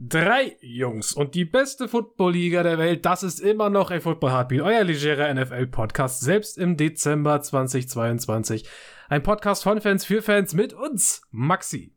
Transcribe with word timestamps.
Drei 0.00 0.56
Jungs 0.60 1.12
und 1.12 1.34
die 1.34 1.44
beste 1.44 1.88
Football-Liga 1.88 2.62
der 2.62 2.78
Welt, 2.78 3.04
das 3.04 3.24
ist 3.24 3.40
immer 3.40 3.68
noch 3.68 3.90
a 3.90 3.98
Football 3.98 4.30
Heartbeat, 4.30 4.60
euer 4.60 4.84
legerer 4.84 5.34
NFL-Podcast, 5.34 6.20
selbst 6.20 6.56
im 6.56 6.76
Dezember 6.76 7.42
2022. 7.42 8.64
Ein 9.08 9.24
Podcast 9.24 9.64
von 9.64 9.80
Fans 9.80 10.04
für 10.04 10.22
Fans 10.22 10.54
mit 10.54 10.72
uns, 10.72 11.22
Maxi. 11.32 11.96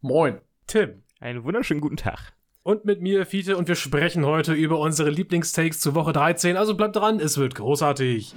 Moin. 0.00 0.38
Tim. 0.68 1.02
Einen 1.18 1.42
wunderschönen 1.42 1.80
guten 1.80 1.96
Tag. 1.96 2.34
Und 2.62 2.84
mit 2.84 3.02
mir, 3.02 3.26
Fiete, 3.26 3.56
und 3.56 3.66
wir 3.66 3.74
sprechen 3.74 4.24
heute 4.24 4.52
über 4.52 4.78
unsere 4.78 5.10
Lieblingstakes 5.10 5.80
zu 5.80 5.96
Woche 5.96 6.12
13, 6.12 6.56
also 6.56 6.76
bleibt 6.76 6.94
dran, 6.94 7.18
es 7.18 7.36
wird 7.36 7.56
großartig. 7.56 8.32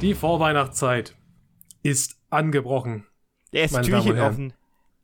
Die 0.00 0.14
Vorweihnachtszeit 0.14 1.16
ist 1.82 2.16
angebrochen. 2.30 3.06
Der 3.52 3.64
ist 3.64 3.72
Meine 3.72 3.86
Türchen 3.86 4.18
offen. 4.20 4.52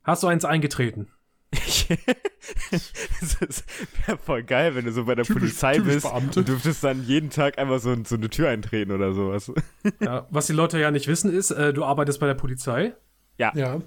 Hast 0.02 0.23
du 0.23 0.27
eins 0.28 0.45
eingetreten? 0.45 1.09
das 1.52 3.34
ist 3.41 3.64
wär 4.06 4.19
voll 4.19 4.42
geil, 4.42 4.74
wenn 4.74 4.84
du 4.84 4.92
so 4.92 5.05
bei 5.05 5.14
der 5.14 5.24
Typisch- 5.24 5.41
Polizei 5.42 5.74
typisch 5.77 5.95
bist 5.95 6.06
Beamte. 6.06 6.41
und 6.41 6.48
dürftest 6.48 6.84
dann 6.84 7.05
jeden 7.05 7.30
Tag 7.30 7.59
einfach 7.59 7.78
so, 7.78 7.95
so 8.05 8.16
eine 8.16 8.28
Tür 8.28 8.48
eintreten 8.50 8.92
oder 8.92 9.12
sowas. 9.14 9.52
Ja, 10.00 10.27
was 10.30 10.46
die 10.46 10.52
Leute 10.52 10.78
ja 10.78 10.91
nicht 10.91 11.06
wissen 11.08 11.33
ist, 11.33 11.50
äh, 11.52 11.72
du 11.72 11.84
arbeitest 11.84 12.20
bei 12.20 12.27
der 12.27 12.34
Polizei. 12.34 12.95
Ja. 13.38 13.50
Tim 13.52 13.83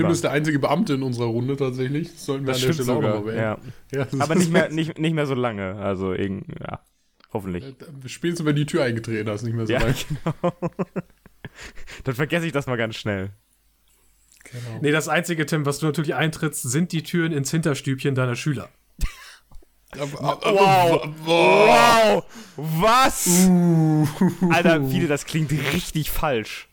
Immer. 0.00 0.10
ist 0.10 0.24
der 0.24 0.32
einzige 0.32 0.58
Beamte 0.58 0.94
in 0.94 1.02
unserer 1.02 1.26
Runde 1.26 1.56
tatsächlich. 1.56 2.12
Das 2.12 2.26
sollten 2.26 2.46
wir 2.46 2.52
das 2.52 2.62
an 2.62 2.66
der 2.68 2.72
stimmt 2.74 2.84
Stelle 2.86 2.98
auch 2.98 3.02
sogar. 3.02 3.14
nochmal 3.16 3.34
erwähnen. 3.34 3.62
Ja. 3.92 3.98
Ja, 4.00 4.06
Aber 4.18 4.34
nicht 4.34 4.50
mehr, 4.52 4.68
nicht, 4.70 4.98
nicht 4.98 5.14
mehr 5.14 5.26
so 5.26 5.34
lange. 5.34 5.76
Also 5.76 6.12
irgend, 6.12 6.46
ja, 6.60 6.80
hoffentlich. 7.32 7.64
Spätestens, 8.06 8.46
wenn 8.46 8.56
die 8.56 8.66
Tür 8.66 8.84
eingetreten 8.84 9.28
hast, 9.28 9.42
nicht 9.42 9.54
mehr 9.54 9.66
so 9.66 9.72
Ja, 9.72 9.80
lange. 9.80 9.94
genau. 10.08 10.52
Dann 12.04 12.14
vergesse 12.14 12.46
ich 12.46 12.52
das 12.52 12.66
mal 12.66 12.76
ganz 12.76 12.96
schnell. 12.96 13.30
Genau. 14.44 14.78
Nee, 14.80 14.92
das 14.92 15.08
einzige, 15.08 15.44
Tim, 15.46 15.66
was 15.66 15.78
du 15.78 15.86
natürlich 15.86 16.14
eintrittst, 16.14 16.62
sind 16.62 16.92
die 16.92 17.02
Türen 17.02 17.32
ins 17.32 17.50
Hinterstübchen 17.50 18.14
deiner 18.14 18.36
Schüler. 18.36 18.68
Wow. 19.96 21.08
Wow! 21.24 22.24
Was? 22.56 23.48
Alter, 24.50 24.86
viele, 24.86 25.08
das 25.08 25.24
klingt 25.24 25.50
richtig 25.50 26.10
falsch. 26.10 26.67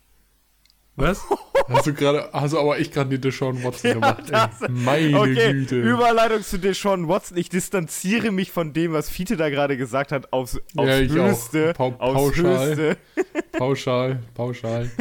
Was? 0.97 1.21
Hast 1.67 1.87
du 1.87 1.93
gerade, 1.95 2.29
hast 2.31 2.53
du 2.53 2.59
aber 2.59 2.77
echt 2.77 2.93
gerade 2.93 3.09
die 3.09 3.19
Deshaun 3.19 3.63
Watson 3.63 3.93
gemacht. 3.95 4.25
ey. 4.31 4.69
Meine 4.69 5.19
Okay, 5.19 5.51
Güte. 5.53 5.81
Überleitung 5.81 6.43
zu 6.43 6.59
Deshaun 6.59 7.07
Watson. 7.07 7.37
Ich 7.37 7.49
distanziere 7.49 8.31
mich 8.31 8.51
von 8.51 8.71
dem, 8.71 8.93
was 8.93 9.09
Fiete 9.09 9.35
da 9.35 9.49
gerade 9.49 9.75
gesagt 9.75 10.11
hat, 10.11 10.31
aufs, 10.31 10.57
aufs 10.75 10.87
Ja, 10.87 10.99
ich. 10.99 11.11
Höchste. 11.11 11.73
Aufs 11.79 11.97
pauschal. 11.97 12.67
Höchste. 12.67 12.97
Pauschal, 13.53 14.19
pauschal. 14.35 14.91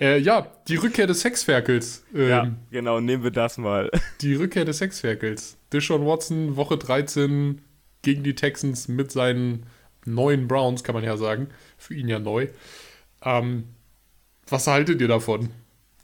äh, 0.00 0.18
ja, 0.18 0.46
die 0.68 0.76
Rückkehr 0.76 1.06
des 1.06 1.20
Sexferkels. 1.20 2.04
Ähm, 2.14 2.28
Ja, 2.28 2.48
genau, 2.70 3.00
nehmen 3.00 3.22
wir 3.22 3.30
das 3.32 3.58
mal. 3.58 3.90
Die 4.22 4.34
Rückkehr 4.34 4.64
des 4.64 4.78
Sexferkels. 4.78 5.58
Deshaun 5.74 6.06
Watson, 6.06 6.56
Woche 6.56 6.78
13 6.78 7.60
gegen 8.02 8.22
die 8.22 8.34
Texans 8.34 8.88
mit 8.88 9.12
seinen 9.12 9.66
neuen 10.06 10.48
Browns, 10.48 10.84
kann 10.84 10.94
man 10.94 11.04
ja 11.04 11.16
sagen. 11.18 11.48
Für 11.76 11.94
ihn 11.94 12.08
ja 12.08 12.18
neu. 12.18 12.48
Ähm, 13.22 13.64
was 14.48 14.66
haltet 14.66 15.00
ihr 15.00 15.08
davon? 15.08 15.50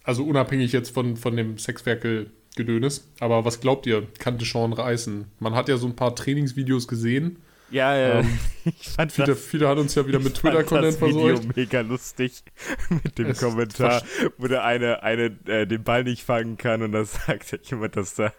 Also 0.04 0.24
unabhängig 0.24 0.72
jetzt 0.72 0.90
von, 0.90 1.16
von 1.16 1.36
dem 1.36 1.58
Sexferkel-Gedönes. 1.58 3.08
Aber 3.20 3.44
was 3.44 3.60
glaubt 3.60 3.86
ihr, 3.86 4.06
kann 4.18 4.38
Deshaun 4.38 4.72
reißen? 4.72 5.26
Man 5.38 5.54
hat 5.54 5.68
ja 5.68 5.76
so 5.76 5.86
ein 5.86 5.96
paar 5.96 6.14
Trainingsvideos 6.14 6.88
gesehen. 6.88 7.38
Ja, 7.70 7.96
ja. 7.96 8.20
Ähm, 8.20 8.38
ich 8.64 8.88
fand 8.88 9.12
Viele, 9.12 9.36
viele 9.36 9.68
hat 9.68 9.78
uns 9.78 9.94
ja 9.94 10.06
wieder 10.06 10.18
mit 10.18 10.34
Twitter-Content 10.36 10.94
das 10.94 11.00
Video 11.00 11.36
versorgt. 11.36 11.56
mega 11.56 11.80
lustig 11.82 12.42
mit 13.04 13.18
dem 13.18 13.26
Es 13.26 13.40
Kommentar, 13.40 14.02
wo 14.38 14.48
der 14.48 14.64
eine, 14.64 15.02
eine 15.02 15.36
äh, 15.46 15.66
den 15.66 15.84
Ball 15.84 16.04
nicht 16.04 16.24
fangen 16.24 16.56
kann 16.56 16.82
und 16.82 16.92
dann 16.92 17.04
sagt 17.04 17.52
ja 17.52 17.58
jemand, 17.62 17.96
dass 17.96 18.14
da 18.14 18.32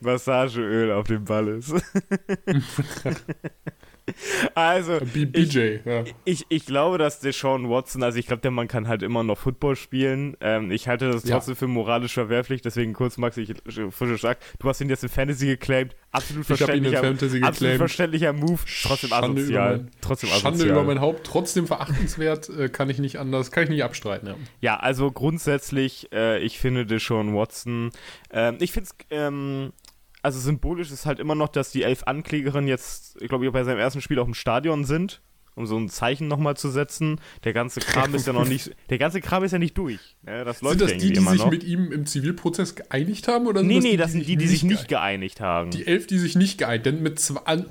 Massageöl 0.00 0.90
auf 0.92 1.06
dem 1.06 1.24
Ball 1.24 1.48
ist. 1.48 1.74
Also, 4.54 4.98
B- 5.12 5.24
BJ, 5.26 5.78
ja. 5.84 6.04
Ich, 6.24 6.46
ich 6.48 6.66
glaube, 6.66 6.98
dass 6.98 7.20
Deshaun 7.20 7.68
Watson, 7.68 8.02
also 8.02 8.18
ich 8.18 8.26
glaube, 8.26 8.42
der 8.42 8.50
Mann 8.50 8.68
kann 8.68 8.88
halt 8.88 9.02
immer 9.02 9.22
noch 9.22 9.38
Football 9.38 9.76
spielen. 9.76 10.36
Ähm, 10.40 10.70
ich 10.70 10.88
halte 10.88 11.10
das 11.10 11.24
Ja. 11.24 11.36
trotzdem 11.36 11.56
für 11.56 11.66
moralisch 11.66 12.14
verwerflich, 12.14 12.62
deswegen 12.62 12.92
kurz, 12.92 13.16
Max, 13.18 13.36
ich 13.36 13.54
frische 13.90 14.18
stark. 14.18 14.38
Du 14.58 14.68
hast 14.68 14.80
ihn 14.80 14.88
jetzt 14.88 15.02
in 15.02 15.08
Fantasy 15.08 15.46
geclaimed. 15.46 15.94
Absolut 16.10 16.48
Ich 16.48 16.62
hab 16.62 16.70
ihn 16.74 16.84
in 16.84 16.90
verständlicher, 16.90 16.98
absolut 17.08 17.52
geclaimed. 17.52 17.78
verständlicher 17.78 18.32
Move. 18.32 18.60
Trotzdem 18.82 19.10
Schande 19.10 19.28
über 19.28 19.40
asozial. 19.42 19.76
mein- 19.78 19.90
Trotzdem 20.00 20.30
Schande 20.30 20.48
asozial. 20.48 20.70
über 20.70 20.84
mein 20.84 21.00
Haupt, 21.00 21.24
trotzdem 21.26 21.66
verachtenswert, 21.66 22.48
äh, 22.48 22.68
kann 22.68 22.88
ich 22.90 22.98
nicht 22.98 23.16
anders, 23.18 23.50
kann 23.50 23.64
ich 23.64 23.70
nicht 23.70 23.84
abstreiten. 23.84 24.28
Ja. 24.28 24.34
Ja, 24.60 24.76
also 24.78 25.10
grundsätzlich, 25.12 26.08
äh, 26.12 26.38
ich 26.40 26.58
finde 26.58 26.86
Deshaun 26.86 27.34
Watson, 27.34 27.90
ähm, 28.32 28.56
ich 28.60 28.72
finde 28.72 28.88
es, 28.90 29.06
ähm, 29.10 29.72
also 30.22 30.38
symbolisch 30.40 30.90
ist 30.90 31.06
halt 31.06 31.18
immer 31.20 31.34
noch, 31.34 31.48
dass 31.48 31.70
die 31.70 31.82
elf 31.82 32.02
Anklägerinnen 32.04 32.68
jetzt, 32.68 33.20
ich 33.20 33.28
glaube, 33.28 33.50
bei 33.50 33.64
seinem 33.64 33.78
ersten 33.78 34.00
Spiel 34.00 34.18
auch 34.18 34.26
im 34.26 34.34
Stadion 34.34 34.84
sind, 34.84 35.20
um 35.54 35.66
so 35.66 35.76
ein 35.76 35.88
Zeichen 35.88 36.28
nochmal 36.28 36.56
zu 36.56 36.70
setzen. 36.70 37.20
Der 37.42 37.52
ganze 37.52 37.80
Kram 37.80 38.14
ist 38.14 38.26
ja 38.28 38.32
noch 38.32 38.46
nicht, 38.46 38.70
der 38.90 38.98
ganze 38.98 39.20
Kram 39.20 39.42
ist 39.42 39.50
ja 39.52 39.58
nicht 39.58 39.76
durch. 39.76 39.98
Ja, 40.24 40.44
das 40.44 40.62
läuft 40.62 40.78
Sind 40.78 40.90
das 40.90 40.98
die, 40.98 41.12
die 41.12 41.20
sich 41.20 41.38
noch. 41.38 41.50
mit 41.50 41.64
ihm 41.64 41.90
im 41.90 42.06
Zivilprozess 42.06 42.76
geeinigt 42.76 43.26
haben? 43.26 43.46
Oder 43.48 43.62
nee, 43.64 43.80
nee, 43.80 43.96
das 43.96 44.12
sind 44.12 44.26
die, 44.26 44.36
die 44.36 44.46
sich 44.46 44.62
nicht 44.62 44.86
geeinigt 44.86 45.40
haben. 45.40 45.70
Die 45.72 45.84
elf, 45.86 46.06
die 46.06 46.18
sich 46.18 46.36
nicht 46.36 46.58
geeinigt 46.58 46.86
Denn 46.86 47.02
mit 47.02 47.20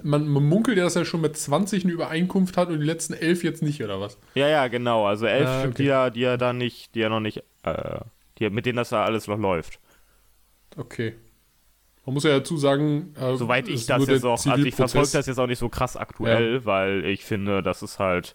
man, 0.03 0.27
man 0.27 0.43
munkelt 0.43 0.77
ja, 0.77 0.83
dass 0.83 0.97
er 0.97 1.05
schon 1.05 1.21
mit 1.21 1.37
20 1.37 1.85
eine 1.85 1.93
Übereinkunft 1.93 2.57
hat 2.57 2.67
und 2.69 2.79
die 2.79 2.85
letzten 2.85 3.13
elf 3.13 3.43
jetzt 3.43 3.61
nicht, 3.63 3.81
oder 3.81 4.01
was? 4.01 4.17
Ja, 4.35 4.49
ja, 4.49 4.67
genau. 4.67 5.05
Also 5.05 5.25
elf 5.25 5.47
Ah, 5.47 5.63
okay. 5.63 5.73
die 5.77 5.87
er, 5.87 6.11
die 6.11 6.23
er 6.23 6.37
da 6.37 6.51
nicht, 6.51 6.93
die 6.93 7.01
er 7.01 7.09
noch 7.09 7.21
nicht, 7.21 7.41
äh, 7.63 7.99
die, 8.37 8.49
mit 8.49 8.65
denen 8.65 8.75
das 8.77 8.89
da 8.89 9.05
alles 9.05 9.27
noch 9.27 9.39
läuft. 9.39 9.79
Okay. 10.75 11.15
Man 12.07 12.13
muss 12.13 12.23
ja 12.23 12.29
dazu 12.29 12.55
sagen, 12.55 13.13
äh, 13.19 13.35
Soweit 13.35 13.67
ich 13.67 13.85
das 13.85 14.07
jetzt 14.07 14.23
auch, 14.23 14.43
also 14.45 14.63
ich 14.63 14.75
verfolge 14.75 15.09
das 15.11 15.25
jetzt 15.25 15.37
auch 15.39 15.45
nicht 15.45 15.59
so 15.59 15.67
krass 15.67 15.97
aktuell, 15.97 16.63
weil 16.63 17.03
ich 17.03 17.25
finde, 17.25 17.61
das 17.61 17.83
ist 17.83 17.99
halt 17.99 18.33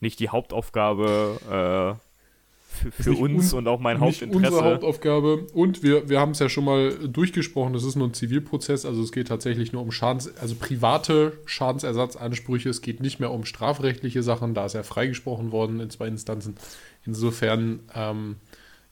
nicht 0.00 0.18
die 0.18 0.30
Hauptaufgabe 0.30 1.98
äh, 2.00 2.74
für, 2.74 2.90
für 2.90 3.10
nicht 3.10 3.20
uns 3.20 3.52
un- 3.52 3.58
und 3.58 3.68
auch 3.68 3.80
mein 3.80 4.00
nicht 4.00 4.22
Hauptinteresse. 4.22 4.54
unsere 4.54 4.64
Hauptaufgabe. 4.64 5.46
Und 5.52 5.82
wir, 5.82 6.08
wir 6.08 6.20
haben 6.20 6.30
es 6.30 6.38
ja 6.38 6.48
schon 6.48 6.64
mal 6.64 6.94
durchgesprochen, 7.06 7.74
das 7.74 7.84
ist 7.84 7.96
nur 7.96 8.08
ein 8.08 8.14
Zivilprozess, 8.14 8.86
also 8.86 9.02
es 9.02 9.12
geht 9.12 9.28
tatsächlich 9.28 9.74
nur 9.74 9.82
um 9.82 9.92
Schadens, 9.92 10.34
also 10.38 10.54
private 10.54 11.36
Schadensersatzansprüche, 11.44 12.70
es 12.70 12.80
geht 12.80 13.00
nicht 13.00 13.20
mehr 13.20 13.30
um 13.30 13.44
strafrechtliche 13.44 14.22
Sachen, 14.22 14.54
da 14.54 14.64
ist 14.64 14.74
er 14.74 14.84
freigesprochen 14.84 15.52
worden 15.52 15.80
in 15.80 15.90
zwei 15.90 16.06
Instanzen. 16.08 16.56
Insofern, 17.04 17.80
ähm, 17.94 18.36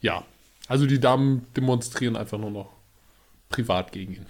ja, 0.03 0.25
also 0.69 0.85
die 0.85 1.01
Damen 1.01 1.47
demonstrieren 1.57 2.17
einfach 2.17 2.37
nur 2.37 2.51
noch 2.51 2.80
privat 3.51 3.93
gegen 3.93 4.15
ihn. 4.15 4.27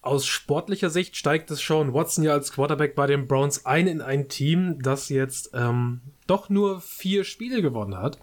Aus 0.00 0.26
sportlicher 0.26 0.90
Sicht 0.90 1.16
steigt 1.16 1.50
es 1.52 1.62
schon 1.62 1.94
Watson 1.94 2.24
ja 2.24 2.32
als 2.32 2.52
Quarterback 2.52 2.96
bei 2.96 3.06
den 3.06 3.28
Browns 3.28 3.66
ein 3.66 3.86
in 3.86 4.00
ein 4.00 4.28
Team, 4.28 4.82
das 4.82 5.08
jetzt 5.10 5.50
ähm, 5.54 6.00
doch 6.26 6.48
nur 6.48 6.80
vier 6.80 7.22
Spiele 7.24 7.62
gewonnen 7.62 7.96
hat. 7.96 8.18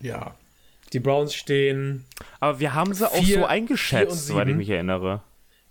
Ja. 0.00 0.34
Die 0.92 0.98
Browns 1.00 1.34
stehen, 1.34 2.04
Aber 2.40 2.58
wir 2.60 2.74
haben 2.74 2.94
sie 2.94 3.06
auch 3.08 3.12
Vier- 3.14 3.20
so 3.20 3.26
vier 3.26 3.38
und 3.38 3.44
eingeschätzt, 3.44 4.26
soweit 4.26 4.48
ich 4.48 4.56
mich 4.56 4.68
erinnere. 4.70 5.22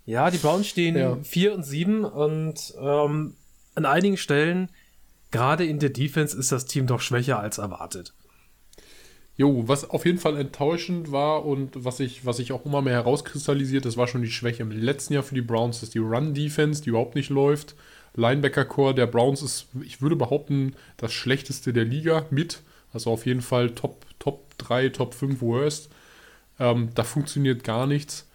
ja, 0.06 0.30
die 0.30 0.38
Browns 0.38 0.66
stehen 0.66 0.96
Ja. 0.96 1.16
vier 1.22 1.54
und 1.54 1.62
sieben 1.62 2.04
und 2.04 2.74
ähm, 2.78 3.34
an 3.74 3.84
einigen 3.86 4.16
Stellen, 4.16 4.70
gerade 5.30 5.64
in 5.66 5.78
der 5.78 5.90
Defense, 5.90 6.36
ist 6.38 6.52
das 6.52 6.64
Team 6.66 6.86
doch 6.86 7.00
schwächer 7.00 7.38
als 7.38 7.58
erwartet. 7.58 8.14
Jo, 9.36 9.64
was 9.66 9.90
auf 9.90 10.06
jeden 10.06 10.18
Fall 10.18 10.36
enttäuschend 10.36 11.10
war 11.10 11.44
und 11.44 11.84
was 11.84 11.96
sich 11.96 12.24
was 12.24 12.38
ich 12.38 12.52
auch 12.52 12.64
immer 12.64 12.82
mehr 12.82 12.94
herauskristallisiert, 12.94 13.84
das 13.84 13.96
war 13.96 14.06
schon 14.06 14.22
die 14.22 14.30
Schwäche 14.30 14.62
im 14.62 14.70
letzten 14.70 15.14
Jahr 15.14 15.24
für 15.24 15.34
die 15.34 15.40
Browns, 15.40 15.82
ist 15.82 15.94
die 15.94 15.98
Run-Defense, 15.98 16.82
die 16.82 16.90
überhaupt 16.90 17.16
nicht 17.16 17.30
läuft. 17.30 17.74
Linebacker-Core 18.16 18.94
der 18.94 19.06
Browns 19.06 19.42
ist, 19.42 19.66
ich 19.82 20.00
würde 20.00 20.16
behaupten, 20.16 20.76
das 20.96 21.12
schlechteste 21.12 21.72
der 21.72 21.84
Liga 21.84 22.26
mit. 22.30 22.62
Also 22.92 23.10
auf 23.10 23.26
jeden 23.26 23.42
Fall 23.42 23.70
Top, 23.70 24.06
Top 24.20 24.56
3, 24.58 24.90
Top 24.90 25.14
5 25.14 25.42
Worst. 25.42 25.90
Ähm, 26.60 26.90
da 26.94 27.02
funktioniert 27.02 27.64
gar 27.64 27.88
nichts. 27.88 28.28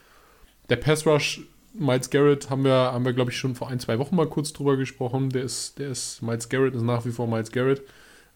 Der 0.69 0.75
Pass 0.75 1.05
Rush, 1.05 1.41
Miles 1.73 2.09
Garrett, 2.09 2.49
haben 2.49 2.65
wir, 2.65 2.73
haben 2.73 3.05
wir 3.05 3.13
glaube 3.13 3.31
ich, 3.31 3.37
schon 3.37 3.55
vor 3.55 3.69
ein, 3.69 3.79
zwei 3.79 3.99
Wochen 3.99 4.17
mal 4.17 4.27
kurz 4.27 4.51
drüber 4.51 4.75
gesprochen. 4.75 5.29
Der 5.29 5.43
ist, 5.43 5.79
der 5.79 5.89
ist, 5.91 6.21
Miles 6.21 6.49
Garrett 6.49 6.75
ist 6.75 6.81
nach 6.81 7.05
wie 7.05 7.11
vor 7.11 7.27
Miles 7.27 7.51
Garrett. 7.51 7.81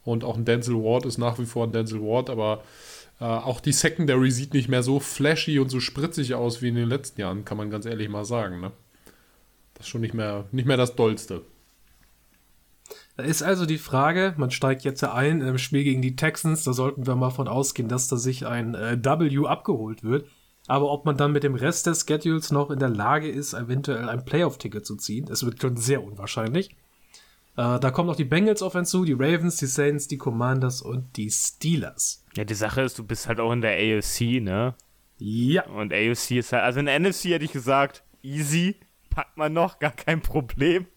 Und 0.03 0.23
auch 0.23 0.37
ein 0.37 0.45
Denzel 0.45 0.75
Ward 0.75 1.05
ist 1.05 1.17
nach 1.17 1.39
wie 1.39 1.45
vor 1.45 1.65
ein 1.65 1.71
Denzel 1.71 2.01
Ward, 2.01 2.29
aber 2.29 2.63
äh, 3.19 3.25
auch 3.25 3.59
die 3.61 3.71
Secondary 3.71 4.31
sieht 4.31 4.53
nicht 4.53 4.69
mehr 4.69 4.83
so 4.83 4.99
flashy 4.99 5.59
und 5.59 5.69
so 5.69 5.79
spritzig 5.79 6.35
aus 6.35 6.61
wie 6.61 6.69
in 6.69 6.75
den 6.75 6.89
letzten 6.89 7.21
Jahren, 7.21 7.45
kann 7.45 7.57
man 7.57 7.69
ganz 7.69 7.85
ehrlich 7.85 8.09
mal 8.09 8.25
sagen. 8.25 8.59
Ne? 8.59 8.71
Das 9.75 9.85
ist 9.85 9.89
schon 9.89 10.01
nicht 10.01 10.13
mehr, 10.13 10.45
nicht 10.51 10.65
mehr 10.65 10.77
das 10.77 10.95
Dollste. 10.95 11.41
Da 13.15 13.23
ist 13.23 13.43
also 13.43 13.65
die 13.65 13.77
Frage, 13.77 14.33
man 14.37 14.51
steigt 14.51 14.83
jetzt 14.83 15.01
ja 15.01 15.13
ein 15.13 15.41
im 15.41 15.57
Spiel 15.57 15.83
gegen 15.83 16.01
die 16.01 16.15
Texans, 16.15 16.63
da 16.63 16.73
sollten 16.73 17.05
wir 17.05 17.15
mal 17.15 17.29
von 17.29 17.47
ausgehen, 17.47 17.87
dass 17.87 18.07
da 18.07 18.17
sich 18.17 18.47
ein 18.47 18.73
äh, 18.73 18.97
W 19.03 19.45
abgeholt 19.45 20.03
wird. 20.03 20.27
Aber 20.67 20.91
ob 20.91 21.05
man 21.05 21.17
dann 21.17 21.33
mit 21.33 21.43
dem 21.43 21.55
Rest 21.55 21.87
des 21.87 22.05
Schedules 22.07 22.51
noch 22.51 22.71
in 22.71 22.79
der 22.79 22.89
Lage 22.89 23.29
ist, 23.29 23.53
eventuell 23.53 24.09
ein 24.09 24.25
Playoff-Ticket 24.25 24.85
zu 24.85 24.95
ziehen, 24.95 25.27
es 25.29 25.45
wird 25.45 25.61
schon 25.61 25.77
sehr 25.77 26.03
unwahrscheinlich. 26.03 26.75
Äh, 27.55 27.79
da 27.79 27.91
kommen 27.91 28.07
noch 28.07 28.15
die 28.15 28.23
Bengals 28.23 28.61
auf 28.61 28.75
einen 28.75 28.85
zu, 28.85 29.05
die 29.05 29.13
Ravens, 29.13 29.57
die 29.57 29.67
Saints, 29.67 30.07
die 30.07 30.17
Commanders 30.17 30.81
und 30.81 31.15
die 31.17 31.29
Steelers. 31.29 32.25
Ja, 32.35 32.43
die 32.43 32.53
Sache 32.55 32.81
ist, 32.81 32.97
du 32.97 33.03
bist 33.03 33.27
halt 33.27 33.39
auch 33.39 33.51
in 33.51 33.61
der 33.61 33.73
AFC, 33.73 34.41
ne? 34.41 34.75
Ja. 35.19 35.65
Und 35.67 35.93
AFC 35.93 36.31
ist 36.31 36.51
halt, 36.51 36.63
also 36.63 36.79
in 36.79 36.87
der 36.87 36.99
NFC 36.99 37.25
hätte 37.25 37.45
ich 37.45 37.51
gesagt, 37.51 38.03
easy, 38.23 38.75
packt 39.09 39.37
man 39.37 39.53
noch, 39.53 39.79
gar 39.79 39.91
kein 39.91 40.21
Problem. 40.21 40.87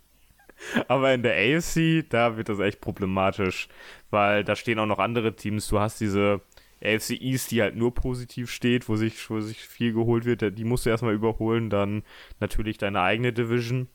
Aber 0.88 1.12
in 1.12 1.22
der 1.22 1.34
AFC, 1.34 2.08
da 2.08 2.38
wird 2.38 2.48
das 2.48 2.60
echt 2.60 2.80
problematisch, 2.80 3.68
weil 4.08 4.42
da 4.42 4.56
stehen 4.56 4.78
auch 4.78 4.86
noch 4.86 4.98
andere 4.98 5.36
Teams. 5.36 5.68
Du 5.68 5.78
hast 5.78 6.00
diese 6.00 6.40
AFC 6.82 7.20
East, 7.20 7.50
die 7.50 7.60
halt 7.60 7.76
nur 7.76 7.94
positiv 7.94 8.50
steht, 8.50 8.88
wo 8.88 8.96
sich, 8.96 9.28
wo 9.28 9.40
sich 9.40 9.58
viel 9.58 9.92
geholt 9.92 10.24
wird, 10.24 10.58
die 10.58 10.64
musst 10.64 10.86
du 10.86 10.90
erstmal 10.90 11.14
überholen. 11.14 11.68
Dann 11.68 12.04
natürlich 12.40 12.78
deine 12.78 13.02
eigene 13.02 13.34
Division. 13.34 13.88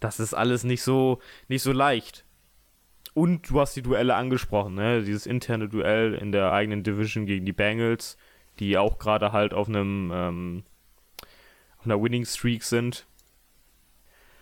Das 0.00 0.20
ist 0.20 0.34
alles 0.34 0.64
nicht 0.64 0.82
so, 0.82 1.20
nicht 1.48 1.62
so 1.62 1.72
leicht. 1.72 2.24
Und 3.14 3.48
du 3.48 3.60
hast 3.60 3.74
die 3.74 3.82
Duelle 3.82 4.14
angesprochen, 4.14 4.74
ne? 4.74 5.02
Dieses 5.02 5.26
interne 5.26 5.68
Duell 5.68 6.14
in 6.14 6.32
der 6.32 6.52
eigenen 6.52 6.82
Division 6.82 7.24
gegen 7.24 7.46
die 7.46 7.52
Bengals, 7.52 8.18
die 8.58 8.76
auch 8.76 8.98
gerade 8.98 9.32
halt 9.32 9.54
auf 9.54 9.68
einem 9.68 10.10
ähm, 10.12 10.64
auf 11.78 11.86
einer 11.86 12.02
Winning 12.02 12.24
Streak 12.24 12.62
sind. 12.62 13.06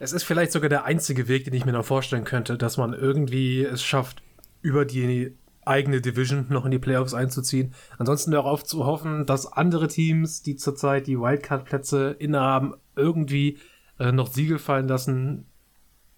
Es 0.01 0.13
ist 0.13 0.25
vielleicht 0.25 0.53
sogar 0.53 0.69
der 0.69 0.85
einzige 0.85 1.29
Weg, 1.29 1.45
den 1.45 1.55
ich 1.55 1.65
mir 1.65 1.73
noch 1.73 1.85
vorstellen 1.85 2.25
könnte, 2.25 2.59
dass 2.59 2.77
man 2.77 2.95
irgendwie 2.95 3.63
es 3.63 3.83
schafft, 3.83 4.23
über 4.61 4.85
die 4.85 5.37
eigene 5.65 6.01
Division 6.01 6.47
noch 6.49 6.65
in 6.65 6.71
die 6.71 6.79
Playoffs 6.79 7.15
einzuziehen. 7.15 7.75
Ansonsten 7.99 8.33
darauf 8.33 8.65
zu 8.65 8.85
hoffen, 8.85 9.25
dass 9.27 9.51
andere 9.51 9.89
Teams, 9.89 10.43
die 10.43 10.57
zurzeit 10.57 11.07
die 11.07 11.19
Wildcard-Plätze 11.19 12.17
innehaben, 12.19 12.75
irgendwie 12.97 13.59
äh, 13.99 14.13
noch 14.13 14.29
Siegel 14.33 14.59
fallen 14.59 14.89
lassen. 14.89 15.47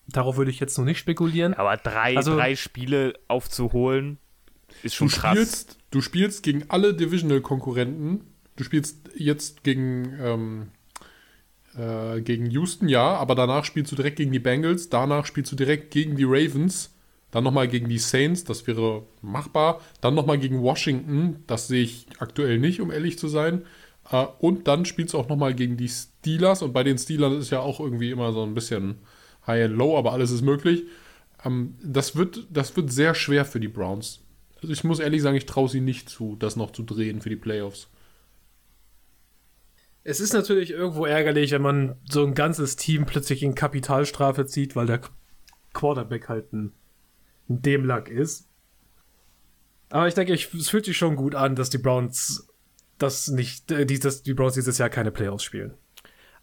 Darauf 0.09 0.37
würde 0.37 0.51
ich 0.51 0.61
jetzt 0.61 0.79
noch 0.79 0.85
nicht 0.85 0.99
spekulieren. 0.99 1.55
Aber 1.55 1.77
drei, 1.77 2.17
also, 2.17 2.37
drei 2.37 2.55
Spiele 2.55 3.15
aufzuholen, 3.29 4.19
ist 4.83 4.95
schon 4.95 5.09
du 5.09 5.15
krass. 5.15 5.33
Spielst, 5.33 5.79
du 5.91 6.01
spielst 6.01 6.43
gegen 6.43 6.65
alle 6.69 6.95
Divisional-Konkurrenten. 6.95 8.23
Du 8.57 8.65
spielst 8.65 9.11
jetzt 9.15 9.65
gegen, 9.65 10.17
ähm, 10.21 10.69
äh, 11.77 12.21
gegen 12.21 12.51
Houston, 12.51 12.89
ja, 12.89 13.17
aber 13.17 13.35
danach 13.35 13.65
spielst 13.65 13.93
du 13.93 13.97
direkt 13.97 14.17
gegen 14.17 14.33
die 14.33 14.39
Bengals, 14.39 14.89
danach 14.89 15.27
spielst 15.27 15.53
du 15.53 15.57
direkt 15.57 15.91
gegen 15.91 16.17
die 16.17 16.25
Ravens, 16.25 16.95
dann 17.31 17.45
nochmal 17.45 17.69
gegen 17.69 17.89
die 17.89 17.99
Saints, 17.99 18.45
das 18.45 18.67
wäre 18.67 19.03
machbar, 19.21 19.81
dann 20.01 20.15
nochmal 20.15 20.39
gegen 20.39 20.63
Washington, 20.63 21.45
das 21.47 21.69
sehe 21.69 21.83
ich 21.83 22.07
aktuell 22.19 22.59
nicht, 22.59 22.81
um 22.81 22.91
ehrlich 22.91 23.19
zu 23.19 23.29
sein. 23.29 23.63
Äh, 24.11 24.27
und 24.39 24.69
dann 24.69 24.85
spielst 24.85 25.15
du 25.15 25.19
auch 25.19 25.29
nochmal 25.29 25.55
gegen 25.55 25.77
die 25.77 25.89
Steelers 25.89 26.63
und 26.63 26.73
bei 26.73 26.83
den 26.83 26.99
Steelers 26.99 27.35
ist 27.35 27.51
ja 27.51 27.61
auch 27.61 27.81
irgendwie 27.81 28.11
immer 28.11 28.33
so 28.33 28.43
ein 28.43 28.55
bisschen 28.55 28.99
High 29.47 29.67
and 29.67 29.77
Low, 29.77 29.97
aber 29.97 30.13
alles 30.13 30.31
ist 30.31 30.43
möglich. 30.43 30.85
Ähm, 31.45 31.77
das, 31.83 32.17
wird, 32.17 32.47
das 32.51 32.77
wird 32.77 32.93
sehr 32.93 33.15
schwer 33.15 33.45
für 33.45 33.61
die 33.61 33.69
Browns. 33.69 34.23
Also 34.57 34.73
ich 34.73 34.85
muss 34.85 35.01
ehrlich 35.01 35.23
sagen, 35.23 35.37
ich 35.37 35.47
traue 35.47 35.69
sie 35.69 35.81
nicht 35.81 36.09
zu, 36.09 36.37
das 36.39 36.57
noch 36.57 36.73
zu 36.73 36.83
drehen 36.83 37.21
für 37.21 37.29
die 37.29 37.37
Playoffs. 37.37 37.89
Es 40.03 40.21
ist 40.21 40.33
natürlich 40.33 40.71
irgendwo 40.71 41.05
ärgerlich, 41.05 41.51
wenn 41.51 41.63
man 41.63 41.97
so 42.09 42.25
ein 42.25 42.35
ganzes 42.35 42.77
Team 42.77 43.07
plötzlich 43.07 43.43
in 43.43 43.57
Kapitalstrafe 43.57 44.47
zieht, 44.47 44.77
weil 44.77 44.87
der 44.87 45.01
Quarterback 45.73 46.29
halt 46.29 46.53
ein, 46.53 46.73
ein 47.49 47.61
Demlack 47.61 48.09
ist. 48.09 48.49
Aber 49.91 50.09
ich 50.09 50.15
denke, 50.15 50.33
es 50.33 50.69
fühlt 50.69 50.85
sich 50.85 50.97
schon 50.97 51.17
gut 51.17 51.35
an, 51.35 51.57
dass 51.57 51.71
die 51.71 51.79
Browns 51.79 52.49
das 52.99 53.29
nicht, 53.29 53.71
äh, 53.71 53.87
die, 53.87 53.99
dass 53.99 54.23
die 54.23 54.35
Browns 54.35 54.55
dieses 54.55 54.79
Jahr 54.79 54.89
keine 54.89 55.11
Playoffs 55.11 55.45
spielen. 55.45 55.75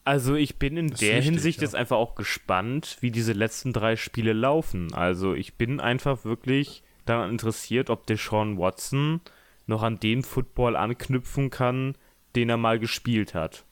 Also 0.06 0.36
ich 0.36 0.58
bin 0.60 0.76
in 0.76 0.90
der 0.90 1.00
wichtig, 1.00 1.24
Hinsicht 1.26 1.58
ja. 1.60 1.64
jetzt 1.64 1.76
einfach 1.76 1.98
auch 1.98 2.16
gespannt, 2.16 2.98
wie 3.00 3.12
diese 3.12 3.34
letzten 3.34 3.72
drei 3.72 3.96
Spiele 3.96 4.34
laufen. 4.34 4.94
Also 4.94 5.34
ich 5.34 5.56
bin 5.56 5.80
einfach 5.80 6.26
wirklich 6.26 6.84
daran 7.06 7.30
interessiert, 7.30 7.90
ob 7.90 8.06
Deshaun 8.08 8.58
Watson 8.58 9.22
noch 9.66 9.82
an 9.82 10.00
den 10.00 10.24
Football 10.24 10.76
anknüpfen 10.76 11.50
kann, 11.50 11.96
den 12.36 12.50
er 12.50 12.58
mal 12.58 12.80
gespielt 12.80 13.34
hat. 13.34 13.66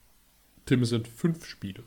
Tim, 0.64 0.82
es 0.82 0.88
sind 0.88 1.06
fünf 1.06 1.44
Spiele. 1.44 1.82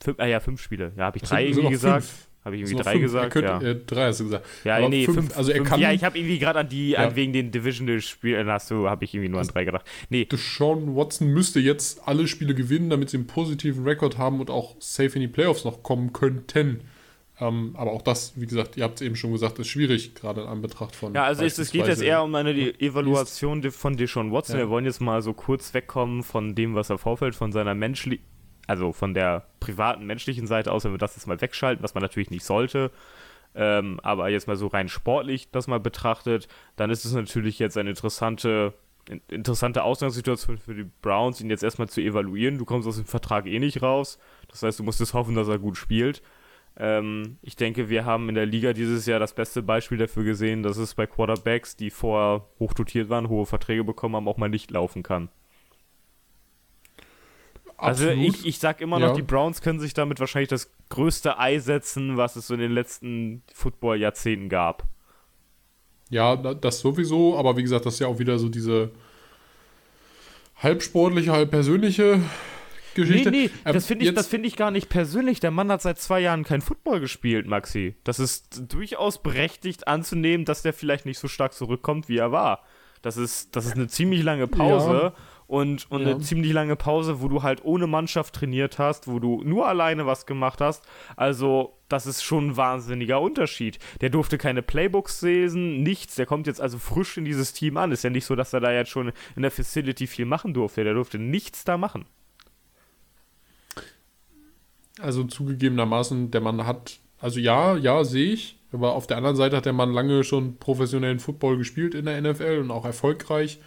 Fünf, 0.00 0.20
ah 0.20 0.26
ja, 0.26 0.40
fünf 0.40 0.60
Spiele. 0.60 0.92
Ja, 0.96 1.06
habe 1.06 1.18
ich 1.18 1.24
drei 1.24 1.46
irgendwie 1.46 1.70
gesagt. 1.70 2.06
Habe 2.44 2.56
ich 2.56 2.62
irgendwie 2.62 2.82
drei 2.82 2.92
fünf. 2.92 3.02
gesagt? 3.02 3.32
Könnte, 3.32 3.48
ja. 3.48 3.60
Äh, 3.60 3.76
drei 3.86 4.06
hast 4.08 4.20
du 4.20 4.24
gesagt. 4.24 4.46
Ja, 4.64 4.76
Aber 4.76 4.88
nee, 4.88 5.04
fünf, 5.04 5.16
fünf, 5.18 5.36
also 5.36 5.52
er 5.52 5.58
fünf, 5.58 5.68
kann. 5.68 5.80
Ja, 5.80 5.92
ich 5.92 6.02
habe 6.02 6.18
irgendwie 6.18 6.38
gerade 6.38 6.58
an 6.58 6.68
die, 6.68 6.90
ja. 6.90 7.06
an 7.06 7.14
wegen 7.14 7.32
den 7.32 7.52
Divisional-Spielen, 7.52 8.48
hast 8.48 8.70
du, 8.70 8.88
habe 8.88 9.04
ich 9.04 9.14
irgendwie 9.14 9.28
nur 9.28 9.40
an 9.40 9.46
drei 9.46 9.64
gedacht. 9.64 9.86
Nee. 10.08 10.26
Sean 10.32 10.96
Watson 10.96 11.28
müsste 11.28 11.60
jetzt 11.60 12.06
alle 12.06 12.26
Spiele 12.26 12.54
gewinnen, 12.54 12.90
damit 12.90 13.10
sie 13.10 13.18
einen 13.18 13.28
positiven 13.28 13.84
Rekord 13.84 14.18
haben 14.18 14.40
und 14.40 14.50
auch 14.50 14.74
safe 14.80 15.14
in 15.14 15.20
die 15.20 15.28
Playoffs 15.28 15.64
noch 15.64 15.84
kommen 15.84 16.12
könnten. 16.12 16.80
Ähm, 17.40 17.74
aber 17.76 17.92
auch 17.92 18.02
das, 18.02 18.34
wie 18.36 18.46
gesagt, 18.46 18.76
ihr 18.76 18.84
habt 18.84 18.96
es 19.00 19.06
eben 19.06 19.16
schon 19.16 19.32
gesagt, 19.32 19.58
ist 19.58 19.68
schwierig, 19.68 20.14
gerade 20.14 20.42
in 20.42 20.48
Anbetracht 20.48 20.94
von. 20.94 21.14
Ja, 21.14 21.24
also 21.24 21.44
es 21.44 21.70
geht 21.70 21.86
jetzt 21.86 22.02
eher 22.02 22.22
um 22.22 22.34
eine 22.34 22.52
Evaluation 22.80 23.62
von 23.70 23.96
Deshaun 23.96 24.32
Watson. 24.32 24.56
Ja. 24.56 24.62
Wir 24.62 24.68
wollen 24.68 24.84
jetzt 24.84 25.00
mal 25.00 25.22
so 25.22 25.32
kurz 25.32 25.72
wegkommen 25.74 26.22
von 26.22 26.54
dem, 26.54 26.74
was 26.74 26.90
er 26.90 26.98
vorfällt, 26.98 27.34
von 27.34 27.50
seiner 27.50 27.74
menschlichen, 27.74 28.24
also 28.66 28.92
von 28.92 29.14
der 29.14 29.46
privaten 29.60 30.06
menschlichen 30.06 30.46
Seite 30.46 30.72
aus, 30.72 30.84
wenn 30.84 30.92
wir 30.92 30.98
das 30.98 31.16
jetzt 31.16 31.26
mal 31.26 31.40
wegschalten, 31.40 31.82
was 31.82 31.94
man 31.94 32.02
natürlich 32.02 32.30
nicht 32.30 32.44
sollte. 32.44 32.90
Ähm, 33.54 34.00
aber 34.02 34.30
jetzt 34.30 34.46
mal 34.46 34.56
so 34.56 34.66
rein 34.68 34.88
sportlich 34.88 35.50
das 35.50 35.66
mal 35.66 35.80
betrachtet, 35.80 36.48
dann 36.76 36.90
ist 36.90 37.04
es 37.04 37.12
natürlich 37.12 37.58
jetzt 37.58 37.76
eine 37.76 37.90
interessante 37.90 38.72
interessante 39.28 39.82
Ausgangssituation 39.82 40.58
für 40.58 40.74
die 40.74 40.88
Browns, 41.02 41.40
ihn 41.40 41.50
jetzt 41.50 41.64
erstmal 41.64 41.88
zu 41.88 42.00
evaluieren. 42.00 42.58
Du 42.58 42.64
kommst 42.64 42.86
aus 42.86 42.96
dem 42.96 43.04
Vertrag 43.04 43.46
eh 43.46 43.58
nicht 43.58 43.82
raus. 43.82 44.18
Das 44.48 44.62
heißt, 44.62 44.78
du 44.78 44.84
musst 44.84 45.00
es 45.00 45.14
hoffen, 45.14 45.34
dass 45.34 45.48
er 45.48 45.58
gut 45.58 45.76
spielt. 45.76 46.22
Ähm, 46.76 47.38
ich 47.42 47.56
denke, 47.56 47.88
wir 47.88 48.04
haben 48.04 48.28
in 48.28 48.34
der 48.34 48.46
Liga 48.46 48.72
dieses 48.72 49.06
Jahr 49.06 49.18
das 49.18 49.34
beste 49.34 49.62
Beispiel 49.62 49.98
dafür 49.98 50.24
gesehen, 50.24 50.62
dass 50.62 50.76
es 50.76 50.94
bei 50.94 51.06
Quarterbacks, 51.06 51.76
die 51.76 51.90
vorher 51.90 52.46
hochdotiert 52.58 53.08
waren, 53.08 53.28
hohe 53.28 53.46
Verträge 53.46 53.84
bekommen 53.84 54.16
haben, 54.16 54.28
auch 54.28 54.38
mal 54.38 54.48
nicht 54.48 54.70
laufen 54.70 55.02
kann. 55.02 55.28
Also 57.82 58.04
Absolut. 58.04 58.26
Also 58.26 58.40
ich, 58.40 58.46
ich 58.46 58.58
sag 58.58 58.80
immer 58.80 59.00
noch, 59.00 59.08
ja. 59.08 59.14
die 59.14 59.22
Browns 59.22 59.60
können 59.60 59.80
sich 59.80 59.92
damit 59.92 60.20
wahrscheinlich 60.20 60.48
das 60.48 60.70
größte 60.88 61.38
Ei 61.38 61.58
setzen, 61.58 62.16
was 62.16 62.36
es 62.36 62.46
so 62.46 62.54
in 62.54 62.60
den 62.60 62.72
letzten 62.72 63.42
Football-Jahrzehnten 63.52 64.48
gab. 64.48 64.84
Ja, 66.08 66.36
das 66.36 66.80
sowieso, 66.80 67.36
aber 67.36 67.56
wie 67.56 67.62
gesagt, 67.62 67.84
das 67.86 67.94
ist 67.94 68.00
ja 68.00 68.06
auch 68.06 68.18
wieder 68.18 68.38
so 68.38 68.48
diese 68.48 68.92
halb 70.56 70.82
sportliche, 70.82 71.32
halb 71.32 71.50
persönliche 71.50 72.20
Geschichte. 72.94 73.30
Nee, 73.30 73.44
nee, 73.46 73.50
ähm, 73.64 73.72
das 73.72 73.86
finde 73.86 74.04
ich, 74.04 74.26
find 74.26 74.46
ich 74.46 74.56
gar 74.56 74.70
nicht 74.70 74.88
persönlich. 74.88 75.40
Der 75.40 75.50
Mann 75.50 75.72
hat 75.72 75.82
seit 75.82 75.98
zwei 75.98 76.20
Jahren 76.20 76.44
kein 76.44 76.60
Football 76.60 77.00
gespielt, 77.00 77.46
Maxi. 77.46 77.96
Das 78.04 78.20
ist 78.20 78.62
durchaus 78.72 79.22
berechtigt 79.22 79.88
anzunehmen, 79.88 80.44
dass 80.44 80.62
der 80.62 80.72
vielleicht 80.72 81.06
nicht 81.06 81.18
so 81.18 81.28
stark 81.28 81.52
zurückkommt, 81.52 82.08
wie 82.08 82.18
er 82.18 82.30
war. 82.30 82.62
Das 83.00 83.16
ist, 83.16 83.56
das 83.56 83.66
ist 83.66 83.74
eine 83.74 83.88
ziemlich 83.88 84.22
lange 84.22 84.46
Pause. 84.46 84.92
Ja. 84.92 85.12
Und, 85.52 85.90
und 85.90 86.00
ja. 86.00 86.12
eine 86.12 86.20
ziemlich 86.20 86.50
lange 86.50 86.76
Pause, 86.76 87.20
wo 87.20 87.28
du 87.28 87.42
halt 87.42 87.62
ohne 87.62 87.86
Mannschaft 87.86 88.34
trainiert 88.34 88.78
hast, 88.78 89.06
wo 89.06 89.18
du 89.18 89.42
nur 89.44 89.68
alleine 89.68 90.06
was 90.06 90.24
gemacht 90.24 90.62
hast. 90.62 90.82
Also, 91.14 91.76
das 91.90 92.06
ist 92.06 92.22
schon 92.22 92.46
ein 92.46 92.56
wahnsinniger 92.56 93.20
Unterschied. 93.20 93.78
Der 94.00 94.08
durfte 94.08 94.38
keine 94.38 94.62
Playbooks 94.62 95.20
lesen, 95.20 95.82
nichts. 95.82 96.14
Der 96.14 96.24
kommt 96.24 96.46
jetzt 96.46 96.62
also 96.62 96.78
frisch 96.78 97.18
in 97.18 97.26
dieses 97.26 97.52
Team 97.52 97.76
an. 97.76 97.92
Ist 97.92 98.02
ja 98.02 98.08
nicht 98.08 98.24
so, 98.24 98.34
dass 98.34 98.54
er 98.54 98.60
da 98.60 98.72
jetzt 98.72 98.88
schon 98.88 99.12
in 99.36 99.42
der 99.42 99.50
Facility 99.50 100.06
viel 100.06 100.24
machen 100.24 100.54
durfte. 100.54 100.84
Der 100.84 100.94
durfte 100.94 101.18
nichts 101.18 101.64
da 101.64 101.76
machen. 101.76 102.06
Also 105.00 105.24
zugegebenermaßen, 105.24 106.30
der 106.30 106.40
Mann 106.40 106.66
hat, 106.66 106.98
also 107.18 107.38
ja, 107.38 107.76
ja, 107.76 108.04
sehe 108.04 108.32
ich. 108.32 108.58
Aber 108.72 108.94
auf 108.94 109.06
der 109.06 109.18
anderen 109.18 109.36
Seite 109.36 109.58
hat 109.58 109.66
der 109.66 109.74
Mann 109.74 109.92
lange 109.92 110.24
schon 110.24 110.56
professionellen 110.56 111.18
Football 111.18 111.58
gespielt 111.58 111.94
in 111.94 112.06
der 112.06 112.22
NFL 112.22 112.60
und 112.62 112.70
auch 112.70 112.86
erfolgreich. 112.86 113.58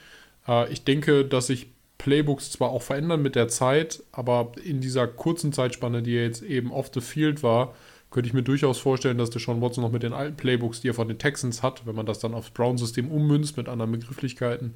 Äh, 0.48 0.74
ich 0.74 0.84
denke, 0.84 1.26
dass 1.26 1.46
sich 1.46 1.75
Playbooks 1.98 2.52
zwar 2.52 2.70
auch 2.70 2.82
verändern 2.82 3.22
mit 3.22 3.36
der 3.36 3.48
Zeit, 3.48 4.04
aber 4.12 4.52
in 4.64 4.82
dieser 4.82 5.08
kurzen 5.08 5.54
Zeitspanne, 5.54 6.02
die 6.02 6.16
er 6.16 6.26
jetzt 6.26 6.44
eben 6.44 6.72
off 6.72 6.92
the 6.94 7.02
field 7.02 7.44
war, 7.44 7.74
könnte 8.12 8.28
ich 8.28 8.34
mir 8.34 8.44
durchaus 8.44 8.80
vorstellen, 8.80 9.18
dass 9.18 9.30
der 9.30 9.42
Sean 9.42 9.62
Watson 9.62 9.84
noch 9.84 9.92
mit 9.92 10.04
den 10.04 10.14
alten 10.14 10.38
Playbooks, 10.38 10.82
die 10.82 10.90
er 10.90 10.94
von 10.94 11.08
den 11.08 11.18
Texans 11.18 11.64
hat, 11.64 11.86
wenn 11.86 11.96
man 11.96 12.06
das 12.06 12.20
dann 12.20 12.34
aufs 12.34 12.52
Brown-System 12.52 13.12
ummünzt 13.12 13.58
mit 13.58 13.68
anderen 13.68 13.92
Begrifflichkeiten, 13.92 14.76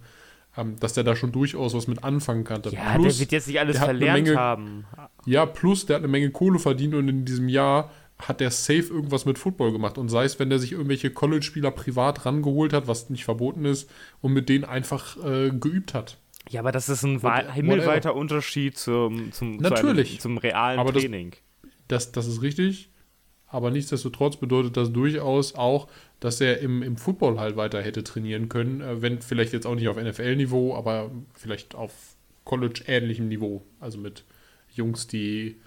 ähm, 0.57 0.77
dass 0.79 0.93
der 0.93 1.03
da 1.03 1.15
schon 1.15 1.31
durchaus 1.31 1.73
was 1.73 1.87
mit 1.87 2.03
anfangen 2.03 2.43
kann. 2.43 2.61
Ja, 2.71 2.95
plus, 2.95 3.13
der 3.13 3.19
wird 3.19 3.31
jetzt 3.31 3.47
nicht 3.47 3.59
alles 3.59 3.77
verlernt 3.77 4.25
Menge, 4.25 4.37
haben. 4.37 4.85
Ja, 5.25 5.45
plus 5.45 5.85
der 5.85 5.95
hat 5.95 6.03
eine 6.03 6.11
Menge 6.11 6.31
Kohle 6.31 6.59
verdient 6.59 6.95
und 6.95 7.07
in 7.07 7.25
diesem 7.25 7.47
Jahr 7.47 7.91
hat 8.17 8.41
der 8.41 8.51
safe 8.51 8.93
irgendwas 8.93 9.25
mit 9.25 9.39
Football 9.39 9.71
gemacht. 9.71 9.97
Und 9.97 10.09
sei 10.09 10.25
es, 10.25 10.39
wenn 10.39 10.49
der 10.49 10.59
sich 10.59 10.73
irgendwelche 10.73 11.09
College-Spieler 11.09 11.71
privat 11.71 12.25
rangeholt 12.25 12.73
hat, 12.73 12.87
was 12.87 13.09
nicht 13.09 13.23
verboten 13.23 13.63
ist, 13.63 13.89
und 14.21 14.33
mit 14.33 14.49
denen 14.49 14.65
einfach 14.65 15.15
äh, 15.23 15.51
geübt 15.51 15.93
hat. 15.93 16.17
Ja, 16.49 16.61
aber 16.61 16.71
das 16.71 16.89
ist 16.89 17.03
ein 17.03 17.21
What, 17.21 17.53
himmelweiter 17.53 18.15
Unterschied 18.15 18.77
zum, 18.77 19.31
zum, 19.31 19.57
Natürlich. 19.57 20.11
Einem, 20.11 20.19
zum 20.19 20.37
realen 20.37 20.79
aber 20.79 20.93
Training. 20.93 21.33
Das, 21.87 22.11
das, 22.11 22.25
das 22.25 22.27
ist 22.27 22.41
richtig. 22.41 22.89
Aber 23.47 23.71
nichtsdestotrotz 23.71 24.37
bedeutet 24.37 24.77
das 24.77 24.91
durchaus 24.91 25.55
auch, 25.55 25.87
dass 26.19 26.39
er 26.39 26.59
im, 26.59 26.83
im 26.83 26.97
Football 26.97 27.39
halt 27.39 27.55
weiter 27.55 27.81
hätte 27.81 28.03
trainieren 28.03 28.47
können, 28.47 28.81
äh, 28.81 29.01
wenn 29.01 29.21
vielleicht 29.21 29.53
jetzt 29.53 29.65
auch 29.65 29.75
nicht 29.75 29.87
auf 29.87 29.97
NFL-Niveau, 29.97 30.75
aber 30.75 31.11
vielleicht 31.33 31.75
auf 31.75 31.91
College-ähnlichem 32.45 33.27
Niveau. 33.27 33.63
Also 33.79 33.97
mit 33.97 34.23
Jungs, 34.73 35.07
die, 35.07 35.57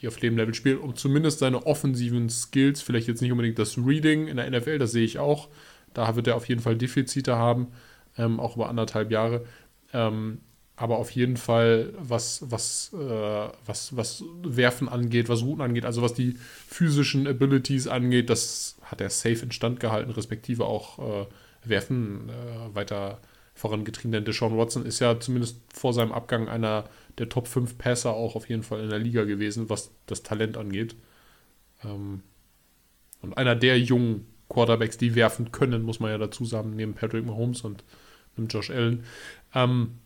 die 0.00 0.08
auf 0.08 0.16
dem 0.16 0.36
Level 0.36 0.54
spielen, 0.54 0.78
um 0.78 0.96
zumindest 0.96 1.40
seine 1.40 1.66
offensiven 1.66 2.30
Skills, 2.30 2.80
vielleicht 2.80 3.08
jetzt 3.08 3.20
nicht 3.20 3.32
unbedingt 3.32 3.58
das 3.58 3.76
Reading 3.76 4.26
in 4.26 4.36
der 4.36 4.50
NFL, 4.50 4.78
das 4.78 4.92
sehe 4.92 5.04
ich 5.04 5.18
auch. 5.18 5.48
Da 5.92 6.16
wird 6.16 6.26
er 6.26 6.36
auf 6.36 6.48
jeden 6.48 6.62
Fall 6.62 6.76
Defizite 6.76 7.36
haben, 7.36 7.68
ähm, 8.16 8.40
auch 8.40 8.56
über 8.56 8.68
anderthalb 8.68 9.10
Jahre. 9.10 9.44
Ähm, 9.92 10.40
aber 10.80 10.96
auf 10.96 11.10
jeden 11.10 11.36
Fall, 11.36 11.92
was, 11.98 12.50
was, 12.50 12.90
äh, 12.94 13.48
was, 13.66 13.94
was 13.96 14.24
Werfen 14.42 14.88
angeht, 14.88 15.28
was 15.28 15.42
Routen 15.42 15.60
angeht, 15.60 15.84
also 15.84 16.00
was 16.00 16.14
die 16.14 16.38
physischen 16.68 17.26
Abilities 17.26 17.86
angeht, 17.86 18.30
das 18.30 18.78
hat 18.82 19.02
er 19.02 19.10
safe 19.10 19.44
instand 19.44 19.78
gehalten, 19.78 20.10
respektive 20.10 20.64
auch 20.64 20.98
äh, 20.98 21.26
Werfen 21.64 22.30
äh, 22.30 22.74
weiter 22.74 23.20
vorangetrieben. 23.52 24.12
Denn 24.12 24.24
Deshaun 24.24 24.56
Watson 24.56 24.86
ist 24.86 25.00
ja 25.00 25.20
zumindest 25.20 25.60
vor 25.70 25.92
seinem 25.92 26.12
Abgang 26.12 26.48
einer 26.48 26.88
der 27.18 27.28
Top 27.28 27.46
5 27.46 27.76
Passer 27.76 28.14
auch 28.14 28.34
auf 28.34 28.48
jeden 28.48 28.62
Fall 28.62 28.80
in 28.80 28.88
der 28.88 28.98
Liga 28.98 29.24
gewesen, 29.24 29.68
was 29.68 29.90
das 30.06 30.22
Talent 30.22 30.56
angeht. 30.56 30.96
Ähm, 31.84 32.22
und 33.20 33.36
einer 33.36 33.54
der 33.54 33.78
jungen 33.78 34.26
Quarterbacks, 34.48 34.96
die 34.96 35.14
werfen 35.14 35.52
können, 35.52 35.82
muss 35.82 36.00
man 36.00 36.10
ja 36.10 36.16
dazu 36.16 36.46
sagen, 36.46 36.74
neben 36.74 36.94
Patrick 36.94 37.26
Mahomes 37.26 37.60
und 37.60 37.84
Josh 38.48 38.70
Allen. 38.70 39.04
Ähm, 39.54 39.98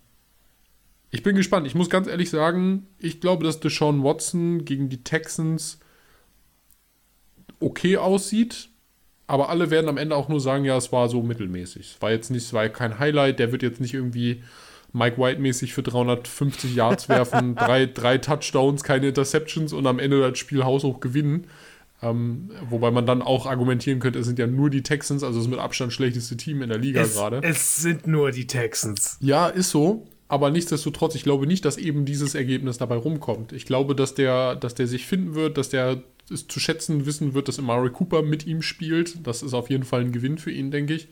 ich 1.10 1.22
bin 1.22 1.36
gespannt. 1.36 1.66
Ich 1.66 1.74
muss 1.74 1.90
ganz 1.90 2.08
ehrlich 2.08 2.30
sagen, 2.30 2.86
ich 2.98 3.20
glaube, 3.20 3.44
dass 3.44 3.60
Deshaun 3.60 4.02
Watson 4.02 4.64
gegen 4.64 4.88
die 4.88 5.04
Texans 5.04 5.78
okay 7.60 7.96
aussieht. 7.96 8.68
Aber 9.26 9.48
alle 9.48 9.70
werden 9.70 9.88
am 9.88 9.96
Ende 9.96 10.16
auch 10.16 10.28
nur 10.28 10.40
sagen, 10.40 10.64
ja, 10.64 10.76
es 10.76 10.92
war 10.92 11.08
so 11.08 11.22
mittelmäßig. 11.22 11.94
Es 11.94 12.02
war 12.02 12.10
jetzt 12.10 12.30
nicht, 12.30 12.44
es 12.44 12.52
war 12.52 12.68
kein 12.68 12.98
Highlight. 12.98 13.38
Der 13.38 13.52
wird 13.52 13.62
jetzt 13.62 13.80
nicht 13.80 13.94
irgendwie 13.94 14.42
Mike 14.94 15.18
White-mäßig 15.18 15.74
für 15.74 15.82
350 15.82 16.74
Yards 16.74 17.08
werfen, 17.08 17.54
drei, 17.56 17.86
drei 17.86 18.18
Touchdowns, 18.18 18.84
keine 18.84 19.08
Interceptions 19.08 19.72
und 19.72 19.86
am 19.86 19.98
Ende 19.98 20.20
das 20.20 20.38
Spiel 20.38 20.64
haushoch 20.64 21.00
gewinnen. 21.00 21.48
Ähm, 22.02 22.50
wobei 22.68 22.90
man 22.90 23.06
dann 23.06 23.22
auch 23.22 23.46
argumentieren 23.46 24.00
könnte, 24.00 24.18
es 24.18 24.26
sind 24.26 24.38
ja 24.38 24.46
nur 24.46 24.68
die 24.68 24.82
Texans, 24.82 25.22
also 25.22 25.38
das 25.38 25.48
mit 25.48 25.58
Abstand 25.58 25.92
schlechteste 25.92 26.36
Team 26.36 26.60
in 26.62 26.68
der 26.68 26.78
Liga 26.78 27.02
gerade. 27.04 27.40
Es 27.42 27.76
sind 27.76 28.06
nur 28.06 28.30
die 28.30 28.46
Texans. 28.46 29.16
Ja, 29.20 29.48
ist 29.48 29.70
so. 29.70 30.06
Aber 30.26 30.50
nichtsdestotrotz, 30.50 31.14
ich 31.14 31.22
glaube 31.22 31.46
nicht, 31.46 31.64
dass 31.64 31.76
eben 31.76 32.04
dieses 32.04 32.34
Ergebnis 32.34 32.78
dabei 32.78 32.96
rumkommt. 32.96 33.52
Ich 33.52 33.66
glaube, 33.66 33.94
dass 33.94 34.14
der, 34.14 34.56
dass 34.56 34.74
der 34.74 34.86
sich 34.86 35.06
finden 35.06 35.34
wird, 35.34 35.58
dass 35.58 35.68
der 35.68 36.02
es 36.30 36.48
zu 36.48 36.58
schätzen 36.60 37.06
wissen 37.06 37.34
wird, 37.34 37.48
dass 37.48 37.58
Amari 37.58 37.90
Cooper 37.90 38.22
mit 38.22 38.46
ihm 38.46 38.62
spielt. 38.62 39.26
Das 39.26 39.42
ist 39.42 39.54
auf 39.54 39.70
jeden 39.70 39.84
Fall 39.84 40.00
ein 40.00 40.12
Gewinn 40.12 40.38
für 40.38 40.50
ihn, 40.50 40.70
denke 40.70 40.94
ich. 40.94 41.08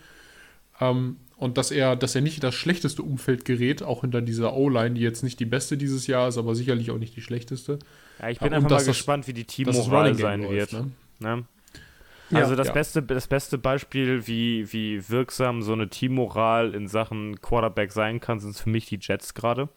Ähm, 0.81 1.17
und 1.37 1.59
dass 1.59 1.71
er, 1.71 1.97
dass 1.97 2.15
er 2.15 2.21
nicht 2.21 2.37
in 2.37 2.41
das 2.41 2.55
schlechteste 2.55 3.03
Umfeld 3.03 3.45
gerät, 3.45 3.83
auch 3.83 4.03
hinter 4.03 4.23
dieser 4.23 4.55
O-Line, 4.55 4.95
die 4.95 5.01
jetzt 5.01 5.23
nicht 5.23 5.41
die 5.41 5.45
beste 5.45 5.77
dieses 5.77 6.07
Jahr 6.07 6.29
ist, 6.29 6.39
aber 6.39 6.55
sicherlich 6.55 6.91
auch 6.91 6.99
nicht 6.99 7.17
die 7.17 7.23
schlechteste. 7.23 7.79
Ja, 8.21 8.29
ich 8.29 8.39
bin 8.39 8.53
ja, 8.53 8.59
einfach 8.59 8.71
mal 8.71 8.85
gespannt, 8.85 9.27
wie 9.27 9.33
die 9.33 9.45
Teammoral 9.45 10.15
sein 10.15 10.43
läuft, 10.43 10.73
wird. 10.73 10.85
Ne? 10.85 10.91
Ne? 11.21 11.45
Also 12.33 12.53
ja, 12.53 12.57
das, 12.57 12.69
ja. 12.69 12.73
Beste, 12.73 13.03
das 13.03 13.27
beste 13.27 13.59
Beispiel, 13.59 14.27
wie, 14.27 14.73
wie 14.73 15.09
wirksam 15.09 15.63
so 15.63 15.73
eine 15.75 15.89
Teammoral 15.89 16.75
in 16.75 16.89
Sachen 16.89 17.41
Quarterback 17.41 17.93
sein 17.93 18.21
kann, 18.21 18.41
sind 18.41 18.57
für 18.57 18.71
mich 18.71 18.87
die 18.87 18.99
Jets 19.01 19.35
gerade. 19.35 19.69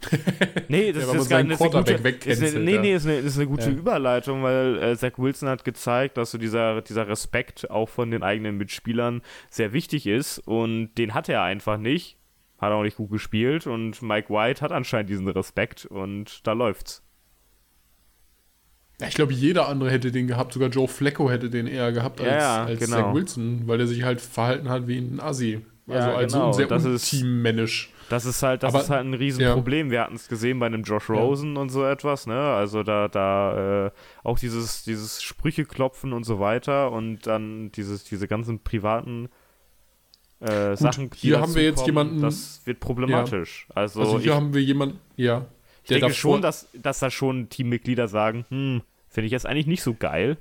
nee, 0.68 0.92
das, 0.92 1.06
ja, 1.06 1.12
ist, 1.14 1.28
gar, 1.28 1.40
ist 1.40 1.60
eine 1.60 1.70
gute, 1.70 1.92
ist 1.92 2.42
eine, 2.42 2.60
nee, 2.60 2.78
nee, 2.78 2.94
ist 2.94 3.04
eine, 3.04 3.16
ist 3.16 3.36
eine 3.36 3.48
gute 3.48 3.70
Überleitung, 3.70 4.44
weil 4.44 4.80
äh, 4.80 4.96
Zach 4.96 5.12
Wilson 5.16 5.48
hat 5.48 5.64
gezeigt, 5.64 6.18
dass 6.18 6.30
so 6.30 6.38
dieser, 6.38 6.82
dieser 6.82 7.08
Respekt 7.08 7.68
auch 7.68 7.88
von 7.88 8.12
den 8.12 8.22
eigenen 8.22 8.58
Mitspielern 8.58 9.22
sehr 9.50 9.72
wichtig 9.72 10.06
ist 10.06 10.38
und 10.38 10.94
den 10.94 11.14
hat 11.14 11.28
er 11.28 11.42
einfach 11.42 11.78
nicht. 11.78 12.16
Hat 12.58 12.72
auch 12.72 12.82
nicht 12.82 12.96
gut 12.96 13.10
gespielt 13.10 13.66
und 13.66 14.02
Mike 14.02 14.30
White 14.30 14.60
hat 14.60 14.72
anscheinend 14.72 15.10
diesen 15.10 15.28
Respekt 15.28 15.86
und 15.86 16.46
da 16.46 16.52
läuft's. 16.52 17.04
Ja, 19.00 19.06
ich 19.06 19.14
glaube, 19.14 19.32
jeder 19.32 19.68
andere 19.68 19.90
hätte 19.90 20.10
den 20.10 20.26
gehabt, 20.26 20.52
sogar 20.52 20.70
Joe 20.70 20.88
Flacco 20.88 21.30
hätte 21.30 21.50
den 21.50 21.66
eher 21.66 21.92
gehabt 21.92 22.20
als, 22.20 22.30
ja, 22.30 22.64
als 22.64 22.80
genau. 22.80 22.96
Zach 22.96 23.14
Wilson, 23.14 23.62
weil 23.66 23.80
er 23.80 23.86
sich 23.86 24.02
halt 24.02 24.20
verhalten 24.20 24.68
hat 24.68 24.88
wie 24.88 24.98
ein 24.98 25.20
Assi. 25.20 25.60
Also 25.86 26.08
ja, 26.08 26.16
als 26.16 26.32
genau. 26.32 26.52
sehr 26.52 26.66
das 26.66 26.84
unteammännisch. 26.84 27.92
Das 28.08 28.24
ist 28.24 28.42
halt, 28.42 28.62
das 28.62 28.74
Aber, 28.74 28.82
ist 28.82 28.90
halt 28.90 29.06
ein 29.06 29.14
Riesenproblem. 29.14 29.88
Ja. 29.88 29.92
Wir 29.92 30.00
hatten 30.02 30.16
es 30.16 30.28
gesehen 30.28 30.58
bei 30.58 30.66
einem 30.66 30.82
Josh 30.82 31.10
Rosen 31.10 31.54
ja. 31.54 31.62
und 31.62 31.68
so 31.70 31.84
etwas, 31.84 32.26
ne? 32.26 32.38
Also 32.38 32.82
da, 32.82 33.08
da 33.08 33.86
äh, 33.86 33.90
auch 34.24 34.38
dieses, 34.38 34.82
dieses 34.84 35.22
Sprüche 35.22 35.64
klopfen 35.64 36.12
und 36.12 36.24
so 36.24 36.40
weiter 36.40 36.90
und 36.90 37.26
dann 37.26 37.70
dieses, 37.72 38.04
diese 38.04 38.26
ganzen 38.26 38.60
privaten 38.60 39.28
äh, 40.40 40.70
Gut, 40.70 40.78
Sachen. 40.78 41.10
Hier 41.14 41.40
haben 41.40 41.54
wir 41.54 41.62
jetzt 41.62 41.76
kommen, 41.76 41.86
jemanden. 41.86 42.22
Das 42.22 42.62
wird 42.64 42.80
problematisch. 42.80 43.66
Ja. 43.70 43.76
Also, 43.76 44.00
also, 44.00 44.18
hier 44.18 44.32
ich, 44.32 44.36
haben 44.36 44.54
wir 44.54 44.62
jemanden, 44.62 44.98
ja. 45.16 45.46
Ich 45.82 45.88
denke 45.88 46.12
schon, 46.12 46.42
dass, 46.42 46.68
dass 46.74 46.98
da 46.98 47.10
schon 47.10 47.48
Teammitglieder 47.48 48.08
sagen, 48.08 48.44
hm, 48.50 48.82
finde 49.08 49.26
ich 49.26 49.32
jetzt 49.32 49.46
eigentlich 49.46 49.66
nicht 49.66 49.82
so 49.82 49.94
geil. 49.94 50.36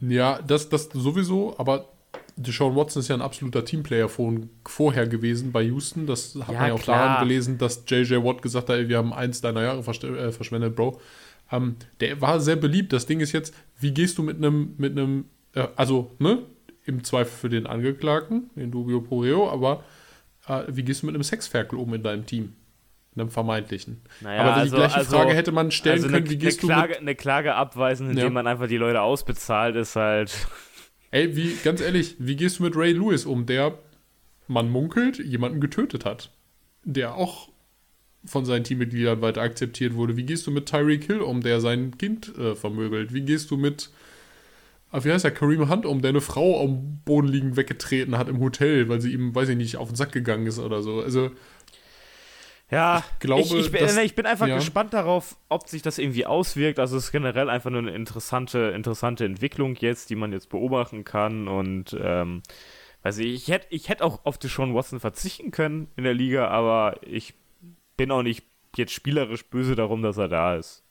Ja, 0.00 0.40
das, 0.42 0.68
das 0.68 0.88
sowieso, 0.92 1.58
aber 1.58 1.88
Deshaun 2.36 2.74
Watson 2.74 3.00
ist 3.00 3.08
ja 3.08 3.14
ein 3.14 3.22
absoluter 3.22 3.64
Teamplayer 3.64 4.08
von, 4.08 4.50
vorher 4.66 5.06
gewesen 5.06 5.52
bei 5.52 5.62
Houston. 5.62 6.06
Das 6.06 6.34
hat 6.34 6.54
ja, 6.54 6.58
man 6.58 6.68
ja 6.68 6.74
auch 6.74 6.82
klar. 6.82 6.98
daran 6.98 7.28
gelesen, 7.28 7.58
dass 7.58 7.84
JJ 7.86 8.16
Watt 8.16 8.42
gesagt 8.42 8.68
hat, 8.68 8.76
ey, 8.76 8.88
wir 8.88 8.98
haben 8.98 9.12
eins 9.12 9.40
deiner 9.40 9.62
Jahre 9.62 9.78
äh, 9.80 10.32
verschwendet, 10.32 10.74
Bro. 10.74 11.00
Ähm, 11.50 11.76
der 12.00 12.20
war 12.20 12.40
sehr 12.40 12.56
beliebt. 12.56 12.92
Das 12.92 13.06
Ding 13.06 13.20
ist 13.20 13.32
jetzt, 13.32 13.54
wie 13.78 13.92
gehst 13.92 14.18
du 14.18 14.22
mit 14.22 14.38
einem, 14.38 14.74
mit 14.78 14.92
einem, 14.92 15.26
äh, 15.54 15.68
also, 15.76 16.10
ne, 16.18 16.42
im 16.84 17.04
Zweifel 17.04 17.32
für 17.32 17.48
den 17.48 17.66
Angeklagten, 17.66 18.50
den 18.56 18.70
Dubio 18.70 19.02
Poreo, 19.02 19.50
aber 19.50 19.84
äh, 20.48 20.62
wie 20.68 20.82
gehst 20.82 21.02
du 21.02 21.06
mit 21.06 21.14
einem 21.14 21.22
Sexferkel 21.22 21.78
um 21.78 21.92
in 21.94 22.02
deinem 22.02 22.26
Team? 22.26 22.54
Einem 23.14 23.30
vermeintlichen. 23.30 24.02
Naja, 24.20 24.40
Aber 24.40 24.52
die 24.54 24.60
also, 24.60 24.76
gleiche 24.76 24.96
also, 24.96 25.16
Frage 25.16 25.34
hätte 25.34 25.52
man 25.52 25.70
stellen 25.70 25.96
also 25.96 26.08
können, 26.08 26.24
eine, 26.24 26.30
wie 26.30 26.38
gehst 26.38 26.60
eine 26.60 26.68
Klage, 26.68 26.92
du 26.94 26.98
mit 27.00 27.00
eine 27.00 27.14
Klage 27.14 27.54
abweisen, 27.54 28.10
indem 28.10 28.24
ja. 28.24 28.30
man 28.30 28.46
einfach 28.46 28.68
die 28.68 28.76
Leute 28.76 29.02
ausbezahlt, 29.02 29.76
ist 29.76 29.96
halt 29.96 30.32
Ey, 31.12 31.36
wie, 31.36 31.54
ganz 31.62 31.82
ehrlich, 31.82 32.16
wie 32.18 32.36
gehst 32.36 32.58
du 32.58 32.62
mit 32.62 32.74
Ray 32.74 32.92
Lewis 32.92 33.26
um, 33.26 33.44
der, 33.44 33.78
man 34.48 34.70
munkelt, 34.70 35.18
jemanden 35.18 35.60
getötet 35.60 36.06
hat? 36.06 36.30
Der 36.84 37.14
auch 37.14 37.50
von 38.24 38.46
seinen 38.46 38.64
Teammitgliedern 38.64 39.20
weiter 39.20 39.42
akzeptiert 39.42 39.94
wurde. 39.94 40.16
Wie 40.16 40.24
gehst 40.24 40.46
du 40.46 40.50
mit 40.50 40.66
Tyreek 40.66 41.04
Hill 41.04 41.20
um, 41.20 41.42
der 41.42 41.60
sein 41.60 41.98
Kind 41.98 42.36
äh, 42.38 42.54
vermöbelt? 42.54 43.12
Wie 43.12 43.20
gehst 43.20 43.50
du 43.50 43.58
mit, 43.58 43.90
ah, 44.90 45.04
wie 45.04 45.12
heißt 45.12 45.26
er, 45.26 45.32
Kareem 45.32 45.68
Hunt 45.68 45.84
um, 45.84 46.00
der 46.00 46.10
eine 46.10 46.22
Frau 46.22 46.64
am 46.64 47.00
Boden 47.04 47.28
liegend 47.28 47.56
weggetreten 47.56 48.16
hat 48.16 48.28
im 48.28 48.40
Hotel, 48.40 48.88
weil 48.88 49.02
sie 49.02 49.12
ihm, 49.12 49.34
weiß 49.34 49.50
ich 49.50 49.56
nicht, 49.56 49.76
auf 49.76 49.88
den 49.88 49.96
Sack 49.96 50.12
gegangen 50.12 50.46
ist 50.46 50.58
oder 50.58 50.80
so? 50.82 51.00
Also, 51.02 51.30
ja, 52.72 53.04
ich, 53.12 53.18
glaube, 53.18 53.42
ich, 53.42 53.52
ich, 53.52 53.70
bin, 53.70 53.82
dass, 53.82 53.96
ich 53.98 54.14
bin 54.14 54.24
einfach 54.24 54.46
ja. 54.46 54.56
gespannt 54.56 54.94
darauf, 54.94 55.36
ob 55.50 55.68
sich 55.68 55.82
das 55.82 55.98
irgendwie 55.98 56.24
auswirkt. 56.24 56.78
Also 56.78 56.96
es 56.96 57.04
ist 57.04 57.12
generell 57.12 57.50
einfach 57.50 57.70
nur 57.70 57.80
eine 57.80 57.90
interessante, 57.90 58.72
interessante 58.74 59.26
Entwicklung 59.26 59.76
jetzt, 59.76 60.08
die 60.08 60.16
man 60.16 60.32
jetzt 60.32 60.48
beobachten 60.48 61.04
kann. 61.04 61.48
Und 61.48 61.94
ähm, 62.00 62.42
weiß 63.02 63.18
ich, 63.18 63.34
ich 63.34 63.48
hätte 63.48 63.66
ich 63.68 63.90
hätt 63.90 64.00
auch 64.00 64.24
auf 64.24 64.38
Deshaun 64.38 64.74
Watson 64.74 65.00
verzichten 65.00 65.50
können 65.50 65.88
in 65.96 66.04
der 66.04 66.14
Liga, 66.14 66.48
aber 66.48 66.96
ich 67.02 67.34
bin 67.98 68.10
auch 68.10 68.22
nicht 68.22 68.46
jetzt 68.74 68.92
spielerisch 68.92 69.44
böse 69.44 69.76
darum, 69.76 70.00
dass 70.00 70.16
er 70.16 70.28
da 70.28 70.56
ist. 70.56 70.82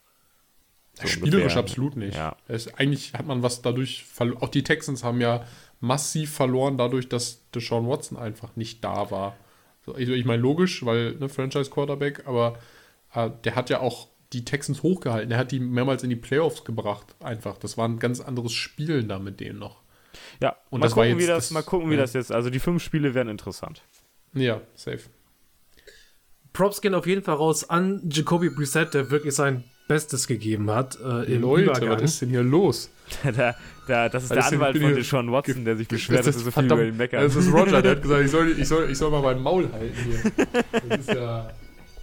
So 0.93 1.07
spielerisch 1.07 1.55
ungefähr. 1.55 1.61
absolut 1.61 1.95
nicht. 1.95 2.15
Ja. 2.15 2.35
Es, 2.47 2.71
eigentlich 2.75 3.13
hat 3.13 3.25
man 3.25 3.41
was 3.41 3.63
dadurch 3.63 4.03
verloren. 4.03 4.43
Auch 4.43 4.49
die 4.49 4.63
Texans 4.63 5.03
haben 5.03 5.19
ja 5.19 5.45
massiv 5.79 6.31
verloren, 6.31 6.77
dadurch, 6.77 7.09
dass 7.09 7.49
Deshaun 7.51 7.87
Watson 7.87 8.19
einfach 8.19 8.55
nicht 8.55 8.83
da 8.83 9.09
war. 9.09 9.35
So, 9.85 9.97
ich, 9.97 10.09
ich 10.09 10.25
meine, 10.25 10.41
logisch, 10.41 10.85
weil 10.85 11.13
ne, 11.13 11.29
Franchise-Quarterback, 11.29 12.27
aber 12.27 12.59
äh, 13.13 13.29
der 13.43 13.55
hat 13.55 13.69
ja 13.69 13.79
auch 13.79 14.07
die 14.33 14.45
Texans 14.45 14.83
hochgehalten. 14.83 15.29
Der 15.29 15.37
hat 15.37 15.51
die 15.51 15.59
mehrmals 15.59 16.03
in 16.03 16.09
die 16.09 16.15
Playoffs 16.15 16.63
gebracht, 16.63 17.15
einfach. 17.19 17.57
Das 17.57 17.77
war 17.77 17.87
ein 17.87 17.99
ganz 17.99 18.21
anderes 18.21 18.53
Spielen 18.53 19.09
da 19.09 19.19
mit 19.19 19.39
denen 19.39 19.59
noch. 19.59 19.81
Ja, 20.41 20.55
und 20.69 20.79
mal, 20.79 20.85
das 20.85 20.93
gucken, 20.93 21.09
jetzt, 21.09 21.19
wie 21.19 21.27
das, 21.27 21.37
das, 21.45 21.51
mal 21.51 21.63
gucken, 21.63 21.89
wie 21.89 21.95
ja. 21.95 22.01
das 22.01 22.13
jetzt. 22.13 22.31
Also 22.31 22.49
die 22.49 22.59
fünf 22.59 22.83
Spiele 22.83 23.13
werden 23.13 23.29
interessant. 23.29 23.81
Ja, 24.33 24.61
safe. 24.75 25.01
Props 26.53 26.81
gehen 26.81 26.93
auf 26.93 27.07
jeden 27.07 27.23
Fall 27.23 27.35
raus 27.35 27.69
an 27.69 28.01
Jacoby 28.09 28.49
Brissett, 28.49 28.93
der 28.93 29.09
wirklich 29.09 29.35
sein 29.35 29.63
Bestes 29.87 30.27
gegeben 30.27 30.69
hat. 30.69 30.97
Äh, 30.99 31.33
im 31.33 31.41
Leute, 31.41 31.63
Übergang. 31.63 31.89
was 31.89 32.01
ist 32.03 32.21
denn 32.21 32.29
hier 32.29 32.43
los? 32.43 32.89
da, 33.23 33.55
da, 33.87 34.09
das 34.09 34.23
ist 34.23 34.31
das 34.31 34.49
der 34.49 34.59
Anwalt 34.59 34.77
von 34.77 34.95
Deshaun 34.95 35.31
Watson, 35.31 35.65
der 35.65 35.75
sich 35.77 35.87
beschwert, 35.87 36.25
dass 36.25 36.35
er 36.35 36.41
so 36.41 36.51
viel 36.51 36.65
über 36.65 36.83
ihn 36.83 36.97
meckert. 36.97 37.23
Das 37.23 37.35
ist 37.35 37.53
Roger, 37.53 37.81
der 37.81 37.91
hat 37.91 38.01
gesagt, 38.01 38.23
ich 38.23 38.31
soll, 38.31 38.55
ich 38.57 38.67
soll, 38.67 38.91
ich 38.91 38.97
soll 38.97 39.11
mal 39.11 39.21
mein 39.21 39.41
Maul 39.41 39.69
halten 39.71 39.95
hier. 40.03 40.49
Das 40.89 40.99
ist 40.99 41.13
ja. 41.13 41.49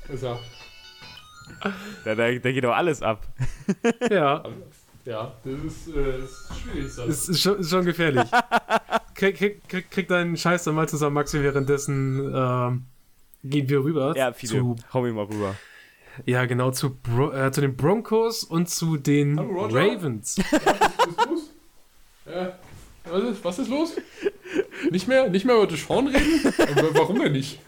Das 0.06 0.16
ist 0.16 0.22
ja 0.22 0.38
da, 2.04 2.14
da, 2.14 2.32
da 2.32 2.52
geht 2.52 2.64
doch 2.64 2.74
alles 2.74 3.02
ab. 3.02 3.26
Ja. 4.10 4.44
Ja, 5.04 5.32
das 5.42 5.64
ist, 5.64 5.96
äh, 5.96 6.18
ist 6.18 6.48
schwierig. 6.60 6.92
Das 6.94 7.08
ist, 7.08 7.28
ist, 7.30 7.40
schon, 7.40 7.60
ist 7.60 7.70
schon 7.70 7.84
gefährlich. 7.86 8.28
krieg, 9.14 9.36
krieg, 9.36 9.66
krieg, 9.66 9.90
krieg 9.90 10.06
deinen 10.06 10.36
Scheiß 10.36 10.64
dann 10.64 10.74
mal 10.74 10.86
zusammen, 10.86 11.14
Maxi, 11.14 11.42
währenddessen 11.42 12.30
ähm, 12.34 12.84
gehen 13.42 13.68
wir 13.70 13.82
rüber. 13.82 14.14
Ja, 14.16 14.34
viele. 14.34 14.58
Zu, 14.58 14.76
hau 14.92 15.00
mich 15.00 15.14
mal 15.14 15.24
rüber. 15.24 15.54
Ja, 16.26 16.44
genau, 16.46 16.70
zu, 16.70 16.94
Bro 16.94 17.32
äh, 17.32 17.52
zu 17.52 17.60
den 17.60 17.76
Broncos 17.76 18.44
und 18.44 18.68
zu 18.68 18.96
den 18.96 19.38
Hallo, 19.38 19.66
Ravens. 19.66 20.36
Ja, 22.26 22.58
was, 23.04 23.22
ist, 23.24 23.44
was 23.44 23.58
ist 23.58 23.68
los? 23.68 23.96
Nicht 24.90 25.08
mehr, 25.08 25.30
nicht 25.30 25.44
mehr 25.44 25.56
über 25.56 25.66
Deshaun 25.66 26.08
reden? 26.08 26.52
Warum 26.92 27.18
denn 27.20 27.32
nicht? 27.32 27.60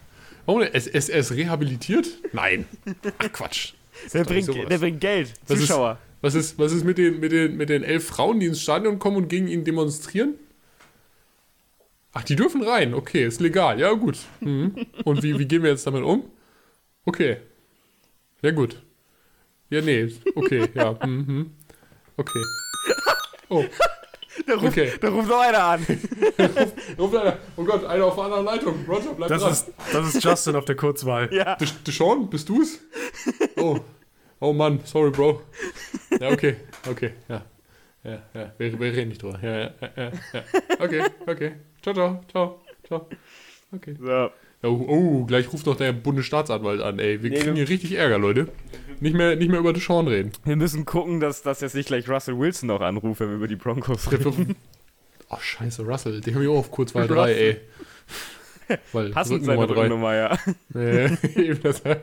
Warum 0.47 0.61
denn? 0.61 0.73
Er, 0.73 0.95
ist 0.95 1.33
rehabilitiert? 1.33 2.09
Nein. 2.33 2.67
Ach, 3.19 3.33
Quatsch. 3.33 3.73
Der 4.13 4.25
bringt, 4.25 4.49
der 4.49 4.79
bringt 4.79 5.01
Geld. 5.01 5.35
Zuschauer. 5.47 5.99
Was 6.21 6.35
ist, 6.35 6.59
was 6.59 6.73
ist 6.73 6.85
mit, 6.85 6.99
den, 6.99 7.21
mit, 7.21 7.33
den, 7.33 7.57
mit 7.57 7.71
den 7.71 7.83
elf 7.83 8.07
Frauen, 8.07 8.41
die 8.41 8.47
ins 8.47 8.61
Stadion 8.61 8.99
kommen 8.99 9.17
und 9.17 9.29
gegen 9.29 9.49
ihn 9.49 9.65
demonstrieren? 9.65 10.35
Ach, 12.13 12.25
die 12.25 12.37
dürfen 12.37 12.63
rein. 12.63 12.93
Okay, 12.93 13.25
ist 13.25 13.41
legal. 13.41 13.79
Ja, 13.81 13.93
gut. 13.93 14.19
Mhm. 14.41 14.87
Und 15.05 15.23
wie, 15.23 15.39
wie 15.39 15.47
gehen 15.47 15.63
wir 15.63 15.71
jetzt 15.71 15.87
damit 15.87 16.03
um? 16.03 16.25
Okay. 17.05 17.39
Ja, 18.43 18.51
gut. 18.53 18.83
Ja, 19.71 19.81
nee. 19.83 20.13
Okay, 20.35 20.69
ja. 20.75 20.93
Mhm. 21.07 21.55
Okay. 22.17 22.43
Oh. 23.49 23.65
Da 24.47 24.55
ruft, 24.55 24.67
Okay. 24.69 24.93
da 25.01 25.09
ruft 25.09 25.29
noch 25.29 25.41
einer 25.41 25.63
an. 25.65 25.87
Ruft 26.99 27.17
einer. 27.17 27.37
Oh 27.57 27.65
Gott, 27.65 27.85
einer 27.85 28.05
auf 28.07 28.15
der 28.15 28.25
anderen 28.25 28.45
Leitung. 28.45 28.85
Roger, 28.89 29.13
bleib 29.15 29.29
Das 29.29 29.43
dran. 29.43 29.53
ist, 29.53 29.67
das 29.93 30.15
ist 30.15 30.25
Justin 30.25 30.57
auf 30.57 30.65
der 30.65 30.77
Kurzwahl. 30.77 31.29
Ja. 31.33 31.57
Des- 31.57 31.83
Deshaun, 31.83 32.31
bist 32.31 32.49
du's? 32.49 32.79
Oh. 33.57 33.81
Oh 34.39 34.53
Mann, 34.53 34.81
sorry, 34.85 35.11
Bro. 35.11 35.43
Ja, 36.21 36.31
okay. 36.31 36.57
Okay, 36.89 37.13
ja. 37.29 37.45
Ja, 38.05 38.23
ja. 38.33 38.53
Wir, 38.57 38.79
wir 38.81 38.93
reden 38.93 39.09
nicht 39.09 39.23
drüber. 39.23 39.39
Ja, 39.43 39.59
ja, 39.59 39.71
ja, 39.81 39.91
ja. 39.97 40.13
ja. 40.33 40.43
Okay, 40.79 41.03
okay. 41.27 41.53
Ciao, 41.83 41.95
ciao, 41.95 42.25
ciao, 42.31 42.61
ciao. 42.87 43.09
Okay. 43.75 43.97
So. 44.01 44.31
Oh, 44.63 44.85
oh, 44.89 45.25
gleich 45.25 45.51
ruft 45.53 45.65
noch 45.67 45.77
der 45.77 45.93
Bundesstaatsanwalt 45.93 46.83
an, 46.83 46.99
ey. 46.99 47.23
Wir 47.23 47.31
Nee, 47.31 47.37
kriegen 47.39 47.57
wir- 47.57 47.65
hier 47.65 47.69
richtig 47.71 47.93
Ärger, 47.93 48.19
Leute. 48.19 48.49
Nicht 49.01 49.17
mehr, 49.17 49.35
nicht 49.37 49.51
mehr 49.51 49.61
über 49.61 49.73
Deshaun 49.73 50.07
reden. 50.07 50.33
Wir 50.45 50.57
müssen 50.57 50.85
gucken, 50.85 51.21
dass, 51.21 51.41
dass 51.43 51.63
jetzt 51.63 51.75
nicht 51.75 51.87
gleich 51.87 52.07
Russell 52.09 52.39
Wilson 52.39 52.67
noch 52.67 52.83
anruft, 52.83 53.21
wenn 53.21 53.29
wir 53.31 53.37
über 53.37 53.49
die 53.49 53.57
Broncos 53.57 54.11
reden. 54.13 54.57
Oh, 55.33 55.39
scheiße, 55.41 55.85
Russell. 55.85 56.21
Den 56.21 56.35
haben 56.35 56.43
wir 56.43 56.51
auch 56.51 56.59
auf 56.59 56.73
Kurzwahl 56.73 57.07
3, 57.07 57.33
ey. 57.33 57.61
Weil 58.93 59.11
Passend 59.13 59.45
seine 59.45 59.69
Rückennummer 59.69 60.13
ja. 60.13 60.37
Äh, 60.75 61.15
eben 61.37 61.61
deshalb. 61.63 62.03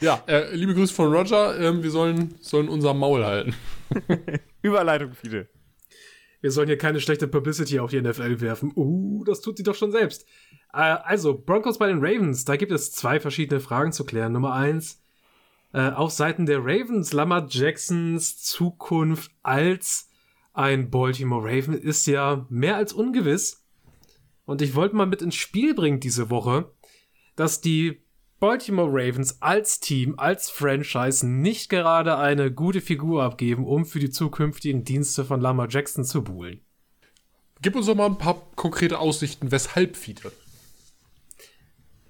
Ja, 0.00 0.22
äh, 0.26 0.54
liebe 0.56 0.72
Grüße 0.74 0.94
von 0.94 1.12
Roger. 1.14 1.60
Ähm, 1.60 1.82
wir 1.82 1.90
sollen, 1.90 2.34
sollen 2.40 2.70
unser 2.70 2.94
Maul 2.94 3.22
halten. 3.22 3.54
Überleitung, 4.62 5.12
viele. 5.12 5.46
Wir 6.40 6.50
sollen 6.50 6.68
hier 6.68 6.78
keine 6.78 7.00
schlechte 7.00 7.28
Publicity 7.28 7.78
auf 7.80 7.90
die 7.90 8.00
NFL 8.00 8.40
werfen. 8.40 8.72
Uh, 8.76 9.24
das 9.24 9.42
tut 9.42 9.58
sie 9.58 9.62
doch 9.62 9.74
schon 9.74 9.92
selbst. 9.92 10.24
Äh, 10.72 10.78
also, 10.78 11.38
Broncos 11.38 11.78
bei 11.78 11.88
den 11.88 12.04
Ravens, 12.04 12.44
da 12.44 12.56
gibt 12.56 12.72
es 12.72 12.92
zwei 12.92 13.20
verschiedene 13.20 13.60
Fragen 13.60 13.92
zu 13.92 14.04
klären. 14.04 14.32
Nummer 14.32 14.54
eins, 14.54 15.02
äh, 15.72 15.90
auf 15.90 16.10
Seiten 16.10 16.46
der 16.46 16.60
Ravens, 16.60 17.12
Lamar 17.12 17.46
Jacksons 17.48 18.42
Zukunft 18.42 19.30
als 19.42 20.08
ein 20.54 20.90
Baltimore 20.90 21.44
Raven 21.44 21.74
ist 21.74 22.06
ja 22.06 22.46
mehr 22.50 22.76
als 22.76 22.92
ungewiss. 22.92 23.64
Und 24.44 24.60
ich 24.60 24.74
wollte 24.74 24.96
mal 24.96 25.06
mit 25.06 25.22
ins 25.22 25.34
Spiel 25.34 25.74
bringen 25.74 26.00
diese 26.00 26.28
Woche, 26.28 26.70
dass 27.36 27.60
die 27.60 28.02
Baltimore 28.38 28.90
Ravens 28.90 29.40
als 29.40 29.80
Team, 29.80 30.18
als 30.18 30.50
Franchise 30.50 31.26
nicht 31.26 31.70
gerade 31.70 32.18
eine 32.18 32.52
gute 32.52 32.80
Figur 32.80 33.22
abgeben, 33.22 33.64
um 33.64 33.86
für 33.86 34.00
die 34.00 34.10
zukünftigen 34.10 34.84
Dienste 34.84 35.24
von 35.24 35.40
Lamar 35.40 35.68
Jackson 35.70 36.04
zu 36.04 36.24
buhlen. 36.24 36.60
Gib 37.62 37.76
uns 37.76 37.86
doch 37.86 37.94
mal 37.94 38.06
ein 38.06 38.18
paar 38.18 38.42
konkrete 38.56 38.98
Aussichten, 38.98 39.52
weshalb 39.52 40.06
wieder. 40.06 40.32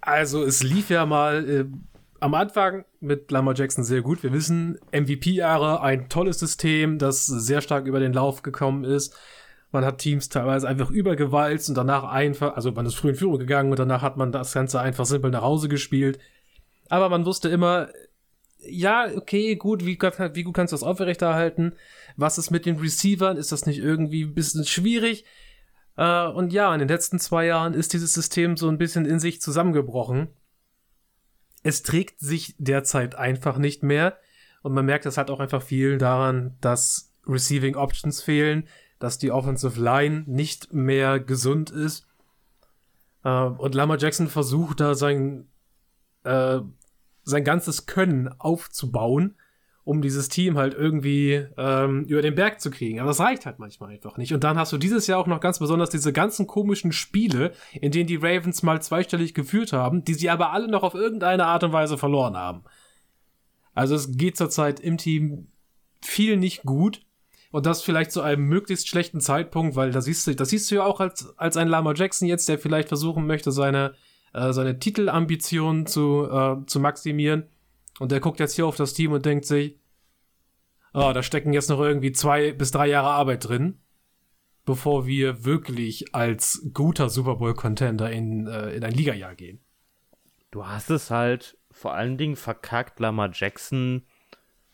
Also 0.03 0.43
es 0.43 0.63
lief 0.63 0.91
ja 0.91 1.07
mal 1.07 1.49
äh, 1.49 1.65
am 2.21 2.35
Anfang 2.35 2.85
mit 3.01 3.31
Lamar 3.31 3.55
Jackson 3.55 3.85
sehr 3.85 4.03
gut. 4.03 4.23
Wir 4.23 4.33
wissen, 4.33 4.79
MVP-Jahre, 4.93 5.81
ein 5.81 6.09
tolles 6.09 6.39
System, 6.41 6.99
das 6.99 7.27
sehr 7.27 7.61
stark 7.61 7.87
über 7.87 8.01
den 8.01 8.13
Lauf 8.13 8.43
gekommen 8.43 8.85
ist. 8.85 9.17
Man 9.71 9.85
hat 9.85 9.99
Teams 9.99 10.29
teilweise 10.29 10.69
einfach 10.69 10.91
übergewalzt 10.91 11.69
und 11.69 11.77
danach 11.77 12.05
einfach, 12.05 12.57
also 12.57 12.73
man 12.73 12.85
ist 12.85 12.95
früh 12.95 13.11
in 13.11 13.15
Führung 13.15 13.39
gegangen 13.39 13.71
und 13.71 13.79
danach 13.79 14.03
hat 14.03 14.17
man 14.17 14.33
das 14.33 14.53
Ganze 14.53 14.81
einfach 14.81 15.07
simpel 15.07 15.31
nach 15.31 15.43
Hause 15.43 15.69
gespielt. 15.69 16.19
Aber 16.89 17.09
man 17.09 17.25
wusste 17.25 17.49
immer, 17.49 17.89
ja, 18.59 19.07
okay, 19.17 19.57
gut, 19.57 19.87
wie, 19.87 19.99
wie 19.99 20.43
gut 20.43 20.55
kannst 20.55 20.73
du 20.73 20.75
das 20.75 20.83
aufrechterhalten? 20.83 21.75
Was 22.17 22.39
ist 22.39 22.51
mit 22.51 22.67
den 22.67 22.79
Receivern? 22.79 23.37
Ist 23.37 23.53
das 23.53 23.67
nicht 23.67 23.79
irgendwie 23.79 24.25
ein 24.25 24.35
bisschen 24.35 24.65
schwierig? 24.65 25.25
Äh, 25.97 26.27
und 26.27 26.53
ja, 26.53 26.73
in 26.73 26.79
den 26.79 26.89
letzten 26.89 27.19
zwei 27.19 27.47
Jahren 27.47 27.75
ist 27.75 27.93
dieses 27.93 28.13
System 28.13 28.57
so 28.57 28.69
ein 28.69 28.79
bisschen 28.79 29.05
in 29.05 29.21
sich 29.21 29.41
zusammengebrochen. 29.41 30.29
Es 31.63 31.83
trägt 31.83 32.21
sich 32.21 32.55
derzeit 32.59 33.15
einfach 33.15 33.59
nicht 33.59 33.83
mehr. 33.83 34.19
Und 34.63 34.73
man 34.73 34.87
merkt 34.87 35.07
es 35.07 35.17
halt 35.17 35.31
auch 35.31 35.41
einfach 35.41 35.63
viel 35.63 35.99
daran, 35.99 36.57
dass 36.61 37.13
Receiving 37.27 37.77
Options 37.77 38.23
fehlen, 38.23 38.69
dass 38.99 39.19
die 39.19 39.33
Offensive 39.33 39.81
Line 39.81 40.25
nicht 40.27 40.73
mehr 40.73 41.19
gesund 41.19 41.71
ist. 41.71 42.07
Äh, 43.25 43.29
und 43.31 43.75
Lamar 43.75 43.99
Jackson 43.99 44.29
versucht 44.29 44.81
da 44.81 44.95
sein, 44.95 45.49
äh, 46.25 46.61
sein 47.25 47.45
ganzes 47.45 47.87
Können 47.87 48.29
aufzubauen, 48.39 49.37
um 49.85 50.01
dieses 50.01 50.29
Team 50.29 50.57
halt 50.59 50.75
irgendwie 50.75 51.47
ähm, 51.57 52.05
über 52.05 52.23
den 52.23 52.37
Berg 52.37 52.61
zu 52.61 52.71
kriegen. 52.71 53.01
Aber 53.01 53.09
das 53.09 53.21
reicht 53.21 53.47
halt 53.47 53.59
manchmal 53.59 53.91
einfach 53.91 54.17
nicht. 54.17 54.33
Und 54.33 54.45
dann 54.45 54.57
hast 54.57 54.73
du 54.73 54.79
dieses 54.79 55.07
Jahr 55.09 55.19
auch 55.19 55.27
noch 55.27 55.41
ganz 55.41 55.59
besonders 55.59 55.91
diese 55.91 56.13
ganzen 56.13 56.47
komischen 56.47 56.93
Spiele, 56.93 57.53
in 57.81 57.91
denen 57.91 58.07
die 58.07 58.17
Ravens 58.17 58.63
mal 58.63 58.81
zweistellig 58.81 59.35
geführt 59.35 59.73
haben, 59.73 60.05
die 60.05 60.15
sie 60.15 60.31
aber 60.31 60.53
alle 60.53 60.69
noch 60.69 60.85
auf 60.85 60.95
irgendeine 60.95 61.47
Art 61.47 61.65
und 61.65 61.73
Weise 61.73 61.99
verloren 61.99 62.37
haben. 62.37 62.63
Also 63.75 63.95
es 63.97 64.17
geht 64.17 64.37
zurzeit 64.37 64.79
im 64.79 64.99
Team 64.99 65.49
viel 66.01 66.37
nicht 66.37 66.63
gut. 66.63 67.03
Und 67.51 67.67
das 67.67 67.83
vielleicht 67.83 68.13
zu 68.13 68.23
einem 68.23 68.45
möglichst 68.45 68.89
schlechten 68.89 69.21
Zeitpunkt, 69.21 69.77
weil 69.77 69.91
da 69.91 70.01
siehst 70.01 70.27
du, 70.27 70.35
das 70.35 70.49
siehst 70.49 70.71
du 70.71 70.77
ja 70.77 70.85
auch 70.85 71.01
als, 71.01 71.37
als 71.39 71.59
ein 71.59 71.69
Lama 71.69 71.93
Jackson 71.95 72.27
jetzt, 72.27 72.49
der 72.49 72.59
vielleicht 72.59 72.89
versuchen 72.89 73.27
möchte, 73.27 73.53
seine, 73.53 73.95
äh, 74.33 74.53
seine 74.55 74.79
Titelambitionen 74.79 75.85
zu, 75.87 76.29
äh, 76.31 76.65
zu 76.67 76.81
maximieren. 76.81 77.49
Und 77.99 78.13
der 78.13 78.21
guckt 78.21 78.41
jetzt 78.41 78.55
hier 78.55 78.67
auf 78.67 78.77
das 78.77 78.95
Team 78.95 79.13
und 79.13 79.27
denkt 79.27 79.45
sich, 79.45 79.79
oh, 80.95 81.13
da 81.13 81.23
stecken 81.23 81.53
jetzt 81.53 81.71
noch 81.71 81.81
irgendwie 81.81 82.13
zwei 82.13 82.53
bis 82.53 82.71
drei 82.71 82.89
Jahre 82.89 83.11
Arbeit 83.11 83.49
drin, 83.49 83.81
bevor 84.65 85.07
wir 85.07 85.45
wirklich 85.45 86.15
als 86.15 86.69
guter 86.73 87.09
Super 87.09 87.37
Bowl-Contender 87.37 88.11
in, 88.11 88.47
äh, 88.47 88.71
in 88.75 88.85
ein 88.85 88.93
Ligajahr 88.93 89.35
gehen. 89.35 89.61
Du 90.51 90.67
hast 90.67 90.91
es 90.91 91.11
halt 91.11 91.59
vor 91.71 91.95
allen 91.95 92.19
Dingen 92.19 92.37
verkackt, 92.37 93.01
Lamar 93.01 93.31
Jackson. 93.33 94.03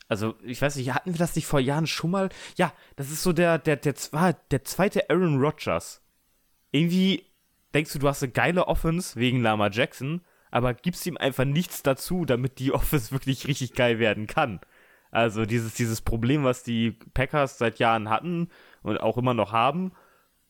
Also, 0.08 0.34
ich 0.42 0.60
weiß 0.60 0.76
nicht, 0.76 0.92
hatten 0.92 1.14
wir 1.14 1.18
das 1.18 1.36
nicht 1.36 1.46
vor 1.46 1.60
Jahren 1.60 1.86
schon 1.86 2.10
mal? 2.10 2.30
Ja, 2.56 2.72
das 2.96 3.10
ist 3.10 3.22
so 3.22 3.32
der, 3.32 3.58
der, 3.58 3.76
der, 3.76 3.94
der 4.50 4.64
zweite 4.64 5.10
Aaron 5.10 5.38
Rodgers. 5.38 6.02
Irgendwie 6.72 7.26
denkst 7.74 7.92
du, 7.92 7.98
du 7.98 8.08
hast 8.08 8.22
eine 8.22 8.32
geile 8.32 8.66
Offense 8.66 9.18
wegen 9.18 9.40
Lamar 9.40 9.70
Jackson, 9.70 10.22
aber 10.50 10.74
gibst 10.74 11.06
ihm 11.06 11.16
einfach 11.16 11.44
nichts 11.44 11.82
dazu, 11.82 12.24
damit 12.24 12.58
die 12.58 12.72
Offense 12.74 13.12
wirklich 13.12 13.46
richtig 13.46 13.74
geil 13.74 13.98
werden 13.98 14.26
kann. 14.26 14.60
Also 15.10 15.46
dieses, 15.46 15.74
dieses 15.74 16.02
Problem, 16.02 16.44
was 16.44 16.62
die 16.62 16.92
Packers 17.14 17.58
seit 17.58 17.78
Jahren 17.78 18.10
hatten 18.10 18.48
und 18.82 19.00
auch 19.00 19.16
immer 19.16 19.34
noch 19.34 19.52
haben, 19.52 19.92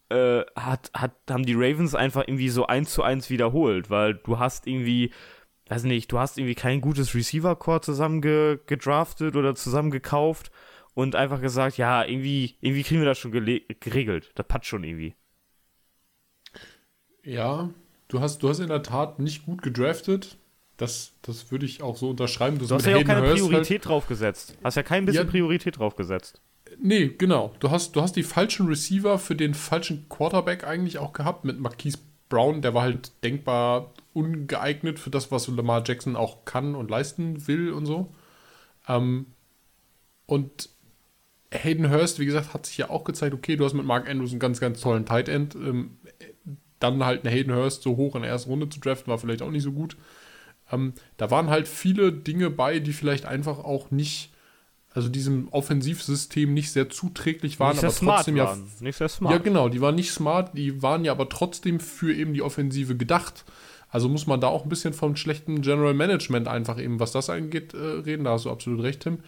äh, 0.09 0.43
hat, 0.57 0.91
hat, 0.95 1.13
haben 1.31 1.45
die 1.45 1.55
Ravens 1.55 1.95
einfach 1.95 2.23
irgendwie 2.27 2.49
so 2.49 2.67
eins 2.67 2.93
zu 2.93 3.03
eins 3.03 3.31
wiederholt, 3.31 3.91
weil 3.91 4.15
du 4.15 4.39
hast 4.39 4.67
irgendwie, 4.67 5.13
weiß 5.69 5.85
nicht, 5.85 6.11
du 6.11 6.19
hast 6.19 6.39
irgendwie 6.39 6.55
kein 6.55 6.81
gutes 6.81 7.15
Receiver-Core 7.15 7.83
zusammen 7.83 8.21
ge 8.21 8.59
gedraftet 8.67 9.37
oder 9.37 9.55
zusammen 9.55 9.91
gekauft 9.91 10.51
und 10.95 11.15
einfach 11.15 11.41
gesagt, 11.41 11.77
ja, 11.77 12.05
irgendwie, 12.05 12.57
irgendwie 12.61 12.83
kriegen 12.83 13.01
wir 13.01 13.07
das 13.07 13.19
schon 13.19 13.33
geregelt. 13.33 14.33
Das 14.35 14.47
passt 14.47 14.67
schon 14.67 14.83
irgendwie. 14.83 15.15
Ja, 17.23 17.71
du 18.09 18.21
hast, 18.21 18.42
du 18.42 18.49
hast 18.49 18.59
in 18.59 18.68
der 18.68 18.83
Tat 18.83 19.18
nicht 19.18 19.47
gut 19.47 19.62
gedraftet. 19.62 20.37
Das, 20.77 21.12
das 21.23 21.51
würde 21.51 21.66
ich 21.66 21.83
auch 21.83 21.97
so 21.97 22.11
unterschreiben. 22.11 22.59
Du 22.59 22.68
hast 22.68 22.87
ja 22.87 22.97
auch 22.97 23.05
keine 23.05 23.33
Priorität 23.33 23.85
drauf 23.87 24.07
gesetzt. 24.07 24.57
Hast 24.62 24.77
ja 24.77 24.83
kein 24.83 25.07
bisschen 25.07 25.25
Ja. 25.27 25.31
Priorität 25.31 25.79
drauf 25.79 25.97
gesetzt. 25.97 26.40
Nee, 26.81 27.09
genau. 27.09 27.55
Du 27.59 27.71
hast, 27.71 27.97
du 27.97 28.03
hast 28.03 28.14
die 28.14 28.23
falschen 28.23 28.66
Receiver 28.68 29.18
für 29.18 29.35
den 29.35 29.55
falschen 29.55 30.09
Quarterback 30.09 30.64
eigentlich 30.64 30.99
auch 30.99 31.12
gehabt 31.12 31.44
mit 31.44 31.59
Marquise 31.59 31.99
Brown. 32.29 32.62
Der 32.62 32.75
war 32.75 32.83
halt 32.83 33.12
denkbar 33.25 33.92
ungeeignet 34.12 34.99
für 34.99 35.11
das, 35.11 35.33
was 35.33 35.49
Lamar 35.49 35.83
Jackson 35.85 36.14
auch 36.14 36.44
kann 36.44 36.75
und 36.75 36.90
leisten 36.90 37.49
will 37.49 37.73
und 37.73 37.87
so. 37.87 38.12
Ähm, 38.87 39.27
und 40.27 40.68
Hayden 41.53 41.90
Hurst, 41.90 42.18
wie 42.18 42.27
gesagt, 42.27 42.53
hat 42.53 42.66
sich 42.66 42.77
ja 42.79 42.90
auch 42.90 43.05
gezeigt, 43.05 43.35
okay, 43.35 43.57
du 43.57 43.64
hast 43.64 43.73
mit 43.73 43.87
Mark 43.87 44.09
Andrews 44.09 44.31
einen 44.31 44.40
ganz, 44.40 44.61
ganz 44.61 44.81
tollen 44.81 45.07
Tight 45.07 45.29
End. 45.29 45.55
Ähm, 45.55 45.99
dann 46.79 47.05
halt 47.05 47.25
einen 47.25 47.35
Hayden 47.35 47.55
Hurst 47.55 47.83
so 47.83 47.97
hoch 47.97 48.14
in 48.14 48.23
der 48.23 48.31
ersten 48.31 48.51
Runde 48.51 48.69
zu 48.69 48.81
draften, 48.81 49.11
war 49.11 49.19
vielleicht 49.19 49.43
auch 49.43 49.51
nicht 49.51 49.62
so 49.62 49.73
gut. 49.73 49.97
Ähm, 50.71 50.93
da 51.17 51.31
waren 51.31 51.49
halt 51.49 51.69
viele 51.69 52.12
Dinge 52.12 52.51
bei, 52.51 52.79
die 52.79 52.93
vielleicht 52.93 53.25
einfach 53.25 53.59
auch 53.59 53.91
nicht, 53.91 54.31
also 54.93 55.09
diesem 55.09 55.49
Offensivsystem 55.49 56.53
nicht 56.53 56.71
sehr 56.73 56.91
zuträglich 56.91 57.59
waren, 57.59 57.71
Nicht 57.71 57.81
sehr 57.81 57.88
aber 57.88 57.97
smart 57.97 58.17
trotzdem 58.19 58.37
ja 58.37 58.45
waren. 58.45 58.71
Nicht 58.81 58.97
sehr 58.97 59.09
smart. 59.09 59.33
ja, 59.33 59.38
genau, 59.38 59.69
die 59.69 59.81
waren 59.81 59.95
nicht 59.95 60.12
smart, 60.12 60.57
die 60.57 60.83
waren 60.83 61.05
ja 61.05 61.12
aber 61.12 61.29
trotzdem 61.29 61.81
für 61.81 62.14
eben 62.14 62.35
die 62.35 62.43
Offensive 62.43 62.97
gedacht. 62.97 63.45
Also 63.91 64.09
muss 64.09 64.27
man 64.27 64.41
da 64.41 64.49
auch 64.49 64.64
ein 64.64 64.69
bisschen 64.69 64.93
vom 64.93 65.17
schlechten 65.17 65.62
General 65.62 65.95
Management 65.95 66.47
einfach 66.47 66.79
eben, 66.79 67.01
was 67.01 67.12
das 67.12 67.31
angeht, 67.31 67.73
äh, 67.73 67.79
reden. 67.79 68.25
Da 68.25 68.33
hast 68.33 68.45
du 68.45 68.51
absolut 68.51 68.83
recht, 68.83 69.01
Tim. 69.01 69.21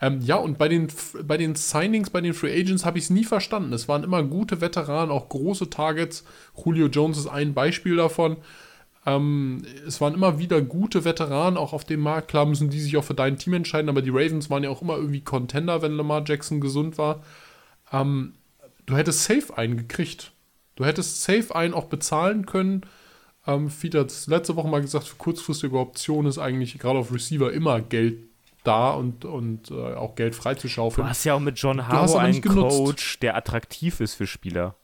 Ähm, 0.00 0.20
ja, 0.22 0.36
und 0.36 0.56
bei 0.56 0.68
den, 0.68 0.88
bei 1.24 1.36
den 1.36 1.54
Signings, 1.54 2.10
bei 2.10 2.20
den 2.20 2.32
Free 2.32 2.58
Agents 2.58 2.86
habe 2.86 2.98
ich 2.98 3.04
es 3.04 3.10
nie 3.10 3.24
verstanden. 3.24 3.72
Es 3.72 3.86
waren 3.86 4.02
immer 4.02 4.22
gute 4.22 4.60
Veteranen, 4.60 5.10
auch 5.10 5.28
große 5.28 5.68
Targets. 5.68 6.24
Julio 6.56 6.86
Jones 6.86 7.18
ist 7.18 7.26
ein 7.26 7.52
Beispiel 7.52 7.96
davon. 7.96 8.38
Ähm, 9.06 9.62
es 9.86 10.00
waren 10.00 10.14
immer 10.14 10.38
wieder 10.38 10.62
gute 10.62 11.04
Veteranen 11.04 11.58
auch 11.58 11.74
auf 11.74 11.84
dem 11.84 12.00
Markt. 12.00 12.28
Klar 12.28 12.46
müssen 12.46 12.70
die 12.70 12.80
sich 12.80 12.96
auch 12.96 13.04
für 13.04 13.14
dein 13.14 13.36
Team 13.36 13.52
entscheiden, 13.54 13.90
aber 13.90 14.02
die 14.02 14.10
Ravens 14.10 14.48
waren 14.48 14.64
ja 14.64 14.70
auch 14.70 14.82
immer 14.82 14.96
irgendwie 14.96 15.20
Contender, 15.20 15.82
wenn 15.82 15.92
Lamar 15.92 16.24
Jackson 16.26 16.60
gesund 16.60 16.96
war. 16.96 17.22
Ähm, 17.92 18.34
du 18.86 18.96
hättest 18.96 19.24
safe 19.24 19.56
einen 19.56 19.76
gekriegt. 19.76 20.32
Du 20.76 20.86
hättest 20.86 21.22
safe 21.22 21.54
einen 21.54 21.74
auch 21.74 21.86
bezahlen 21.86 22.46
können. 22.46 22.86
Ähm, 23.46 23.68
Fied 23.68 23.94
hat 23.94 24.26
letzte 24.28 24.56
Woche 24.56 24.68
mal 24.68 24.80
gesagt, 24.80 25.08
für 25.08 25.16
kurzfristige 25.16 25.78
Optionen 25.78 26.28
ist 26.28 26.38
eigentlich 26.38 26.78
gerade 26.78 26.98
auf 26.98 27.12
Receiver 27.12 27.52
immer 27.52 27.80
Geld 27.82 28.29
da 28.64 28.90
und, 28.90 29.24
und 29.24 29.70
äh, 29.70 29.94
auch 29.94 30.14
Geld 30.14 30.34
freizuschaufeln. 30.34 31.04
Du 31.04 31.08
hast 31.08 31.24
ja 31.24 31.34
auch 31.34 31.40
mit 31.40 31.58
John 31.58 31.86
Harbaugh 31.86 32.18
einen 32.18 32.42
Coach, 32.42 33.18
der 33.20 33.36
attraktiv 33.36 34.00
ist 34.00 34.14
für 34.14 34.26
Spieler. 34.26 34.76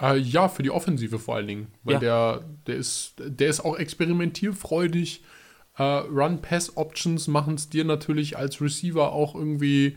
Äh, 0.00 0.16
ja, 0.16 0.48
für 0.48 0.62
die 0.62 0.70
Offensive 0.70 1.18
vor 1.18 1.36
allen 1.36 1.48
Dingen. 1.48 1.66
Weil 1.82 1.94
ja. 1.94 2.00
der, 2.00 2.44
der, 2.66 2.76
ist, 2.76 3.14
der 3.18 3.48
ist 3.48 3.60
auch 3.60 3.76
experimentierfreudig. 3.76 5.24
Äh, 5.76 5.82
Run-Pass-Options 5.82 7.28
machen 7.28 7.54
es 7.54 7.68
dir 7.68 7.84
natürlich 7.84 8.36
als 8.36 8.60
Receiver 8.60 9.12
auch 9.12 9.34
irgendwie 9.34 9.96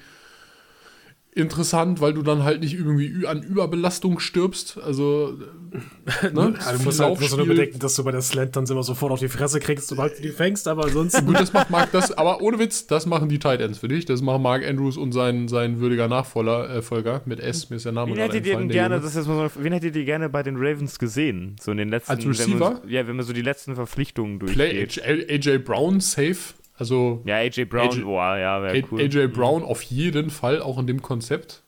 interessant, 1.34 2.02
weil 2.02 2.14
du 2.14 2.22
dann 2.24 2.44
halt 2.44 2.62
nicht 2.62 2.74
irgendwie 2.74 3.26
an 3.26 3.42
Überbelastung 3.42 4.20
stirbst. 4.20 4.78
Also, 4.78 5.38
ne? 6.22 6.54
ja, 6.60 6.74
du 6.74 6.84
musst 6.84 7.00
halt 7.00 7.20
musst 7.20 7.38
nur 7.38 7.48
bedenken, 7.48 7.80
dass 7.80 7.96
du 7.96 8.04
bei 8.04 8.12
der 8.12 8.22
Slant 8.22 8.56
dann 8.56 8.66
immer 8.66 8.84
sofort 8.84 9.14
auf 9.14 9.20
die 9.20 9.30
Fresse 9.30 9.60
kriegst, 9.60 9.88
sobald 9.88 10.18
du 10.18 10.22
die 10.22 10.30
fängst, 10.30 10.68
aber 10.68 10.86
ansonsten. 10.86 11.26
Gut, 11.26 11.40
das 11.40 11.54
macht 11.54 11.70
Mark, 11.70 11.92
das, 11.92 12.12
aber 12.12 12.42
ohne 12.42 12.60
Witz, 12.60 12.86
das 12.88 13.06
machen 13.06 13.30
die 13.30 13.40
Tight 13.40 13.62
Ends 13.62 13.80
für 13.80 13.88
dich. 13.88 14.06
Das 14.06 14.22
machen 14.22 14.42
Mark 14.42 14.68
Andrews 14.68 14.98
und 14.98 15.14
sein, 15.14 15.48
sein 15.48 15.80
würdiger 15.80 16.10
Nachfolger 16.10 16.70
äh, 16.70 16.82
Folger 16.82 17.22
mit 17.26 17.40
S, 17.40 17.70
mir 17.70 17.78
ist 17.78 17.86
der 17.86 17.94
Name 17.94 18.12
wen 18.12 18.20
hättet 18.20 18.46
ihr 18.46 18.58
gerne, 18.68 19.00
das 19.00 19.16
ist 19.16 19.28
mal 19.28 19.50
so, 19.50 19.64
Wen 19.64 19.74
hättet 19.74 19.96
ihr 19.96 20.06
gerne 20.06 20.30
bei 20.30 20.44
den 20.44 20.58
Ravens 20.58 21.00
gesehen? 21.00 21.56
So 21.62 21.72
in 21.72 21.78
den 21.78 21.90
letzten 21.90 22.12
Als 22.12 22.26
Receiver? 22.26 22.52
Wenn 22.52 22.60
man, 22.60 22.90
ja, 22.90 23.08
wenn 23.08 23.16
man 23.16 23.26
so 23.26 23.34
die 23.34 23.42
letzten 23.42 23.76
Verpflichtungen 23.76 24.40
durchgeht. 24.40 25.02
Play 25.02 25.26
AJ 25.30 25.60
Brown 25.60 26.02
safe. 26.02 26.54
Also 26.82 27.22
ja, 27.26 27.36
AJ 27.36 27.66
Brown, 27.66 27.90
AJ, 27.90 28.02
boah, 28.02 28.38
ja, 28.38 28.64
wäre 28.64 28.84
cool. 28.90 29.02
AJ 29.02 29.28
Brown 29.28 29.62
auf 29.62 29.84
jeden 29.84 30.32
Fall, 30.32 30.64
auch 30.64 30.80
in 30.80 30.88
dem 30.88 31.04
Konzept. 31.04 31.62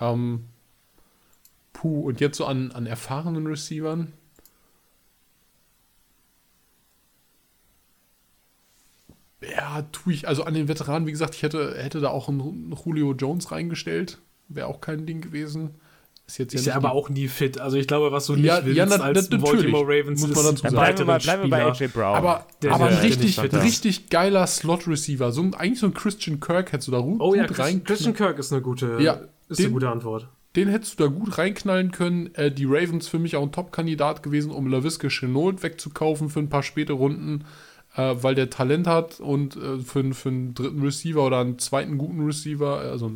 Ähm, 0.00 0.44
puh, 1.72 2.02
und 2.02 2.20
jetzt 2.20 2.36
so 2.36 2.46
an, 2.46 2.70
an 2.70 2.86
erfahrenen 2.86 3.48
Receivern. 3.48 4.12
Ja, 9.42 9.82
tue 9.90 10.12
ich, 10.12 10.28
also 10.28 10.44
an 10.44 10.54
den 10.54 10.68
Veteranen, 10.68 11.08
wie 11.08 11.10
gesagt, 11.10 11.34
ich 11.34 11.42
hätte, 11.42 11.76
hätte 11.76 11.98
da 11.98 12.10
auch 12.10 12.28
einen 12.28 12.72
Julio 12.84 13.14
Jones 13.14 13.50
reingestellt. 13.50 14.18
Wäre 14.46 14.68
auch 14.68 14.80
kein 14.80 15.04
Ding 15.04 15.20
gewesen. 15.20 15.80
Ist 16.28 16.36
jetzt 16.36 16.52
ja 16.52 16.60
ist 16.60 16.66
ja 16.66 16.74
aber 16.74 16.92
auch 16.92 17.08
nie 17.08 17.26
fit. 17.26 17.58
Also 17.58 17.78
ich 17.78 17.86
glaube, 17.86 18.12
was 18.12 18.26
du 18.26 18.34
nicht 18.34 18.44
ja, 18.44 18.62
willst 18.62 18.76
ja, 18.76 18.84
na, 18.84 18.96
als 18.96 19.30
Baltimore 19.30 19.84
Ravens 19.84 20.20
muss 20.20 20.36
man 20.36 20.44
dazu 20.44 20.56
sagen. 20.56 20.74
Bleiben 20.74 20.98
wir, 20.98 21.04
mal, 21.06 21.18
bleiben 21.20 21.42
wir 21.44 21.48
bei 21.48 21.64
AJ 21.64 21.88
Brown. 21.88 22.16
Aber, 22.16 22.46
der, 22.60 22.72
aber 22.72 22.88
der, 22.88 22.98
ein 22.98 23.02
richtig, 23.02 23.40
richtig 23.54 24.10
geiler 24.10 24.46
Slot-Receiver. 24.46 25.32
So, 25.32 25.40
eigentlich 25.56 25.80
so 25.80 25.86
ein 25.86 25.94
Christian 25.94 26.38
Kirk 26.38 26.72
hättest 26.72 26.88
du 26.88 26.92
da 26.92 27.00
gut, 27.00 27.22
oh, 27.22 27.34
ja, 27.34 27.46
rein. 27.46 27.82
Christian 27.82 28.12
Kirk 28.12 28.38
ist 28.38 28.52
eine 28.52 28.60
gute. 28.60 28.98
Ja, 29.00 29.22
ist 29.48 29.58
den, 29.58 29.66
eine 29.66 29.72
gute 29.72 29.88
Antwort. 29.88 30.28
Den 30.54 30.68
hättest 30.68 31.00
du 31.00 31.04
da 31.04 31.08
gut 31.08 31.38
reinknallen 31.38 31.92
können. 31.92 32.34
Äh, 32.34 32.52
die 32.52 32.66
Ravens 32.66 33.08
für 33.08 33.18
mich 33.18 33.34
auch 33.34 33.42
ein 33.42 33.52
Top-Kandidat 33.52 34.22
gewesen, 34.22 34.50
um 34.50 34.66
LaVisca 34.66 35.08
Chenault 35.08 35.62
wegzukaufen 35.62 36.28
für 36.28 36.40
ein 36.40 36.50
paar 36.50 36.62
späte 36.62 36.92
Runden, 36.92 37.46
äh, 37.96 38.16
weil 38.20 38.34
der 38.34 38.50
Talent 38.50 38.86
hat 38.86 39.18
und 39.18 39.56
äh, 39.56 39.78
für, 39.78 40.12
für 40.12 40.28
einen 40.28 40.52
dritten 40.52 40.82
Receiver 40.82 41.24
oder 41.24 41.40
einen 41.40 41.58
zweiten 41.58 41.96
guten 41.96 42.22
Receiver, 42.22 42.80
also 42.80 43.12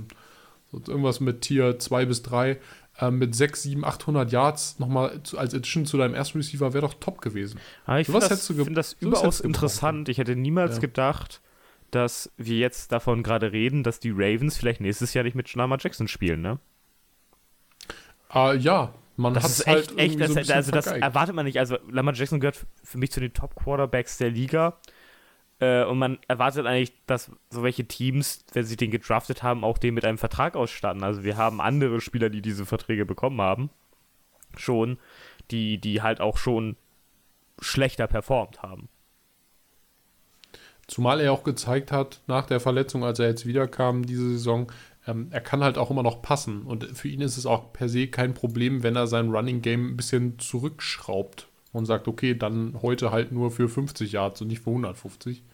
so 0.72 0.80
irgendwas 0.88 1.20
mit 1.20 1.42
Tier 1.42 1.78
2 1.78 2.06
bis 2.06 2.22
3, 2.22 2.58
äh, 2.98 3.10
mit 3.10 3.34
6, 3.34 3.62
7, 3.62 3.84
800 3.84 4.30
Yards 4.32 4.78
nochmal 4.78 5.20
als 5.36 5.54
Addition 5.54 5.86
zu 5.86 5.96
deinem 5.96 6.14
ersten 6.14 6.38
Receiver 6.38 6.72
wäre 6.72 6.86
doch 6.86 6.94
top 6.94 7.20
gewesen. 7.20 7.58
Aber 7.86 8.00
ich 8.00 8.06
finde 8.06 8.28
das, 8.28 8.46
find 8.46 8.76
das 8.76 8.92
überaus 8.94 9.40
interessant. 9.40 10.08
Ich 10.08 10.18
hätte 10.18 10.36
niemals 10.36 10.74
ja. 10.76 10.80
gedacht, 10.80 11.40
dass 11.90 12.30
wir 12.36 12.58
jetzt 12.58 12.92
davon 12.92 13.22
gerade 13.22 13.52
reden, 13.52 13.82
dass 13.82 14.00
die 14.00 14.10
Ravens 14.10 14.56
vielleicht 14.56 14.80
nächstes 14.80 15.14
Jahr 15.14 15.24
nicht 15.24 15.34
mit 15.34 15.54
Lamar 15.54 15.78
Jackson 15.80 16.08
spielen, 16.08 16.42
ne? 16.42 16.58
Uh, 18.34 18.52
ja, 18.52 18.94
man 19.16 19.36
hat 19.36 19.44
es 19.44 19.66
halt 19.66 19.90
echt, 19.98 20.18
echt 20.18 20.20
das, 20.20 20.46
so 20.46 20.52
also 20.54 20.72
das 20.72 20.86
erwartet 20.86 21.34
man 21.34 21.44
nicht. 21.44 21.58
Also 21.58 21.76
Lamar 21.90 22.14
Jackson 22.14 22.40
gehört 22.40 22.66
für 22.82 22.98
mich 22.98 23.12
zu 23.12 23.20
den 23.20 23.34
Top 23.34 23.54
Quarterbacks 23.54 24.16
der 24.16 24.30
Liga. 24.30 24.78
Äh, 25.62 25.84
und 25.84 25.98
man 25.98 26.18
erwartet 26.26 26.66
eigentlich, 26.66 26.92
dass 27.06 27.30
so 27.50 27.62
welche 27.62 27.84
Teams, 27.84 28.44
wenn 28.52 28.64
sie 28.64 28.76
den 28.76 28.90
gedraftet 28.90 29.44
haben, 29.44 29.62
auch 29.62 29.78
den 29.78 29.94
mit 29.94 30.04
einem 30.04 30.18
Vertrag 30.18 30.56
ausstatten. 30.56 31.04
Also 31.04 31.22
wir 31.22 31.36
haben 31.36 31.60
andere 31.60 32.00
Spieler, 32.00 32.30
die 32.30 32.42
diese 32.42 32.66
Verträge 32.66 33.06
bekommen 33.06 33.40
haben, 33.40 33.70
schon, 34.56 34.98
die, 35.52 35.78
die 35.78 36.02
halt 36.02 36.20
auch 36.20 36.36
schon 36.36 36.76
schlechter 37.60 38.08
performt 38.08 38.60
haben. 38.62 38.88
Zumal 40.88 41.20
er 41.20 41.32
auch 41.32 41.44
gezeigt 41.44 41.92
hat, 41.92 42.22
nach 42.26 42.44
der 42.44 42.58
Verletzung, 42.58 43.04
als 43.04 43.20
er 43.20 43.28
jetzt 43.28 43.46
wiederkam, 43.46 44.04
diese 44.04 44.30
Saison, 44.30 44.72
ähm, 45.06 45.28
er 45.30 45.40
kann 45.40 45.62
halt 45.62 45.78
auch 45.78 45.92
immer 45.92 46.02
noch 46.02 46.22
passen. 46.22 46.62
Und 46.62 46.84
für 46.98 47.06
ihn 47.06 47.20
ist 47.20 47.36
es 47.36 47.46
auch 47.46 47.72
per 47.72 47.88
se 47.88 48.08
kein 48.08 48.34
Problem, 48.34 48.82
wenn 48.82 48.96
er 48.96 49.06
sein 49.06 49.30
Running 49.30 49.62
Game 49.62 49.92
ein 49.92 49.96
bisschen 49.96 50.40
zurückschraubt 50.40 51.46
und 51.72 51.86
sagt, 51.86 52.08
okay, 52.08 52.34
dann 52.34 52.82
heute 52.82 53.12
halt 53.12 53.30
nur 53.30 53.52
für 53.52 53.68
50 53.68 54.10
Yards 54.10 54.42
und 54.42 54.48
nicht 54.48 54.62
für 54.62 54.70
150. 54.70 55.44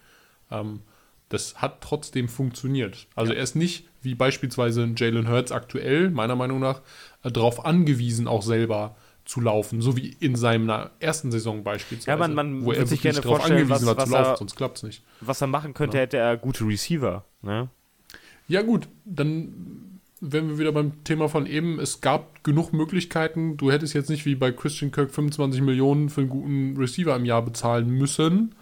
Ähm, 0.51 0.81
das 1.29 1.61
hat 1.61 1.81
trotzdem 1.81 2.27
funktioniert. 2.27 3.07
Also 3.15 3.31
ja. 3.31 3.37
er 3.37 3.43
ist 3.43 3.55
nicht, 3.55 3.87
wie 4.01 4.15
beispielsweise 4.15 4.91
Jalen 4.95 5.29
Hurts 5.29 5.51
aktuell, 5.51 6.09
meiner 6.09 6.35
Meinung 6.35 6.59
nach, 6.59 6.81
äh, 7.23 7.31
darauf 7.31 7.65
angewiesen, 7.65 8.27
auch 8.27 8.41
selber 8.41 8.95
zu 9.25 9.41
laufen, 9.41 9.79
so 9.79 9.95
wie 9.95 10.15
in 10.19 10.35
seiner 10.35 10.89
ersten 10.99 11.31
Saison 11.31 11.63
beispielsweise. 11.63 12.09
Ja, 12.09 12.17
man, 12.17 12.33
man 12.33 12.65
wo 12.65 12.71
er 12.71 12.87
sich 12.87 13.01
gerne 13.01 13.21
darauf 13.21 13.45
angewiesen 13.45 13.69
was, 13.69 13.85
war 13.85 13.97
was 13.97 14.05
zu 14.05 14.11
laufen, 14.11 14.37
sonst 14.39 14.55
klappt 14.55 14.77
es 14.77 14.83
nicht. 14.83 15.03
Was 15.21 15.39
er 15.39 15.47
machen 15.47 15.75
könnte, 15.75 15.97
ja. 15.97 16.01
hätte 16.01 16.17
er 16.17 16.35
gute 16.35 16.65
Receiver. 16.65 17.23
Ne? 17.43 17.69
Ja 18.47 18.63
gut, 18.63 18.87
dann 19.05 19.99
wären 20.19 20.49
wir 20.49 20.57
wieder 20.57 20.71
beim 20.71 21.03
Thema 21.03 21.29
von 21.29 21.45
eben. 21.45 21.79
Es 21.79 22.01
gab 22.01 22.43
genug 22.43 22.73
Möglichkeiten. 22.73 23.55
Du 23.55 23.71
hättest 23.71 23.93
jetzt 23.93 24.09
nicht 24.09 24.25
wie 24.25 24.35
bei 24.35 24.51
Christian 24.51 24.91
Kirk 24.91 25.11
25 25.11 25.61
Millionen 25.61 26.09
für 26.09 26.21
einen 26.21 26.29
guten 26.29 26.77
Receiver 26.77 27.15
im 27.15 27.25
Jahr 27.25 27.43
bezahlen 27.43 27.89
müssen. 27.89 28.55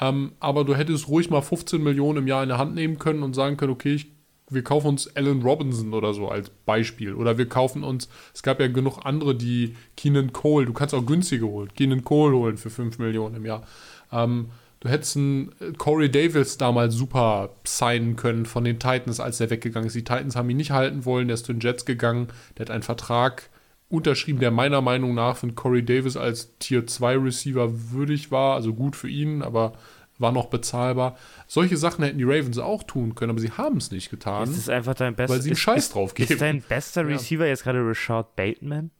Ähm, 0.00 0.32
aber 0.40 0.64
du 0.64 0.74
hättest 0.74 1.08
ruhig 1.08 1.30
mal 1.30 1.42
15 1.42 1.82
Millionen 1.82 2.18
im 2.18 2.26
Jahr 2.26 2.42
in 2.42 2.48
der 2.48 2.58
Hand 2.58 2.74
nehmen 2.74 2.98
können 2.98 3.22
und 3.22 3.34
sagen 3.34 3.56
können, 3.56 3.72
okay, 3.72 3.94
ich 3.94 4.06
wir 4.50 4.64
kaufen 4.64 4.88
uns 4.88 5.14
Alan 5.16 5.42
Robinson 5.42 5.92
oder 5.94 6.14
so 6.14 6.28
als 6.28 6.50
Beispiel. 6.50 7.14
Oder 7.14 7.38
wir 7.38 7.48
kaufen 7.48 7.84
uns, 7.84 8.08
es 8.34 8.42
gab 8.42 8.60
ja 8.60 8.68
genug 8.68 9.00
andere, 9.04 9.34
die 9.34 9.76
Keenan 9.96 10.32
Cole, 10.32 10.66
du 10.66 10.72
kannst 10.72 10.94
auch 10.94 11.04
günstige 11.04 11.46
holen, 11.46 11.72
Keenan 11.74 12.04
Cole 12.04 12.36
holen 12.36 12.56
für 12.56 12.70
5 12.70 12.98
Millionen 12.98 13.36
im 13.36 13.44
Jahr. 13.44 13.66
Ähm, 14.12 14.50
du 14.80 14.88
hättest 14.88 15.16
einen 15.16 15.52
äh, 15.60 15.72
Corey 15.76 16.10
Davis 16.10 16.56
damals 16.56 16.94
super 16.94 17.50
signen 17.64 18.16
können 18.16 18.46
von 18.46 18.64
den 18.64 18.78
Titans, 18.78 19.20
als 19.20 19.38
der 19.38 19.50
weggegangen 19.50 19.86
ist. 19.86 19.96
Die 19.96 20.04
Titans 20.04 20.36
haben 20.36 20.50
ihn 20.50 20.56
nicht 20.56 20.70
halten 20.70 21.04
wollen, 21.04 21.28
der 21.28 21.34
ist 21.34 21.46
zu 21.46 21.52
den 21.52 21.60
Jets 21.60 21.84
gegangen, 21.84 22.28
der 22.56 22.66
hat 22.66 22.70
einen 22.70 22.82
Vertrag 22.82 23.50
unterschrieben, 23.88 24.40
der 24.40 24.50
meiner 24.50 24.80
Meinung 24.80 25.14
nach 25.14 25.36
von 25.36 25.54
Corey 25.54 25.84
Davis 25.84 26.16
als 26.16 26.56
Tier 26.58 26.86
2 26.86 27.16
Receiver 27.16 27.90
würdig 27.90 28.30
war, 28.30 28.54
also 28.54 28.74
gut 28.74 28.96
für 28.96 29.08
ihn, 29.08 29.42
aber 29.42 29.72
war 30.18 30.32
noch 30.32 30.46
bezahlbar. 30.46 31.16
Solche 31.46 31.76
Sachen 31.76 32.04
hätten 32.04 32.18
die 32.18 32.24
Ravens 32.24 32.58
auch 32.58 32.82
tun 32.82 33.14
können, 33.14 33.30
aber 33.30 33.40
sie 33.40 33.52
haben 33.52 33.78
es 33.78 33.90
nicht 33.90 34.10
getan. 34.10 34.44
Ist 34.44 34.58
es 34.58 34.68
einfach 34.68 34.94
dein 34.94 35.14
bester 35.14 35.34
Weil 35.34 35.42
sie 35.42 35.54
Scheiß 35.54 35.84
ist, 35.84 35.94
drauf 35.94 36.14
geben. 36.14 36.32
Ist 36.32 36.40
dein 36.40 36.60
bester 36.60 37.06
Receiver 37.06 37.44
ja. 37.44 37.50
jetzt 37.50 37.62
gerade 37.62 37.86
Rashad 37.86 38.34
Bateman? 38.36 38.90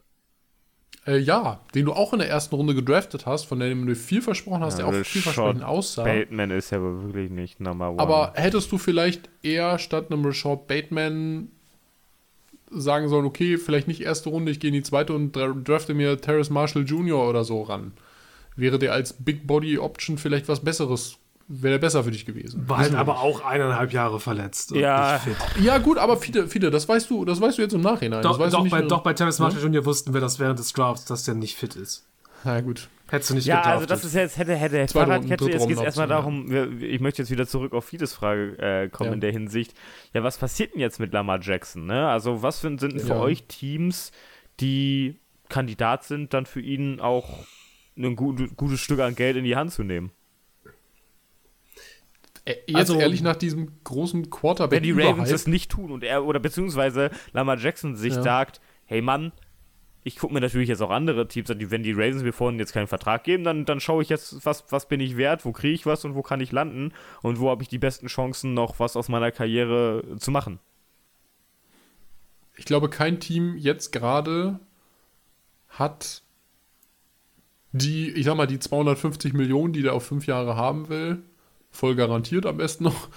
Äh, 1.06 1.18
ja, 1.18 1.60
den 1.74 1.86
du 1.86 1.92
auch 1.92 2.12
in 2.12 2.18
der 2.18 2.28
ersten 2.28 2.54
Runde 2.54 2.74
gedraftet 2.74 3.26
hast, 3.26 3.44
von 3.44 3.58
dem 3.58 3.86
du 3.86 3.94
viel 3.94 4.22
versprochen 4.22 4.62
hast, 4.62 4.78
ja, 4.78 4.90
der 4.90 5.00
auch 5.00 5.04
vielversprechend 5.04 5.64
aussah. 5.64 6.04
Bateman 6.04 6.50
ist 6.50 6.70
ja 6.70 6.80
wirklich 6.80 7.30
nicht 7.30 7.60
Nummer 7.60 7.90
one. 7.90 7.98
Aber 7.98 8.32
hättest 8.36 8.70
du 8.70 8.78
vielleicht 8.78 9.28
eher 9.42 9.78
statt 9.78 10.10
einem 10.10 10.24
Rashad 10.24 10.66
Bateman 10.66 11.50
sagen 12.70 13.08
sollen, 13.08 13.24
okay, 13.26 13.58
vielleicht 13.58 13.88
nicht 13.88 14.00
erste 14.00 14.28
Runde, 14.28 14.52
ich 14.52 14.60
gehe 14.60 14.68
in 14.68 14.74
die 14.74 14.82
zweite 14.82 15.12
und 15.12 15.32
drafte 15.32 15.94
mir 15.94 16.20
Terrace 16.20 16.50
Marshall 16.50 16.84
Jr. 16.84 17.28
oder 17.28 17.44
so 17.44 17.62
ran 17.62 17.92
wäre 18.58 18.78
der 18.78 18.92
als 18.92 19.12
Big 19.12 19.46
Body 19.46 19.78
Option 19.78 20.18
vielleicht 20.18 20.48
was 20.48 20.60
Besseres 20.60 21.16
wäre 21.50 21.74
der 21.74 21.78
besser 21.78 22.04
für 22.04 22.10
dich 22.10 22.26
gewesen. 22.26 22.68
War 22.68 22.78
halt 22.78 22.94
aber 22.94 23.20
auch 23.20 23.42
eineinhalb 23.42 23.90
Jahre 23.90 24.20
verletzt. 24.20 24.72
Ja. 24.72 25.18
ja, 25.62 25.78
gut, 25.78 25.96
aber 25.96 26.18
viele, 26.18 26.46
viele, 26.46 26.70
das 26.70 26.86
weißt 26.86 27.08
du, 27.08 27.24
das 27.24 27.40
weißt 27.40 27.56
du 27.56 27.62
jetzt 27.62 27.72
im 27.72 27.80
Nachhinein. 27.80 28.22
Doch, 28.22 28.36
doch, 28.36 28.68
bei, 28.68 28.82
doch 28.82 29.02
bei 29.02 29.14
Terrence 29.14 29.38
Marshall? 29.38 29.62
Jr. 29.62 29.86
wussten 29.86 30.12
wir 30.12 30.20
das 30.20 30.38
während 30.38 30.58
des 30.58 30.74
Drafts, 30.74 31.06
dass 31.06 31.24
der 31.24 31.34
nicht 31.34 31.56
fit 31.56 31.74
ist. 31.74 32.06
Na 32.44 32.60
gut. 32.60 32.88
Hättest 33.10 33.30
du 33.30 33.34
nicht 33.34 33.46
Ja, 33.46 33.62
also 33.62 33.86
das 33.86 34.04
ist 34.04 34.14
jetzt, 34.14 34.36
hätte, 34.36 34.54
hätte, 34.54 34.86
Fahrradkette, 34.88 35.50
jetzt 35.50 35.66
geht 35.66 35.78
es 35.78 35.82
erstmal 35.82 36.08
darum, 36.08 36.80
ich 36.80 37.00
möchte 37.00 37.22
jetzt 37.22 37.30
wieder 37.30 37.46
zurück 37.46 37.72
auf 37.72 37.86
Fides 37.86 38.12
Frage 38.12 38.58
äh, 38.58 38.88
kommen 38.90 39.10
ja. 39.10 39.14
in 39.14 39.20
der 39.20 39.32
Hinsicht, 39.32 39.72
ja, 40.12 40.22
was 40.22 40.36
passiert 40.36 40.74
denn 40.74 40.80
jetzt 40.80 41.00
mit 41.00 41.12
Lamar 41.14 41.40
Jackson, 41.40 41.86
ne? 41.86 42.08
Also 42.08 42.42
was 42.42 42.60
für, 42.60 42.78
sind 42.78 43.00
für 43.00 43.08
ja. 43.08 43.20
euch 43.20 43.44
Teams, 43.44 44.12
die 44.60 45.16
Kandidat 45.48 46.04
sind, 46.04 46.34
dann 46.34 46.44
für 46.44 46.60
ihn 46.60 47.00
auch 47.00 47.46
ein 47.96 48.14
gut, 48.14 48.56
gutes 48.56 48.80
Stück 48.80 49.00
an 49.00 49.14
Geld 49.14 49.36
in 49.36 49.44
die 49.44 49.56
Hand 49.56 49.72
zu 49.72 49.84
nehmen. 49.84 50.10
Äh, 52.44 52.56
jetzt 52.66 52.76
also, 52.76 53.00
ehrlich 53.00 53.22
nach 53.22 53.36
diesem 53.36 53.72
großen 53.84 54.28
Quarterback. 54.28 54.76
Wenn 54.76 54.82
die 54.82 54.92
Ravens 54.92 55.30
das 55.30 55.46
nicht 55.46 55.70
tun 55.70 55.90
und 55.90 56.04
er, 56.04 56.24
oder 56.24 56.40
beziehungsweise 56.40 57.10
Lamar 57.32 57.58
Jackson 57.58 57.96
sich 57.96 58.14
ja. 58.14 58.22
sagt, 58.22 58.60
hey 58.84 59.00
Mann, 59.00 59.32
ich 60.04 60.16
gucke 60.16 60.32
mir 60.32 60.40
natürlich 60.40 60.68
jetzt 60.68 60.80
auch 60.80 60.90
andere 60.90 61.28
Teams 61.28 61.50
an, 61.50 61.58
die, 61.58 61.70
wenn 61.70 61.82
die 61.82 61.92
Ravens 61.92 62.22
mir 62.22 62.32
vorhin 62.32 62.58
jetzt 62.58 62.72
keinen 62.72 62.86
Vertrag 62.86 63.24
geben, 63.24 63.44
dann, 63.44 63.64
dann 63.64 63.80
schaue 63.80 64.02
ich 64.02 64.08
jetzt, 64.08 64.44
was, 64.44 64.64
was 64.70 64.88
bin 64.88 65.00
ich 65.00 65.16
wert, 65.16 65.44
wo 65.44 65.52
kriege 65.52 65.74
ich 65.74 65.86
was 65.86 66.04
und 66.04 66.14
wo 66.14 66.22
kann 66.22 66.40
ich 66.40 66.52
landen 66.52 66.92
und 67.22 67.40
wo 67.40 67.50
habe 67.50 67.62
ich 67.62 67.68
die 67.68 67.78
besten 67.78 68.06
Chancen, 68.06 68.54
noch 68.54 68.78
was 68.78 68.96
aus 68.96 69.08
meiner 69.08 69.30
Karriere 69.30 70.16
zu 70.18 70.30
machen. 70.30 70.60
Ich 72.56 72.64
glaube, 72.64 72.88
kein 72.88 73.20
Team 73.20 73.56
jetzt 73.56 73.92
gerade 73.92 74.60
hat 75.68 76.22
die, 77.72 78.10
ich 78.10 78.24
sag 78.24 78.36
mal, 78.36 78.46
die 78.46 78.58
250 78.58 79.32
Millionen, 79.32 79.72
die 79.72 79.82
der 79.82 79.94
auf 79.94 80.06
fünf 80.06 80.26
Jahre 80.26 80.56
haben 80.56 80.88
will, 80.88 81.22
voll 81.70 81.94
garantiert 81.94 82.46
am 82.46 82.56
besten 82.56 82.84
noch, 82.84 83.08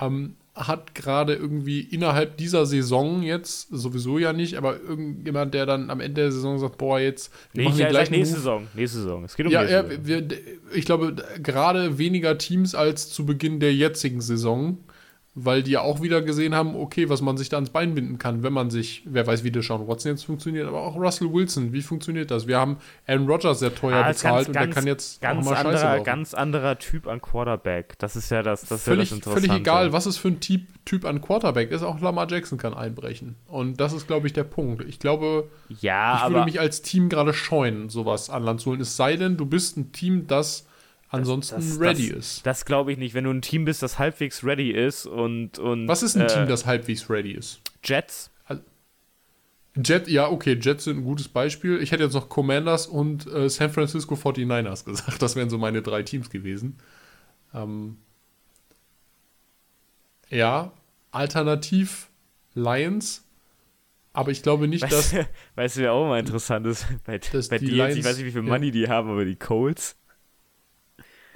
ähm, 0.00 0.36
hat 0.54 0.94
gerade 0.94 1.34
irgendwie 1.34 1.80
innerhalb 1.80 2.36
dieser 2.36 2.66
Saison 2.66 3.22
jetzt, 3.22 3.68
sowieso 3.70 4.18
ja 4.18 4.32
nicht, 4.32 4.56
aber 4.56 4.80
irgendjemand, 4.80 5.54
der 5.54 5.64
dann 5.64 5.90
am 5.90 6.00
Ende 6.00 6.22
der 6.22 6.32
Saison 6.32 6.58
sagt, 6.58 6.76
boah, 6.76 6.98
jetzt 6.98 7.32
wir 7.52 7.62
nee, 7.62 7.68
machen 7.68 7.78
ich, 7.78 7.84
den 7.84 7.90
gleichen 7.90 8.12
nächste 8.12 8.34
Move. 8.34 8.42
Saison, 8.42 8.66
nächste 8.74 8.98
Saison. 8.98 9.24
Es 9.24 9.36
geht 9.36 9.46
um 9.46 9.52
ja, 9.52 9.64
ja 9.64 9.84
wir, 10.04 10.26
ich 10.74 10.84
glaube, 10.84 11.14
gerade 11.42 11.98
weniger 11.98 12.36
Teams 12.36 12.74
als 12.74 13.10
zu 13.10 13.24
Beginn 13.24 13.60
der 13.60 13.74
jetzigen 13.74 14.20
Saison 14.20 14.78
weil 15.34 15.62
die 15.62 15.70
ja 15.72 15.82
auch 15.82 16.02
wieder 16.02 16.22
gesehen 16.22 16.56
haben, 16.56 16.74
okay, 16.74 17.08
was 17.08 17.20
man 17.20 17.36
sich 17.36 17.48
da 17.48 17.56
ans 17.56 17.70
Bein 17.70 17.94
binden 17.94 18.18
kann, 18.18 18.42
wenn 18.42 18.52
man 18.52 18.68
sich, 18.68 19.02
wer 19.04 19.28
weiß, 19.28 19.44
wie 19.44 19.52
Deshaun 19.52 19.86
Watson 19.86 20.12
jetzt 20.12 20.24
funktioniert, 20.24 20.66
aber 20.66 20.82
auch 20.82 20.96
Russell 20.96 21.32
Wilson, 21.32 21.72
wie 21.72 21.82
funktioniert 21.82 22.32
das? 22.32 22.48
Wir 22.48 22.58
haben 22.58 22.78
Aaron 23.06 23.28
Rodgers 23.28 23.60
sehr 23.60 23.72
teuer 23.72 24.04
ah, 24.04 24.08
bezahlt 24.08 24.46
ganz, 24.46 24.48
und 24.48 24.54
der 24.56 24.68
kann 24.70 24.86
jetzt 24.88 25.20
ganz 25.20 25.46
auch 25.46 25.50
mal 25.50 25.56
anderer, 25.56 25.78
Scheiße 25.78 26.02
Ganz 26.02 26.34
anderer 26.34 26.78
Typ 26.80 27.06
an 27.06 27.20
Quarterback. 27.20 27.96
Das 27.98 28.16
ist 28.16 28.30
ja 28.30 28.42
das, 28.42 28.62
das, 28.62 28.82
völlig, 28.82 29.12
ja 29.12 29.18
das 29.18 29.32
Völlig 29.32 29.52
egal, 29.52 29.92
was 29.92 30.06
es 30.06 30.16
für 30.16 30.28
ein 30.28 30.40
typ, 30.40 30.62
typ 30.84 31.04
an 31.04 31.20
Quarterback 31.20 31.70
ist, 31.70 31.84
auch 31.84 32.00
Lamar 32.00 32.28
Jackson 32.28 32.58
kann 32.58 32.74
einbrechen. 32.74 33.36
Und 33.46 33.80
das 33.80 33.92
ist, 33.92 34.08
glaube 34.08 34.26
ich, 34.26 34.32
der 34.32 34.44
Punkt. 34.44 34.84
Ich 34.88 34.98
glaube, 34.98 35.48
ja, 35.68 36.24
ich 36.26 36.32
würde 36.32 36.44
mich 36.44 36.58
als 36.58 36.82
Team 36.82 37.08
gerade 37.08 37.32
scheuen, 37.32 37.88
sowas 37.88 38.30
an 38.30 38.42
Land 38.42 38.62
zu 38.62 38.70
holen. 38.70 38.80
Es 38.80 38.96
sei 38.96 39.16
denn, 39.16 39.36
du 39.36 39.46
bist 39.46 39.76
ein 39.76 39.92
Team, 39.92 40.26
das 40.26 40.66
ansonsten 41.10 41.56
das, 41.56 41.68
das, 41.68 41.80
ready 41.80 42.08
das, 42.08 42.18
ist. 42.18 42.46
Das 42.46 42.64
glaube 42.64 42.92
ich 42.92 42.98
nicht. 42.98 43.14
Wenn 43.14 43.24
du 43.24 43.30
ein 43.30 43.42
Team 43.42 43.64
bist, 43.64 43.82
das 43.82 43.98
halbwegs 43.98 44.42
ready 44.42 44.70
ist 44.70 45.06
und. 45.06 45.58
und 45.58 45.86
Was 45.86 46.02
ist 46.02 46.16
ein 46.16 46.22
äh, 46.22 46.26
Team, 46.26 46.46
das 46.48 46.66
halbwegs 46.66 47.10
ready 47.10 47.32
ist? 47.32 47.60
Jets. 47.84 48.30
Jet, 49.76 50.08
ja, 50.08 50.28
okay, 50.28 50.58
Jets 50.60 50.84
sind 50.84 50.98
ein 50.98 51.04
gutes 51.04 51.28
Beispiel. 51.28 51.80
Ich 51.80 51.92
hätte 51.92 52.02
jetzt 52.02 52.14
noch 52.14 52.28
Commanders 52.28 52.88
und 52.88 53.26
äh, 53.26 53.48
San 53.48 53.70
Francisco 53.70 54.14
49ers 54.14 54.84
gesagt. 54.86 55.22
Das 55.22 55.36
wären 55.36 55.48
so 55.48 55.58
meine 55.58 55.80
drei 55.82 56.02
Teams 56.02 56.28
gewesen. 56.28 56.78
Ähm, 57.54 57.96
ja, 60.28 60.72
alternativ 61.12 62.08
Lions. 62.54 63.24
Aber 64.12 64.32
ich 64.32 64.42
glaube 64.42 64.66
nicht, 64.66 64.82
weißt, 64.82 65.14
dass. 65.14 65.26
Weißt 65.54 65.76
du, 65.76 65.80
wer 65.82 65.92
auch 65.92 66.08
mal 66.08 66.18
interessant 66.18 66.66
ist? 66.66 66.84
Bei, 67.04 67.20
bei 67.48 67.58
die 67.58 67.66
Lions, 67.66 67.96
ich 67.96 68.04
weiß 68.04 68.16
nicht, 68.16 68.26
wie 68.26 68.32
viel 68.32 68.42
Money 68.42 68.72
die 68.72 68.88
haben, 68.88 69.08
aber 69.08 69.24
die 69.24 69.36
Colts. 69.36 69.96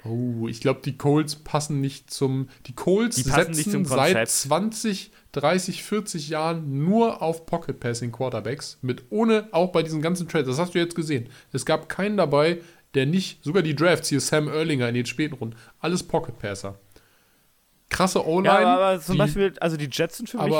Oh, 0.05 0.47
ich 0.47 0.61
glaube, 0.61 0.81
die 0.85 0.97
Colts 0.97 1.35
passen 1.35 1.81
nicht 1.81 2.11
zum. 2.11 2.47
Die 2.67 2.73
Colts 2.73 3.15
die 3.15 3.23
setzen 3.23 3.85
seit 3.85 4.29
20, 4.29 5.11
30, 5.31 5.83
40 5.83 6.29
Jahren 6.29 6.83
nur 6.85 7.21
auf 7.21 7.45
Pocket 7.45 7.79
Passing 7.79 8.11
Quarterbacks. 8.11 8.77
Mit 8.81 9.05
ohne, 9.09 9.49
auch 9.51 9.71
bei 9.71 9.81
diesen 9.81 10.01
ganzen 10.01 10.27
Trades. 10.27 10.47
Das 10.47 10.59
hast 10.59 10.75
du 10.75 10.79
jetzt 10.79 10.95
gesehen. 10.95 11.29
Es 11.51 11.65
gab 11.65 11.89
keinen 11.89 12.17
dabei, 12.17 12.61
der 12.93 13.05
nicht, 13.05 13.43
sogar 13.43 13.63
die 13.63 13.75
Drafts, 13.75 14.09
hier 14.09 14.21
Sam 14.21 14.47
Erlinger 14.47 14.87
in 14.89 14.95
den 14.95 15.05
späten 15.05 15.35
Runden, 15.35 15.55
alles 15.79 16.03
Pocket 16.03 16.37
Passer. 16.37 16.79
Krasse 17.89 18.25
O-Line. 18.25 18.47
Ja, 18.47 18.57
aber, 18.57 18.85
aber, 18.85 19.01
zum 19.01 19.13
die, 19.13 19.19
Beispiel, 19.19 19.53
also 19.59 19.77
die 19.77 19.89
Jets 19.91 20.17
sind 20.17 20.29
für 20.29 20.37
mich, 20.37 20.53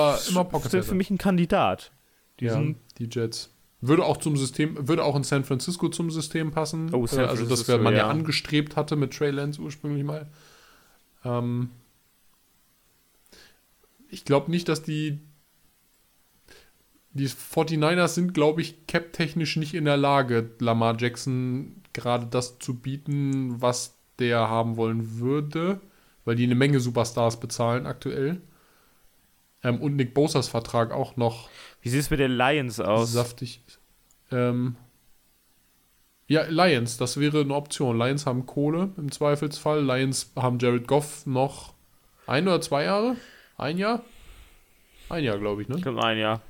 sind 0.69 0.85
für 0.85 0.95
mich 0.95 1.09
ein 1.09 1.17
Kandidat. 1.17 1.91
Die, 2.39 2.45
ja, 2.45 2.61
die 2.97 3.09
Jets. 3.09 3.54
Würde 3.87 4.05
auch 4.05 4.17
zum 4.17 4.37
System, 4.37 4.87
würde 4.87 5.03
auch 5.03 5.15
in 5.15 5.23
San 5.23 5.43
Francisco 5.43 5.89
zum 5.89 6.11
System 6.11 6.51
passen. 6.51 6.93
Oh, 6.93 7.05
San 7.07 7.25
also 7.25 7.45
das 7.45 7.67
wäre 7.67 7.79
man 7.79 7.93
ja. 7.93 7.99
ja. 7.99 8.09
angestrebt 8.09 8.75
hatte 8.75 8.95
mit 8.95 9.13
Trey 9.13 9.31
Lance 9.31 9.61
ursprünglich 9.61 10.03
mal. 10.03 10.29
Ähm, 11.23 11.69
ich 14.09 14.25
glaube 14.25 14.51
nicht, 14.51 14.69
dass 14.69 14.83
die 14.83 15.19
die 17.15 17.29
49ers 17.29 18.09
sind, 18.09 18.33
glaube 18.33 18.61
ich, 18.61 18.87
cap-technisch 18.87 19.55
nicht 19.55 19.73
in 19.73 19.85
der 19.85 19.95
Lage, 19.95 20.51
Lamar 20.59 20.97
Jackson 20.99 21.81
gerade 21.93 22.25
das 22.25 22.59
zu 22.59 22.75
bieten, 22.75 23.61
was 23.61 23.95
der 24.19 24.49
haben 24.49 24.75
wollen 24.75 25.17
würde, 25.17 25.79
weil 26.25 26.35
die 26.35 26.43
eine 26.43 26.55
Menge 26.55 26.81
Superstars 26.81 27.39
bezahlen 27.39 27.85
aktuell. 27.85 28.41
Ähm, 29.63 29.81
und 29.81 29.95
Nick 29.95 30.13
Bosas 30.13 30.49
Vertrag 30.49 30.91
auch 30.91 31.15
noch. 31.15 31.49
Wie 31.81 31.89
sieht 31.89 32.01
es 32.01 32.09
mit 32.09 32.19
den 32.19 32.31
Lions 32.31 32.81
aus? 32.81 33.13
Saftig. 33.13 33.61
Ähm, 34.31 34.75
ja, 36.27 36.43
Lions, 36.43 36.97
das 36.97 37.19
wäre 37.19 37.41
eine 37.41 37.53
Option. 37.53 37.97
Lions 37.97 38.25
haben 38.25 38.45
Kohle 38.45 38.89
im 38.97 39.11
Zweifelsfall. 39.11 39.83
Lions 39.83 40.31
haben 40.35 40.57
Jared 40.59 40.87
Goff 40.87 41.25
noch 41.25 41.73
ein 42.27 42.47
oder 42.47 42.61
zwei 42.61 42.85
Jahre? 42.85 43.15
Ein 43.57 43.77
Jahr? 43.77 44.03
Ein 45.09 45.23
Jahr, 45.23 45.37
glaube 45.37 45.61
ich, 45.61 45.67
ne? 45.67 45.75
Ich 45.75 45.83
glaube 45.83 46.03
ein 46.03 46.17
Jahr. 46.17 46.41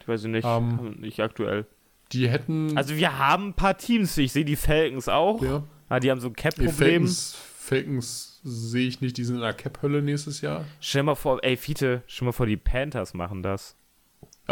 Ich 0.00 0.08
weiß 0.08 0.24
nicht. 0.24 0.44
Um, 0.44 0.80
ähm, 0.80 1.00
nicht 1.00 1.20
aktuell. 1.20 1.66
Die 2.12 2.28
hätten. 2.28 2.76
Also 2.76 2.96
wir 2.96 3.18
haben 3.18 3.48
ein 3.48 3.54
paar 3.54 3.78
Teams. 3.78 4.16
Ich 4.18 4.32
sehe 4.32 4.44
die 4.44 4.56
Falcons 4.56 5.08
auch. 5.08 5.42
Ja. 5.42 5.62
Ah, 5.88 6.00
die 6.00 6.10
haben 6.10 6.20
so 6.20 6.28
ein 6.28 6.34
Cap-Problem. 6.34 7.06
Falcons, 7.06 7.36
Falcons 7.56 8.40
sehe 8.42 8.88
ich 8.88 9.00
nicht. 9.00 9.16
Die 9.16 9.24
sind 9.24 9.36
in 9.36 9.42
der 9.42 9.52
Cap-Hölle 9.52 10.02
nächstes 10.02 10.40
Jahr. 10.40 10.64
Stell 10.80 11.04
mal 11.04 11.14
vor, 11.14 11.38
ey, 11.42 11.56
Fiete, 11.56 12.02
stell 12.06 12.26
mal 12.26 12.32
vor, 12.32 12.46
die 12.46 12.56
Panthers 12.56 13.14
machen 13.14 13.42
das. 13.42 13.76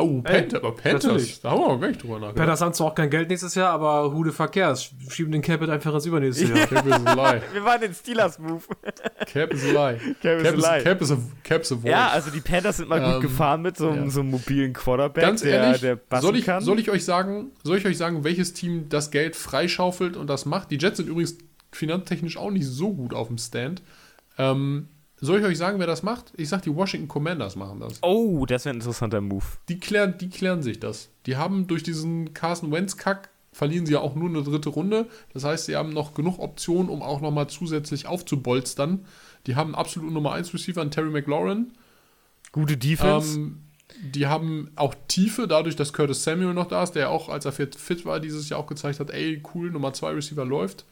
Oh, 0.00 0.22
Panther, 0.22 0.58
aber 0.58 0.74
Panthers, 0.74 1.40
da 1.40 1.50
haben 1.50 1.60
wir 1.60 1.66
auch 1.66 1.80
gar 1.80 1.88
nicht 1.88 2.02
drüber 2.02 2.14
nachgedacht. 2.14 2.36
Panthers 2.36 2.60
haben 2.60 2.74
zwar 2.74 2.86
auch 2.88 2.94
kein 2.94 3.10
Geld 3.10 3.28
nächstes 3.28 3.54
Jahr, 3.54 3.70
aber 3.70 4.12
Hude 4.12 4.32
Verkehrs. 4.32 4.90
Schieben 5.08 5.32
den 5.32 5.42
Capit 5.42 5.68
einfach 5.70 5.94
ins 5.94 6.06
übernächste 6.06 6.44
Jahr. 6.44 6.66
Cap 6.66 6.86
is 6.86 7.06
a 7.06 7.14
lie. 7.14 7.42
Wir 7.52 7.64
waren 7.64 7.80
den 7.80 7.94
Steelers-Move. 7.94 8.62
Cap 9.26 9.52
is 9.52 9.64
a 9.64 9.90
lie. 9.90 9.98
Cap, 10.22 10.42
Cap 10.42 10.54
is 10.54 10.64
a 10.64 10.76
lie. 10.76 10.82
Cap 10.82 11.02
is 11.02 11.10
a, 11.10 11.18
Cap 11.42 11.62
is 11.62 11.72
a 11.72 11.74
voice. 11.76 11.90
Ja, 11.90 12.08
also 12.08 12.30
die 12.30 12.40
Panthers 12.40 12.78
sind 12.78 12.88
mal 12.88 13.02
ähm, 13.02 13.12
gut 13.12 13.22
gefahren 13.22 13.62
mit 13.62 13.76
so, 13.76 13.90
ja. 13.90 14.08
so 14.08 14.20
einem 14.20 14.30
mobilen 14.30 14.72
Quarterback, 14.72 15.22
Ganz 15.22 15.44
ehrlich, 15.44 15.80
der, 15.80 15.96
der 15.96 16.20
soll 16.20 16.36
ich, 16.36 16.44
kann. 16.44 16.62
Soll 16.62 16.78
ich, 16.78 16.90
euch 16.90 17.04
sagen, 17.04 17.52
soll 17.62 17.78
ich 17.78 17.86
euch 17.86 17.98
sagen, 17.98 18.24
welches 18.24 18.52
Team 18.52 18.88
das 18.88 19.10
Geld 19.10 19.36
freischaufelt 19.36 20.16
und 20.16 20.28
das 20.28 20.46
macht? 20.46 20.70
Die 20.70 20.78
Jets 20.78 20.98
sind 20.98 21.08
übrigens 21.08 21.38
finanztechnisch 21.72 22.36
auch 22.36 22.50
nicht 22.50 22.66
so 22.66 22.94
gut 22.94 23.14
auf 23.14 23.28
dem 23.28 23.38
Stand. 23.38 23.82
Ähm, 24.38 24.88
soll 25.20 25.40
ich 25.40 25.44
euch 25.44 25.58
sagen, 25.58 25.78
wer 25.78 25.86
das 25.86 26.02
macht? 26.02 26.32
Ich 26.36 26.48
sag, 26.48 26.62
die 26.62 26.74
Washington 26.74 27.08
Commanders 27.08 27.56
machen 27.56 27.80
das. 27.80 28.02
Oh, 28.02 28.46
das 28.46 28.64
wäre 28.64 28.74
ein 28.74 28.78
interessanter 28.78 29.20
Move. 29.20 29.44
Die 29.68 29.78
klären, 29.78 30.16
die 30.18 30.28
klären 30.28 30.62
sich 30.62 30.78
das. 30.80 31.10
Die 31.26 31.36
haben 31.36 31.66
durch 31.66 31.82
diesen 31.82 32.34
Carson 32.34 32.70
Wentz-Kack 32.70 33.30
verlieren 33.52 33.86
sie 33.86 33.94
ja 33.94 34.00
auch 34.00 34.14
nur 34.14 34.28
eine 34.28 34.44
dritte 34.44 34.68
Runde. 34.68 35.06
Das 35.32 35.42
heißt, 35.42 35.66
sie 35.66 35.74
haben 35.74 35.92
noch 35.92 36.14
genug 36.14 36.38
Optionen, 36.38 36.88
um 36.88 37.02
auch 37.02 37.20
nochmal 37.20 37.48
zusätzlich 37.48 38.06
aufzubolstern. 38.06 39.04
Die 39.46 39.56
haben 39.56 39.74
absolut 39.74 40.12
Nummer 40.12 40.32
1 40.32 40.54
Receiver 40.54 40.80
an 40.80 40.92
Terry 40.92 41.10
McLaurin. 41.10 41.72
Gute 42.52 42.76
Defense. 42.76 43.36
Ähm, 43.36 43.62
die 44.00 44.26
haben 44.26 44.70
auch 44.76 44.94
Tiefe, 45.08 45.48
dadurch, 45.48 45.74
dass 45.74 45.92
Curtis 45.92 46.22
Samuel 46.22 46.54
noch 46.54 46.68
da 46.68 46.82
ist, 46.82 46.92
der 46.92 47.10
auch, 47.10 47.28
als 47.28 47.46
er 47.46 47.52
fit 47.52 48.04
war, 48.04 48.20
dieses 48.20 48.48
Jahr 48.48 48.60
auch 48.60 48.66
gezeigt 48.66 49.00
hat, 49.00 49.10
ey, 49.10 49.42
cool, 49.54 49.70
Nummer 49.70 49.92
2 49.92 50.12
Receiver 50.12 50.44
läuft. 50.44 50.84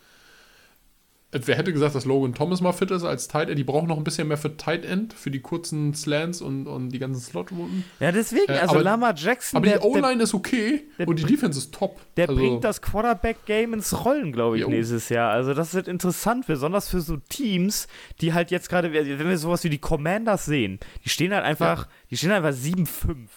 Wer 1.44 1.56
hätte 1.56 1.72
gesagt, 1.72 1.94
dass 1.94 2.04
Logan 2.04 2.34
Thomas 2.34 2.60
mal 2.60 2.72
fit 2.72 2.90
ist 2.90 3.04
als 3.04 3.28
Tight 3.28 3.48
End? 3.48 3.58
Die 3.58 3.64
brauchen 3.64 3.88
noch 3.88 3.98
ein 3.98 4.04
bisschen 4.04 4.28
mehr 4.28 4.36
für 4.36 4.56
Tight 4.56 4.84
End, 4.84 5.12
für 5.12 5.30
die 5.30 5.40
kurzen 5.40 5.94
Slants 5.94 6.40
und, 6.40 6.66
und 6.66 6.90
die 6.90 6.98
ganzen 6.98 7.20
Slot-Routen. 7.20 7.84
Ja, 8.00 8.12
deswegen, 8.12 8.52
äh, 8.52 8.58
also 8.58 8.76
aber, 8.76 8.82
Lama 8.82 9.14
Jackson. 9.14 9.56
Aber 9.56 9.66
der, 9.66 9.78
die 9.78 9.86
O-Line 9.86 10.22
ist 10.22 10.34
okay 10.34 10.84
und 11.04 11.18
die 11.18 11.24
Defense 11.24 11.58
ist 11.58 11.74
top. 11.74 12.00
Der 12.16 12.28
also, 12.28 12.40
bringt 12.40 12.64
das 12.64 12.80
Quarterback-Game 12.82 13.74
ins 13.74 14.04
Rollen, 14.04 14.32
glaube 14.32 14.56
ich, 14.56 14.62
jo. 14.62 14.68
nächstes 14.68 15.08
Jahr. 15.08 15.32
Also, 15.32 15.54
das 15.54 15.74
wird 15.74 15.88
interessant, 15.88 16.46
besonders 16.46 16.88
für 16.88 17.00
so 17.00 17.16
Teams, 17.28 17.88
die 18.20 18.32
halt 18.32 18.50
jetzt 18.50 18.68
gerade, 18.68 18.92
wenn 18.92 19.28
wir 19.28 19.38
sowas 19.38 19.64
wie 19.64 19.70
die 19.70 19.78
Commanders 19.78 20.44
sehen, 20.46 20.78
die 21.04 21.08
stehen 21.08 21.34
halt 21.34 21.44
einfach, 21.44 21.86
ja. 21.86 21.92
die 22.10 22.16
stehen 22.16 22.32
einfach 22.32 22.50
7-5. 22.50 23.28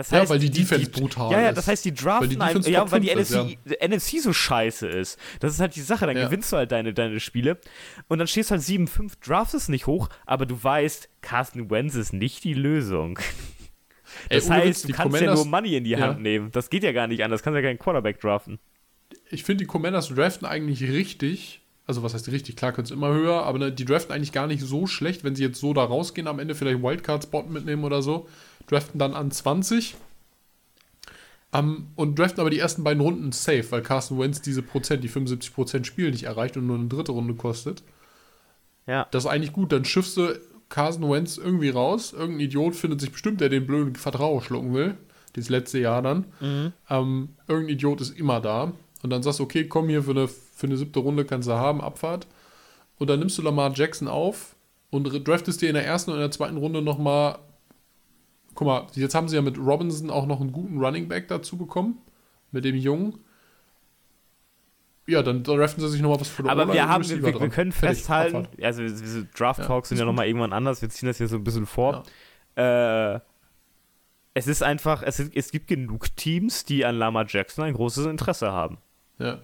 Das 0.00 0.12
heißt, 0.12 0.24
ja, 0.24 0.28
weil 0.30 0.38
die, 0.38 0.48
die 0.48 0.60
Defense 0.60 0.90
die, 0.90 0.98
brutal 0.98 1.30
ist. 1.30 1.36
Ja, 1.36 1.42
ja, 1.42 1.52
das 1.52 1.68
heißt, 1.68 1.84
die 1.84 1.92
draften 1.92 2.38
weil 2.38 2.54
die 2.54 2.70
ja, 2.70 2.90
weil 2.90 3.00
die 3.00 3.14
NFC, 3.14 3.58
ja. 3.66 3.86
NFC, 3.86 4.22
so 4.22 4.32
scheiße 4.32 4.88
ist. 4.88 5.18
Das 5.40 5.52
ist 5.52 5.60
halt 5.60 5.76
die 5.76 5.82
Sache, 5.82 6.06
dann 6.06 6.16
ja. 6.16 6.24
gewinnst 6.24 6.50
du 6.50 6.56
halt 6.56 6.72
deine, 6.72 6.94
deine 6.94 7.20
Spiele 7.20 7.58
und 8.08 8.16
dann 8.16 8.26
stehst 8.26 8.50
du 8.50 8.54
halt 8.54 8.62
7-5, 8.62 9.12
draftest 9.22 9.68
nicht 9.68 9.86
hoch, 9.86 10.08
aber 10.24 10.46
du 10.46 10.64
weißt, 10.64 11.10
Carsten 11.20 11.70
Wentz 11.70 11.96
ist 11.96 12.14
nicht 12.14 12.44
die 12.44 12.54
Lösung. 12.54 13.18
Das 14.30 14.48
Ey, 14.48 14.52
heißt, 14.52 14.88
du 14.88 14.92
kannst 14.94 15.12
Commanders, 15.12 15.38
ja 15.38 15.44
nur 15.44 15.44
Money 15.44 15.76
in 15.76 15.84
die 15.84 15.98
Hand 15.98 16.22
nehmen. 16.22 16.50
Das 16.50 16.70
geht 16.70 16.82
ja 16.82 16.92
gar 16.92 17.06
nicht 17.06 17.22
anders. 17.22 17.42
Kannst 17.42 17.56
ja 17.56 17.62
keinen 17.62 17.78
Quarterback 17.78 18.20
draften. 18.20 18.58
Ich 19.30 19.44
finde, 19.44 19.64
die 19.64 19.68
Commanders 19.68 20.08
draften 20.08 20.46
eigentlich 20.46 20.82
richtig. 20.82 21.59
Also, 21.90 22.04
was 22.04 22.14
heißt 22.14 22.28
richtig? 22.28 22.54
Klar, 22.54 22.70
können 22.70 22.84
es 22.84 22.92
immer 22.92 23.12
höher, 23.12 23.42
aber 23.42 23.58
ne, 23.58 23.72
die 23.72 23.84
draften 23.84 24.14
eigentlich 24.14 24.30
gar 24.30 24.46
nicht 24.46 24.62
so 24.62 24.86
schlecht, 24.86 25.24
wenn 25.24 25.34
sie 25.34 25.42
jetzt 25.42 25.58
so 25.58 25.74
da 25.74 25.82
rausgehen, 25.82 26.28
am 26.28 26.38
Ende 26.38 26.54
vielleicht 26.54 26.84
Wildcard-Spot 26.84 27.42
mitnehmen 27.48 27.82
oder 27.82 28.00
so 28.00 28.28
draften 28.68 29.00
dann 29.00 29.12
an 29.14 29.32
20 29.32 29.96
um, 31.52 31.88
und 31.96 32.16
draften 32.16 32.40
aber 32.40 32.50
die 32.50 32.60
ersten 32.60 32.84
beiden 32.84 33.02
Runden 33.02 33.32
safe, 33.32 33.64
weil 33.70 33.82
Carson 33.82 34.20
Wentz 34.20 34.40
diese 34.40 34.62
Prozent, 34.62 35.02
die 35.02 35.08
75 35.08 35.52
Prozent 35.52 35.84
Spiel 35.84 36.12
nicht 36.12 36.22
erreicht 36.22 36.56
und 36.56 36.68
nur 36.68 36.78
eine 36.78 36.86
dritte 36.86 37.10
Runde 37.10 37.34
kostet. 37.34 37.82
Ja. 38.86 39.08
Das 39.10 39.24
ist 39.24 39.30
eigentlich 39.30 39.52
gut. 39.52 39.72
Dann 39.72 39.84
schiffst 39.84 40.16
du 40.16 40.38
Carson 40.68 41.10
Wentz 41.10 41.38
irgendwie 41.38 41.70
raus. 41.70 42.12
Irgendein 42.12 42.46
Idiot 42.46 42.76
findet 42.76 43.00
sich 43.00 43.10
bestimmt, 43.10 43.40
der 43.40 43.48
den 43.48 43.66
blöden 43.66 43.96
Vertrag 43.96 44.44
schlucken 44.44 44.74
will. 44.74 44.94
das 45.32 45.48
letzte 45.48 45.80
Jahr 45.80 46.02
dann. 46.02 46.26
Mhm. 46.38 46.72
Ähm, 46.88 47.28
irgendein 47.48 47.74
Idiot 47.74 48.00
ist 48.00 48.16
immer 48.16 48.40
da. 48.40 48.72
Und 49.02 49.10
dann 49.10 49.24
sagst 49.24 49.40
du, 49.40 49.42
okay, 49.42 49.66
komm 49.66 49.88
hier 49.88 50.04
für 50.04 50.12
eine, 50.12 50.28
für 50.60 50.66
eine 50.66 50.76
siebte 50.76 51.00
Runde, 51.00 51.24
kannst 51.24 51.48
du 51.48 51.52
haben, 51.52 51.80
Abfahrt. 51.80 52.26
Und 52.98 53.08
dann 53.08 53.18
nimmst 53.18 53.38
du 53.38 53.42
Lamar 53.42 53.72
Jackson 53.74 54.08
auf 54.08 54.54
und 54.90 55.04
draftest 55.26 55.62
dir 55.62 55.68
in 55.70 55.74
der 55.74 55.86
ersten 55.86 56.10
und 56.10 56.16
in 56.16 56.22
der 56.22 56.30
zweiten 56.30 56.58
Runde 56.58 56.82
nochmal. 56.82 57.38
Guck 58.54 58.66
mal, 58.66 58.86
jetzt 58.94 59.14
haben 59.14 59.28
sie 59.28 59.36
ja 59.36 59.42
mit 59.42 59.58
Robinson 59.58 60.10
auch 60.10 60.26
noch 60.26 60.40
einen 60.40 60.52
guten 60.52 60.78
Running 60.78 61.08
Back 61.08 61.28
dazu 61.28 61.56
bekommen. 61.56 61.98
Mit 62.52 62.64
dem 62.64 62.76
Jungen. 62.76 63.18
Ja, 65.06 65.22
dann 65.22 65.42
draften 65.42 65.80
sie 65.80 65.88
sich 65.88 66.02
nochmal 66.02 66.20
was 66.20 66.28
für 66.28 66.44
Aber 66.44 66.62
O-Line 66.62 66.74
wir 66.74 66.88
haben, 66.88 67.08
wir, 67.08 67.22
wir 67.22 67.48
können 67.48 67.72
Fertig, 67.72 67.98
festhalten, 67.98 68.36
Abfahrt. 68.36 68.62
also 68.62 68.82
diese 68.82 69.24
Draft 69.26 69.60
Ja, 69.60 69.66
Talks 69.66 69.88
sind 69.88 69.96
ist 69.96 70.00
ja 70.00 70.04
nochmal 70.06 70.26
irgendwann 70.26 70.52
anders, 70.52 70.82
wir 70.82 70.90
ziehen 70.90 71.06
das 71.06 71.16
hier 71.16 71.26
so 71.26 71.36
ein 71.36 71.44
bisschen 71.44 71.66
vor. 71.66 72.02
Äh, 72.56 73.18
es 74.34 74.46
ist 74.46 74.62
einfach, 74.62 75.02
es, 75.02 75.18
es 75.18 75.50
gibt 75.50 75.66
genug 75.68 76.14
Teams, 76.16 76.64
die 76.64 76.84
an 76.84 76.96
Lama 76.96 77.24
Jackson 77.26 77.64
ein 77.64 77.74
großes 77.74 78.06
Interesse 78.06 78.52
haben. 78.52 78.78
Ja. 79.18 79.40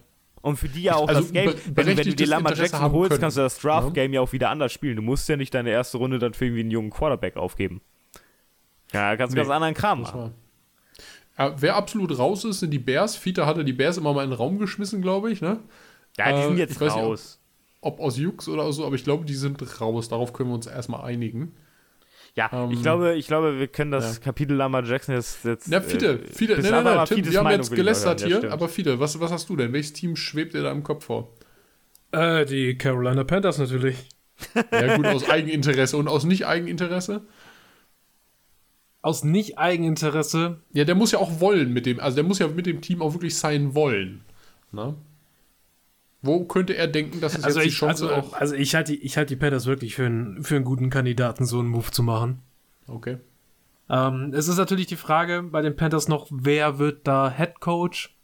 Und 0.46 0.56
für 0.58 0.68
die 0.68 0.82
ja 0.84 0.94
auch 0.94 1.08
Also 1.08 1.22
das 1.22 1.32
Game, 1.32 1.46
wenn, 1.74 1.86
du- 1.86 1.96
wenn 1.96 2.06
du 2.06 2.14
dir 2.14 2.26
Lama 2.28 2.52
Jackson 2.52 2.92
holst, 2.92 3.10
können. 3.10 3.20
kannst 3.20 3.36
du 3.36 3.40
das 3.40 3.60
Ja. 3.62 3.68
Draft-Game 3.80 4.12
ja 4.12 4.20
auch 4.20 4.32
wieder 4.32 4.48
anders 4.50 4.72
spielen. 4.72 4.94
Du 4.94 5.02
musst 5.02 5.28
ja 5.28 5.36
nicht 5.36 5.52
deine 5.52 5.70
erste 5.70 5.98
Runde 5.98 6.20
dann 6.20 6.34
für 6.34 6.44
irgendwie 6.44 6.60
einen 6.60 6.70
jungen 6.70 6.90
Quarterback 6.90 7.36
aufgeben. 7.36 7.80
Ja, 8.92 9.16
kannst 9.16 9.32
du 9.34 9.36
Nee, 9.38 9.42
ganz 9.42 9.52
anderen 9.52 9.74
Kram 9.74 10.02
machen. 10.02 10.34
wer 11.36 11.74
absolut 11.74 12.16
raus 12.16 12.44
ist, 12.44 12.60
sind 12.60 12.70
die 12.70 12.78
Bears. 12.78 13.16
Fiete 13.16 13.44
hatte 13.44 13.64
die 13.64 13.72
Bears 13.72 13.96
immer 13.98 14.14
mal 14.14 14.22
in 14.22 14.30
den 14.30 14.36
Raum 14.36 14.58
geschmissen, 14.58 15.02
glaube 15.02 15.32
ich. 15.32 15.40
Ne? 15.40 15.58
Ja, 16.16 16.32
die 16.32 16.38
Äh, 16.38 16.46
sind 16.48 16.58
jetzt 16.58 16.70
ich 16.72 16.80
weiß 16.80 16.94
nicht, 16.94 17.02
ob- 17.02 17.10
raus. 17.10 17.40
Ob 17.80 18.00
aus 18.00 18.16
Jux 18.16 18.48
oder 18.48 18.72
so, 18.72 18.86
aber 18.86 18.94
ich 18.94 19.04
glaube, 19.04 19.24
die 19.24 19.34
sind 19.34 19.60
raus. 19.80 20.08
Darauf 20.08 20.32
können 20.32 20.50
wir 20.50 20.54
uns 20.54 20.66
erstmal 20.66 21.02
einigen. 21.04 21.54
Ja, 22.36 22.50
ähm, 22.52 22.70
ich 22.70 22.82
glaube, 22.82 23.14
ich 23.14 23.26
glaube, 23.26 23.58
wir 23.58 23.66
können 23.66 23.90
das 23.90 24.16
ja. 24.16 24.22
Kapitel 24.22 24.54
Lama 24.54 24.82
Jackson 24.82 25.14
jetzt. 25.14 25.44
jetzt 25.44 25.68
Na, 25.68 25.80
Fiete, 25.80 26.20
äh, 26.20 26.32
Fiete, 26.32 26.56
bis 26.56 26.64
nein, 26.64 26.72
nein, 26.72 26.86
aber 26.86 26.96
nein, 26.96 27.06
Tim, 27.06 27.30
wir 27.30 27.38
haben 27.38 27.44
Meinung 27.44 27.60
jetzt 27.60 27.74
gelästert 27.74 28.20
ja, 28.20 28.26
hier, 28.26 28.36
stimmt. 28.36 28.52
aber 28.52 28.68
Fiete, 28.68 29.00
was, 29.00 29.18
was 29.18 29.32
hast 29.32 29.48
du 29.48 29.56
denn? 29.56 29.72
Welches 29.72 29.94
Team 29.94 30.16
schwebt 30.16 30.54
dir 30.54 30.62
da 30.62 30.70
im 30.70 30.82
Kopf 30.82 31.06
vor? 31.06 31.32
Äh, 32.12 32.44
die 32.44 32.76
Carolina 32.76 33.24
Panthers 33.24 33.58
natürlich. 33.58 33.96
Ja, 34.70 34.96
gut, 34.96 35.06
aus 35.06 35.28
Eigeninteresse 35.30 35.96
und 35.96 36.08
aus 36.08 36.24
Nicht-Eigeninteresse? 36.24 37.22
Aus 39.00 39.24
Nicht-Eigeninteresse. 39.24 40.60
Ja, 40.74 40.84
der 40.84 40.94
muss 40.94 41.12
ja 41.12 41.18
auch 41.20 41.40
wollen 41.40 41.72
mit 41.72 41.86
dem, 41.86 42.00
also 42.00 42.16
der 42.16 42.24
muss 42.24 42.38
ja 42.38 42.48
mit 42.48 42.66
dem 42.66 42.82
Team 42.82 43.00
auch 43.00 43.14
wirklich 43.14 43.36
sein 43.36 43.74
wollen. 43.74 44.26
Na? 44.72 44.94
Wo 46.22 46.44
könnte 46.44 46.76
er 46.76 46.88
denken, 46.88 47.20
dass 47.20 47.36
es 47.36 47.44
Also 47.44 47.60
jetzt 47.60 47.64
die 47.66 47.68
ich, 47.70 47.76
Chance 47.76 48.08
also, 48.10 48.28
auch. 48.28 48.32
also 48.32 48.54
ich 48.54 48.74
halte 48.74 48.92
die, 48.92 49.02
ich 49.02 49.16
halt 49.16 49.30
die 49.30 49.36
Panthers 49.36 49.66
wirklich 49.66 49.94
für 49.94 50.06
einen, 50.06 50.42
für 50.42 50.56
einen 50.56 50.64
guten 50.64 50.90
Kandidaten, 50.90 51.46
so 51.46 51.58
einen 51.58 51.68
Move 51.68 51.90
zu 51.90 52.02
machen. 52.02 52.40
Okay. 52.88 53.18
Ähm, 53.88 54.32
es 54.34 54.48
ist 54.48 54.56
natürlich 54.56 54.86
die 54.86 54.96
Frage 54.96 55.42
bei 55.44 55.62
den 55.62 55.76
Panthers 55.76 56.08
noch, 56.08 56.26
wer 56.30 56.78
wird 56.78 57.06
da 57.06 57.30
Head 57.30 57.60
Coach? 57.60 58.16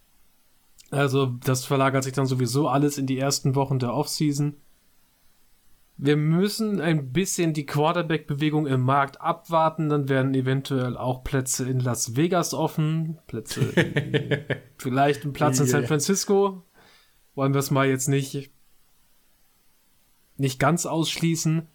Also, 0.91 1.27
das 1.45 1.65
verlagert 1.65 2.05
sich 2.05 2.13
dann 2.13 2.27
sowieso 2.27 2.69
alles 2.69 2.99
in 2.99 3.07
die 3.07 3.19
ersten 3.19 3.55
Wochen 3.55 3.79
der 3.79 3.95
Offseason. 3.95 4.57
Wir 5.97 6.17
müssen 6.17 6.81
ein 6.81 7.13
bisschen 7.13 7.53
die 7.53 7.65
Quarterback-Bewegung 7.65 8.67
im 8.67 8.81
Markt 8.81 9.21
abwarten, 9.21 9.89
dann 9.89 10.09
werden 10.09 10.35
eventuell 10.35 10.97
auch 10.97 11.23
Plätze 11.23 11.69
in 11.69 11.79
Las 11.81 12.17
Vegas 12.17 12.55
offen, 12.55 13.19
Plätze, 13.27 13.61
in, 13.61 14.39
vielleicht 14.79 15.25
ein 15.25 15.33
Platz 15.33 15.61
in 15.61 15.67
San. 15.67 15.87
Francisco. 15.87 16.65
Wollen 17.35 17.55
wir 17.55 17.61
es 17.61 17.71
mal 17.71 17.89
jetzt 17.89 18.09
nicht, 18.09 18.51
nicht 20.37 20.59
ganz 20.59 20.87
ausschließen. 20.87 21.67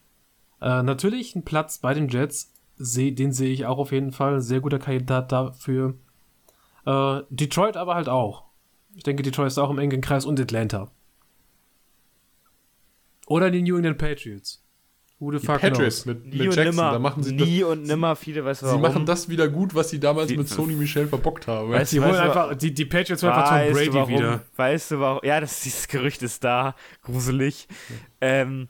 Äh, 0.62 0.84
natürlich 0.84 1.36
ein 1.36 1.46
Platz 1.46 1.80
bei 1.80 1.94
den 1.94 2.10
Jets, 2.10 2.54
seh, 2.76 3.12
den 3.12 3.32
sehe 3.32 3.52
ich 3.52 3.66
auch 3.66 3.78
auf 3.78 3.92
jeden 3.92 4.12
Fall. 4.12 4.42
Sehr 4.42 4.62
guter 4.62 4.80
Kandidat 4.80 5.32
dafür. 5.32 5.96
Äh, 6.86 7.22
Detroit 7.30 7.78
aber 7.78 7.96
halt 7.96 8.10
auch. 8.10 8.46
Ich 8.96 9.04
denke, 9.04 9.24
Detroit 9.24 9.48
ist 9.48 9.58
auch 9.58 9.70
im 9.70 9.80
engen 9.80 10.02
Kreis 10.02 10.26
und 10.26 10.40
Atlanta. 10.40 10.90
Oder 13.28 13.52
die 13.52 13.62
New 13.62 13.76
England 13.76 13.98
Patriots. 13.98 14.64
Who 15.20 15.32
the 15.32 15.40
Die 15.40 15.46
fuck 15.48 15.62
Patriots 15.62 16.04
knows? 16.04 16.06
mit, 16.06 16.26
mit 16.28 16.42
Jackson, 16.56 16.64
nimmer. 16.66 16.92
da 16.92 17.00
machen 17.00 17.24
sie 17.24 17.36
das, 17.36 17.48
nie 17.48 17.64
und 17.64 17.84
nimmer 17.84 18.16
viele, 18.16 18.46
weißt 18.46 18.62
du 18.62 18.66
Sie 18.68 18.70
warum? 18.72 18.82
machen 18.84 19.06
das 19.08 19.28
wieder 19.28 19.48
gut, 19.48 19.74
was 19.74 19.90
sie 19.90 20.00
damals 20.00 20.28
Die- 20.28 20.38
mit 20.38 20.48
Sony 20.48 20.74
Michel 20.76 21.08
verbockt 21.08 21.48
haben. 21.48 21.72
Weißt 21.72 21.92
Die 21.92 21.96
du, 21.98 22.04
holen 22.04 22.14
weißt 22.14 22.22
einfach, 22.24 22.56
die, 22.56 22.72
die 22.74 22.86
Patriots 22.86 23.24
holen 23.24 23.34
einfach 23.34 23.50
Tom 23.66 23.74
Brady 23.74 23.94
warum? 23.94 24.10
wieder. 24.10 24.42
Weißt 24.56 24.92
du 24.92 25.00
warum? 25.00 25.20
Ja, 25.24 25.40
das, 25.40 25.60
dieses 25.62 25.88
Gerücht 25.88 26.22
ist 26.22 26.44
da. 26.44 26.76
Gruselig. 27.02 27.68
Ähm, 28.22 28.68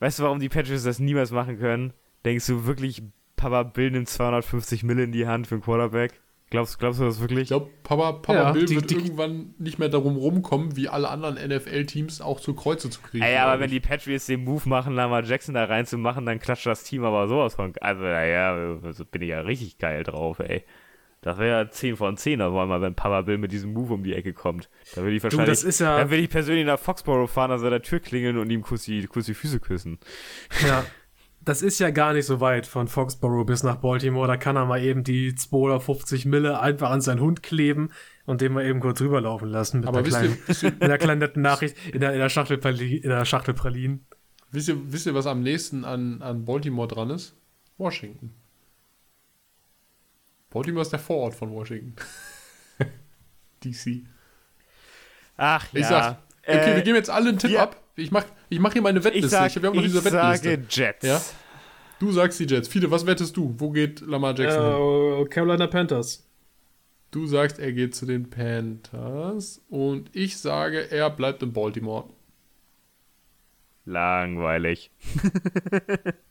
weißt 0.00 0.18
du, 0.18 0.24
warum 0.24 0.40
die 0.40 0.50
Patriots 0.50 0.82
das 0.84 0.98
niemals 0.98 1.30
machen 1.30 1.58
können? 1.58 1.94
Denkst 2.24 2.46
du 2.46 2.66
wirklich, 2.66 3.02
Papa 3.36 3.62
Bill 3.62 3.90
nimmt 3.90 4.08
250 4.10 4.82
Mille 4.82 5.04
in 5.04 5.12
die 5.12 5.26
Hand 5.26 5.46
für 5.46 5.54
einen 5.54 5.62
Quarterback? 5.62 6.20
Glaubst, 6.50 6.78
glaubst 6.78 6.98
du 6.98 7.04
das 7.04 7.20
wirklich? 7.20 7.40
Ich 7.42 7.48
glaube, 7.48 7.68
Papa, 7.82 8.12
Papa 8.12 8.34
Ja, 8.34 8.52
Bill 8.52 8.64
die- 8.64 8.76
wird 8.76 8.90
die- 8.90 8.94
irgendwann 8.94 9.54
nicht 9.58 9.78
mehr 9.78 9.90
darum 9.90 10.16
rumkommen, 10.16 10.76
wie 10.76 10.88
alle 10.88 11.10
anderen 11.10 11.36
NFL-Teams 11.36 12.22
auch 12.22 12.40
zu 12.40 12.54
Kreuze 12.54 12.88
zu 12.88 13.00
kriegen. 13.02 13.22
Ey, 13.22 13.36
aber 13.36 13.60
wenn 13.60 13.70
die 13.70 13.80
Patriots 13.80 14.26
den 14.26 14.44
Move 14.44 14.66
machen, 14.68 14.94
Lamar 14.94 15.24
Jackson 15.24 15.54
da 15.54 15.64
reinzumachen, 15.64 16.24
dann 16.24 16.38
klatscht 16.38 16.64
das 16.66 16.84
Team 16.84 17.04
aber 17.04 17.28
sowas 17.28 17.54
von. 17.56 17.74
Also, 17.80 18.02
naja, 18.02 18.54
also 18.82 19.04
bin 19.04 19.22
ich 19.22 19.28
ja 19.28 19.40
richtig 19.40 19.76
geil 19.78 20.04
drauf, 20.04 20.38
ey. 20.38 20.64
Das 21.20 21.36
wäre 21.36 21.64
ja 21.64 21.68
10 21.70 21.96
von 21.96 22.16
10, 22.16 22.40
aber 22.40 22.64
mal, 22.64 22.80
wenn 22.80 22.94
Papa 22.94 23.22
Bill 23.22 23.38
mit 23.38 23.50
diesem 23.50 23.72
Move 23.72 23.92
um 23.94 24.04
die 24.04 24.14
Ecke 24.14 24.32
kommt. 24.32 24.70
Da 24.94 25.04
will 25.04 25.12
ich 25.12 25.18
Du, 25.20 25.24
wahrscheinlich. 25.24 25.48
das 25.48 25.64
ist 25.64 25.80
ja, 25.80 25.98
Dann 25.98 26.10
will 26.10 26.20
ich 26.20 26.30
persönlich 26.30 26.64
nach 26.64 26.78
Foxborough 26.78 27.28
fahren, 27.28 27.50
also 27.50 27.64
an 27.66 27.72
der 27.72 27.82
Tür 27.82 27.98
klingeln 28.00 28.38
und 28.38 28.48
ihm 28.50 28.62
kurz 28.62 28.84
die, 28.84 29.04
kurz 29.06 29.26
die 29.26 29.34
Füße 29.34 29.58
küssen. 29.60 29.98
ja, 30.66 30.84
das 31.48 31.62
ist 31.62 31.78
ja 31.78 31.88
gar 31.90 32.12
nicht 32.12 32.26
so 32.26 32.40
weit 32.40 32.66
von 32.66 32.88
Foxborough 32.88 33.46
bis 33.46 33.62
nach 33.62 33.76
Baltimore. 33.76 34.28
Da 34.28 34.36
kann 34.36 34.56
er 34.56 34.66
mal 34.66 34.82
eben 34.82 35.02
die 35.02 35.34
250 35.34 36.26
Mille 36.26 36.60
einfach 36.60 36.90
an 36.90 37.00
seinen 37.00 37.20
Hund 37.20 37.42
kleben 37.42 37.90
und 38.26 38.40
den 38.42 38.52
mal 38.52 38.66
eben 38.66 38.80
kurz 38.80 39.00
rüberlaufen 39.00 39.48
lassen 39.48 39.80
mit 39.80 39.88
aber 39.88 39.98
einer 39.98 40.08
kleinen, 40.08 40.38
ihr, 40.46 40.70
mit 40.70 40.82
einer 40.82 40.98
kleinen 40.98 41.20
netten 41.20 41.40
Nachricht 41.42 41.76
in 41.92 42.00
der, 42.00 42.12
in 42.12 42.18
der 42.18 42.28
Schachtel 42.28 42.58
Pralin- 42.58 43.02
in 43.02 43.08
der 43.08 43.24
Schachtel 43.24 43.54
Pralinen. 43.54 44.04
wisst, 44.50 44.68
ihr, 44.68 44.76
wisst 44.92 45.06
ihr, 45.06 45.14
was 45.14 45.26
am 45.26 45.42
nächsten 45.42 45.84
an, 45.86 46.20
an 46.20 46.44
Baltimore 46.44 46.86
dran 46.88 47.08
ist? 47.10 47.34
Washington. 47.78 48.34
Baltimore 50.50 50.82
ist 50.82 50.92
der 50.92 50.98
Vorort 50.98 51.34
von 51.34 51.50
Washington. 51.50 51.94
DC. 53.64 54.04
Ach 55.36 55.66
Ich 55.72 55.80
ja. 55.80 55.88
sag, 55.88 56.18
okay, 56.46 56.72
Äh, 56.72 56.76
wir 56.76 56.82
geben 56.82 56.96
jetzt 56.96 57.10
alle 57.10 57.30
einen 57.30 57.38
Tipp 57.38 57.52
ja. 57.52 57.62
ab. 57.62 57.80
Ich 57.96 58.10
mach, 58.10 58.24
ich 58.48 58.58
mach 58.60 58.72
hier 58.72 58.82
meine 58.82 58.98
ich 58.98 59.04
Wettliste. 59.04 59.30
sag, 59.30 59.54
wir 59.56 59.68
haben 59.68 59.76
noch 59.76 59.82
ich 59.82 59.92
diese 59.92 60.04
Wettliste. 60.04 60.50
sage 60.50 60.64
Jets. 60.70 61.06
Ja? 61.06 61.20
Du 61.98 62.12
sagst 62.12 62.38
die 62.40 62.44
Jets. 62.44 62.68
Fiete, 62.68 62.90
was 62.90 63.06
wettest 63.06 63.36
du? 63.36 63.54
Wo 63.58 63.70
geht 63.70 64.00
Lamar 64.00 64.38
Jackson 64.38 64.62
hin? 64.62 65.26
Äh, 65.26 65.28
Carolina 65.28 65.66
Panthers. 65.66 66.24
Du 67.10 67.26
sagst, 67.26 67.58
er 67.58 67.72
geht 67.72 67.94
zu 67.94 68.06
den 68.06 68.28
Panthers. 68.30 69.62
Und 69.68 70.10
ich 70.14 70.36
sage, 70.38 70.90
er 70.90 71.10
bleibt 71.10 71.42
in 71.42 71.52
Baltimore. 71.52 72.04
Langweilig. 73.84 74.90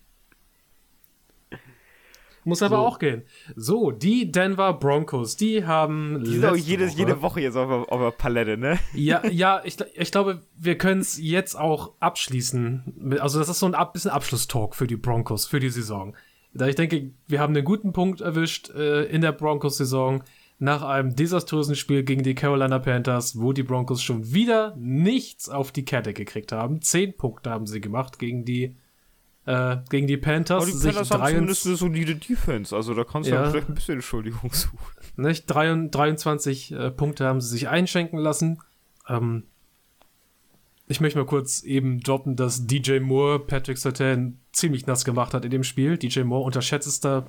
Muss 2.47 2.61
aber 2.61 2.77
So. 2.77 2.81
auch 2.83 2.99
gehen. 2.99 3.23
So, 3.55 3.91
die 3.91 4.31
Denver 4.31 4.73
Broncos, 4.73 5.35
die 5.35 5.65
haben 5.65 6.23
Die 6.23 6.31
sind 6.35 6.45
auch 6.45 6.55
jedes, 6.55 6.91
Woche- 6.93 6.99
jede 6.99 7.21
Woche 7.21 7.41
jetzt 7.41 7.57
auf, 7.57 7.67
der- 7.67 7.91
auf 7.93 7.99
der 7.99 8.11
Palette, 8.11 8.57
ne? 8.57 8.79
Ja, 8.93 9.25
ja, 9.29 9.61
ich, 9.65 9.77
ich 9.95 10.11
glaube, 10.11 10.41
wir 10.57 10.77
können 10.77 11.01
es 11.01 11.17
jetzt 11.21 11.55
auch 11.59 11.91
abschließen. 11.99 13.17
Also, 13.19 13.39
das 13.39 13.49
ist 13.49 13.59
so 13.59 13.65
ein 13.71 13.87
bisschen 13.93 14.11
Abschlusstalk 14.11 14.75
für 14.75 14.87
die 14.87 14.95
Broncos, 14.95 15.45
für 15.45 15.59
die 15.59 15.69
Saison. 15.69 16.15
Da 16.53 16.67
ich 16.67 16.75
denke, 16.75 17.11
wir 17.27 17.39
haben 17.39 17.53
einen 17.55 17.65
guten 17.65 17.93
Punkt 17.93 18.21
erwischt 18.21 18.69
äh, 18.71 19.03
in 19.03 19.21
der 19.21 19.31
Broncos-Saison 19.33 20.23
nach 20.59 20.81
einem 20.81 21.15
desaströsen 21.15 21.75
Spiel 21.75 22.01
gegen 22.03 22.23
die 22.23 22.33
Carolina 22.33 22.79
Panthers, 22.79 23.39
wo 23.39 23.53
die 23.53 23.61
Broncos 23.63 24.01
schon 24.01 24.33
wieder 24.33 24.75
nichts 24.77 25.49
auf 25.49 25.71
die 25.71 25.85
Kette 25.85 26.13
gekriegt 26.13 26.51
haben. 26.51 26.81
Zehn 26.81 27.15
Punkte 27.15 27.51
haben 27.51 27.67
sie 27.67 27.79
gemacht 27.79 28.17
gegen 28.17 28.43
die, 28.43 28.75
äh, 29.47 29.77
gegen 29.89 30.05
die 30.07 30.17
Panthers. 30.17 30.57
Aber 30.57 30.65
die 30.65 30.73
sich 30.73 30.93
Panthers 30.93 31.09
haben 31.11 31.21
23 31.21 31.35
zumindest 31.35 31.65
eine 31.67 31.75
solide 31.77 32.15
Defense, 32.15 32.75
also 32.75 32.93
da 32.93 33.03
kannst 33.03 33.29
du 33.29 33.33
Ja. 33.33 33.49
vielleicht 33.49 33.69
ein 33.69 33.75
bisschen 33.75 33.95
Entschuldigung 33.95 34.51
suchen. 34.53 34.77
Nicht? 35.15 35.47
23 35.47 35.91
23 35.91 36.71
äh, 36.73 36.91
Punkte 36.91 37.25
haben 37.25 37.41
sie 37.41 37.49
sich 37.49 37.67
einschenken 37.69 38.19
lassen. 38.19 38.59
Ähm, 39.07 39.43
ich 40.87 41.01
möchte 41.01 41.17
mal 41.19 41.25
kurz 41.25 41.63
eben 41.63 41.99
droppen, 42.01 42.35
dass 42.35 42.67
DJ 42.67 42.99
Moore 42.99 43.39
Patrick 43.39 43.77
Sertan 43.77 44.39
ziemlich 44.51 44.85
nass 44.85 45.03
gemacht 45.05 45.33
hat 45.33 45.43
in 45.43 45.51
dem 45.51 45.63
Spiel. 45.63 45.97
DJ 45.97 46.21
Moore 46.21 46.45
unterschätzter 46.45 47.25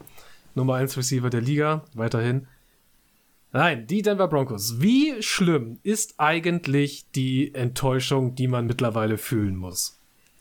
Nummer 0.54 0.74
1 0.74 0.96
Receiver 0.96 1.30
der 1.30 1.40
Liga, 1.40 1.84
weiterhin. 1.94 2.46
Nein, 3.52 3.86
die 3.86 4.02
Denver 4.02 4.28
Broncos. 4.28 4.80
Wie 4.80 5.22
schlimm 5.22 5.78
ist 5.82 6.14
eigentlich 6.18 7.10
die 7.12 7.54
Enttäuschung, 7.54 8.34
die 8.34 8.46
man 8.46 8.66
mittlerweile 8.66 9.16
fühlen 9.18 9.56
muss? 9.56 9.97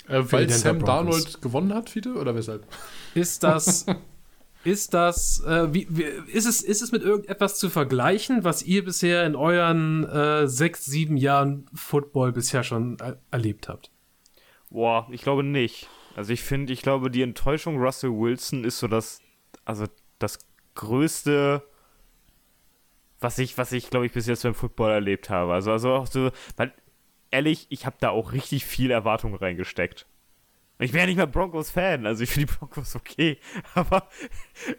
Äh, 0.07 0.23
weil 0.31 0.49
Sam 0.49 0.79
Broncos. 0.79 0.87
Darnold 0.87 1.41
gewonnen 1.41 1.73
hat, 1.73 1.89
Fiete? 1.89 2.15
Oder 2.15 2.35
weshalb? 2.35 2.65
Ist 3.13 3.43
das, 3.43 3.85
ist 4.63 4.93
das, 4.93 5.43
äh, 5.45 5.73
wie, 5.73 5.87
wie, 5.89 6.03
ist 6.03 6.45
es, 6.45 6.61
ist 6.61 6.81
es 6.81 6.91
mit 6.91 7.03
irgendetwas 7.03 7.59
zu 7.59 7.69
vergleichen, 7.69 8.43
was 8.43 8.63
ihr 8.63 8.83
bisher 8.83 9.25
in 9.25 9.35
euren 9.35 10.03
äh, 10.05 10.47
sechs, 10.47 10.85
sieben 10.85 11.17
Jahren 11.17 11.65
Football 11.73 12.31
bisher 12.31 12.63
schon 12.63 12.97
er 12.99 13.19
erlebt 13.31 13.69
habt? 13.69 13.91
Boah, 14.69 15.07
ich 15.11 15.21
glaube 15.21 15.43
nicht. 15.43 15.87
Also 16.15 16.33
ich 16.33 16.41
finde, 16.41 16.73
ich 16.73 16.81
glaube, 16.81 17.11
die 17.11 17.21
Enttäuschung 17.21 17.77
Russell 17.77 18.11
Wilson 18.11 18.63
ist 18.63 18.79
so 18.79 18.87
das, 18.87 19.21
also 19.65 19.85
das 20.19 20.39
größte 20.75 21.63
was 23.19 23.39
ich, 23.39 23.57
was 23.57 23.71
ich, 23.71 23.89
glaube 23.89 24.05
ich, 24.05 24.11
bis 24.11 24.27
jetzt 24.27 24.43
beim 24.43 24.53
Football 24.53 24.91
erlebt 24.91 25.29
habe. 25.29 25.53
Also, 25.53 25.71
also 25.71 25.93
auch 25.93 26.07
so, 26.07 26.29
weil, 26.55 26.73
ehrlich, 27.31 27.67
ich 27.69 27.85
habe 27.85 27.97
da 27.99 28.09
auch 28.09 28.33
richtig 28.33 28.65
viel 28.65 28.91
Erwartung 28.91 29.35
reingesteckt. 29.35 30.05
Ich 30.79 30.93
wäre 30.93 31.07
nicht 31.07 31.17
mal 31.17 31.25
Broncos-Fan, 31.25 32.05
also 32.05 32.23
ich 32.23 32.29
finde 32.29 32.47
die 32.47 32.57
Broncos 32.57 32.95
okay. 32.95 33.39
Aber 33.73 34.07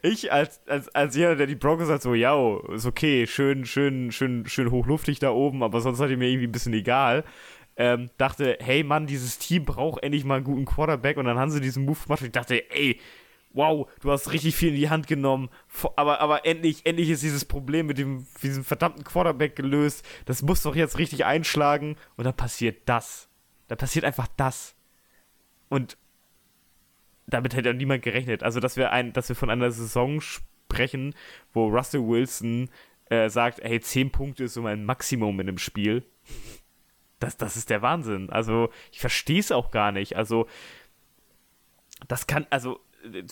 ich 0.02 0.32
als, 0.32 0.60
als, 0.68 0.88
als 0.94 1.16
jemand, 1.16 1.40
der 1.40 1.48
die 1.48 1.56
Broncos 1.56 1.88
hat, 1.88 2.02
so, 2.02 2.14
ja, 2.14 2.36
ist 2.72 2.86
okay, 2.86 3.26
schön, 3.26 3.64
schön, 3.64 4.12
schön, 4.12 4.46
schön 4.46 4.70
hochluftig 4.70 5.18
da 5.18 5.30
oben, 5.30 5.62
aber 5.64 5.80
sonst 5.80 5.98
hat 5.98 6.10
die 6.10 6.16
mir 6.16 6.28
irgendwie 6.28 6.46
ein 6.46 6.52
bisschen 6.52 6.72
egal. 6.72 7.24
Ähm, 7.76 8.10
dachte, 8.16 8.58
hey 8.60 8.84
Mann, 8.84 9.06
dieses 9.06 9.38
Team 9.38 9.64
braucht 9.64 10.02
endlich 10.02 10.24
mal 10.24 10.36
einen 10.36 10.44
guten 10.44 10.64
Quarterback 10.64 11.16
und 11.16 11.24
dann 11.26 11.38
haben 11.38 11.50
sie 11.50 11.60
diesen 11.60 11.84
Move 11.84 11.98
gemacht 12.04 12.20
und 12.20 12.26
ich 12.26 12.32
dachte, 12.32 12.70
ey, 12.70 13.00
wow, 13.52 13.88
du 14.00 14.10
hast 14.10 14.32
richtig 14.32 14.54
viel 14.56 14.70
in 14.70 14.76
die 14.76 14.90
Hand 14.90 15.06
genommen, 15.06 15.48
aber, 15.96 16.20
aber 16.20 16.46
endlich, 16.46 16.86
endlich 16.86 17.10
ist 17.10 17.22
dieses 17.22 17.44
Problem 17.44 17.86
mit 17.86 17.98
dem, 17.98 18.26
diesem 18.42 18.64
verdammten 18.64 19.04
Quarterback 19.04 19.56
gelöst. 19.56 20.04
Das 20.26 20.42
muss 20.42 20.62
doch 20.62 20.76
jetzt 20.76 20.98
richtig 20.98 21.24
einschlagen 21.24 21.96
und 22.16 22.24
dann 22.24 22.34
passiert 22.36 22.88
das. 22.88 23.28
Da 23.66 23.76
passiert 23.76 24.04
einfach 24.04 24.28
das. 24.36 24.74
Und 25.68 25.96
damit 27.26 27.54
hätte 27.54 27.70
auch 27.70 27.74
niemand 27.74 28.02
gerechnet. 28.02 28.42
Also, 28.42 28.60
dass 28.60 28.76
wir, 28.76 28.90
ein, 28.90 29.12
dass 29.12 29.28
wir 29.28 29.36
von 29.36 29.50
einer 29.50 29.70
Saison 29.70 30.20
sprechen, 30.20 31.14
wo 31.52 31.68
Russell 31.68 32.06
Wilson 32.06 32.70
äh, 33.10 33.28
sagt, 33.28 33.60
hey, 33.62 33.80
10 33.80 34.10
Punkte 34.10 34.44
ist 34.44 34.54
so 34.54 34.62
mein 34.62 34.84
Maximum 34.84 35.38
in 35.40 35.48
einem 35.48 35.58
Spiel. 35.58 36.04
Das, 37.20 37.36
das 37.36 37.56
ist 37.56 37.70
der 37.70 37.82
Wahnsinn. 37.82 38.30
Also, 38.30 38.70
ich 38.92 39.00
verstehe 39.00 39.40
es 39.40 39.52
auch 39.52 39.70
gar 39.70 39.92
nicht. 39.92 40.16
Also, 40.16 40.46
das 42.06 42.26
kann, 42.26 42.46
also, 42.50 42.80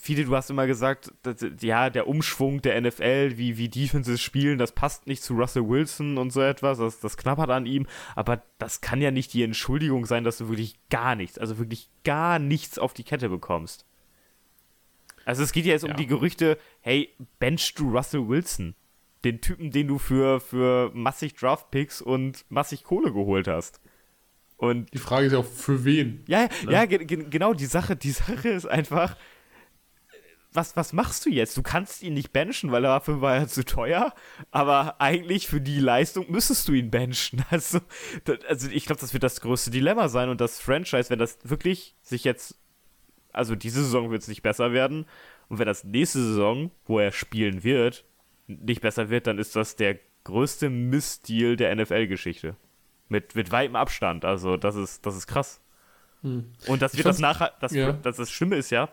viele, 0.00 0.24
du 0.24 0.34
hast 0.36 0.50
immer 0.50 0.66
gesagt, 0.66 1.12
dass, 1.22 1.44
ja, 1.60 1.90
der 1.90 2.06
Umschwung 2.06 2.62
der 2.62 2.80
NFL, 2.80 3.36
wie, 3.36 3.56
wie 3.56 3.68
Defenses 3.68 4.20
spielen, 4.20 4.58
das 4.58 4.72
passt 4.72 5.06
nicht 5.06 5.22
zu 5.22 5.34
Russell 5.34 5.68
Wilson 5.68 6.18
und 6.18 6.32
so 6.32 6.40
etwas, 6.40 6.78
das, 6.78 7.00
das 7.00 7.16
knappert 7.16 7.50
an 7.50 7.66
ihm, 7.66 7.86
aber 8.14 8.42
das 8.58 8.80
kann 8.80 9.00
ja 9.00 9.10
nicht 9.10 9.32
die 9.32 9.42
Entschuldigung 9.42 10.06
sein, 10.06 10.24
dass 10.24 10.38
du 10.38 10.48
wirklich 10.48 10.76
gar 10.90 11.14
nichts, 11.14 11.38
also 11.38 11.58
wirklich 11.58 11.88
gar 12.04 12.38
nichts 12.38 12.78
auf 12.78 12.94
die 12.94 13.04
Kette 13.04 13.28
bekommst. 13.28 13.86
Also 15.24 15.42
es 15.42 15.52
geht 15.52 15.66
ja 15.66 15.72
jetzt 15.72 15.84
ja. 15.84 15.90
um 15.90 15.96
die 15.96 16.06
Gerüchte, 16.06 16.56
hey, 16.80 17.10
benchst 17.38 17.78
du 17.78 17.90
Russell 17.90 18.28
Wilson? 18.28 18.74
Den 19.24 19.40
Typen, 19.40 19.72
den 19.72 19.88
du 19.88 19.98
für, 19.98 20.40
für 20.40 20.92
massig 20.94 21.34
Draftpicks 21.34 22.00
und 22.00 22.44
massig 22.48 22.84
Kohle 22.84 23.12
geholt 23.12 23.48
hast. 23.48 23.80
Und 24.56 24.92
die 24.94 24.98
Frage 24.98 25.26
ist 25.26 25.32
ja 25.32 25.40
auch, 25.40 25.44
für 25.44 25.84
wen? 25.84 26.22
Ja, 26.26 26.48
ne? 26.64 26.72
ja, 26.72 26.86
genau, 26.86 27.52
die 27.52 27.66
Sache, 27.66 27.96
die 27.96 28.10
Sache 28.12 28.48
ist 28.48 28.66
einfach, 28.66 29.16
was, 30.56 30.76
was 30.76 30.92
machst 30.92 31.24
du 31.26 31.30
jetzt? 31.30 31.56
Du 31.56 31.62
kannst 31.62 32.02
ihn 32.02 32.14
nicht 32.14 32.32
benchen, 32.32 32.72
weil 32.72 32.82
dafür 32.82 33.20
war 33.20 33.36
er 33.36 33.48
zu 33.48 33.64
teuer, 33.64 34.14
aber 34.50 35.00
eigentlich 35.00 35.46
für 35.46 35.60
die 35.60 35.78
Leistung 35.78 36.30
müsstest 36.30 36.66
du 36.68 36.72
ihn 36.72 36.90
benchen. 36.90 37.44
Also, 37.50 37.80
das, 38.24 38.38
also 38.48 38.68
ich 38.70 38.86
glaube, 38.86 39.00
das 39.00 39.12
wird 39.12 39.22
das 39.22 39.40
größte 39.40 39.70
Dilemma 39.70 40.08
sein 40.08 40.28
und 40.28 40.40
das 40.40 40.60
Franchise, 40.60 41.10
wenn 41.10 41.18
das 41.18 41.38
wirklich 41.44 41.94
sich 42.02 42.24
jetzt, 42.24 42.58
also 43.32 43.54
diese 43.54 43.84
Saison 43.84 44.10
wird 44.10 44.22
es 44.22 44.28
nicht 44.28 44.42
besser 44.42 44.72
werden 44.72 45.06
und 45.48 45.58
wenn 45.58 45.66
das 45.66 45.84
nächste 45.84 46.20
Saison, 46.20 46.70
wo 46.84 46.98
er 46.98 47.12
spielen 47.12 47.62
wird, 47.62 48.04
nicht 48.46 48.80
besser 48.80 49.10
wird, 49.10 49.26
dann 49.26 49.38
ist 49.38 49.54
das 49.54 49.76
der 49.76 49.98
größte 50.24 50.70
Missdeal 50.70 51.56
der 51.56 51.74
NFL-Geschichte. 51.74 52.56
Mit, 53.08 53.36
mit 53.36 53.52
weitem 53.52 53.76
Abstand. 53.76 54.24
Also, 54.24 54.56
das 54.56 54.74
ist, 54.74 55.06
das 55.06 55.16
ist 55.16 55.28
krass. 55.28 55.60
Hm. 56.22 56.52
Und 56.66 56.82
das 56.82 56.96
wird 56.96 57.06
das 57.06 57.20
nachher, 57.20 57.52
das, 57.60 57.72
ja. 57.72 57.92
das, 57.92 58.16
das 58.16 58.30
Schlimme 58.30 58.56
ist 58.56 58.70
ja, 58.70 58.88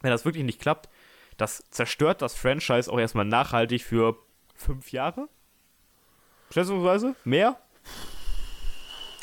wenn 0.00 0.10
das 0.10 0.24
wirklich 0.24 0.44
nicht 0.44 0.60
klappt, 0.60 0.88
das 1.36 1.64
zerstört 1.70 2.22
das 2.22 2.34
Franchise 2.34 2.92
auch 2.92 2.98
erstmal 2.98 3.24
nachhaltig 3.24 3.82
für 3.82 4.16
fünf 4.54 4.92
Jahre. 4.92 5.28
Schätzungsweise? 6.50 7.14
Mehr? 7.24 7.58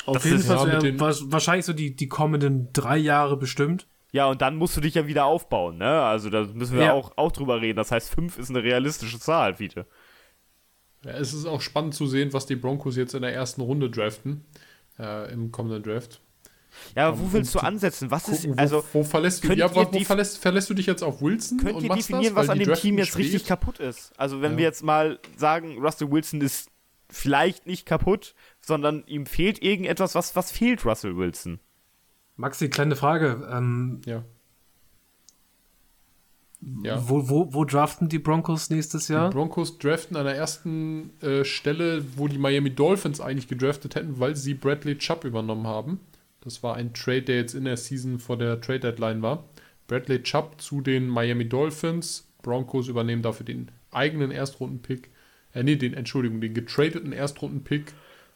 Auf 0.06 0.14
das 0.14 0.24
jeden 0.24 0.42
Fall 0.42 0.82
ja 0.82 1.14
wahrscheinlich 1.30 1.66
so 1.66 1.72
die, 1.72 1.94
die 1.94 2.08
kommenden 2.08 2.72
drei 2.72 2.96
Jahre 2.96 3.36
bestimmt. 3.36 3.86
Ja, 4.10 4.26
und 4.26 4.40
dann 4.40 4.56
musst 4.56 4.76
du 4.76 4.80
dich 4.80 4.94
ja 4.94 5.06
wieder 5.06 5.26
aufbauen, 5.26 5.76
ne? 5.76 6.02
Also 6.02 6.30
da 6.30 6.44
müssen 6.44 6.78
wir 6.78 6.86
ja. 6.86 6.92
auch, 6.94 7.12
auch 7.16 7.30
drüber 7.30 7.60
reden. 7.60 7.76
Das 7.76 7.90
heißt, 7.90 8.08
fünf 8.08 8.38
ist 8.38 8.48
eine 8.48 8.62
realistische 8.62 9.20
Zahl, 9.20 9.56
Fiete. 9.56 9.86
Ja, 11.04 11.12
es 11.12 11.34
ist 11.34 11.44
auch 11.44 11.60
spannend 11.60 11.94
zu 11.94 12.06
sehen, 12.06 12.32
was 12.32 12.46
die 12.46 12.56
Broncos 12.56 12.96
jetzt 12.96 13.14
in 13.14 13.22
der 13.22 13.34
ersten 13.34 13.60
Runde 13.60 13.90
draften, 13.90 14.46
äh, 14.98 15.30
im 15.30 15.52
kommenden 15.52 15.82
Draft. 15.82 16.22
Ja, 16.96 17.08
aber 17.08 17.20
wo 17.20 17.32
willst 17.32 17.54
du 17.54 17.58
ansetzen? 17.58 18.10
Was 18.10 18.28
ist, 18.28 18.48
also. 18.58 18.84
Wo, 18.92 19.00
wo 19.00 19.04
verlässt 19.04 19.44
du, 19.44 19.52
ja, 19.52 19.72
wo, 19.74 19.84
verlässt, 20.00 20.38
verlässt, 20.38 20.70
du 20.70 20.74
dich 20.74 20.86
jetzt 20.86 21.02
auf 21.02 21.20
Wilson? 21.20 21.58
Könnt 21.58 21.82
ihr 21.82 21.94
definieren, 21.94 22.34
das, 22.34 22.48
was 22.48 22.50
an 22.50 22.58
dem 22.58 22.74
Team 22.74 22.98
jetzt 22.98 23.08
spät? 23.08 23.24
richtig 23.24 23.46
kaputt 23.46 23.78
ist? 23.78 24.12
Also, 24.18 24.40
wenn 24.42 24.52
ja. 24.52 24.58
wir 24.58 24.64
jetzt 24.64 24.82
mal 24.82 25.18
sagen, 25.36 25.78
Russell 25.78 26.10
Wilson 26.10 26.40
ist 26.40 26.70
vielleicht 27.10 27.66
nicht 27.66 27.86
kaputt, 27.86 28.34
sondern 28.60 29.04
ihm 29.06 29.26
fehlt 29.26 29.62
irgendetwas, 29.62 30.14
was, 30.14 30.36
was 30.36 30.50
fehlt 30.50 30.84
Russell 30.84 31.16
Wilson? 31.16 31.60
Maxi, 32.36 32.68
kleine 32.68 32.96
Frage. 32.96 33.48
Ähm, 33.50 34.00
ja. 34.06 34.24
Ja. 36.82 37.08
Wo, 37.08 37.28
wo, 37.28 37.54
wo 37.54 37.64
draften 37.64 38.08
die 38.08 38.18
Broncos 38.18 38.68
nächstes 38.68 39.08
Jahr? 39.08 39.30
Die 39.30 39.34
Broncos 39.34 39.78
draften 39.78 40.16
an 40.16 40.24
der 40.24 40.34
ersten 40.34 41.10
äh, 41.22 41.44
Stelle, 41.44 42.04
wo 42.16 42.26
die 42.26 42.38
Miami 42.38 42.70
Dolphins 42.70 43.20
eigentlich 43.20 43.46
gedraftet 43.46 43.94
hätten, 43.94 44.18
weil 44.18 44.34
sie 44.34 44.54
Bradley 44.54 44.98
Chubb 44.98 45.24
übernommen 45.24 45.66
haben. 45.66 46.00
Das 46.40 46.62
war 46.62 46.76
ein 46.76 46.94
Trade, 46.94 47.22
der 47.22 47.36
jetzt 47.36 47.54
in 47.54 47.64
der 47.64 47.76
Season 47.76 48.18
vor 48.18 48.36
der 48.36 48.60
Trade 48.60 48.80
Deadline 48.80 49.22
war. 49.22 49.44
Bradley 49.86 50.22
Chubb 50.22 50.60
zu 50.60 50.80
den 50.80 51.08
Miami 51.08 51.48
Dolphins. 51.48 52.28
Broncos 52.42 52.88
übernehmen 52.88 53.22
dafür 53.22 53.44
den 53.44 53.70
eigenen 53.90 54.30
Erstrunden-Pick. 54.30 55.10
Äh, 55.54 55.62
nee, 55.62 55.76
den, 55.76 55.94
Entschuldigung, 55.94 56.40
den 56.40 56.54
getradeten 56.54 57.12
Erstrunden-Pick. 57.12 57.92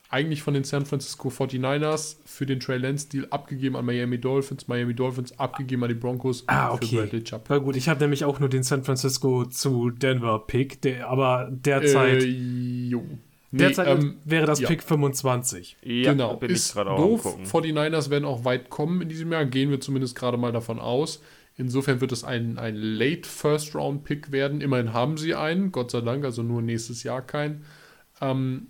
Eigentlich 0.09 0.43
von 0.43 0.53
den 0.53 0.65
San 0.65 0.85
Francisco 0.85 1.29
49ers 1.29 2.17
für 2.27 2.45
den 2.45 2.61
Trey 2.61 2.77
Lance-Deal 2.77 3.29
abgegeben 3.31 3.77
an 3.77 3.87
Miami 3.87 4.19
Dolphins. 4.19 4.69
Miami 4.69 4.95
Dolphins 4.95 5.39
abgegeben 5.39 5.85
an 5.85 5.89
die 5.89 5.95
Broncos 5.95 6.45
ah, 6.49 6.73
okay. 6.73 6.87
für 6.87 6.97
Bradley 6.97 7.25
Chubb. 7.25 7.47
Na 7.49 7.59
gut, 7.59 7.77
ich 7.77 7.89
habe 7.89 8.01
nämlich 8.01 8.25
auch 8.25 8.39
nur 8.39 8.49
den 8.49 8.63
San 8.63 8.85
Francisco 8.85 9.47
zu 9.47 9.91
Denver-Pick, 9.91 10.83
der, 10.83 11.09
aber 11.09 11.49
derzeit. 11.51 12.23
Äh, 12.23 12.27
jo. 12.27 13.05
Nee, 13.53 13.59
Derzeit 13.59 13.87
ähm, 13.87 14.17
wäre 14.25 14.47
das 14.47 14.61
ja. 14.61 14.69
Pick 14.69 14.83
25. 14.83 15.77
Ja, 15.83 16.13
genau. 16.13 16.37
Bin 16.37 16.51
ist 16.51 16.69
ich 16.69 16.73
gerade 16.73 16.91
doof. 16.97 17.37
49ers 17.45 18.09
werden 18.09 18.25
auch 18.25 18.47
weit 18.47 18.71
kommen 18.71 19.03
in 19.03 19.11
diesem 19.11 19.31
Jahr, 19.31 19.45
gehen 19.45 19.71
wir 19.71 19.79
zumindest 19.79 20.17
gerade 20.17 20.39
mal 20.39 20.53
davon 20.53 20.79
aus. 20.79 21.23
Insofern 21.57 22.01
wird 22.01 22.13
es 22.13 22.25
ein, 22.25 22.59
ein 22.59 22.75
Late 22.77 23.29
First 23.29 23.75
Round 23.75 24.05
Pick 24.05 24.33
werden. 24.33 24.63
Immerhin 24.63 24.95
haben 24.95 25.19
sie 25.19 25.35
einen, 25.35 25.71
Gott 25.71 25.91
sei 25.91 26.01
Dank, 26.01 26.25
also 26.25 26.43
nur 26.43 26.63
nächstes 26.63 27.03
Jahr 27.03 27.21
keinen. 27.21 27.67
Ähm, 28.23 28.69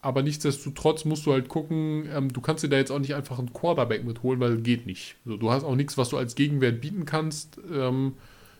aber 0.00 0.22
nichtsdestotrotz 0.24 1.04
musst 1.04 1.24
du 1.26 1.32
halt 1.32 1.48
gucken, 1.48 2.08
ähm, 2.12 2.32
du 2.32 2.40
kannst 2.40 2.64
dir 2.64 2.68
da 2.68 2.78
jetzt 2.78 2.90
auch 2.90 2.98
nicht 2.98 3.14
einfach 3.14 3.38
einen 3.38 3.52
Quarterback 3.52 4.04
mitholen, 4.04 4.40
weil 4.40 4.58
geht 4.58 4.86
nicht. 4.86 5.16
Also, 5.24 5.36
du 5.36 5.50
hast 5.52 5.62
auch 5.62 5.76
nichts, 5.76 5.96
was 5.98 6.08
du 6.08 6.16
als 6.16 6.34
Gegenwert 6.34 6.80
bieten 6.80 7.04
kannst. 7.04 7.60
Ähm, 7.72 8.14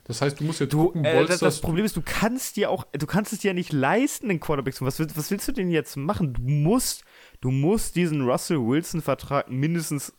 das 0.07 0.23
heißt, 0.23 0.39
du 0.39 0.45
musst 0.45 0.61
jetzt 0.61 0.73
du, 0.73 0.85
gucken, 0.85 1.05
äh, 1.05 1.27
das, 1.27 1.41
das 1.41 1.61
Problem 1.61 1.85
ist, 1.85 1.97
du 1.97 2.03
kannst 2.05 2.57
dir 2.57 2.71
auch, 2.71 2.87
du 2.93 3.07
kannst 3.07 3.33
es 3.33 3.41
dir 3.41 3.49
ja 3.49 3.55
nicht 3.55 3.73
leisten, 3.73 4.29
den 4.29 4.39
Quarterback 4.39 4.75
zu 4.75 4.85
was, 4.85 5.01
was 5.01 5.31
willst 5.31 5.49
du 5.49 5.53
denn 5.53 5.71
jetzt 5.71 5.97
machen? 5.97 6.33
Du 6.33 6.43
musst, 6.43 7.03
du 7.41 7.51
musst 7.51 7.97
diesen 7.97 8.23
Russell 8.23 8.59
Wilson-Vertrag 8.59 9.51
mindestens 9.51 10.13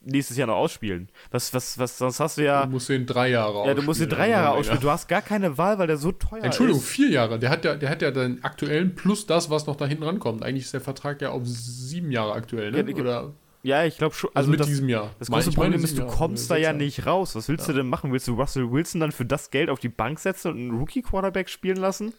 nächstes 0.00 0.36
Jahr 0.36 0.46
noch 0.46 0.56
ausspielen. 0.56 1.08
Was, 1.30 1.52
was, 1.54 1.78
was, 1.78 1.98
sonst 1.98 2.20
hast 2.20 2.38
du 2.38 2.44
ja. 2.44 2.66
Du 2.66 2.72
musst 2.72 2.88
ihn 2.90 3.06
drei 3.06 3.30
Jahre 3.30 3.54
ausspielen. 3.54 3.76
Ja, 3.76 3.80
du 3.80 3.86
musst 3.86 4.00
ihn 4.00 4.08
drei 4.08 4.28
Jahre 4.28 4.50
ausspielen. 4.56 4.80
Du 4.80 4.90
hast 4.90 5.08
gar 5.08 5.22
keine 5.22 5.58
Wahl, 5.58 5.78
weil 5.78 5.86
der 5.86 5.96
so 5.96 6.12
teuer 6.12 6.42
Entschuldigung, 6.42 6.80
ist. 6.80 6.86
Entschuldigung, 6.86 7.08
vier 7.08 7.10
Jahre. 7.10 7.38
Der 7.38 7.50
hat 7.50 7.64
ja, 7.64 7.74
der 7.74 7.90
hat 7.90 8.02
ja 8.02 8.10
den 8.10 8.42
aktuellen 8.44 8.94
plus 8.94 9.26
das, 9.26 9.50
was 9.50 9.66
noch 9.66 9.76
da 9.76 9.86
hinten 9.86 10.04
rankommt. 10.04 10.42
Eigentlich 10.42 10.64
ist 10.64 10.74
der 10.74 10.80
Vertrag 10.80 11.20
ja 11.20 11.30
auf 11.30 11.42
sieben 11.44 12.10
Jahre 12.10 12.32
aktuell, 12.32 12.70
ne? 12.70 12.84
Ja, 12.88 12.96
Oder 12.96 13.32
ja, 13.66 13.84
ich 13.84 13.98
glaube 13.98 14.14
schon. 14.14 14.30
Also, 14.30 14.38
also, 14.38 14.50
mit 14.50 14.60
das, 14.60 14.68
diesem 14.68 14.88
Jahr. 14.88 15.10
Das 15.18 15.28
große 15.28 15.50
Problem 15.50 15.82
ist, 15.82 15.98
du 15.98 16.02
Jahr, 16.02 16.10
kommst 16.10 16.50
da 16.50 16.56
ja 16.56 16.72
nicht 16.72 17.04
raus. 17.04 17.34
Was 17.34 17.48
willst 17.48 17.66
ja. 17.66 17.72
du 17.72 17.80
denn 17.80 17.88
machen? 17.88 18.12
Willst 18.12 18.28
du 18.28 18.34
Russell 18.34 18.70
Wilson 18.70 19.00
dann 19.00 19.12
für 19.12 19.26
das 19.26 19.50
Geld 19.50 19.70
auf 19.70 19.80
die 19.80 19.88
Bank 19.88 20.20
setzen 20.20 20.52
und 20.52 20.58
einen 20.58 20.78
Rookie-Quarterback 20.78 21.48
spielen 21.48 21.76
lassen? 21.76 22.14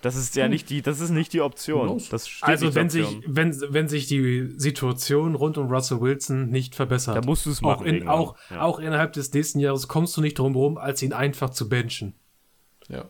Das 0.00 0.16
ist 0.16 0.36
ja 0.36 0.44
hm. 0.44 0.52
nicht 0.52 0.70
die, 0.70 0.82
das 0.82 1.00
ist 1.00 1.10
nicht 1.10 1.32
die 1.32 1.40
Option. 1.40 2.00
also 2.40 2.74
wenn 2.74 2.90
sich, 2.90 3.20
wenn, 3.26 3.54
wenn 3.68 3.88
sich 3.88 4.06
die 4.06 4.54
Situation 4.56 5.34
rund 5.34 5.58
um 5.58 5.68
Russell 5.68 6.00
Wilson 6.00 6.48
nicht 6.48 6.74
verbessert, 6.74 7.16
dann 7.16 7.24
musst 7.24 7.44
du 7.44 7.50
es 7.50 7.60
machen. 7.60 7.82
Auch, 7.82 7.86
in, 7.86 8.08
auch, 8.08 8.36
ja. 8.50 8.62
auch 8.62 8.78
innerhalb 8.78 9.12
des 9.14 9.32
nächsten 9.32 9.58
Jahres 9.58 9.88
kommst 9.88 10.16
du 10.16 10.20
nicht 10.20 10.38
drum 10.38 10.54
herum, 10.54 10.78
als 10.78 11.02
ihn 11.02 11.12
einfach 11.12 11.50
zu 11.50 11.68
benchen. 11.68 12.14
Ja. 12.88 13.06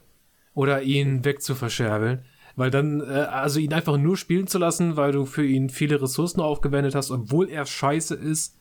Oder 0.54 0.82
ihn 0.82 1.24
wegzuverscherbeln. 1.24 2.24
Weil 2.56 2.70
dann, 2.70 3.00
äh, 3.00 3.04
also 3.04 3.60
ihn 3.60 3.72
einfach 3.72 3.98
nur 3.98 4.16
spielen 4.16 4.46
zu 4.46 4.58
lassen, 4.58 4.96
weil 4.96 5.12
du 5.12 5.26
für 5.26 5.46
ihn 5.46 5.68
viele 5.68 6.00
Ressourcen 6.00 6.40
aufgewendet 6.40 6.94
hast, 6.94 7.10
obwohl 7.10 7.50
er 7.50 7.66
scheiße 7.66 8.14
ist, 8.14 8.56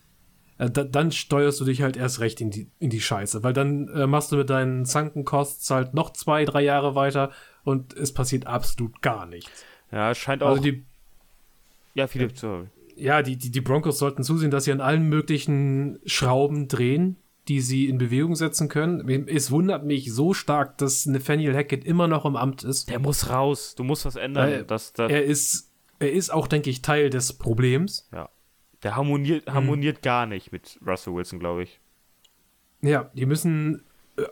äh, 0.58 0.70
da, 0.70 0.84
dann 0.84 1.12
steuerst 1.12 1.60
du 1.60 1.64
dich 1.64 1.82
halt 1.82 1.96
erst 1.96 2.20
recht 2.20 2.40
in 2.40 2.50
die, 2.50 2.70
in 2.78 2.90
die 2.90 3.00
Scheiße. 3.00 3.42
Weil 3.42 3.54
dann 3.54 3.88
äh, 3.88 4.06
machst 4.06 4.32
du 4.32 4.36
mit 4.36 4.50
deinen 4.50 4.84
Sunken 4.84 5.24
Costs 5.24 5.70
halt 5.70 5.94
noch 5.94 6.12
zwei, 6.12 6.44
drei 6.44 6.62
Jahre 6.62 6.94
weiter 6.94 7.32
und 7.64 7.94
es 7.94 8.12
passiert 8.12 8.46
absolut 8.46 9.00
gar 9.00 9.26
nichts. 9.26 9.64
Ja, 9.90 10.10
es 10.10 10.18
scheint 10.18 10.42
also 10.42 10.52
auch. 10.52 10.58
Also 10.58 10.70
die, 10.70 10.84
ja, 11.94 12.06
Philipp, 12.06 12.38
sorry. 12.38 12.66
Ja, 12.96 13.22
die, 13.22 13.36
die, 13.36 13.50
die 13.50 13.60
Broncos 13.60 13.98
sollten 13.98 14.22
zusehen, 14.22 14.50
dass 14.50 14.64
sie 14.64 14.72
an 14.72 14.80
allen 14.80 15.08
möglichen 15.08 15.98
Schrauben 16.06 16.68
drehen, 16.68 17.16
die 17.48 17.60
sie 17.60 17.88
in 17.88 17.98
Bewegung 17.98 18.34
setzen 18.34 18.68
können. 18.68 19.08
Es 19.28 19.50
wundert 19.50 19.84
mich 19.84 20.12
so 20.12 20.34
stark, 20.34 20.78
dass 20.78 21.06
Nathaniel 21.06 21.54
Hackett 21.54 21.84
immer 21.84 22.08
noch 22.08 22.24
im 22.24 22.34
Amt 22.36 22.64
ist. 22.64 22.90
Der 22.90 22.98
muss 22.98 23.30
raus. 23.30 23.74
Du 23.76 23.84
musst 23.84 24.04
was 24.04 24.16
ändern. 24.16 24.50
Weil 24.50 24.64
Das, 24.64 24.92
das, 24.92 25.10
Er 25.12 25.24
ist, 25.24 25.70
er 25.98 26.12
ist 26.12 26.30
auch, 26.30 26.48
denke 26.48 26.70
ich, 26.70 26.82
Teil 26.82 27.10
des 27.10 27.32
Problems. 27.34 28.08
ja. 28.12 28.28
Der 28.82 28.94
harmoniert, 28.94 29.46
Hm. 29.46 29.54
harmoniert 29.54 30.02
gar 30.02 30.26
nicht 30.26 30.52
mit 30.52 30.78
Russell 30.86 31.14
Wilson, 31.14 31.38
glaube 31.38 31.62
ich. 31.62 31.80
Ja, 32.82 33.10
die 33.14 33.24
müssen 33.24 33.82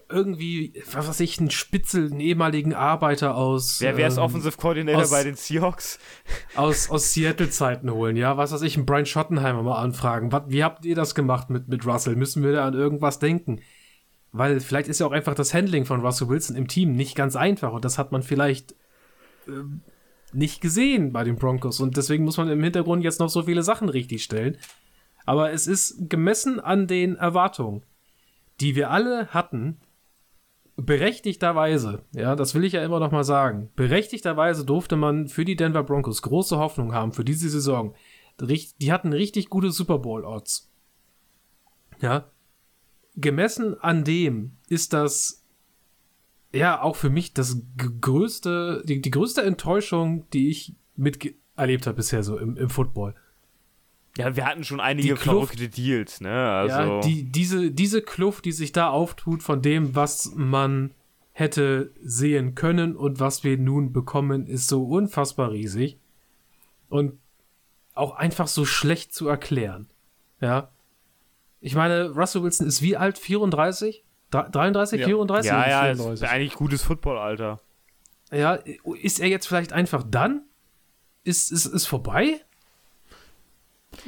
irgendwie, 0.09 0.82
was 0.93 1.09
weiß 1.09 1.20
ich, 1.20 1.39
einen 1.39 1.51
Spitzel, 1.51 2.11
einen 2.11 2.20
ehemaligen 2.20 2.72
Arbeiter 2.74 3.35
aus, 3.37 3.80
Wer, 3.80 3.97
wer 3.97 4.09
ist 4.09 4.16
ähm, 4.16 4.22
Offensive 4.22 4.57
Coordinator 4.57 5.03
aus- 5.03 5.11
bei 5.11 5.22
den 5.24 5.35
Seahawks? 5.35 5.99
aus, 6.57 6.89
aus 6.91 7.12
Seattle-Zeiten 7.12 7.91
holen, 7.91 8.16
ja, 8.16 8.37
was 8.37 8.53
weiß 8.53 8.62
ich, 8.62 8.76
einen 8.76 8.87
Brian 8.87 9.05
Schottenheimer 9.07 9.62
mal 9.62 9.80
anfragen. 9.82 10.32
Was, 10.32 10.45
wie 10.49 10.64
habt 10.64 10.85
ihr 10.87 10.95
das 10.95 11.14
gemacht 11.14 11.51
mit, 11.51 11.68
mit 11.68 11.87
Russell? 11.87 12.16
Müssen 12.16 12.43
wir 12.43 12.53
da 12.53 12.66
an 12.66 12.74
irgendwas 12.74 13.18
denken? 13.18 13.61
Weil 14.32 14.59
vielleicht 14.61 14.89
ist 14.89 15.01
ja 15.01 15.07
auch 15.07 15.12
einfach 15.12 15.35
das 15.35 15.53
Handling 15.55 15.85
von 15.85 16.01
Russell 16.01 16.28
Wilson 16.28 16.57
im 16.57 16.66
Team 16.66 16.93
nicht 16.93 17.14
ganz 17.14 17.37
einfach 17.37 17.72
und 17.72 17.85
das 17.85 17.99
hat 17.99 18.11
man 18.11 18.22
vielleicht 18.22 18.74
ähm, 19.47 19.82
nicht 20.32 20.61
gesehen 20.61 21.12
bei 21.12 21.22
den 21.24 21.37
Broncos 21.37 21.78
und 21.78 21.97
deswegen 21.97 22.24
muss 22.24 22.39
man 22.39 22.49
im 22.49 22.62
Hintergrund 22.62 23.05
jetzt 23.05 23.20
noch 23.20 23.28
so 23.28 23.43
viele 23.45 23.62
Sachen 23.62 23.89
richtigstellen. 23.89 24.57
Aber 25.26 25.53
es 25.53 25.66
ist 25.66 26.09
gemessen 26.11 26.59
an 26.59 26.87
den 26.87 27.16
Erwartungen, 27.16 27.82
die 28.61 28.77
wir 28.77 28.91
alle 28.91 29.29
hatten, 29.29 29.79
berechtigterweise, 30.77 32.03
ja, 32.13 32.35
das 32.37 32.55
will 32.55 32.65
ich 32.65 32.73
ja 32.73 32.85
immer 32.85 33.01
noch 33.01 33.13
mal 33.13 33.25
sagen, 33.25 33.71
berechtigterweise 33.77 34.65
durfte 34.65 34.97
man 34.97 35.29
für 35.29 35.45
die 35.45 35.57
Denver 35.57 35.85
Broncos 35.85 36.23
große 36.23 36.59
Hoffnung 36.59 36.93
haben 36.93 37.13
für 37.13 37.25
diese 37.25 37.49
Saison. 37.49 37.95
Die 38.41 38.93
hatten 38.93 39.13
richtig 39.13 39.49
gute 39.49 39.71
Super 39.71 39.99
Bowl 39.99 40.25
Odds. 40.25 40.71
Ja. 42.01 42.31
Gemessen 43.15 43.79
an 43.81 44.03
dem 44.03 44.57
ist 44.69 44.93
das 44.93 45.45
ja 46.53 46.83
auch 46.83 46.97
für 46.97 47.11
mich 47.11 47.33
das 47.33 47.63
größte, 48.01 48.83
die, 48.85 49.01
die 49.01 49.11
größte 49.11 49.43
Enttäuschung, 49.43 50.29
die 50.31 50.49
ich 50.49 50.75
miterlebt 50.97 51.87
habe 51.87 51.97
bisher 51.97 52.25
so 52.25 52.37
im, 52.39 52.57
im 52.57 52.71
Football. 52.71 53.15
Ja, 54.17 54.37
wir 54.37 54.47
hatten 54.47 54.62
schon 54.65 54.81
einige 54.81 55.15
Kluft- 55.15 55.25
verrückte 55.25 55.69
Deals, 55.69 56.21
ne? 56.21 56.31
Also, 56.53 56.77
Ja, 56.77 57.01
die, 57.01 57.25
diese, 57.25 57.71
diese 57.73 58.01
Kluft, 58.03 58.45
die 58.45 58.53
sich 58.53 58.71
da 58.73 58.89
auftut 58.91 59.43
von 59.43 59.61
dem, 59.61 59.95
was 59.97 60.33
man 60.35 60.93
hätte 61.33 61.93
sehen 62.01 62.55
können 62.55 62.95
und 62.95 63.19
was 63.19 63.43
wir 63.43 63.59
nun 63.59 63.93
bekommen, 63.93 64.47
ist 64.47 64.69
so 64.69 64.85
unfassbar 64.85 65.51
riesig 65.51 65.99
und 66.89 67.19
auch 67.95 68.15
einfach 68.15 68.47
so 68.47 68.65
schlecht 68.65 69.12
zu 69.12 69.27
erklären. 69.29 69.89
Ja. 70.41 70.71
Ich 71.61 71.75
meine, 71.75 72.11
Russell 72.11 72.43
Wilson 72.45 72.67
ist 72.69 72.83
wie 72.83 72.97
alt? 72.97 73.19
34? 73.19 74.05
Dre- 74.31 74.49
33, 74.51 75.01
Ja. 75.01 75.07
34? 75.07 75.51
ja, 75.51 75.69
ja, 75.69 75.87
ist 75.91 75.97
94? 75.99 76.29
eigentlich 76.29 76.55
gutes 76.55 76.83
Footballalter. 76.85 77.61
Ja, 78.31 78.55
ist 79.01 79.19
er 79.21 79.29
jetzt 79.29 79.47
vielleicht 79.47 79.73
einfach 79.73 80.05
dann? 80.09 80.45
Ist 81.25 81.51
es 81.53 81.67
ist, 81.67 81.73
ist 81.75 81.87
vorbei? 81.87 82.41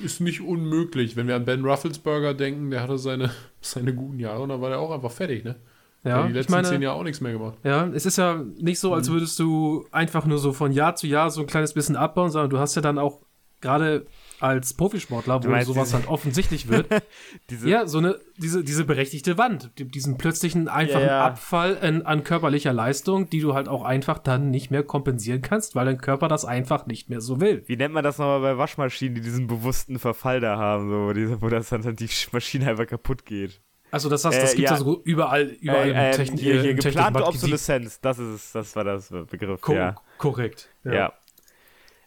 Ist 0.02 0.20
nicht 0.20 0.40
unmöglich. 0.40 1.16
Wenn 1.16 1.28
wir 1.28 1.36
an 1.36 1.44
Ben 1.44 1.64
Rufflesberger 1.64 2.34
denken, 2.34 2.70
der 2.70 2.82
hatte 2.82 2.98
seine, 2.98 3.30
seine 3.60 3.94
guten 3.94 4.18
Jahre 4.18 4.42
und 4.42 4.50
dann 4.50 4.60
war 4.60 4.70
der 4.70 4.78
auch 4.78 4.90
einfach 4.90 5.10
fertig, 5.10 5.44
ne? 5.44 5.56
Ja, 6.04 6.22
die 6.22 6.28
ich 6.28 6.34
letzten 6.34 6.52
meine, 6.52 6.68
zehn 6.68 6.82
Jahre 6.82 6.98
auch 6.98 7.02
nichts 7.02 7.20
mehr 7.20 7.32
gemacht. 7.32 7.58
Ja, 7.64 7.86
es 7.88 8.06
ist 8.06 8.16
ja 8.16 8.40
nicht 8.58 8.78
so, 8.78 8.94
als 8.94 9.10
würdest 9.10 9.38
du 9.40 9.86
einfach 9.90 10.24
nur 10.24 10.38
so 10.38 10.52
von 10.52 10.70
Jahr 10.70 10.94
zu 10.94 11.08
Jahr 11.08 11.30
so 11.30 11.40
ein 11.40 11.48
kleines 11.48 11.74
bisschen 11.74 11.96
abbauen, 11.96 12.30
sondern 12.30 12.50
du 12.50 12.58
hast 12.58 12.76
ja 12.76 12.82
dann 12.82 12.98
auch 12.98 13.22
gerade 13.60 14.06
als 14.40 14.74
Profisportler, 14.74 15.42
wo 15.44 15.48
meinst 15.48 15.66
sowas 15.68 15.88
diese- 15.88 15.98
halt 15.98 16.08
offensichtlich 16.08 16.68
wird, 16.68 16.86
Diese, 17.50 17.68
ja, 17.68 17.86
so 17.86 17.98
eine, 17.98 18.18
diese, 18.36 18.62
diese 18.64 18.84
berechtigte 18.84 19.38
Wand, 19.38 19.70
die- 19.78 19.84
diesen 19.88 20.16
plötzlichen 20.18 20.68
einfachen 20.68 21.02
Ja, 21.02 21.06
ja. 21.06 21.26
Abfall 21.26 21.78
an, 21.80 22.02
an 22.02 22.24
körperlicher 22.24 22.72
Leistung, 22.72 23.30
die 23.30 23.40
du 23.40 23.54
halt 23.54 23.68
auch 23.68 23.84
einfach 23.84 24.18
dann 24.18 24.50
nicht 24.50 24.70
mehr 24.70 24.82
kompensieren 24.82 25.42
kannst, 25.42 25.74
weil 25.74 25.86
dein 25.86 25.98
Körper 25.98 26.28
das 26.28 26.44
einfach 26.44 26.86
nicht 26.86 27.08
mehr 27.10 27.20
so 27.20 27.40
will. 27.40 27.62
Wie 27.66 27.76
nennt 27.76 27.94
man 27.94 28.04
das 28.04 28.18
nochmal 28.18 28.40
bei 28.40 28.58
Waschmaschinen, 28.58 29.14
die 29.14 29.20
diesen 29.20 29.46
bewussten 29.46 29.98
Verfall 29.98 30.40
da 30.40 30.56
haben, 30.56 30.88
so, 30.88 31.06
wo, 31.08 31.12
diese, 31.12 31.40
wo 31.42 31.48
das 31.48 31.68
dann 31.68 31.96
die 31.96 32.08
Maschine 32.32 32.68
einfach 32.68 32.86
kaputt 32.86 33.24
geht? 33.24 33.60
Also 33.92 34.08
das, 34.10 34.24
heißt, 34.24 34.42
das 34.42 34.52
Äh, 34.52 34.56
gibt 34.56 34.68
ja. 34.68 34.74
ja 34.74 34.78
so 34.80 35.00
überall, 35.04 35.44
überall 35.60 35.86
Äh, 35.86 35.90
im 35.90 35.96
ähm, 35.96 36.12
Technik, 36.12 36.40
hier, 36.40 36.60
hier 36.60 36.70
im 36.72 36.76
geplante 36.78 37.20
die- 37.20 37.24
Obsoleszenz, 37.24 38.00
das 38.00 38.18
ist 38.18 38.28
es, 38.34 38.52
das 38.52 38.74
war 38.76 38.82
das 38.84 39.08
Begriff, 39.30 39.60
Ko 39.60 39.74
ja. 39.74 39.94
Korrekt. 40.18 40.68
ja. 40.84 41.12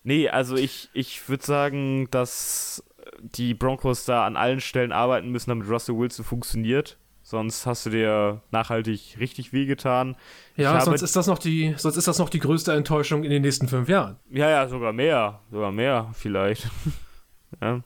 Nee, 0.04 0.30
also 0.30 0.56
ich, 0.56 0.90
ich 0.94 1.28
würde 1.28 1.46
sagen, 1.46 2.10
dass 2.12 2.84
die 3.22 3.54
Broncos 3.54 4.06
da 4.06 4.26
an 4.26 4.38
allen 4.38 4.62
Stellen 4.62 4.92
arbeiten 4.92 5.30
müssen, 5.30 5.50
damit 5.50 5.70
Russell 5.70 5.98
Wilson 5.98 6.26
funktioniert. 6.26 6.98
Sonst 7.22 7.68
hast 7.68 7.86
du 7.86 7.92
dir 7.92 8.42
nachhaltig 8.50 9.18
richtig 9.20 9.54
wehgetan. 9.54 10.16
Ja, 10.56 10.82
sonst 10.82 11.04
ist 11.04 11.16
das 11.16 11.28
noch 11.28 11.38
die, 11.38 11.76
sonst 11.78 11.96
ist 11.96 12.08
das 12.08 12.18
noch 12.18 12.30
die 12.30 12.40
größte 12.40 12.74
Enttäuschung 12.74 13.24
in 13.24 13.30
den 13.30 13.44
nächsten 13.44 13.68
fünf 13.68 13.88
Jahren. 13.88 14.18
Ja, 14.32 14.50
ja, 14.50 14.68
sogar 14.68 14.94
mehr. 14.94 15.42
Sogar 15.52 15.72
mehr, 15.72 16.10
vielleicht. 16.14 16.70
ja. 17.62 17.82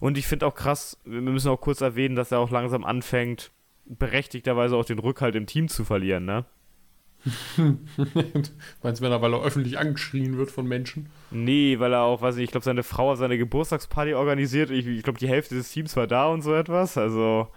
Und 0.00 0.16
ich 0.16 0.26
finde 0.26 0.46
auch 0.46 0.54
krass, 0.54 0.96
wir 1.04 1.20
müssen 1.20 1.50
auch 1.50 1.60
kurz 1.60 1.82
erwähnen, 1.82 2.16
dass 2.16 2.32
er 2.32 2.38
auch 2.38 2.50
langsam 2.50 2.84
anfängt, 2.84 3.50
berechtigterweise 3.84 4.74
auch 4.74 4.86
den 4.86 4.98
Rückhalt 5.00 5.34
im 5.34 5.46
Team 5.46 5.68
zu 5.68 5.84
verlieren, 5.84 6.24
ne? 6.24 6.46
Meinst 8.82 9.00
du, 9.00 9.04
wenn 9.04 9.12
er, 9.12 9.20
weil 9.22 9.34
er 9.34 9.42
öffentlich 9.42 9.78
angeschrien 9.78 10.36
wird 10.38 10.50
von 10.50 10.66
Menschen? 10.66 11.08
Nee, 11.30 11.78
weil 11.78 11.92
er 11.92 12.02
auch, 12.02 12.22
weiß 12.22 12.36
nicht, 12.36 12.44
ich 12.44 12.50
glaube, 12.50 12.64
seine 12.64 12.82
Frau 12.82 13.10
hat 13.10 13.18
seine 13.18 13.38
Geburtstagsparty 13.38 14.14
organisiert. 14.14 14.70
Ich, 14.70 14.86
ich 14.86 15.02
glaube, 15.02 15.18
die 15.18 15.28
Hälfte 15.28 15.54
des 15.54 15.70
Teams 15.70 15.96
war 15.96 16.06
da 16.06 16.28
und 16.28 16.42
so 16.42 16.54
etwas. 16.54 16.96
Also, 16.96 17.48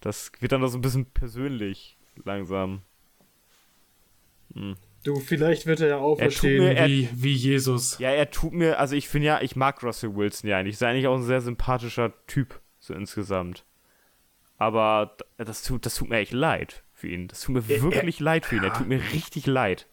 das 0.00 0.32
wird 0.40 0.52
dann 0.52 0.60
noch 0.62 0.68
so 0.68 0.78
ein 0.78 0.82
bisschen 0.82 1.06
persönlich 1.06 1.98
langsam. 2.24 2.82
Hm. 4.54 4.76
Du, 5.04 5.16
vielleicht 5.16 5.66
wird 5.66 5.80
er 5.80 5.88
ja 5.88 5.98
auferstehen 5.98 6.62
mir- 6.64 6.74
er- 6.76 6.86
wie, 6.88 7.08
wie 7.12 7.34
Jesus. 7.34 7.98
Ja, 7.98 8.10
er 8.10 8.30
tut 8.30 8.52
mir, 8.52 8.78
also 8.78 8.94
ich 8.94 9.08
finde 9.08 9.26
ja, 9.26 9.40
ich 9.42 9.56
mag 9.56 9.82
Russell 9.82 10.14
Wilson 10.14 10.48
ja 10.48 10.58
eigentlich. 10.58 10.74
Ist 10.74 10.82
eigentlich 10.82 11.08
auch 11.08 11.16
ein 11.16 11.24
sehr 11.24 11.40
sympathischer 11.40 12.12
Typ, 12.26 12.60
so 12.78 12.94
insgesamt. 12.94 13.64
Aber 14.58 15.16
das 15.38 15.64
tut, 15.64 15.86
das 15.86 15.96
tut 15.96 16.08
mir 16.08 16.18
echt 16.18 16.32
leid 16.32 16.84
für 17.02 17.08
ihn. 17.08 17.28
Das 17.28 17.40
tut 17.42 17.54
mir 17.54 17.62
Er- 17.74 17.82
wirklich 17.82 18.20
leid 18.20 18.46
für 18.46 18.56
ihn. 18.56 18.64
Er 18.64 18.72
tut 18.72 18.88
mir 18.88 19.00
richtig 19.12 19.46
leid. 19.46 19.86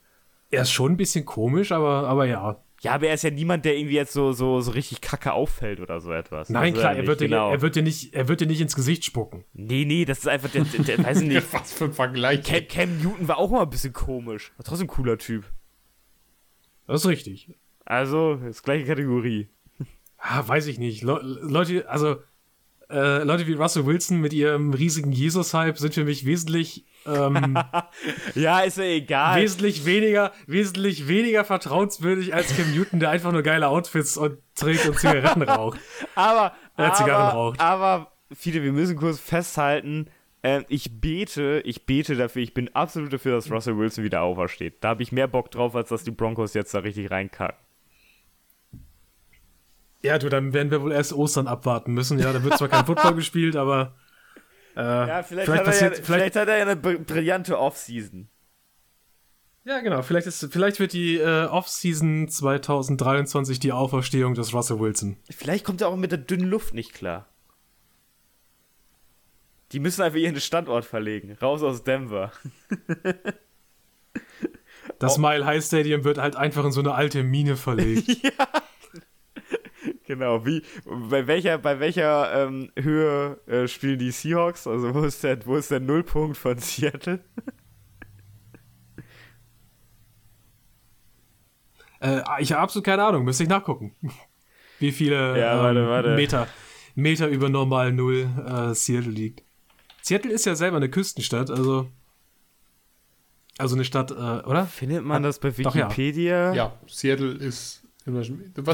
Er 0.51 0.61
ist 0.61 0.71
schon 0.71 0.93
ein 0.93 0.97
bisschen 0.97 1.25
komisch, 1.25 1.71
aber, 1.71 2.07
aber 2.07 2.25
ja. 2.25 2.63
Ja, 2.81 2.93
aber 2.93 3.07
er 3.07 3.13
ist 3.15 3.23
ja 3.23 3.29
niemand, 3.29 3.65
der 3.65 3.75
irgendwie 3.75 3.95
jetzt 3.95 4.13
so, 4.13 4.31
so, 4.31 4.61
so 4.61 4.71
richtig 4.71 5.01
kacke 5.01 5.33
auffällt 5.33 5.79
oder 5.81 5.99
so 5.99 6.11
etwas. 6.13 6.49
Nein, 6.49 6.73
ist 6.73 6.79
klar, 6.79 6.93
er 6.93 6.99
er 6.99 7.07
wird, 7.07 7.19
dir, 7.19 7.27
genau. 7.27 7.51
er, 7.51 7.61
wird 7.61 7.75
dir 7.75 7.83
nicht, 7.83 8.13
er 8.13 8.27
wird 8.29 8.39
dir 8.39 8.47
nicht 8.47 8.61
ins 8.61 8.75
Gesicht 8.75 9.03
spucken. 9.03 9.43
Nee, 9.53 9.83
nee, 9.85 10.05
das 10.05 10.19
ist 10.19 10.27
einfach, 10.27 10.49
der, 10.49 10.63
der, 10.63 10.83
der 10.85 11.03
weiß 11.03 11.21
ich 11.21 11.27
nicht. 11.27 11.53
Was 11.53 11.73
für 11.73 11.85
ein 11.85 11.93
Vergleich. 11.93 12.43
Cam, 12.43 12.67
Cam 12.69 12.97
Newton 13.03 13.27
war 13.27 13.37
auch 13.37 13.49
mal 13.51 13.63
ein 13.63 13.69
bisschen 13.69 13.91
komisch. 13.91 14.53
War 14.57 14.63
trotzdem 14.65 14.85
ein 14.85 14.91
cooler 14.91 15.17
Typ. 15.17 15.45
Das 16.87 17.01
ist 17.01 17.07
richtig. 17.07 17.53
Also, 17.85 18.35
ist 18.47 18.63
gleiche 18.63 18.85
Kategorie. 18.85 19.49
Ah, 20.17 20.47
weiß 20.47 20.67
ich 20.67 20.79
nicht. 20.79 21.01
Le 21.03 21.19
Leute, 21.21 21.89
also 21.89 22.17
äh, 22.91 23.23
Leute 23.23 23.45
wie 23.47 23.53
Russell 23.53 23.85
Wilson 23.85 24.19
mit 24.19 24.33
ihrem 24.33 24.73
riesigen 24.73 25.11
Jesus-Hype 25.11 25.77
sind 25.77 25.93
für 25.93 26.03
mich 26.05 26.25
wesentlich, 26.25 26.85
ähm, 27.05 27.57
Ja, 28.35 28.59
ist 28.61 28.77
ja 28.77 28.83
egal. 28.83 29.41
wesentlich 29.41 29.85
weniger, 29.85 30.31
wesentlich 30.47 31.07
weniger 31.07 31.43
vertrauenswürdig 31.45 32.33
als 32.33 32.55
Cam 32.55 32.73
Newton, 32.73 32.99
der 32.99 33.09
einfach 33.11 33.31
nur 33.31 33.43
geile 33.43 33.67
Outfits 33.67 34.17
und 34.17 34.39
trägt 34.55 34.87
und 34.87 34.97
Zigaretten 34.99 35.41
raucht. 35.49 35.79
Aber, 36.15 36.53
Äh, 36.77 36.91
Zigarren 36.93 37.27
aber, 37.27 37.33
raucht. 37.33 37.59
aber, 37.59 38.11
Fiete, 38.33 38.63
wir 38.63 38.71
müssen 38.71 38.95
kurz 38.95 39.19
festhalten, 39.19 40.07
äh, 40.41 40.63
ich 40.69 40.99
bete, 41.01 41.61
ich 41.65 41.85
bete 41.85 42.15
dafür, 42.15 42.41
ich 42.41 42.53
bin 42.53 42.73
absolut 42.75 43.11
dafür, 43.13 43.33
dass 43.35 43.51
Russell 43.51 43.77
Wilson 43.77 44.03
wieder 44.03 44.21
aufersteht. 44.21 44.77
Da 44.81 44.89
habe 44.89 45.03
ich 45.03 45.11
mehr 45.11 45.27
Bock 45.27 45.51
drauf, 45.51 45.75
als 45.75 45.89
dass 45.89 46.03
die 46.03 46.11
Broncos 46.11 46.53
jetzt 46.53 46.73
da 46.73 46.79
richtig 46.79 47.11
reinkacken. 47.11 47.57
Ja, 50.01 50.17
du, 50.17 50.29
dann 50.29 50.53
werden 50.53 50.71
wir 50.71 50.81
wohl 50.81 50.91
erst 50.91 51.11
Ostern 51.13 51.47
abwarten 51.47 51.93
müssen. 51.93 52.19
Ja, 52.19 52.31
da 52.31 52.43
wird 52.43 52.57
zwar 52.57 52.69
kein 52.69 52.85
Football 52.85 53.15
gespielt, 53.15 53.55
aber 53.55 53.95
äh, 54.75 54.81
Ja, 54.81 55.23
vielleicht, 55.23 55.45
vielleicht 55.45 55.49
hat, 55.49 55.57
er 55.57 55.63
passiert, 55.63 55.97
ja, 55.97 56.03
vielleicht, 56.03 56.05
vielleicht 56.05 56.35
hat 56.37 56.47
er 56.47 56.57
ja 56.57 56.63
eine 56.63 56.75
br- 56.75 56.99
brillante 56.99 57.59
Offseason. 57.59 58.29
ja 59.65 59.81
genau, 59.81 60.01
vielleicht 60.01 60.25
ist, 60.27 60.47
vielleicht 60.51 60.79
wird 60.79 60.93
die 60.93 61.17
äh, 61.17 61.45
Offseason 61.47 62.29
2023 62.29 63.59
die 63.59 63.73
Auferstehung 63.73 64.35
des 64.35 64.53
Russell 64.53 64.79
Wilson. 64.79 65.17
Vielleicht 65.29 65.65
kommt 65.65 65.81
er 65.81 65.89
auch 65.89 65.97
mit 65.97 66.11
der 66.11 66.19
dünnen 66.19 66.49
Luft 66.49 66.73
nicht 66.73 66.93
klar. 66.93 67.27
Die 69.73 69.79
müssen 69.79 70.01
einfach 70.01 70.17
ihren 70.17 70.39
Standort 70.39 70.85
verlegen. 70.85 71.37
Raus 71.41 71.61
aus 71.61 71.83
Denver. 71.83 72.31
Das 74.97 75.17
Oh. 75.17 75.21
Mile 75.21 75.45
High 75.45 75.63
Stadium 75.63 76.03
wird 76.03 76.17
halt 76.17 76.35
einfach 76.35 76.65
in 76.65 76.71
so 76.71 76.79
eine 76.79 76.93
alte 76.95 77.21
Mine 77.23 77.55
verlegt. 77.55 78.09
Genau, 80.09 80.43
wie, 80.43 80.63
bei 80.85 81.27
welcher, 81.27 81.59
bei 81.59 81.79
welcher 81.79 82.47
ähm, 82.47 82.71
Höhe 82.75 83.39
äh, 83.45 83.67
spielen 83.67 83.99
die 83.99 84.09
Seahawks? 84.09 84.65
Also 84.65 84.95
wo 84.95 85.03
ist 85.03 85.23
der, 85.23 85.45
wo 85.45 85.55
ist 85.55 85.69
der 85.69 85.81
Nullpunkt 85.81 86.35
von 86.35 86.57
Seattle? 86.57 87.23
äh, 92.01 92.21
ich 92.39 92.53
habe 92.53 92.63
absolut 92.63 92.87
keine 92.87 93.03
Ahnung, 93.03 93.23
müsste 93.23 93.43
ich 93.43 93.49
nachgucken. 93.49 93.95
Wie 94.79 94.91
viele 94.91 95.39
Ja, 95.39 95.53
ähm, 95.53 95.59
warte, 95.59 95.87
warte. 95.87 96.15
Meter, 96.15 96.47
Meter 96.95 97.27
über 97.27 97.49
normal 97.49 97.93
Null 97.93 98.27
äh, 98.47 98.73
Seattle 98.73 99.11
liegt. 99.11 99.43
Seattle 100.01 100.31
ist 100.31 100.47
ja 100.47 100.55
selber 100.55 100.77
eine 100.77 100.89
Küstenstadt, 100.89 101.51
also. 101.51 101.87
Also 103.59 103.75
eine 103.75 103.85
Stadt, 103.85 104.09
äh, 104.09 104.15
oder? 104.15 104.65
Findet 104.65 105.03
man 105.03 105.21
das 105.21 105.37
bei 105.37 105.51
doch, 105.51 105.75
ja. 105.75 105.85
Wikipedia? 105.85 106.51
Ja, 106.55 106.79
Seattle 106.87 107.33
ist. 107.33 107.83
Was 108.13 108.27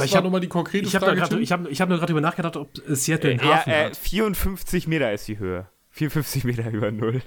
Ich 0.05 0.11
war 0.11 0.17
hab- 0.17 0.23
nochmal 0.23 0.41
die 0.41 0.47
konkrete 0.47 0.87
Ich 0.87 0.95
habe 0.95 1.05
Frage? 1.05 1.21
Tim? 1.29 1.39
ich 1.41 1.51
hab, 1.51 1.67
ich 1.69 1.81
hab 1.81 1.89
nur 1.89 1.97
gerade 1.97 2.11
drüber 2.11 2.21
nachgedacht, 2.21 2.55
ob 2.57 2.69
äh, 2.87 2.95
Seattle 2.95 3.31
Äh, 3.31 3.33
einen 3.39 3.47
ja, 3.49 3.55
Hafen 3.55 3.69
äh, 3.71 3.85
hat. 3.85 3.97
54 3.97 4.87
Meter 4.87 5.11
ist 5.13 5.27
die 5.27 5.39
Höhe. 5.39 5.67
54 5.91 6.43
Meter 6.43 6.69
über 6.71 6.91
Null. 6.91 7.21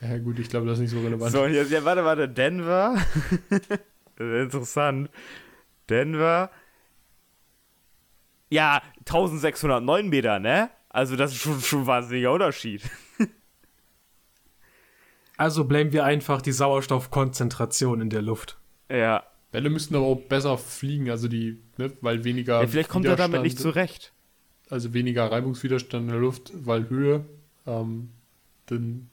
ja, 0.00 0.18
gut, 0.18 0.38
ich 0.38 0.48
glaube, 0.48 0.66
das 0.66 0.78
ist 0.78 0.82
nicht 0.82 0.90
so 0.90 1.00
relevant. 1.00 1.32
So, 1.32 1.46
jetzt, 1.46 1.70
ja, 1.70 1.84
warte, 1.84 2.04
warte, 2.04 2.28
Denver. 2.28 2.96
das 3.50 3.60
ist 4.18 4.42
interessant. 4.44 5.10
Denver. 5.88 6.50
Ja, 8.50 8.82
1609 9.00 10.08
Meter, 10.08 10.38
ne? 10.38 10.70
Also, 10.90 11.16
das 11.16 11.32
ist 11.32 11.38
schon, 11.42 11.60
schon 11.60 11.80
ein 11.80 11.86
wahnsinniger 11.86 12.32
Unterschied. 12.32 12.82
Also 15.36 15.64
blamen 15.64 15.92
wir 15.92 16.04
einfach 16.04 16.42
die 16.42 16.50
Sauerstoffkonzentration 16.52 18.00
in 18.00 18.10
der 18.10 18.22
Luft. 18.22 18.58
Ja. 18.90 19.22
Bälle 19.50 19.70
müssten 19.70 19.96
aber 19.96 20.06
auch 20.06 20.20
besser 20.20 20.58
fliegen, 20.58 21.10
also 21.10 21.28
die, 21.28 21.58
ne, 21.78 21.92
weil 22.00 22.24
weniger. 22.24 22.60
ja 22.60 22.66
vielleicht 22.66 22.90
kommt 22.90 23.06
er 23.06 23.16
damit 23.16 23.42
nicht 23.42 23.58
zurecht. 23.58 24.12
Also 24.70 24.92
weniger 24.92 25.30
Reibungswiderstand 25.30 26.04
in 26.04 26.10
der 26.10 26.20
Luft, 26.20 26.52
weil 26.54 26.88
Höhe. 26.90 27.24
Ähm, 27.66 28.10
dann 28.66 29.08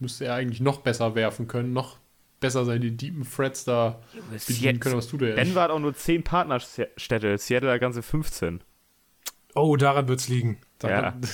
müsste 0.00 0.24
er 0.24 0.34
eigentlich 0.34 0.60
noch 0.60 0.80
besser 0.80 1.14
werfen 1.14 1.46
können, 1.46 1.72
noch 1.72 1.98
besser 2.40 2.64
seine 2.64 2.90
deepen 2.90 3.28
Threads 3.28 3.64
da 3.64 4.00
bedienen 4.30 4.80
können. 4.80 4.96
Was 4.96 5.08
tut 5.08 5.22
er 5.22 5.28
jetzt? 5.28 5.38
Denver 5.38 5.62
hat 5.62 5.70
auch 5.70 5.78
nur 5.78 5.94
10 5.94 6.22
Partnerstädte, 6.24 7.38
Seattle 7.38 7.70
hat 7.72 7.80
ganze 7.80 8.02
15. 8.02 8.60
Oh, 9.54 9.76
daran 9.76 10.08
wird's 10.08 10.28
liegen. 10.28 10.58
Ja. 10.82 11.16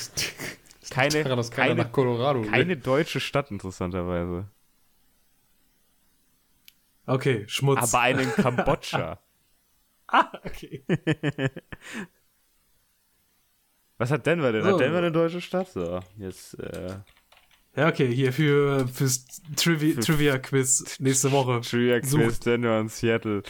Das, 0.84 0.90
Keine, 0.90 1.24
daran, 1.24 1.48
keine, 1.48 1.74
nach 1.76 1.92
Colorado 1.92 2.42
will. 2.42 2.50
keine 2.50 2.76
deutsche 2.76 3.18
Stadt, 3.18 3.50
interessanterweise. 3.50 4.48
Okay, 7.06 7.44
Schmutz. 7.48 7.94
Aber 7.94 8.02
eine 8.02 8.22
in 8.22 8.32
Kambodscha. 8.32 9.18
ah, 10.08 10.32
okay. 10.44 10.84
Was 13.98 14.10
hat 14.10 14.26
Denver 14.26 14.52
denn? 14.52 14.62
So. 14.62 14.72
Hat 14.72 14.80
Denver 14.80 14.98
eine 14.98 15.12
deutsche 15.12 15.40
Stadt? 15.40 15.68
So, 15.70 16.00
jetzt, 16.18 16.58
äh, 16.58 16.96
Ja, 17.76 17.88
okay, 17.88 18.12
hier 18.12 18.32
für 18.32 18.86
fürs 18.88 19.26
Trivi 19.56 19.92
Für- 19.92 20.00
Trivia-Quiz 20.00 20.98
nächste 21.00 21.32
Woche. 21.32 21.60
Trivia 21.60 22.00
Quiz, 22.00 22.10
Sucht. 22.10 22.46
Denver 22.46 22.80
und 22.80 22.90
Seattle. 22.90 23.42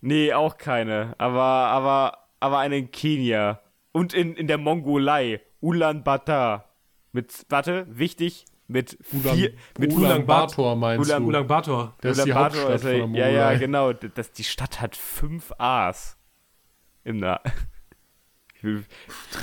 Nee, 0.00 0.32
auch 0.32 0.56
keine. 0.58 1.14
Aber, 1.18 1.40
aber, 1.42 2.18
aber 2.40 2.58
eine 2.58 2.78
in 2.78 2.90
Kenia. 2.90 3.60
Und 3.92 4.12
in, 4.12 4.34
in 4.36 4.46
der 4.46 4.58
Mongolei. 4.58 5.40
Ulaanbaatar. 5.60 6.68
Mit, 7.12 7.46
warte, 7.48 7.86
wichtig, 7.88 8.44
mit 8.66 8.98
Ulan, 9.12 9.36
vier, 9.36 9.52
mit 9.78 9.92
Ulan 9.92 10.10
Ulan- 10.12 10.26
Bator 10.26 10.76
meinst 10.76 11.08
Ulan- 11.10 11.22
du? 11.22 11.28
Ulaanbaatar. 11.28 11.96
Das 12.00 12.18
ist 12.18 12.24
die 12.26 12.30
Ulaanbaatar 12.30 12.60
Hauptstadt 12.70 12.92
ist 12.92 13.00
von 13.00 13.14
ja, 13.14 13.28
ja, 13.28 13.54
genau. 13.58 13.92
Das, 13.92 14.32
die 14.32 14.44
Stadt 14.44 14.80
hat 14.80 14.96
fünf 14.96 15.52
A's. 15.58 16.16
Im 17.04 17.18
Na. 17.18 17.40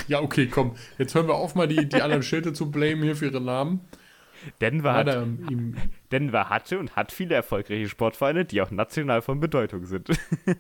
Ja, 0.08 0.20
okay, 0.22 0.48
komm. 0.48 0.76
Jetzt 0.98 1.14
hören 1.14 1.28
wir 1.28 1.36
auf, 1.36 1.54
mal 1.54 1.68
die, 1.68 1.88
die 1.88 2.02
anderen 2.02 2.24
Städte 2.24 2.54
zu 2.54 2.72
blamen 2.72 3.04
hier 3.04 3.16
für 3.16 3.28
ihre 3.28 3.40
Namen. 3.40 3.82
Denver, 4.60 4.94
hat, 4.94 5.08
im, 5.08 5.76
Denver 6.12 6.50
hatte 6.50 6.80
und 6.80 6.96
hat 6.96 7.12
viele 7.12 7.36
erfolgreiche 7.36 7.88
Sportvereine, 7.88 8.46
die 8.46 8.64
auch 8.64 8.72
national 8.72 9.22
von 9.22 9.40
Bedeutung 9.40 9.86
sind. 9.86 10.10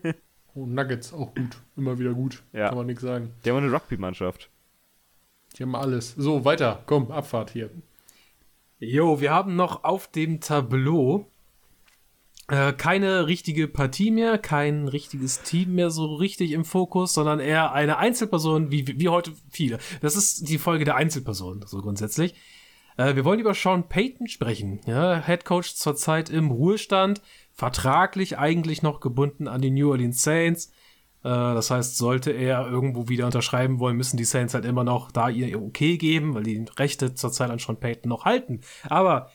oh, 0.53 0.67
Nuggets, 0.67 1.11
auch 1.11 1.33
gut. 1.33 1.57
Immer 1.75 1.97
wieder 1.97 2.13
gut. 2.13 2.43
Ja. 2.53 2.67
Kann 2.67 2.77
man 2.77 2.85
nichts 2.85 3.01
sagen. 3.01 3.33
Die 3.43 3.49
haben 3.49 3.57
eine 3.57 3.71
Rugby-Mannschaft. 3.71 4.51
Die 5.57 5.63
haben 5.63 5.75
alles. 5.75 6.13
So, 6.15 6.45
weiter. 6.45 6.83
Komm, 6.85 7.09
Abfahrt 7.11 7.49
hier. 7.49 7.71
Jo, 8.83 9.21
wir 9.21 9.29
haben 9.29 9.55
noch 9.55 9.83
auf 9.83 10.07
dem 10.07 10.41
Tableau 10.41 11.27
äh, 12.47 12.73
keine 12.73 13.27
richtige 13.27 13.67
Partie 13.67 14.09
mehr, 14.09 14.39
kein 14.39 14.87
richtiges 14.87 15.43
Team 15.43 15.75
mehr 15.75 15.91
so 15.91 16.15
richtig 16.15 16.51
im 16.51 16.65
Fokus, 16.65 17.13
sondern 17.13 17.39
eher 17.39 17.73
eine 17.73 17.99
Einzelperson, 17.99 18.71
wie, 18.71 18.99
wie 18.99 19.09
heute 19.09 19.33
viele. 19.51 19.77
Das 20.01 20.15
ist 20.15 20.49
die 20.49 20.57
Folge 20.57 20.83
der 20.83 20.95
Einzelperson, 20.95 21.63
so 21.67 21.79
grundsätzlich. 21.79 22.33
Äh, 22.97 23.15
wir 23.15 23.23
wollen 23.23 23.39
über 23.39 23.53
Sean 23.53 23.87
Payton 23.87 24.27
sprechen. 24.27 24.81
Ja, 24.87 25.23
Head 25.23 25.45
Coach 25.45 25.75
zurzeit 25.75 26.31
im 26.31 26.49
Ruhestand, 26.49 27.21
vertraglich 27.53 28.39
eigentlich 28.39 28.81
noch 28.81 28.99
gebunden 28.99 29.47
an 29.47 29.61
die 29.61 29.69
New 29.69 29.91
Orleans 29.91 30.23
Saints. 30.23 30.71
Äh, 31.23 31.29
das 31.29 31.69
heißt, 31.69 31.97
sollte 31.97 32.31
er 32.31 32.67
irgendwo 32.67 33.07
wieder 33.07 33.25
unterschreiben 33.25 33.79
wollen, 33.79 33.97
müssen 33.97 34.17
die 34.17 34.25
Saints 34.25 34.53
halt 34.53 34.65
immer 34.65 34.83
noch 34.83 35.11
da 35.11 35.29
ihr 35.29 35.61
Okay 35.61 35.97
geben, 35.97 36.33
weil 36.33 36.43
die 36.43 36.65
Rechte 36.77 37.13
zurzeit 37.13 37.49
an 37.49 37.59
Sean 37.59 37.79
Payton 37.79 38.09
noch 38.09 38.25
halten. 38.25 38.61
Aber 38.89 39.31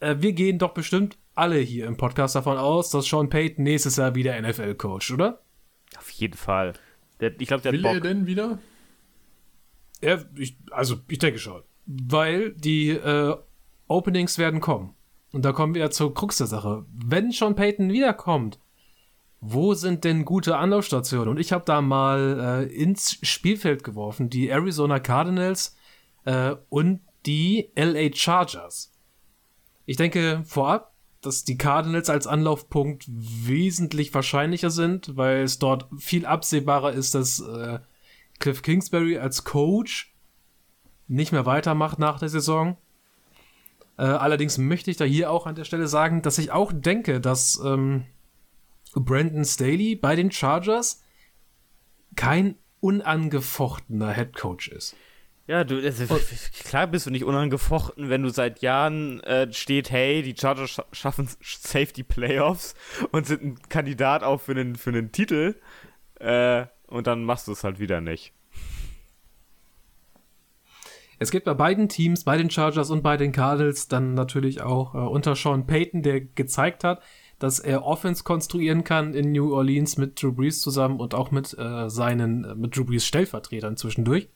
äh, 0.00 0.16
wir 0.18 0.32
gehen 0.32 0.58
doch 0.58 0.74
bestimmt 0.74 1.18
alle 1.34 1.58
hier 1.58 1.86
im 1.86 1.96
Podcast 1.96 2.34
davon 2.34 2.56
aus, 2.56 2.90
dass 2.90 3.06
Sean 3.06 3.28
Payton 3.28 3.62
nächstes 3.62 3.96
Jahr 3.96 4.14
wieder 4.14 4.40
NFL-Coach, 4.40 5.12
oder? 5.12 5.42
Auf 5.96 6.10
jeden 6.10 6.36
Fall. 6.36 6.74
Der, 7.20 7.38
ich 7.40 7.48
glaube, 7.48 7.62
der 7.62 7.72
Will 7.72 7.84
hat 7.84 7.94
er 7.94 8.00
denn 8.00 8.26
wieder? 8.26 8.58
Ja, 10.02 10.18
ich, 10.36 10.56
also 10.70 10.96
ich 11.08 11.18
denke 11.18 11.38
schon. 11.38 11.62
Weil 11.86 12.52
die 12.52 12.90
äh, 12.90 13.36
Openings 13.86 14.38
werden 14.38 14.60
kommen. 14.60 14.94
Und 15.32 15.44
da 15.44 15.52
kommen 15.52 15.74
wir 15.74 15.82
ja 15.82 15.90
zur 15.90 16.14
Krux 16.14 16.38
der 16.38 16.46
Sache. 16.46 16.86
Wenn 16.92 17.30
Sean 17.32 17.54
Payton 17.54 17.92
wiederkommt, 17.92 18.58
wo 19.40 19.74
sind 19.74 20.04
denn 20.04 20.24
gute 20.24 20.56
Anlaufstationen? 20.56 21.28
Und 21.28 21.38
ich 21.38 21.52
habe 21.52 21.64
da 21.64 21.80
mal 21.80 22.66
äh, 22.68 22.74
ins 22.74 23.18
Spielfeld 23.22 23.84
geworfen, 23.84 24.30
die 24.30 24.48
Arizona 24.48 24.98
Cardinals 24.98 25.76
äh, 26.24 26.56
und 26.68 27.00
die 27.26 27.70
LA 27.76 28.14
Chargers. 28.14 28.92
Ich 29.86 29.96
denke 29.96 30.42
vorab, 30.44 30.92
dass 31.20 31.44
die 31.44 31.58
Cardinals 31.58 32.10
als 32.10 32.26
Anlaufpunkt 32.26 33.04
wesentlich 33.08 34.12
wahrscheinlicher 34.14 34.70
sind, 34.70 35.16
weil 35.16 35.42
es 35.42 35.58
dort 35.58 35.88
viel 35.98 36.26
absehbarer 36.26 36.92
ist, 36.92 37.14
dass 37.14 37.40
äh, 37.40 37.80
Cliff 38.38 38.62
Kingsbury 38.62 39.18
als 39.18 39.44
Coach 39.44 40.14
nicht 41.08 41.32
mehr 41.32 41.46
weitermacht 41.46 41.98
nach 41.98 42.18
der 42.18 42.28
Saison. 42.28 42.76
Äh, 43.96 44.02
allerdings 44.02 44.58
möchte 44.58 44.90
ich 44.90 44.96
da 44.96 45.04
hier 45.04 45.30
auch 45.30 45.46
an 45.46 45.54
der 45.54 45.64
Stelle 45.64 45.88
sagen, 45.88 46.22
dass 46.22 46.38
ich 46.38 46.52
auch 46.52 46.72
denke, 46.72 47.20
dass 47.20 47.60
ähm, 47.64 48.04
Brandon 48.94 49.44
Staley 49.44 49.96
bei 49.96 50.16
den 50.16 50.30
Chargers 50.30 51.02
kein 52.16 52.56
unangefochtener 52.80 54.12
Head 54.12 54.36
Coach 54.36 54.68
ist. 54.68 54.96
Ja, 55.46 55.64
du, 55.64 55.80
das, 55.80 55.98
klar 56.64 56.86
bist 56.86 57.06
du 57.06 57.10
nicht 57.10 57.24
unangefochten, 57.24 58.10
wenn 58.10 58.22
du 58.22 58.28
seit 58.28 58.60
Jahren 58.60 59.20
äh, 59.20 59.50
steht, 59.50 59.90
hey, 59.90 60.22
die 60.22 60.36
Chargers 60.38 60.70
scha 60.70 60.84
schaffen 60.92 61.26
safe 61.40 61.86
die 61.86 62.02
Playoffs 62.02 62.74
und 63.12 63.26
sind 63.26 63.42
ein 63.42 63.58
Kandidat 63.70 64.22
auch 64.22 64.42
für 64.42 64.52
einen, 64.52 64.76
für 64.76 64.90
einen 64.90 65.10
Titel. 65.10 65.54
Äh, 66.20 66.66
und 66.86 67.06
dann 67.06 67.24
machst 67.24 67.48
du 67.48 67.52
es 67.52 67.64
halt 67.64 67.78
wieder 67.78 68.02
nicht. 68.02 68.34
Es 71.18 71.30
gibt 71.30 71.46
bei 71.46 71.54
beiden 71.54 71.88
Teams, 71.88 72.24
bei 72.24 72.36
den 72.36 72.50
Chargers 72.50 72.90
und 72.90 73.02
bei 73.02 73.16
den 73.16 73.32
Cardinals, 73.32 73.88
dann 73.88 74.12
natürlich 74.12 74.60
auch 74.60 74.94
äh, 74.94 74.98
unter 74.98 75.34
Sean 75.34 75.66
Payton, 75.66 76.02
der 76.02 76.20
gezeigt 76.20 76.84
hat, 76.84 77.02
dass 77.38 77.58
er 77.60 77.84
Offense 77.84 78.24
konstruieren 78.24 78.84
kann 78.84 79.14
in 79.14 79.32
New 79.32 79.52
Orleans 79.54 79.96
mit 79.96 80.20
Drew 80.20 80.32
Brees 80.32 80.60
zusammen 80.60 81.00
und 81.00 81.14
auch 81.14 81.30
mit 81.30 81.56
äh, 81.56 81.88
seinen, 81.88 82.44
äh, 82.44 82.54
mit 82.54 82.76
Drew 82.76 82.84
Brees 82.84 83.06
Stellvertretern 83.06 83.76
zwischendurch. 83.76 84.28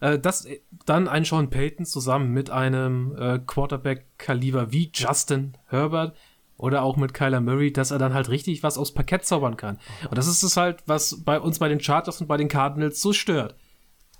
Äh, 0.00 0.18
dass 0.18 0.44
äh, 0.44 0.60
dann 0.86 1.08
ein 1.08 1.24
Sean 1.24 1.50
Payton 1.50 1.86
zusammen 1.86 2.32
mit 2.32 2.50
einem 2.50 3.14
äh, 3.16 3.38
Quarterback-Kaliber 3.38 4.72
wie 4.72 4.90
Justin 4.94 5.56
Herbert 5.66 6.16
oder 6.56 6.82
auch 6.82 6.96
mit 6.96 7.14
Kyler 7.14 7.40
Murray, 7.40 7.72
dass 7.72 7.90
er 7.90 7.98
dann 7.98 8.12
halt 8.12 8.28
richtig 8.28 8.62
was 8.62 8.76
aufs 8.76 8.92
Parkett 8.92 9.24
zaubern 9.24 9.56
kann. 9.56 9.78
Und 10.08 10.18
das 10.18 10.26
ist 10.26 10.42
es 10.42 10.56
halt, 10.56 10.82
was 10.86 11.22
bei 11.24 11.40
uns 11.40 11.58
bei 11.58 11.68
den 11.68 11.80
Chargers 11.80 12.20
und 12.20 12.26
bei 12.26 12.36
den 12.36 12.48
Cardinals 12.48 13.00
so 13.00 13.12
stört. 13.12 13.56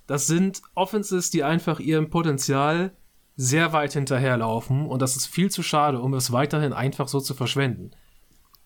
Das 0.07 0.27
sind 0.27 0.63
Offenses, 0.75 1.31
die 1.31 1.45
einfach 1.45 1.81
ihrem 1.81 2.11
Potenzial 2.11 2.97
sehr 3.43 3.73
weit 3.73 3.95
hinterherlaufen 3.95 4.85
und 4.87 5.01
das 5.01 5.17
ist 5.17 5.27
viel 5.27 5.51
zu 5.51 5.63
schade, 5.63 5.99
um 6.01 6.13
es 6.13 6.31
weiterhin 6.31 6.75
einfach 6.75 7.09
so 7.09 7.21
zu 7.21 7.33
verschwenden. 7.35 7.91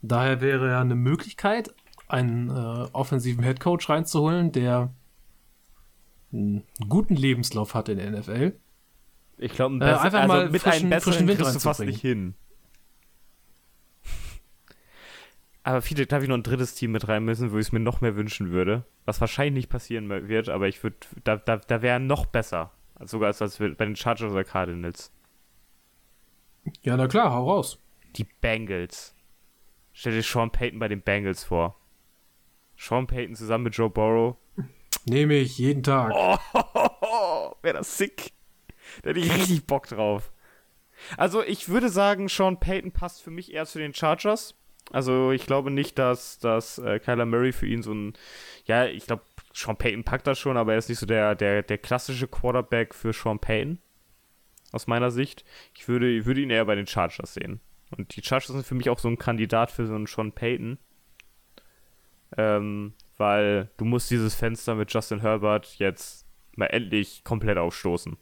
Daher 0.03 0.41
wäre 0.41 0.69
ja 0.71 0.81
eine 0.81 0.97
Möglichkeit, 0.97 1.73
einen 2.09 2.51
äh, 2.51 2.89
offensiven 2.93 3.45
Headcoach 3.45 3.89
reinzuholen, 3.89 4.51
der 4.51 4.93
einen 6.33 6.65
guten 6.89 7.15
Lebenslauf 7.15 7.75
hat 7.75 7.89
in 7.89 7.99
der 7.99 8.11
NFL. 8.11 8.55
Ich 9.39 9.53
glaube, 9.53 9.77
Äh, 9.85 9.93
einfach 9.95 10.27
mal 10.27 10.51
mit 10.51 10.63
frischen- 10.63 10.81
einem 10.83 10.91
besseren 10.91 11.13
frischen 11.15 11.37
kriegst 11.37 11.55
du 11.55 11.61
fast 11.61 11.81
nicht 11.81 12.01
hin. 12.01 12.35
Aber 15.63 15.81
viele, 15.81 16.07
darf 16.07 16.23
ich 16.23 16.29
noch 16.29 16.37
ein 16.37 16.43
drittes 16.43 16.75
Team 16.75 16.93
mit 16.93 17.09
rein 17.09 17.25
müssen, 17.25 17.53
wo 17.53 17.59
ich 17.59 17.67
es 17.67 17.73
mir 17.73 17.81
noch 17.81 18.01
mehr 18.01 18.17
wünschen 18.17 18.51
würde. 18.51 18.85
Was 19.07 19.21
wahrscheinlich 19.21 19.55
nicht 19.55 19.69
passieren 19.71 20.09
wird, 20.29 20.49
aber 20.49 20.69
ich 20.69 20.83
würde, 20.83 20.97
da, 21.25 21.37
da, 21.37 21.57
da 21.57 21.81
wäre 21.81 22.01
noch 22.01 22.27
besser. 22.27 22.73
Sogar 23.01 23.29
als, 23.29 23.43
als 23.43 23.59
bei 23.59 23.85
den 23.85 23.97
Chargers 23.97 24.33
oder 24.33 24.45
Cardinals. 24.45 25.13
Ja, 26.83 26.97
na 26.97 27.09
klar, 27.09 27.33
hau 27.33 27.51
raus. 27.51 27.79
Die 28.17 28.25
Bengals. 28.25 29.15
Stell 29.93 30.13
dir 30.13 30.23
Sean 30.23 30.51
Payton 30.51 30.79
bei 30.79 30.89
den 30.89 31.03
Bengals 31.03 31.45
vor. 31.45 31.79
Sean 32.77 33.07
Payton 33.07 33.37
zusammen 33.37 33.65
mit 33.65 33.77
Joe 33.77 33.91
Burrow. 33.91 34.37
Nehme 35.07 35.35
ich 35.35 35.59
jeden 35.59 35.83
Tag. 35.83 36.13
Oh, 36.15 37.55
wäre 37.63 37.79
das 37.79 37.99
sick. 37.99 38.33
Da 39.03 39.11
hätte 39.11 39.21
ich 39.21 39.35
richtig 39.35 39.67
Bock 39.67 39.87
drauf. 39.89 40.33
Also 41.17 41.43
ich 41.43 41.69
würde 41.69 41.89
sagen, 41.89 42.29
Sean 42.29 42.59
Payton 42.61 42.93
passt 42.93 43.23
für 43.23 43.31
mich 43.31 43.53
eher 43.53 43.67
zu 43.67 43.79
den 43.79 43.95
Chargers. 43.95 44.55
Also 44.91 45.33
ich 45.33 45.47
glaube 45.47 45.71
nicht, 45.71 45.99
dass, 45.99 46.39
dass 46.39 46.79
äh, 46.79 46.99
Kyler 46.99 47.27
Murray 47.27 47.53
für 47.53 47.67
ihn 47.67 47.83
so 47.83 47.93
ein, 47.93 48.15
ja, 48.67 48.87
ich 48.87 49.07
glaube, 49.07 49.23
Sean 49.55 49.77
Payton 49.77 50.03
packt 50.05 50.27
das 50.27 50.39
schon, 50.39 50.57
aber 50.57 50.73
er 50.73 50.79
ist 50.79 50.89
nicht 50.89 50.99
so 50.99 51.07
der, 51.07 51.35
der, 51.37 51.63
der 51.63 51.79
klassische 51.79 52.27
Quarterback 52.27 52.95
für 52.95 53.13
Sean 53.13 53.39
Payton. 53.39 53.79
Aus 54.73 54.89
meiner 54.89 55.13
Sicht. 55.13 55.45
Ich 55.75 55.87
würde, 55.87 56.27
würde 56.27 56.41
ihn 56.41 56.51
eher 56.51 56.65
bei 56.65 56.75
den 56.75 56.89
Chargers 56.89 57.35
sehen. 57.35 57.61
Und 57.97 58.17
die 58.17 58.23
Chargers 58.23 58.49
sind 58.49 58.67
für 58.67 58.75
mich 58.75 58.91
auch 58.91 58.99
so 58.99 59.09
ein 59.09 59.19
Kandidat 59.19 59.71
für 59.71 59.87
so 59.87 59.95
einen 59.95 60.07
Sean 60.07 60.33
Payton. 60.33 60.79
Ähm, 62.37 62.95
weil 63.17 63.71
du 63.77 63.85
musst 63.85 64.11
dieses 64.11 64.35
Fenster 64.35 64.75
mit 64.75 64.93
Justin 64.93 65.21
Herbert 65.21 65.77
jetzt 65.79 66.27
mal 66.57 66.67
endlich 66.67 67.23
komplett 67.23 67.57
aufstoßen. 67.57 68.17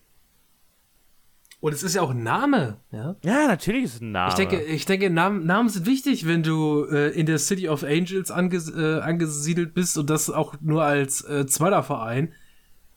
Und 1.63 1.73
es 1.73 1.85
ist 1.85 1.95
ja 1.95 2.03
auch 2.03 2.11
ein 2.11 2.25
Name, 2.25 2.81
ja? 2.91 3.15
Ja, 3.23 3.47
natürlich 3.47 3.85
ist 3.85 3.95
es 3.95 4.01
ein 4.01 4.11
Name. 4.11 4.31
Ich 4.31 4.35
denke, 4.35 4.61
ich 4.63 4.85
denke 4.85 5.11
Namen, 5.11 5.47
Namen 5.47 5.69
sind 5.69 5.87
wichtig, 5.87 6.27
wenn 6.27 6.43
du 6.43 6.87
äh, 6.91 7.11
in 7.11 7.25
der 7.25 7.39
City 7.39 7.69
of 7.69 7.85
Angels 7.85 8.33
anges 8.33 8.69
äh, 8.75 8.99
angesiedelt 8.99 9.73
bist 9.73 9.97
und 9.97 10.11
das 10.11 10.29
auch 10.29 10.57
nur 10.61 10.83
als 10.83 11.23
äh, 11.25 11.47
zweiter 11.47 11.85
Verein 11.85 12.33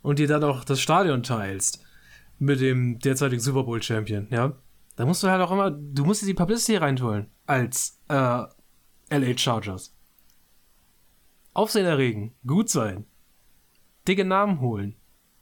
und 0.01 0.18
dir 0.18 0.28
dann 0.28 0.43
auch 0.43 0.63
das 0.66 0.82
Stadion 0.82 1.22
teilst 1.22 1.84
mit 2.39 2.59
dem 2.59 2.97
derzeitigen 2.97 3.39
Super 3.39 3.63
Bowl 3.66 3.82
Champion, 3.84 4.28
ja? 4.32 4.53
Da 4.95 5.05
musst 5.05 5.22
du 5.22 5.28
halt 5.30 5.41
auch 5.43 5.51
immer, 5.51 5.70
du 5.70 6.03
musst 6.03 6.24
dir 6.24 6.26
die 6.26 6.34
Publicity 6.34 6.78
reinholen 6.78 7.28
als 7.45 8.01
äh, 8.09 8.16
LA 8.16 9.38
Chargers. 9.38 9.93
Aufsehen 11.53 11.86
erregen, 11.86 12.34
gut 12.47 12.70
sein, 12.70 13.05
dicke 14.07 14.26
Namen 14.26 14.59
holen. 14.59 14.95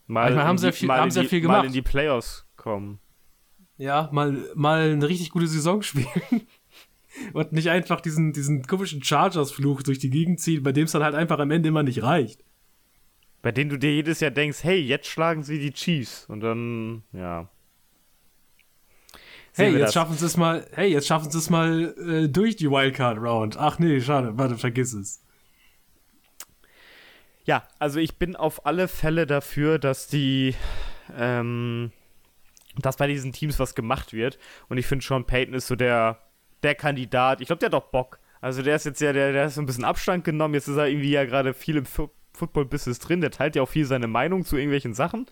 mal, 0.07 0.26
Manchmal 0.26 0.45
haben 0.45 0.57
sie 0.57 0.65
ja 0.67 0.71
viel- 0.74 0.88
mal 0.89 0.99
haben 0.99 1.09
die- 1.09 1.26
viel 1.28 1.39
Mal 1.41 1.47
gemacht. 1.47 1.65
in 1.67 1.71
die 1.74 1.82
Playoffs 1.82 2.45
kommen. 2.57 2.99
Ja, 3.78 4.09
mal, 4.11 4.49
mal 4.55 4.91
eine 4.91 5.07
richtig 5.07 5.32
gute 5.32 5.47
Saison 5.47 5.82
spielen. 5.82 6.07
Und 7.34 7.51
nicht 7.51 7.69
einfach 7.69 8.01
diesen, 8.01 8.34
diesen 8.34 8.63
komischen 8.63 9.03
Chargers-Fluch 9.03 9.84
durch 9.84 9.99
die 9.99 10.09
Gegend 10.09 10.39
ziehen, 10.39 10.63
bei 10.63 10.71
dem 10.71 10.86
es 10.86 10.91
dann 10.91 11.03
halt 11.03 11.15
einfach 11.15 11.39
am 11.39 11.51
Ende 11.51 11.69
immer 11.69 11.84
nicht 11.84 12.01
reicht. 12.01 12.43
Bei 13.41 13.51
denen 13.51 13.69
du 13.69 13.78
dir 13.78 13.93
jedes 13.93 14.19
Jahr 14.19 14.32
denkst, 14.32 14.63
hey, 14.63 14.80
jetzt 14.80 15.07
schlagen 15.07 15.43
sie 15.43 15.59
die 15.59 15.74
Chiefs. 15.74 16.26
Und 16.28 16.39
dann, 16.39 17.03
ja. 17.11 17.49
Hey, 19.55 19.71
jetzt 19.74 19.82
das. 19.82 19.93
schaffen 19.93 20.17
sie 20.17 20.26
es 20.26 20.38
mal, 20.38 20.65
hey, 20.71 20.91
jetzt 20.91 21.05
schaffen 21.05 21.30
sie 21.30 21.38
es 21.38 21.49
mal 21.49 21.93
äh, 21.97 22.30
durch 22.30 22.55
die 22.55 22.71
Wildcard-Round. 22.71 23.57
Ach 23.57 23.78
nee, 23.78 24.01
schade, 24.01 24.36
warte, 24.38 24.57
vergiss 24.57 24.93
es. 24.93 25.21
Ja, 27.45 27.67
also 27.78 27.99
ich 27.99 28.17
bin 28.17 28.36
auf 28.36 28.65
alle 28.65 28.88
Fälle 28.88 29.28
dafür, 29.28 29.78
dass 29.78 30.07
die, 30.07 30.55
ähm, 31.15 31.91
dass 32.78 32.97
bei 32.97 33.07
diesen 33.07 33.32
Teams 33.32 33.59
was 33.59 33.76
gemacht 33.76 34.13
wird. 34.13 34.38
Und 34.69 34.78
ich 34.78 34.86
finde, 34.86 35.05
Sean 35.05 35.26
Payton 35.26 35.53
ist 35.53 35.67
so 35.67 35.76
der, 35.76 36.19
der 36.63 36.76
Kandidat. 36.76 37.41
Ich 37.41 37.47
glaube, 37.47 37.59
der 37.59 37.67
hat 37.67 37.74
doch 37.74 37.91
Bock. 37.91 38.19
Also 38.41 38.61
der 38.61 38.76
ist 38.76 38.86
jetzt 38.86 38.99
ja, 39.01 39.13
der, 39.13 39.32
der 39.32 39.45
hat 39.45 39.51
so 39.51 39.61
ein 39.61 39.65
bisschen 39.65 39.86
Abstand 39.86 40.24
genommen. 40.24 40.53
Jetzt 40.53 40.67
ist 40.67 40.78
er 40.78 40.88
irgendwie 40.88 41.11
ja 41.11 41.26
gerade 41.26 41.53
viel 41.53 41.78
im 41.78 41.86
Football-Business 42.34 42.99
drin. 42.99 43.21
Der 43.21 43.32
teilt 43.32 43.55
ja 43.55 43.61
auch 43.61 43.69
viel 43.69 43.86
seine 43.86 44.07
Meinung 44.07 44.43
zu 44.43 44.57
irgendwelchen 44.57 44.93
Sachen. 44.93 45.28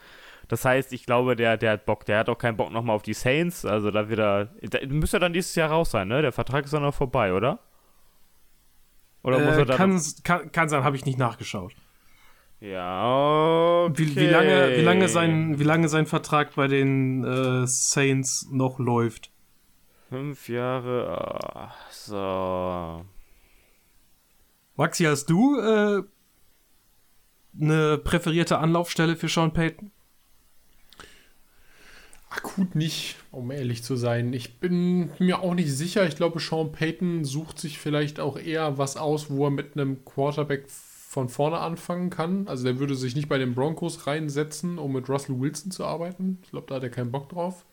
Das 0.48 0.66
heißt, 0.66 0.94
ich 0.94 1.06
glaube, 1.06 1.36
der, 1.36 1.58
der 1.58 1.74
hat 1.74 1.86
Bock. 1.86 2.06
Der 2.06 2.20
hat 2.20 2.30
auch 2.30 2.38
keinen 2.38 2.58
Bock 2.58 2.72
nochmal 2.72 2.96
auf 2.96 3.04
die 3.04 3.14
Saints. 3.14 3.66
Also 3.66 3.92
da 3.92 4.10
wird 4.10 4.20
er, 4.20 4.46
da 4.62 4.80
müsste 4.88 5.18
er 5.18 5.22
dann 5.22 5.34
dieses 5.34 5.56
Jahr 5.56 5.70
raus 5.72 5.92
sein, 5.92 6.08
ne? 6.08 6.22
Der 6.22 6.32
Vertrag 6.32 6.66
ist 6.66 6.74
dann 6.74 6.84
noch 6.84 6.94
vorbei, 6.94 7.34
oder? 7.34 7.60
Oder 9.24 9.40
muss 9.40 9.56
Äh, 9.56 9.60
er 9.60 9.66
dann 9.66 9.78
kann, 9.78 10.02
kann, 10.24 10.52
kann 10.52 10.70
sein, 10.70 10.84
habe 10.84 10.96
ich 10.96 11.06
nicht 11.06 11.18
nachgeschaut. 11.18 11.74
Ja, 12.62 13.86
okay. 13.86 13.98
Wie, 13.98 14.16
wie, 14.16 14.28
lange, 14.28 14.78
wie, 14.78 14.82
lange 14.82 15.10
sein, 15.10 15.58
wie 15.58 15.64
lange 15.64 15.90
sein 15.90 16.06
Vertrag 16.06 16.54
bei 16.54 16.68
den 16.68 17.24
äh, 17.24 17.66
Saints 17.66 18.48
noch 18.52 18.78
läuft. 18.78 19.32
Fünf 20.10 20.48
Jahre. 20.48 21.08
ah, 21.56 21.74
so. 21.90 23.04
Maxi, 24.76 25.06
hast 25.06 25.26
du 25.26 25.60
äh, 25.60 26.04
eine 27.60 27.98
präferierte 27.98 28.60
Anlaufstelle 28.60 29.16
für 29.16 29.28
Sean 29.28 29.54
Payton? 29.54 29.92
Akut 32.30 32.76
nicht, 32.76 33.18
um 33.32 33.50
ehrlich 33.50 33.84
zu 33.84 33.96
sein. 33.96 34.34
Ich 34.34 34.60
bin 34.60 35.10
mir 35.18 35.40
auch 35.42 35.56
nicht 35.56 35.72
sicher. 35.72 36.06
Ich 36.06 36.16
glaube, 36.16 36.40
Sean 36.40 36.72
Payton 36.72 37.26
sucht 37.26 37.58
sich 37.58 37.80
vielleicht 37.80 38.20
auch 38.20 38.38
eher 38.38 38.78
was 38.78 38.98
aus, 38.98 39.32
wo 39.32 39.46
er 39.46 39.52
mit 39.52 39.76
einem 39.76 40.06
Quarterback 40.06 40.68
von 41.12 41.28
vorne 41.28 41.58
anfangen 41.58 42.10
kann. 42.10 42.48
Also 42.48 42.64
der 42.64 42.80
würde 42.80 42.96
sich 42.96 43.18
nicht 43.18 43.28
bei 43.28 43.38
den 43.38 43.54
Broncos 43.54 44.08
reinsetzen, 44.08 44.78
um 44.78 44.94
mit 44.94 45.10
Russell 45.10 45.42
Wilson 45.42 45.70
zu 45.70 45.84
arbeiten. 45.84 46.40
Ich 46.42 46.52
glaube, 46.52 46.68
da 46.70 46.76
hat 46.76 46.84
er 46.84 46.90
keinen 46.90 47.12
Bock 47.12 47.28
drauf. 47.28 47.66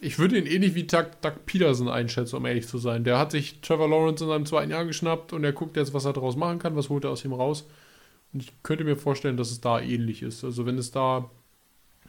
Ich 0.00 0.18
würde 0.18 0.36
ihn 0.36 0.46
ähnlich 0.46 0.74
wie 0.74 0.88
Doug, 0.88 1.04
Doug 1.22 1.46
Peterson 1.46 1.88
einschätzen, 1.88 2.34
um 2.34 2.46
ehrlich 2.46 2.66
zu 2.66 2.78
sein. 2.78 3.04
Der 3.04 3.16
hat 3.16 3.30
sich 3.30 3.60
Trevor 3.60 3.88
Lawrence 3.88 4.24
in 4.24 4.28
seinem 4.28 4.44
zweiten 4.44 4.72
Jahr 4.72 4.86
geschnappt 4.86 5.32
und 5.32 5.44
er 5.44 5.52
guckt 5.52 5.76
jetzt, 5.76 5.94
was 5.94 6.04
er 6.04 6.14
daraus 6.14 6.34
machen 6.34 6.58
kann, 6.58 6.74
was 6.74 6.88
holt 6.88 7.04
er 7.04 7.10
aus 7.10 7.24
ihm 7.24 7.32
raus. 7.32 7.64
Und 8.32 8.42
ich 8.42 8.52
könnte 8.64 8.82
mir 8.82 8.96
vorstellen, 8.96 9.36
dass 9.36 9.52
es 9.52 9.60
da 9.60 9.78
ähnlich 9.80 10.22
ist. 10.22 10.42
Also 10.42 10.66
wenn 10.66 10.78
es 10.78 10.90
da 10.90 11.30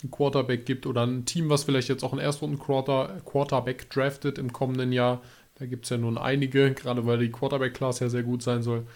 einen 0.02 0.10
Quarterback 0.10 0.66
gibt 0.66 0.88
oder 0.88 1.06
ein 1.06 1.26
Team, 1.26 1.48
was 1.52 1.66
vielleicht 1.66 1.90
jetzt 1.90 2.04
auch 2.04 2.12
einen 2.12 2.22
Erstrunden-Quarterback 2.22 3.88
draftet 3.92 4.40
im 4.40 4.52
kommenden 4.52 4.92
Jahr. 4.92 5.22
Da 5.60 5.68
gibt 5.68 5.84
es 5.84 5.92
ja 5.92 5.98
nun 5.98 6.18
einige, 6.18 6.74
gerade 6.74 7.06
weil 7.06 7.20
die 7.20 7.30
Quarterback-Class 7.30 8.00
ja 8.00 8.10
sehr 8.10 8.24
gut 8.24 8.42
sein 8.42 8.64
soll. 8.64 8.88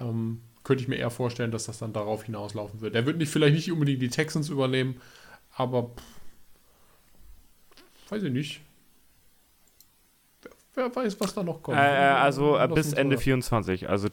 Ähm, 0.00 0.40
könnte 0.64 0.82
ich 0.82 0.88
mir 0.88 0.96
eher 0.96 1.10
vorstellen, 1.10 1.50
dass 1.50 1.64
das 1.64 1.78
dann 1.78 1.92
darauf 1.92 2.24
hinauslaufen 2.24 2.80
wird. 2.80 2.94
Er 2.94 3.04
wird 3.06 3.18
nicht, 3.18 3.30
vielleicht 3.30 3.54
nicht 3.54 3.70
unbedingt 3.70 4.00
die 4.00 4.08
Texans 4.08 4.48
übernehmen, 4.48 5.00
aber 5.56 5.90
pff, 5.94 6.02
weiß 8.10 8.22
ich 8.22 8.32
nicht. 8.32 8.60
Wer, 10.42 10.52
wer 10.74 10.96
weiß, 10.96 11.20
was 11.20 11.34
da 11.34 11.42
noch 11.42 11.62
kommt. 11.62 11.76
Äh, 11.78 11.80
äh, 11.80 12.08
also 12.14 12.56
äh, 12.56 12.66
bis 12.68 12.92
Ende 12.92 13.16
mal- 13.16 13.22
24. 13.22 13.88
Also 13.88 14.08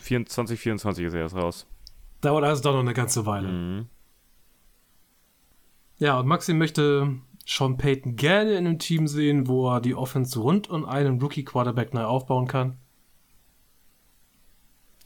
24, 0.00 0.58
24 0.58 1.04
ist 1.06 1.14
er 1.14 1.20
erst 1.20 1.34
raus. 1.36 1.66
Dauert 2.20 2.44
also 2.44 2.62
doch 2.62 2.72
noch 2.72 2.80
eine 2.80 2.94
ganze 2.94 3.26
Weile. 3.26 3.48
Mhm. 3.48 3.86
Ja, 5.98 6.18
und 6.20 6.26
Maxi 6.26 6.54
möchte 6.54 7.16
Sean 7.46 7.76
Payton 7.76 8.16
gerne 8.16 8.52
in 8.52 8.66
einem 8.66 8.78
Team 8.78 9.06
sehen, 9.06 9.48
wo 9.48 9.68
er 9.70 9.80
die 9.80 9.94
Offense 9.94 10.38
rund 10.38 10.70
um 10.70 10.84
einen 10.86 11.20
Rookie-Quarterback 11.20 11.92
neu 11.92 12.04
aufbauen 12.04 12.46
kann. 12.46 12.78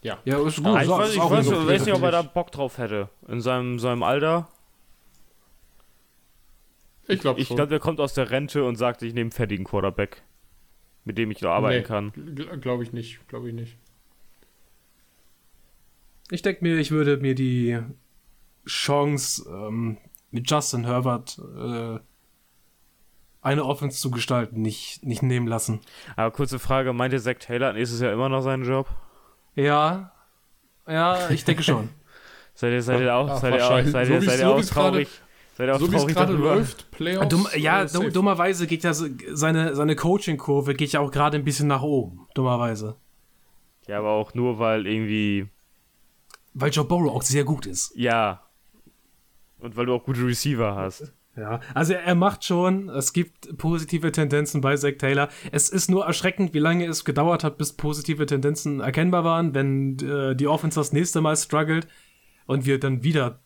Ja. 0.05 0.19
Ja, 0.23 0.45
ist 0.45 0.57
gut. 0.57 0.67
Ah, 0.67 0.81
ich 0.81 0.87
so- 0.87 0.97
weiß, 0.99 1.07
ist 1.09 1.15
ich 1.15 1.21
auch 1.21 1.31
weiß, 1.31 1.45
gute 1.47 1.67
weiß 1.67 1.85
nicht, 1.85 1.95
ob 1.95 2.03
er 2.03 2.11
da. 2.11 2.21
Bock 2.21 2.51
drauf 2.51 2.77
hätte. 2.77 3.09
In 3.27 3.41
seinem, 3.41 3.79
seinem 3.79 4.03
Alter. 4.03 4.47
Ich 7.07 7.19
glaube 7.19 7.39
Ich 7.39 7.47
glaube, 7.49 7.67
der 7.67 7.79
kommt 7.79 7.99
aus 7.99 8.13
der 8.13 8.29
Rente 8.29 8.63
und 8.65 8.75
sagt, 8.75 9.01
ich 9.01 9.13
nehme 9.15 9.25
einen 9.25 9.31
fertigen 9.31 9.65
Quarterback, 9.65 10.21
mit 11.05 11.17
dem 11.17 11.31
ich 11.31 11.39
da 11.39 11.51
arbeiten 11.53 11.79
Nee. 11.79 11.83
kann. 11.83 12.61
Glaube 12.61 12.83
ich 12.83 12.93
nicht. 12.93 13.27
Glaube 13.27 13.49
ich 13.49 13.55
nicht. 13.55 13.77
Ich 16.29 16.43
denke 16.43 16.63
mir, 16.63 16.77
ich 16.77 16.91
würde 16.91 17.17
mir 17.17 17.33
die 17.33 17.79
Chance, 18.67 19.47
ähm, 19.49 19.97
mit 20.29 20.49
Justin 20.49 20.85
Herbert 20.85 21.39
äh, 21.39 21.99
eine 23.41 23.63
Offense 23.65 23.99
zu 23.99 24.11
gestalten, 24.11 24.61
nicht, 24.61 25.03
nicht 25.03 25.23
nehmen 25.23 25.47
lassen. 25.47 25.79
Aber 26.15 26.29
kurze 26.31 26.59
Frage, 26.59 26.93
meint 26.93 27.13
ihr, 27.13 27.19
Zach 27.21 27.35
Taylor 27.39 27.73
nächstes 27.73 28.01
Jahr 28.01 28.11
immer 28.13 28.29
noch 28.29 28.41
seinen 28.41 28.65
Job? 28.65 28.87
Ja, 29.55 30.11
ja, 30.87 31.29
ich 31.29 31.43
denke 31.45 31.63
schon. 31.63 31.89
Seid 32.57 32.71
ihr, 32.71 32.81
seid 32.81 33.01
ihr 33.01 33.13
auch, 33.13 33.27
Ja, 33.27 33.37
seid 33.37 33.53
ihr 33.55 33.65
auch, 33.65 33.69
seid 33.85 34.07
So 34.07 34.13
ihr, 34.13 34.21
seid 34.21 34.39
ihr 34.39 34.45
so 34.45 34.53
auch 34.53 34.61
traurig? 34.63 35.09
Seid 35.57 35.67
ihr 35.67 35.75
auch 35.75 35.79
So 35.79 35.91
wie 35.91 35.95
es 35.95 36.01
traurig 36.01 36.15
gerade 36.15 36.31
darüber? 36.33 36.55
läuft, 36.55 36.91
Playoffs. 36.91 37.27
Dumm, 37.27 37.47
ja, 37.57 37.83
äh, 37.83 37.87
dumm, 37.91 38.13
dummerweise 38.13 38.65
geht 38.65 38.83
das, 38.85 39.03
seine, 39.33 39.75
seine 39.75 39.95
Coaching-Kurve 39.97 40.73
geht 40.73 40.93
ja 40.93 41.01
auch 41.01 41.11
gerade 41.11 41.37
ein 41.37 41.43
bisschen 41.43 41.67
nach 41.67 41.81
oben. 41.81 42.27
Dummerweise. 42.33 42.95
Ja, 43.87 43.99
aber 43.99 44.11
auch 44.11 44.33
nur, 44.33 44.57
weil 44.57 44.87
irgendwie, 44.87 45.47
Weil 46.53 46.71
Joe 46.71 46.85
Burrow 46.85 47.13
auch 47.13 47.23
sehr 47.23 47.43
gut 47.43 47.65
ist. 47.65 47.91
ja. 47.95 48.41
Und 49.59 49.75
weil 49.77 49.85
du 49.87 49.93
auch 49.95 50.03
gute 50.03 50.25
Receiver 50.25 50.75
hast. 50.75 51.11
Ja, 51.37 51.59
also 51.73 51.93
er, 51.93 52.15
macht 52.15 52.45
schon, 52.45 52.87
es 52.87 53.11
gibt 53.11 53.57
positive 53.57 54.11
Tendenzen 54.11 54.61
bei 54.61 54.77
Zach 54.77 54.93
Taylor. 54.97 55.27
Es 55.51 55.67
ist 55.67 55.89
nur 55.89 56.05
erschreckend, 56.05 56.53
wie 56.53 56.59
lange 56.59 56.85
es 56.85 57.03
gedauert 57.03 57.43
hat, 57.43 57.57
bis 57.57 57.73
positive 57.73 58.25
Tendenzen 58.25 58.79
erkennbar 58.79 59.25
waren, 59.25 59.53
wenn 59.53 59.99
äh, 59.99 60.33
die 60.35 60.47
Offense 60.47 60.79
das 60.79 60.93
nächste 60.93 61.19
Mal 61.19 61.35
struggelt 61.35 61.87
und 62.45 62.65
wir 62.65 62.79
dann 62.79 63.03
wieder 63.03 63.41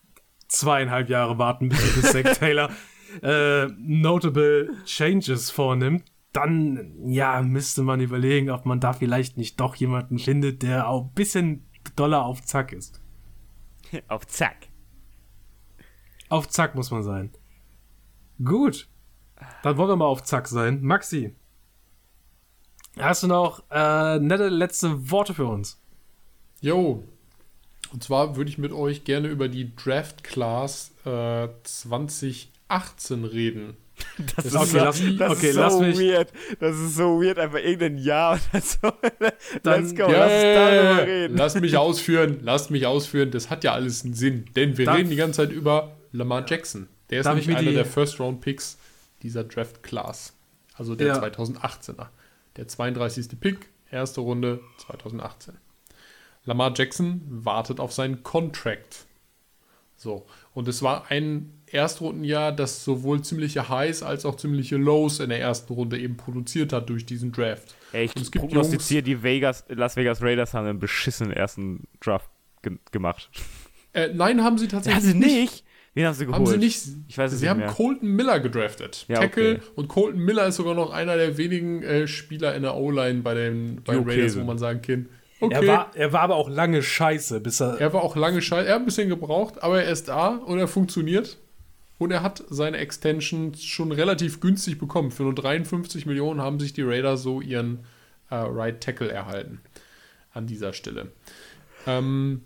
zweieinhalb 0.48 1.10
Jahre 1.10 1.40
warten 1.40 1.70
bis 1.70 2.12
Zach 2.12 2.22
Taylor 2.38 2.70
äh, 3.24 3.66
notable 3.78 4.70
Changes 4.86 5.50
vornimmt. 5.50 6.04
Dann, 6.32 6.94
ja, 7.08 7.42
müsste 7.42 7.82
man 7.82 8.02
überlegen, 8.02 8.52
ob 8.52 8.66
man 8.66 8.80
da 8.80 8.94
vielleicht 8.94 9.38
nicht 9.38 9.60
doch 9.60 9.76
jemanden 9.76 10.20
findet, 10.20 10.62
der 10.62 10.88
auch 10.88 11.06
ein 11.06 11.14
bisschen 11.14 11.68
doller 11.96 12.24
auf 12.24 12.44
Zack 12.44 12.72
ist. 12.72 13.02
Auf 14.08 14.28
Zack. 14.28 14.68
Auf 16.30 16.48
Zack 16.48 16.76
muss 16.76 16.92
man 16.92 17.02
sein. 17.02 17.32
Gut. 18.44 18.88
Dann 19.64 19.78
wollen 19.78 19.90
wir 19.90 19.96
mal 19.96 20.06
auf 20.06 20.24
Zack 20.24 20.48
sein. 20.48 20.82
Maxi. 20.82 21.34
Hast 22.98 23.24
du 23.24 23.28
noch 23.28 23.64
äh, 23.72 24.20
nette 24.20 24.50
letzte 24.50 25.10
Worte 25.12 25.34
für 25.34 25.46
uns? 25.46 25.80
Jo. 26.62 27.04
Und 27.92 28.04
zwar 28.04 28.36
würde 28.36 28.50
ich 28.50 28.58
mit 28.58 28.72
euch 28.72 29.04
gerne 29.04 29.28
über 29.30 29.48
die 29.48 29.76
Draft 29.76 30.24
Class 30.24 30.92
äh, 31.06 31.48
2018 31.64 33.26
reden. 33.26 33.78
Das 34.36 34.46
ist 34.46 34.56
Okay, 34.56 34.78
lass- 34.78 35.02
das 35.18 35.32
okay, 35.38 35.50
ist 35.50 35.56
lass 35.58 35.74
so 35.74 35.82
mich- 35.82 35.98
weird. 36.00 36.32
Das 36.62 36.76
ist 36.78 36.96
so 36.96 37.22
weird, 37.22 37.38
einfach 37.38 37.60
irgendein 37.60 37.98
Jahr 37.98 38.40
oder 38.54 38.62
so. 38.62 38.78
Dann- 39.64 39.84
Let's 39.84 39.96
go, 39.96 40.04
lass 40.10 40.32
uns 40.32 40.44
darüber 40.44 41.06
reden. 41.08 41.38
Lasst 41.38 41.60
mich 41.62 41.76
ausführen, 41.78 42.40
lasst 42.42 42.72
mich 42.72 42.86
ausführen. 42.86 43.32
Das 43.32 43.50
hat 43.50 43.64
ja 43.66 43.74
alles 43.74 44.06
einen 44.06 44.14
Sinn. 44.14 44.46
Denn 44.56 44.78
wir 44.78 44.86
Darf- 44.86 44.98
reden 44.98 45.10
die 45.10 45.16
ganze 45.18 45.38
Zeit 45.46 45.52
über 45.52 45.98
Lamar 46.14 46.46
Jackson. 46.48 46.88
Der 47.10 47.20
ist 47.20 47.26
Darf 47.26 47.38
ich 47.38 47.48
nämlich 47.48 47.68
einer 47.68 47.76
der 47.76 47.86
First-Round-Picks 47.86 48.78
dieser 49.24 49.44
Draft-Class. 49.44 50.34
Also 50.76 50.96
der 50.96 51.08
Ja. 51.08 51.20
2018er. 51.22 52.08
Der 52.56 52.68
32. 52.68 53.40
Pick, 53.40 53.70
erste 53.92 54.22
Runde 54.22 54.60
2018. 54.86 55.56
Lamar 56.46 56.74
Jackson 56.76 57.22
wartet 57.28 57.80
auf 57.80 57.92
seinen 57.92 58.24
Contract. 58.24 59.06
So. 59.96 60.26
Und 60.54 60.68
es 60.68 60.82
war 60.82 61.12
ein 61.12 61.54
Erstrundenjahr, 61.68 62.52
das 62.54 62.84
sowohl 62.86 63.22
ziemliche 63.22 63.68
Highs 63.70 64.02
als 64.02 64.26
auch 64.26 64.36
ziemliche 64.38 64.78
Lows 64.78 65.20
in 65.20 65.30
der 65.30 65.42
ersten 65.42 65.74
Runde 65.74 66.00
eben 66.00 66.16
produziert 66.18 66.74
hat 66.74 66.90
durch 66.90 67.06
diesen 67.06 67.32
Draft. 67.32 67.76
Ey, 67.92 68.06
ich 68.06 68.16
Und 68.16 68.22
es 68.22 68.32
prognostiziere, 68.32 69.04
die 69.04 69.22
Vegas, 69.22 69.66
Las 69.68 69.96
Vegas 69.98 70.22
Raiders 70.22 70.54
haben 70.54 70.68
einen 70.68 70.80
beschissenen 70.80 71.34
ersten 71.34 71.88
Draft 72.00 72.30
ge 72.62 72.78
gemacht. 72.92 73.30
Äh, 73.94 74.10
nein, 74.14 74.44
haben 74.44 74.58
sie 74.58 74.68
tatsächlich 74.68 75.04
Haben 75.04 75.12
sie 75.12 75.18
nicht? 75.18 75.64
Wen 75.94 76.06
haben 76.06 76.14
sie 76.14 76.26
geholt? 76.26 76.40
Haben 76.40 76.46
sie 76.46 76.58
nicht. 76.58 76.82
Ich 77.08 77.18
weiß 77.18 77.32
es 77.32 77.40
sie 77.40 77.46
nicht 77.46 77.50
haben 77.50 77.60
mehr. 77.60 77.70
Colton 77.70 78.10
Miller 78.10 78.40
gedraftet. 78.40 79.06
Ja, 79.08 79.20
Tackle. 79.20 79.56
okay. 79.56 79.62
Und 79.76 79.88
Colton 79.88 80.20
Miller 80.20 80.48
ist 80.48 80.56
sogar 80.56 80.76
noch 80.76 80.92
einer 80.92 81.18
der 81.18 81.38
wenigen 81.38 81.84
äh, 81.84 82.08
Spieler 82.08 82.56
in 82.56 82.62
der 82.62 82.76
O-Line 82.76 83.22
bei 83.22 83.34
den, 83.34 83.82
bei 83.84 83.94
den 83.94 84.04
okay 84.04 84.12
Raiders, 84.12 84.40
wo 84.40 84.44
man 84.44 84.58
sagen 84.58 84.82
kann, 84.82 85.10
okay. 85.40 85.56
Er, 85.56 85.68
war, 85.68 85.92
er 85.96 86.14
war 86.14 86.22
aber 86.22 86.36
auch 86.36 86.50
lange 86.50 86.84
scheiße, 86.84 87.40
bis 87.42 87.60
er. 87.60 87.80
Er 87.80 87.94
war 87.94 88.04
auch 88.04 88.16
lange 88.16 88.42
scheiße. 88.42 88.68
Er 88.68 88.76
hat 88.76 88.82
ein 88.82 88.86
bisschen 88.86 89.10
gebraucht, 89.10 89.64
aber 89.64 89.84
er 89.84 89.92
ist 89.92 90.08
da 90.08 90.30
und 90.30 90.60
er 90.60 90.68
funktioniert. 90.68 91.38
Und 91.98 92.12
er 92.12 92.24
hat 92.24 92.44
seine 92.50 92.78
Extension 92.78 93.54
schon 93.56 93.92
relativ 93.92 94.40
günstig 94.40 94.80
bekommen. 94.80 95.12
Für 95.12 95.24
nur 95.24 95.36
53 95.36 96.06
Millionen 96.06 96.42
haben 96.42 96.60
sich 96.60 96.72
die 96.72 96.82
Raiders 96.82 97.22
so 97.24 97.42
ihren 97.42 97.80
äh, 98.30 98.36
Right 98.36 98.80
Tackle 98.82 99.12
erhalten. 99.12 99.60
An 100.32 100.48
dieser 100.48 100.72
Stelle. 100.72 101.12
Ähm. 101.86 102.44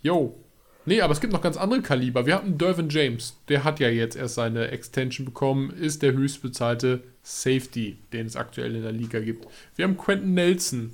Jo. 0.00 0.42
Nee, 0.84 1.00
aber 1.00 1.12
es 1.12 1.20
gibt 1.20 1.32
noch 1.32 1.42
ganz 1.42 1.56
andere 1.56 1.80
Kaliber. 1.82 2.26
Wir 2.26 2.34
hatten 2.34 2.58
Dervin 2.58 2.88
James. 2.88 3.36
Der 3.48 3.62
hat 3.64 3.78
ja 3.80 3.88
jetzt 3.88 4.16
erst 4.16 4.34
seine 4.34 4.68
Extension 4.72 5.24
bekommen. 5.24 5.70
Ist 5.70 6.02
der 6.02 6.12
höchstbezahlte 6.12 7.02
Safety, 7.22 7.98
den 8.12 8.26
es 8.26 8.34
aktuell 8.36 8.74
in 8.74 8.82
der 8.82 8.92
Liga 8.92 9.20
gibt. 9.20 9.46
Wir 9.76 9.84
haben 9.84 9.96
Quentin 9.96 10.34
Nelson, 10.34 10.92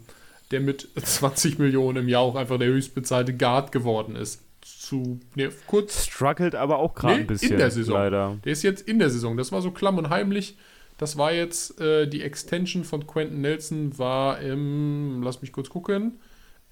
der 0.50 0.60
mit 0.60 0.88
20 1.02 1.58
Millionen 1.58 2.02
im 2.04 2.08
Jahr 2.08 2.22
auch 2.22 2.34
einfach 2.36 2.58
der 2.58 2.68
höchstbezahlte 2.68 3.34
Guard 3.34 3.72
geworden 3.72 4.14
ist. 4.16 4.42
Zu, 4.60 5.18
nee, 5.34 5.48
kurz 5.66 6.04
Struggelt 6.06 6.54
aber 6.54 6.78
auch 6.78 6.94
gerade 6.94 7.14
Nee, 7.14 7.20
ein 7.20 7.26
bisschen. 7.26 7.52
in 7.52 7.58
der 7.58 7.70
Saison. 7.70 7.94
Leider. 7.94 8.36
der 8.44 8.52
ist 8.52 8.62
jetzt 8.62 8.86
in 8.86 8.98
der 8.98 9.08
Saison. 9.08 9.36
Das 9.38 9.50
war 9.52 9.62
so 9.62 9.70
klamm 9.70 9.96
und 9.96 10.10
heimlich. 10.10 10.56
Das 10.98 11.16
war 11.16 11.32
jetzt 11.32 11.80
äh, 11.80 12.06
die 12.06 12.22
Extension 12.22 12.84
von 12.84 13.06
Quentin 13.06 13.40
Nelson 13.40 13.96
war 13.98 14.40
im, 14.40 15.22
lass 15.22 15.40
mich 15.40 15.52
kurz 15.52 15.70
gucken, 15.70 16.18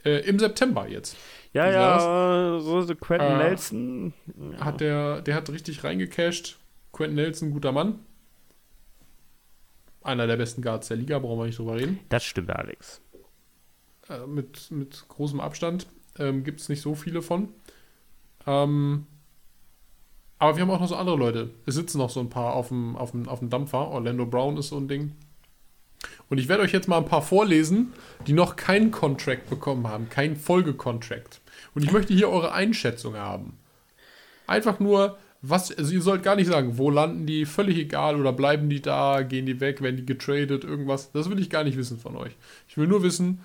äh, 0.04 0.26
im 0.28 0.38
September 0.38 0.86
jetzt. 0.88 1.16
Ja, 1.56 1.70
ja, 1.70 2.60
so 2.60 2.82
so 2.82 2.94
Quentin 2.94 3.28
Äh, 3.28 3.38
Nelson. 3.38 4.12
Hat 4.60 4.80
der, 4.80 5.22
der 5.22 5.34
hat 5.34 5.48
richtig 5.48 5.82
reingecasht. 5.84 6.58
Quentin 6.92 7.16
Nelson, 7.16 7.50
guter 7.50 7.72
Mann. 7.72 8.00
Einer 10.02 10.26
der 10.26 10.36
besten 10.36 10.60
Guards 10.60 10.88
der 10.88 10.98
Liga, 10.98 11.18
brauchen 11.18 11.38
wir 11.38 11.46
nicht 11.46 11.58
drüber 11.58 11.76
reden. 11.76 11.98
Das 12.10 12.24
stimmt, 12.24 12.50
Alex. 12.50 13.00
Äh, 14.08 14.26
mit, 14.26 14.70
mit 14.70 15.06
großem 15.08 15.40
Abstand. 15.40 15.86
Ähm, 16.18 16.44
Gibt 16.44 16.60
es 16.60 16.68
nicht 16.68 16.82
so 16.82 16.94
viele 16.94 17.22
von. 17.22 17.48
Ähm, 18.46 19.06
aber 20.38 20.56
wir 20.56 20.62
haben 20.62 20.70
auch 20.70 20.80
noch 20.80 20.88
so 20.88 20.96
andere 20.96 21.16
Leute. 21.16 21.50
Es 21.64 21.74
sitzen 21.74 21.98
noch 21.98 22.10
so 22.10 22.20
ein 22.20 22.28
paar 22.28 22.52
auf 22.54 22.68
dem, 22.68 22.96
auf 22.96 23.12
dem, 23.12 23.28
auf 23.28 23.38
dem 23.38 23.48
Dampfer. 23.48 23.88
Orlando 23.88 24.26
Brown 24.26 24.58
ist 24.58 24.68
so 24.68 24.76
ein 24.76 24.88
Ding. 24.88 25.12
Und 26.28 26.38
ich 26.38 26.48
werde 26.48 26.62
euch 26.62 26.72
jetzt 26.72 26.88
mal 26.88 26.98
ein 26.98 27.06
paar 27.06 27.22
vorlesen, 27.22 27.94
die 28.26 28.32
noch 28.34 28.56
keinen 28.56 28.90
Contract 28.90 29.48
bekommen 29.48 29.88
haben, 29.88 30.08
keinen 30.10 30.36
Folgecontract. 30.36 31.40
Und 31.74 31.84
ich 31.84 31.92
möchte 31.92 32.14
hier 32.14 32.28
eure 32.28 32.52
Einschätzung 32.52 33.16
haben. 33.16 33.58
Einfach 34.46 34.80
nur, 34.80 35.18
was, 35.42 35.76
also 35.76 35.92
ihr 35.92 36.02
sollt 36.02 36.22
gar 36.22 36.36
nicht 36.36 36.48
sagen, 36.48 36.78
wo 36.78 36.90
landen 36.90 37.26
die, 37.26 37.44
völlig 37.44 37.76
egal, 37.78 38.18
oder 38.18 38.32
bleiben 38.32 38.68
die 38.68 38.80
da, 38.80 39.22
gehen 39.22 39.46
die 39.46 39.60
weg, 39.60 39.82
werden 39.82 39.96
die 39.96 40.06
getradet, 40.06 40.64
irgendwas. 40.64 41.12
Das 41.12 41.28
will 41.30 41.40
ich 41.40 41.50
gar 41.50 41.64
nicht 41.64 41.76
wissen 41.76 41.98
von 41.98 42.16
euch. 42.16 42.32
Ich 42.68 42.76
will 42.76 42.86
nur 42.86 43.02
wissen, 43.02 43.40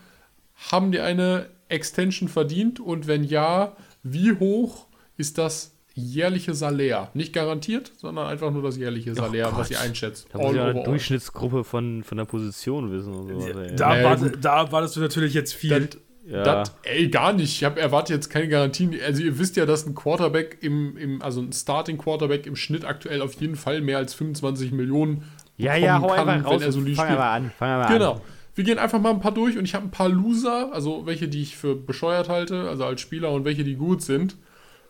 haben 0.71 0.91
die 0.91 0.99
eine 0.99 1.47
Extension 1.69 2.29
verdient 2.29 2.79
und 2.79 3.07
wenn 3.07 3.23
ja, 3.23 3.75
wie 4.03 4.33
hoch 4.33 4.87
ist 5.17 5.37
das 5.37 5.75
jährliche 5.93 6.53
Salär? 6.53 7.09
Nicht 7.13 7.33
garantiert, 7.33 7.91
sondern 7.97 8.27
einfach 8.27 8.51
nur 8.51 8.63
das 8.63 8.77
jährliche 8.77 9.13
Salär, 9.15 9.51
was 9.55 9.71
ihr 9.71 9.79
einschätzt. 9.79 10.27
Da 10.31 10.39
muss 10.39 10.55
ja 10.55 10.67
eine. 10.67 10.83
Durchschnittsgruppe 10.83 11.63
von, 11.63 12.03
von 12.03 12.17
der 12.17 12.25
Position 12.25 12.91
wissen 12.91 13.13
und 13.13 13.29
ey. 13.29 13.75
Da, 13.75 13.89
Naja, 13.89 14.21
war, 14.21 14.29
da 14.29 14.71
wartest 14.71 14.95
du 14.95 14.99
natürlich 15.01 15.33
jetzt 15.33 15.53
viel. 15.53 15.87
Das, 15.87 15.99
ja. 16.25 16.43
das, 16.43 16.73
ey, 16.83 17.09
gar 17.09 17.33
nicht. 17.33 17.51
Ich 17.55 17.63
hab, 17.63 17.77
erwarte 17.77 18.13
jetzt 18.13 18.29
keine 18.29 18.47
Garantien. 18.47 18.95
Also 19.05 19.23
ihr 19.23 19.37
wisst 19.39 19.55
ja, 19.55 19.65
dass 19.65 19.85
ein 19.85 19.95
Quarterback 19.95 20.57
im, 20.61 20.97
im 20.97 21.21
also 21.21 21.41
ein 21.41 21.51
Starting 21.53 21.97
Quarterback 21.97 22.45
im 22.45 22.55
Schnitt 22.55 22.85
aktuell 22.85 23.21
auf 23.21 23.33
jeden 23.41 23.55
Fall 23.55 23.81
mehr 23.81 23.97
als 23.97 24.13
25 24.13 24.71
Millionen 24.71 25.23
ja, 25.57 25.75
ja, 25.75 25.99
hau 26.01 26.07
bekommen 26.07 26.29
einfach 26.29 26.49
raus. 26.51 26.61
wenn 26.61 26.67
er 26.67 26.71
solide 26.71 26.95
fang 26.95 27.05
spielt. 27.07 27.19
mal 27.19 27.33
an. 27.35 27.51
Fang 27.57 27.69
mal 27.69 27.87
Genau. 27.93 28.13
an. 28.13 28.21
Wir 28.55 28.63
gehen 28.65 28.79
einfach 28.79 28.99
mal 28.99 29.11
ein 29.11 29.19
paar 29.21 29.33
durch 29.33 29.57
und 29.57 29.63
ich 29.65 29.73
habe 29.75 29.85
ein 29.85 29.91
paar 29.91 30.09
Loser, 30.09 30.71
also 30.73 31.05
welche, 31.05 31.27
die 31.29 31.41
ich 31.41 31.55
für 31.55 31.75
bescheuert 31.75 32.27
halte, 32.29 32.67
also 32.67 32.83
als 32.85 32.99
Spieler 32.99 33.31
und 33.31 33.45
welche, 33.45 33.63
die 33.63 33.75
gut 33.75 34.01
sind. 34.01 34.35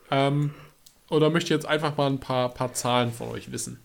Ähm, 0.09 0.51
oder 1.09 1.29
möchte 1.29 1.45
ich 1.53 1.57
jetzt 1.57 1.67
einfach 1.67 1.95
mal 1.95 2.07
ein 2.07 2.19
paar, 2.19 2.49
paar 2.49 2.73
Zahlen 2.73 3.11
von 3.11 3.29
euch 3.29 3.51
wissen. 3.51 3.79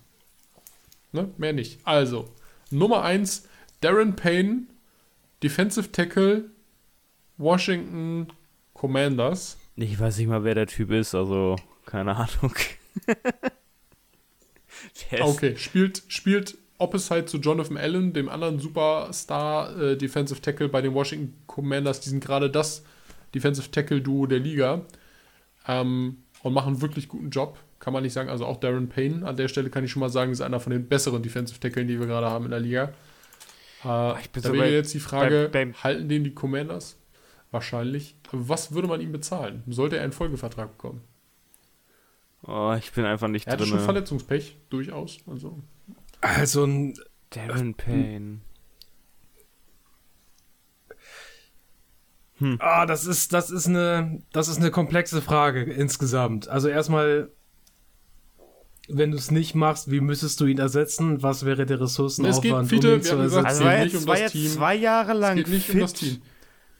Ne? 1.12 1.28
Mehr 1.36 1.52
nicht. 1.52 1.78
Also, 1.84 2.28
Nummer 2.70 3.02
1, 3.02 3.46
Darren 3.80 4.16
Payne, 4.16 4.62
Defensive 5.42 5.92
Tackle, 5.92 6.44
Washington 7.38 8.28
Commanders. 8.74 9.56
Ich 9.76 9.98
weiß 9.98 10.18
nicht 10.18 10.28
mal, 10.28 10.44
wer 10.44 10.54
der 10.54 10.66
Typ 10.66 10.90
ist, 10.90 11.14
also 11.14 11.56
keine 11.84 12.14
Ahnung. 12.16 12.54
Okay, 15.22 15.56
spielt, 15.56 16.02
spielt 16.08 16.58
Opposite 16.78 17.24
zu 17.26 17.38
Jonathan 17.38 17.76
Allen, 17.76 18.12
dem 18.12 18.28
anderen 18.28 18.58
Superstar 18.58 19.78
äh, 19.80 19.96
Defensive 19.96 20.40
Tackle 20.40 20.68
bei 20.68 20.82
den 20.82 20.94
Washington 20.94 21.34
Commanders. 21.46 22.00
Die 22.00 22.10
sind 22.10 22.22
gerade 22.24 22.50
das 22.50 22.82
Defensive 23.34 23.70
Tackle-Duo 23.70 24.26
der 24.26 24.38
Liga 24.40 24.82
ähm, 25.66 26.18
und 26.42 26.52
machen 26.52 26.74
einen 26.74 26.82
wirklich 26.82 27.08
guten 27.08 27.30
Job. 27.30 27.58
Kann 27.78 27.92
man 27.92 28.02
nicht 28.02 28.12
sagen. 28.12 28.28
Also 28.28 28.44
auch 28.46 28.58
Darren 28.58 28.88
Payne 28.88 29.26
an 29.26 29.36
der 29.36 29.48
Stelle 29.48 29.70
kann 29.70 29.84
ich 29.84 29.90
schon 29.90 30.00
mal 30.00 30.08
sagen, 30.10 30.32
ist 30.32 30.40
einer 30.40 30.60
von 30.60 30.72
den 30.72 30.86
besseren 30.88 31.22
Defensive 31.22 31.60
Tackeln, 31.60 31.88
die 31.88 31.98
wir 31.98 32.06
gerade 32.06 32.26
haben 32.28 32.44
in 32.46 32.50
der 32.50 32.60
Liga. 32.60 32.92
Äh, 33.84 34.20
ich 34.20 34.30
bin 34.30 34.42
da 34.42 34.48
so 34.50 34.54
wäre 34.54 34.70
jetzt 34.72 34.92
die 34.94 35.00
Frage, 35.00 35.48
bei- 35.52 35.66
bei- 35.66 35.72
halten 35.72 36.08
den 36.08 36.24
die 36.24 36.34
Commanders? 36.34 36.96
Wahrscheinlich. 37.50 38.16
Was 38.32 38.72
würde 38.72 38.88
man 38.88 39.00
ihm 39.00 39.12
bezahlen? 39.12 39.62
Sollte 39.68 39.96
er 39.96 40.02
einen 40.04 40.12
Folgevertrag 40.12 40.72
bekommen? 40.76 41.02
Oh, 42.42 42.74
ich 42.78 42.92
bin 42.92 43.04
einfach 43.04 43.28
nicht 43.28 43.46
Er 43.46 43.54
hatte 43.54 43.66
schon 43.66 43.76
drin. 43.78 43.84
Verletzungspech, 43.84 44.56
durchaus. 44.68 45.18
Also, 45.26 45.62
Also 46.20 46.64
ein. 46.64 46.94
Darren 47.30 47.74
Payne. 47.74 48.40
Ah, 52.58 52.84
das 52.84 53.06
ist, 53.06 53.32
das 53.32 53.50
ist 53.50 53.66
eine, 53.66 54.22
das 54.32 54.48
ist 54.48 54.58
eine 54.58 54.70
komplexe 54.70 55.22
Frage 55.22 55.62
insgesamt. 55.62 56.48
Also 56.48 56.68
erstmal, 56.68 57.30
wenn 58.88 59.10
du 59.10 59.16
es 59.16 59.30
nicht 59.30 59.54
machst, 59.54 59.90
wie 59.90 60.00
müsstest 60.00 60.38
du 60.40 60.46
ihn 60.46 60.58
ersetzen? 60.58 61.22
Was 61.22 61.46
wäre 61.46 61.64
der 61.64 61.80
Ressourcenaufwand, 61.80 62.66
Es 62.66 62.70
geht, 62.70 62.82
Fiete, 62.82 62.94
ihn 62.96 63.04
wir 63.04 63.10
haben 63.12 63.22
gesagt, 63.22 63.46
Also 63.46 63.64
geht 63.64 63.66
war 63.72 63.78
nicht 63.84 63.92
jetzt, 63.94 64.02
um 64.02 64.06
war 64.08 64.14
das 64.14 64.20
jetzt 64.22 64.32
Team. 64.32 64.50
zwei 64.50 64.74
Jahre 64.74 65.12
es 65.12 65.18
lang 65.18 65.36
geht 65.36 65.48
nicht 65.48 65.66
fit. 65.66 65.74
um 65.76 65.80
das 65.80 65.92
Team. 65.94 66.22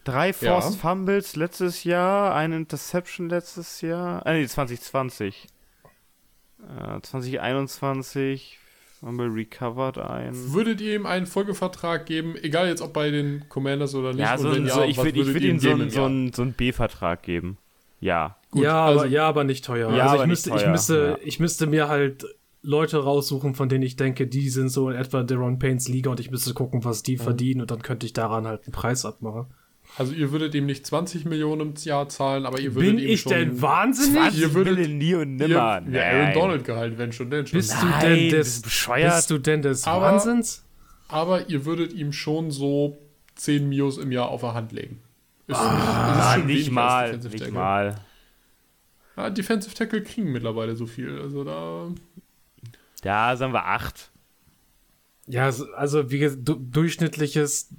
Drei 0.06 0.28
Ja. 0.28 0.32
Forced 0.60 0.78
Fumbles 0.80 1.34
letztes 1.36 1.82
Jahr, 1.84 2.34
eine 2.34 2.56
Interception 2.56 3.28
letztes 3.28 3.80
Jahr. 3.80 4.24
Ah, 4.24 4.32
nee, 4.32 4.46
2020. 4.46 5.48
Äh, 6.62 7.00
2021 7.02 8.58
Fumble 9.00 9.26
recovered 9.28 9.98
ein. 9.98 10.32
Würdet 10.54 10.80
ihr 10.80 10.94
ihm 10.94 11.06
einen 11.06 11.26
Folgevertrag 11.26 12.06
geben, 12.06 12.34
egal 12.40 12.68
jetzt 12.68 12.80
ob 12.82 12.92
bei 12.92 13.10
den 13.10 13.48
Commanders 13.48 13.94
oder 13.94 14.10
nicht? 14.12 14.20
Ja, 14.20 14.38
so, 14.38 14.48
ein- 14.48 14.64
ja, 14.66 14.74
so, 14.74 14.82
ich 14.84 14.96
würde 14.96 15.20
ich 15.20 15.26
würd 15.26 15.42
ihm 15.42 15.58
so, 15.58 15.70
ein- 15.70 15.80
im 15.80 15.90
so, 15.90 16.04
ein- 16.06 16.32
so 16.32 16.42
einen 16.42 16.52
B-Vertrag 16.54 17.22
geben. 17.22 17.58
Ja. 18.00 18.36
Gut, 18.50 18.62
ja, 18.62 18.86
also- 18.86 19.00
aber, 19.00 19.08
ja, 19.08 19.26
aber 19.28 19.44
nicht 19.44 19.64
teuer. 19.64 19.92
Ja, 19.94 20.04
also 20.10 20.14
ich 20.16 20.20
nicht 20.20 20.28
müsste, 20.28 20.50
ich 20.50 20.56
teuer, 20.62 20.70
müsste, 20.70 21.16
ja. 21.20 21.26
ich 21.26 21.40
müsste 21.40 21.66
mir 21.66 21.88
halt 21.88 22.24
Leute 22.62 22.98
raussuchen, 23.04 23.54
von 23.54 23.68
denen 23.68 23.82
ich 23.82 23.96
denke, 23.96 24.26
die 24.26 24.48
sind 24.50 24.70
so 24.70 24.88
in 24.88 24.96
etwa 24.96 25.22
Deron 25.24 25.58
Paynes 25.58 25.88
Liga 25.88 26.10
und 26.10 26.20
ich 26.20 26.30
müsste 26.30 26.54
gucken, 26.54 26.84
was 26.84 27.02
die 27.02 27.16
verdienen 27.16 27.60
und 27.60 27.70
dann 27.70 27.82
könnte 27.82 28.06
ich 28.06 28.12
daran 28.12 28.46
halt 28.46 28.64
einen 28.64 28.72
Preis 28.72 29.04
abmachen. 29.04 29.46
Also 29.98 30.12
ihr 30.12 30.30
würdet 30.30 30.54
ihm 30.54 30.66
nicht 30.66 30.84
20 30.86 31.24
Millionen 31.24 31.60
im 31.62 31.74
Jahr 31.82 32.08
zahlen, 32.08 32.44
aber 32.44 32.60
ihr 32.60 32.74
würdet 32.74 32.96
Bin 32.96 32.98
ihm 32.98 33.08
ich 33.08 33.22
schon... 33.22 33.32
denn 33.32 33.62
wahnsinnig? 33.62 34.20
20 34.20 34.40
Ihr 34.40 34.54
würdet- 34.54 34.90
nie 34.90 35.14
und 35.14 35.38
Ihr, 35.40 35.48
nimmer. 35.48 35.82
ja, 35.90 36.02
Aaron. 36.02 36.34
Donald 36.34 36.64
Gehalt, 36.64 36.98
wenn 36.98 37.12
schon, 37.12 37.30
denn 37.30 37.46
schon. 37.46 37.58
Bist 37.58 37.72
du 37.80 37.86
Nein, 37.86 38.00
denn 38.02 38.30
bist 38.30 38.32
des, 38.34 38.56
du 38.56 38.62
bescheuert? 38.64 39.14
bist 39.16 39.30
du 39.30 39.38
denn 39.38 39.62
des 39.62 39.84
Aber- 39.86 40.02
Wahnsinns? 40.12 40.64
Aber 41.08 41.48
ihr 41.48 41.64
würdet 41.64 41.92
ihm 41.94 42.12
schon 42.12 42.50
so 42.50 42.98
10 43.36 43.68
Mios 43.68 43.96
im 43.96 44.12
Jahr 44.12 44.28
auf 44.28 44.40
der 44.42 44.52
Hand 44.54 44.72
legen. 44.72 45.00
Ist, 45.46 45.56
ist 45.56 45.62
Ah, 45.62 46.34
schon 46.34 46.46
nicht 46.46 46.70
mal, 46.70 47.06
Defensive 47.06 47.32
nicht 47.32 47.44
Tackle. 47.44 47.54
mal. 47.58 48.00
Ja, 49.16 49.30
Defensive 49.30 49.74
Tackle 49.74 50.02
kriegen 50.02 50.30
mittlerweile 50.32 50.76
so 50.76 50.86
viel. 50.86 51.20
Also 51.20 51.44
da. 51.44 51.86
Ja, 53.04 53.34
sagen 53.36 53.52
wir 53.54 53.64
acht. 53.64 54.10
Ja, 55.28 55.50
also 55.76 56.10
wie 56.10 56.18
gesagt, 56.18 56.40
du, 56.46 56.54
durchschnittliches 56.56 57.70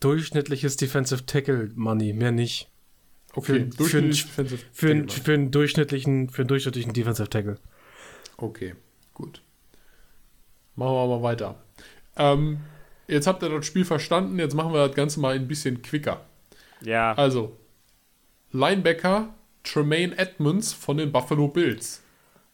durchschnittliches 0.00 0.76
Defensive 0.76 1.26
Tackle 1.26 1.70
Money, 1.74 2.12
mehr 2.12 2.32
nicht. 2.32 2.68
Okay, 3.34 3.70
für, 3.76 3.84
für, 3.84 4.02
Defensive 4.02 4.64
für, 4.72 4.90
einen, 4.90 5.08
für 5.08 5.34
einen 5.34 5.50
durchschnittlichen 5.50 6.30
für 6.30 6.42
einen 6.42 6.48
durchschnittlichen 6.48 6.92
Defensive 6.92 7.28
Tackle. 7.28 7.58
Okay, 8.36 8.74
gut. 9.14 9.42
Machen 10.76 10.94
wir 10.94 11.06
mal 11.08 11.22
weiter. 11.22 11.56
Ähm, 12.16 12.60
jetzt 13.06 13.26
habt 13.26 13.42
ihr 13.42 13.48
das 13.48 13.66
Spiel 13.66 13.84
verstanden, 13.84 14.38
jetzt 14.38 14.54
machen 14.54 14.72
wir 14.72 14.86
das 14.86 14.96
Ganze 14.96 15.20
mal 15.20 15.34
ein 15.34 15.48
bisschen 15.48 15.82
quicker. 15.82 16.24
Ja. 16.82 17.14
Also, 17.14 17.56
Linebacker 18.52 19.34
Tremaine 19.62 20.16
Edmonds 20.16 20.72
von 20.72 20.96
den 20.96 21.12
Buffalo 21.12 21.48
Bills. 21.48 22.02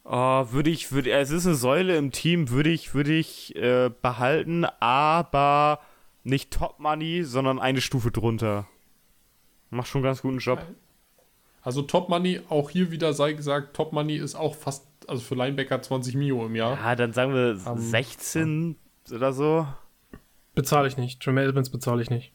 Oh, 0.04 0.46
würde 0.50 0.70
ich, 0.70 0.92
würde, 0.92 1.10
es 1.12 1.30
ist 1.30 1.46
eine 1.46 1.54
Säule 1.54 1.96
im 1.96 2.10
Team, 2.10 2.50
würde 2.50 2.70
ich, 2.70 2.92
würde 2.92 3.14
ich 3.14 3.56
äh, 3.56 3.90
behalten, 4.02 4.66
aber 4.80 5.80
nicht 6.24 6.50
Top 6.50 6.80
Money, 6.80 7.22
sondern 7.22 7.58
eine 7.58 7.80
Stufe 7.80 8.10
drunter. 8.10 8.66
Macht 9.70 9.88
schon 9.88 10.00
einen 10.00 10.06
ganz 10.06 10.22
guten 10.22 10.38
Job. 10.38 10.60
Also 11.62 11.82
Top 11.82 12.08
Money, 12.08 12.40
auch 12.48 12.70
hier 12.70 12.90
wieder 12.90 13.12
sei 13.12 13.32
gesagt, 13.32 13.74
Top 13.74 13.92
Money 13.92 14.16
ist 14.16 14.34
auch 14.34 14.54
fast, 14.54 14.86
also 15.06 15.22
für 15.22 15.34
Linebacker 15.34 15.80
20 15.80 16.14
Mio 16.14 16.44
im 16.46 16.56
Jahr. 16.56 16.76
Ja, 16.76 16.96
dann 16.96 17.12
sagen 17.12 17.32
wir 17.32 17.58
um, 17.70 17.78
16 17.78 18.76
ja. 19.08 19.16
oder 19.16 19.32
so. 19.32 19.66
Bezahle 20.54 20.88
ich 20.88 20.96
nicht. 20.96 21.20
Tremaine 21.22 21.48
Edmonds 21.48 21.70
bezahle 21.70 22.02
ich 22.02 22.10
nicht. 22.10 22.32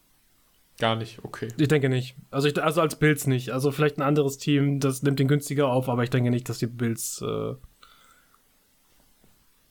Gar 0.79 0.95
nicht, 0.95 1.23
okay. 1.23 1.49
Ich 1.57 1.67
denke 1.67 1.89
nicht. 1.89 2.15
Also, 2.31 2.47
ich, 2.47 2.61
also 2.61 2.81
als 2.81 2.97
Bills 2.97 3.27
nicht. 3.27 3.51
Also 3.51 3.71
vielleicht 3.71 3.97
ein 3.97 4.01
anderes 4.01 4.37
Team, 4.37 4.79
das 4.79 5.03
nimmt 5.03 5.19
den 5.19 5.27
günstiger 5.27 5.67
auf, 5.67 5.89
aber 5.89 6.03
ich 6.03 6.09
denke 6.09 6.31
nicht, 6.31 6.47
dass 6.47 6.59
die 6.59 6.67
Bills. 6.67 7.21
Äh, 7.21 7.55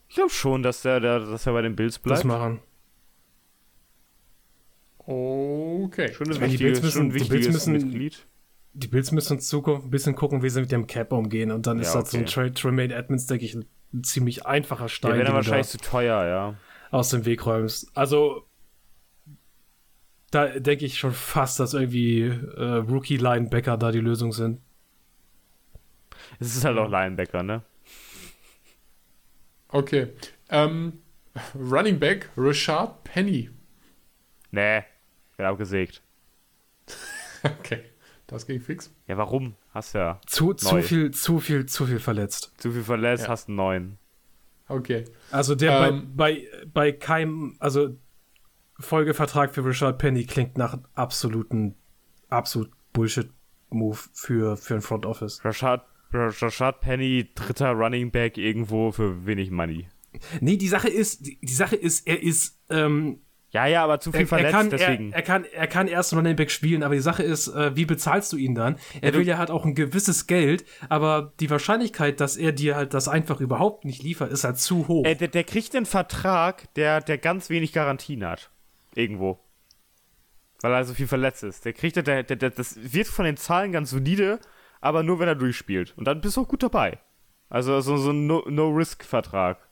ich 0.09 0.15
glaube 0.15 0.31
schon, 0.31 0.63
dass 0.63 0.83
der, 0.83 1.01
der, 1.01 1.21
dass 1.21 1.47
er 1.47 1.53
bei 1.53 1.63
den 1.63 1.77
Bills 1.77 1.99
bleibt. 1.99 2.21
Das 2.21 2.25
machen. 2.25 2.61
Okay. 5.11 6.13
Schon 6.13 6.31
ein 6.31 6.39
wichtiges, 6.39 6.59
die 6.59 6.65
Bills 6.65 6.83
müssen, 6.83 7.11
die 7.11 7.25
Bills 7.25 7.49
müssen, 7.49 7.73
Mitglied. 7.73 8.27
Die 8.75 8.89
Bills 8.89 9.11
müssen 9.11 9.35
in 9.35 9.41
Zukunft 9.41 9.87
ein 9.87 9.91
bisschen 9.91 10.15
gucken, 10.15 10.43
wie 10.43 10.51
sie 10.51 10.61
mit 10.61 10.71
dem 10.71 10.87
Cap 10.87 11.13
umgehen. 11.13 11.51
Und 11.51 11.67
dann 11.67 11.79
ja, 11.79 11.85
ist 11.85 11.95
das 11.95 12.15
okay. 12.15 12.27
so 12.27 12.41
ein 12.43 12.55
Tremaine 12.55 12.95
Edmonds, 12.95 13.25
denke 13.25 13.47
ich, 13.47 13.55
ein, 13.55 13.65
ziemlich 14.03 14.45
einfacher 14.45 14.91
Stein. 14.91 15.13
Der 15.13 15.21
wäre 15.21 15.33
wahrscheinlich 15.33 15.69
zu 15.69 15.79
teuer, 15.79 16.27
ja. 16.27 16.55
Aus 16.91 17.09
dem 17.09 17.25
Weg 17.25 17.47
räumst. 17.47 17.91
Also 17.97 18.47
da 20.31 20.47
denke 20.49 20.85
ich 20.85 20.99
schon 20.99 21.13
fast, 21.13 21.59
dass 21.59 21.73
irgendwie 21.73 22.25
äh, 22.25 22.63
Rookie-Linebacker 22.63 23.79
da 23.79 23.91
die 23.91 24.01
Lösung 24.01 24.33
sind. 24.33 24.61
Es 26.39 26.55
ist 26.55 26.67
halt 26.67 26.77
auch 26.77 26.91
Linebacker, 26.91 27.43
ne? 27.43 27.63
Okay. 29.69 30.09
Ähm, 30.51 30.99
Running 31.55 31.99
Back 31.99 32.29
Rashad 32.37 33.05
Penny. 33.05 33.49
Nee, 34.51 34.83
wird 35.39 35.49
abgesägt. 35.49 36.03
okay, 37.43 37.85
das 38.27 38.47
ging 38.47 38.61
fix. 38.61 38.93
Ja, 39.07 39.17
warum? 39.17 39.55
Hast 39.73 39.95
du 39.95 39.99
ja. 39.99 40.21
Zu, 40.27 40.55
zu 40.55 40.83
viel, 40.83 41.13
zu 41.13 41.39
viel, 41.39 41.67
zu 41.67 41.87
viel 41.87 42.01
verletzt. 42.01 42.53
Zu 42.59 42.73
viel 42.73 42.83
verletzt, 42.83 43.25
ja. 43.25 43.29
hast 43.31 43.49
einen 43.49 43.57
neuen. 43.57 43.99
Okay. 44.69 45.05
Also 45.31 45.55
der 45.55 45.89
ähm, 45.89 46.13
bei, 46.15 46.47
bei, 46.65 46.67
bei 46.75 46.93
keinem, 46.93 47.57
also 47.59 47.97
Folgevertrag 48.79 49.55
für 49.55 49.65
Richard 49.65 49.99
Penny 49.99 50.25
klingt 50.25 50.59
nach 50.59 50.79
absoluten, 50.95 51.75
absolut 52.29 52.71
Bullshit-Move 52.93 53.99
für, 54.13 54.57
für 54.57 54.75
ein 54.75 54.83
Front 54.83 55.07
Office. 55.07 55.45
Rashad, 55.45 55.85
Rashad 56.13 56.81
Penny, 56.81 57.31
dritter 57.35 57.71
Running 57.73 58.11
Back 58.11 58.37
irgendwo 58.37 58.93
für 58.93 59.27
wenig 59.27 59.51
Money. 59.51 59.89
Nee, 60.41 60.57
die 60.57 60.69
Sache 60.69 60.89
ist, 60.89 61.27
die, 61.27 61.39
die 61.41 61.53
Sache 61.53 61.77
ist, 61.77 62.07
er 62.07 62.23
ist, 62.23 62.59
ähm, 62.71 63.21
ja, 63.51 63.67
ja, 63.67 63.83
aber 63.83 63.99
zu 63.99 64.13
viel 64.13 64.23
er, 64.23 64.27
verletzt, 64.27 64.55
er 64.55 64.61
kann, 64.61 64.71
deswegen. 64.71 65.13
Er, 65.13 65.17
er, 65.17 65.23
kann, 65.23 65.45
er 65.45 65.67
kann 65.67 65.89
erst 65.89 66.13
Running 66.15 66.37
Back 66.37 66.51
spielen, 66.51 66.83
aber 66.83 66.95
die 66.95 67.01
Sache 67.01 67.23
ist, 67.23 67.49
äh, 67.49 67.75
wie 67.75 67.87
bezahlst 67.87 68.33
du 68.33 68.37
ihn 68.37 68.55
dann? 68.55 68.77
Er 69.01 69.15
will 69.15 69.27
ja 69.27 69.39
halt 69.39 69.51
auch 69.51 69.65
ein 69.65 69.75
gewisses 69.75 70.27
Geld, 70.27 70.67
aber 70.91 71.33
die 71.41 71.49
Wahrscheinlichkeit, 71.49 72.21
dass 72.21 72.37
er 72.37 72.53
dir 72.53 72.77
halt 72.77 72.93
das 72.93 73.09
einfach 73.09 73.41
überhaupt 73.41 73.87
nicht 73.87 74.03
liefert, 74.03 74.31
ist 74.33 74.45
halt 74.45 74.59
zu 74.59 74.87
hoch. 74.87 75.07
Äh, 75.07 75.15
der, 75.15 75.29
der 75.29 75.45
kriegt 75.45 75.75
einen 75.75 75.87
Vertrag, 75.87 76.73
der, 76.75 77.01
der 77.01 77.17
ganz 77.17 77.49
wenig 77.49 77.73
Garantien 77.73 78.25
hat. 78.25 78.51
Irgendwo. 78.95 79.39
Weil 80.61 80.73
er 80.73 80.85
so 80.85 80.93
viel 80.93 81.07
verletzt 81.07 81.43
ist. 81.43 81.65
Der 81.65 81.73
kriegt, 81.73 81.97
der, 81.97 82.03
der, 82.03 82.23
der, 82.25 82.51
das 82.51 82.79
wird 82.93 83.07
von 83.07 83.25
den 83.25 83.39
Zahlen 83.39 83.73
ganz 83.73 83.91
solide, 83.91 84.41
aber 84.83 85.03
nur 85.03 85.21
wenn 85.21 85.29
er 85.29 85.37
durchspielt. 85.37 85.95
Und 85.97 86.07
dann 86.07 86.21
bist 86.21 86.37
du 86.37 86.43
auch 86.43 86.49
gut 86.49 86.63
dabei. 86.63 86.99
Also 87.49 87.81
so, 87.81 87.97
so 87.97 88.11
ein 88.11 88.27
No-Risk-Vertrag 88.27 89.59
no 89.59 89.65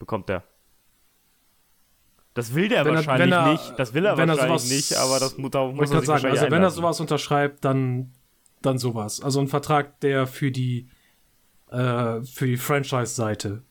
bekommt 0.00 0.28
er. 0.28 0.42
Das 2.34 2.54
will 2.54 2.68
der 2.68 2.84
wenn 2.84 2.94
wahrscheinlich 2.94 3.30
er, 3.30 3.46
er, 3.46 3.52
nicht. 3.52 3.74
Das 3.78 3.94
will 3.94 4.06
er 4.06 4.16
wahrscheinlich 4.16 4.38
er 4.38 4.48
sowas, 4.48 4.70
nicht, 4.70 4.96
aber 4.96 5.20
das 5.20 5.36
muss, 5.36 5.50
da 5.50 5.66
muss 5.66 5.90
er 5.90 5.98
sich 5.98 6.06
sagen, 6.06 6.26
Also 6.26 6.50
wenn 6.50 6.62
er 6.62 6.70
sowas 6.70 7.00
unterschreibt, 7.00 7.64
dann, 7.64 8.12
dann 8.62 8.78
sowas. 8.78 9.20
Also 9.20 9.40
ein 9.40 9.48
Vertrag, 9.48 10.00
der 10.00 10.26
für 10.26 10.50
die, 10.50 10.88
äh, 11.70 12.22
für 12.22 12.46
die 12.46 12.56
Franchise-Seite 12.56 13.62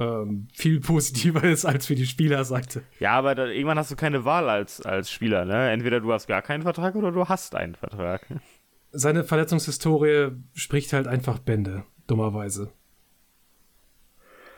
ähm, 0.00 0.48
viel 0.52 0.80
positiver 0.82 1.44
ist 1.44 1.64
als 1.64 1.86
für 1.86 1.94
die 1.94 2.06
Spielerseite. 2.06 2.82
Ja, 2.98 3.12
aber 3.12 3.34
da, 3.34 3.46
irgendwann 3.46 3.78
hast 3.78 3.90
du 3.90 3.96
keine 3.96 4.24
Wahl 4.24 4.48
als, 4.48 4.80
als 4.82 5.10
Spieler, 5.10 5.44
ne? 5.44 5.70
Entweder 5.70 6.00
du 6.00 6.12
hast 6.12 6.26
gar 6.26 6.42
keinen 6.42 6.62
Vertrag 6.62 6.96
oder 6.96 7.12
du 7.12 7.28
hast 7.28 7.54
einen 7.54 7.76
Vertrag. 7.76 8.26
Seine 8.92 9.24
Verletzungshistorie 9.24 10.32
spricht 10.54 10.92
halt 10.92 11.06
einfach 11.06 11.38
Bände, 11.38 11.84
dummerweise. 12.06 12.72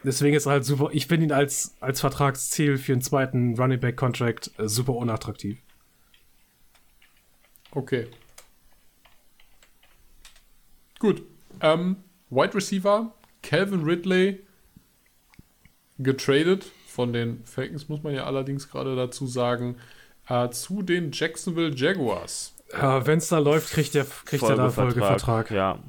Deswegen 0.05 0.37
ist 0.37 0.47
er 0.47 0.53
halt 0.53 0.65
super. 0.65 0.91
Ich 0.93 1.07
finde 1.07 1.27
ihn 1.27 1.33
als, 1.33 1.77
als 1.81 2.01
Vertragsziel 2.01 2.79
für 2.79 2.93
einen 2.93 3.03
zweiten 3.03 3.57
Running 3.59 3.81
Back 3.81 3.97
Contract 3.97 4.53
äh, 4.59 4.69
super 4.69 4.95
unattraktiv. 4.95 5.59
Okay. 7.73 8.07
Gut. 10.99 11.23
Ähm, 11.61 11.97
Wide 12.31 12.55
Receiver, 12.55 13.13
Calvin 13.43 13.85
Ridley 13.85 14.41
getradet 15.99 16.71
von 16.87 17.13
den 17.13 17.45
Falcons, 17.45 17.89
muss 17.89 18.03
man 18.03 18.15
ja 18.15 18.25
allerdings 18.25 18.71
gerade 18.71 18.95
dazu 18.95 19.27
sagen, 19.27 19.77
äh, 20.29 20.49
zu 20.51 20.83
den 20.83 21.11
Jacksonville 21.13 21.75
Jaguars. 21.75 22.55
Ja, 22.73 23.07
Wenn 23.07 23.19
es 23.19 23.29
da 23.29 23.39
läuft, 23.39 23.71
kriegt 23.71 23.95
er 23.95 24.05
kriegt 24.05 24.43
er 24.43 24.57
da 24.57 24.71
Folgevertrag. 24.71 25.51
Ja. 25.51 25.83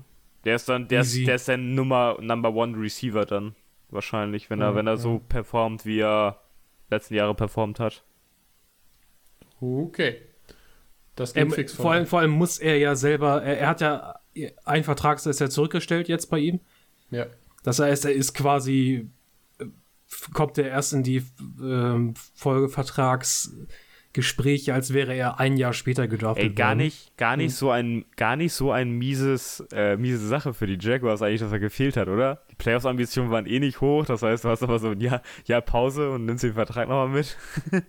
Der 0.45 0.55
ist 0.55 0.69
dann, 0.69 0.87
der 0.87 1.01
ist, 1.01 1.15
der 1.15 1.35
ist 1.35 1.47
der 1.47 1.57
Nummer 1.57 2.17
Number 2.21 2.53
One 2.53 2.79
Receiver 2.79 3.25
dann 3.25 3.53
wahrscheinlich, 3.89 4.49
wenn 4.49 4.61
er, 4.61 4.69
ja, 4.69 4.75
wenn 4.75 4.87
er 4.87 4.93
ja. 4.93 4.97
so 4.97 5.19
performt, 5.19 5.85
wie 5.85 5.99
er 5.99 6.41
letzten 6.89 7.15
Jahre 7.15 7.35
performt 7.35 7.79
hat. 7.79 8.03
Okay. 9.59 10.21
Das 11.15 11.33
geht 11.33 11.43
er, 11.43 11.51
fix 11.51 11.73
vor 11.73 11.91
allem, 11.91 12.05
vor 12.05 12.19
allem 12.19 12.31
muss 12.31 12.59
er 12.59 12.77
ja 12.77 12.95
selber, 12.95 13.43
er, 13.43 13.59
er 13.59 13.67
hat 13.67 13.81
ja 13.81 14.19
einen 14.63 14.83
Vertrag, 14.83 15.23
ist 15.25 15.39
ja 15.39 15.49
zurückgestellt 15.49 16.07
jetzt 16.07 16.27
bei 16.27 16.39
ihm. 16.39 16.61
Ja. 17.11 17.27
Das 17.63 17.79
heißt, 17.79 18.05
er 18.05 18.13
ist 18.13 18.33
quasi 18.33 19.09
kommt 20.33 20.57
er 20.57 20.69
erst 20.69 20.93
in 20.93 21.03
die 21.03 21.23
ähm, 21.61 22.13
Folgevertragsgespräche, 24.09 24.73
als 24.73 24.93
wäre 24.93 25.13
er 25.13 25.39
ein 25.39 25.57
Jahr 25.57 25.73
später 25.73 26.07
gedraftet 26.07 26.43
Ey, 26.43 26.53
gar 26.53 26.69
worden. 26.69 26.79
nicht, 26.79 27.17
gar 27.17 27.37
nicht 27.37 27.51
hm. 27.51 27.57
so 27.57 27.71
ein, 27.71 28.05
gar 28.15 28.35
nicht 28.35 28.53
so 28.53 28.71
ein 28.71 28.91
mieses, 28.91 29.65
äh, 29.71 29.97
miese 29.97 30.27
Sache 30.27 30.53
für 30.53 30.67
die 30.67 30.77
Jaguars 30.79 31.21
eigentlich, 31.21 31.41
dass 31.41 31.51
er 31.51 31.59
gefehlt 31.59 31.97
hat, 31.97 32.07
oder? 32.07 32.41
Die 32.51 32.55
Playoffs-Ambitionen 32.55 33.31
waren 33.31 33.45
eh 33.45 33.59
nicht 33.59 33.81
hoch, 33.81 34.05
das 34.05 34.21
heißt, 34.21 34.43
du 34.43 34.49
hast 34.49 34.63
aber 34.63 34.79
so 34.79 34.89
ein 34.89 34.99
Jahr, 34.99 35.21
Jahr 35.45 35.61
Pause 35.61 36.11
und 36.11 36.25
nimmst 36.25 36.43
den 36.43 36.53
Vertrag 36.53 36.89
nochmal 36.89 37.09
mit. 37.09 37.37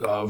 ja, 0.00 0.26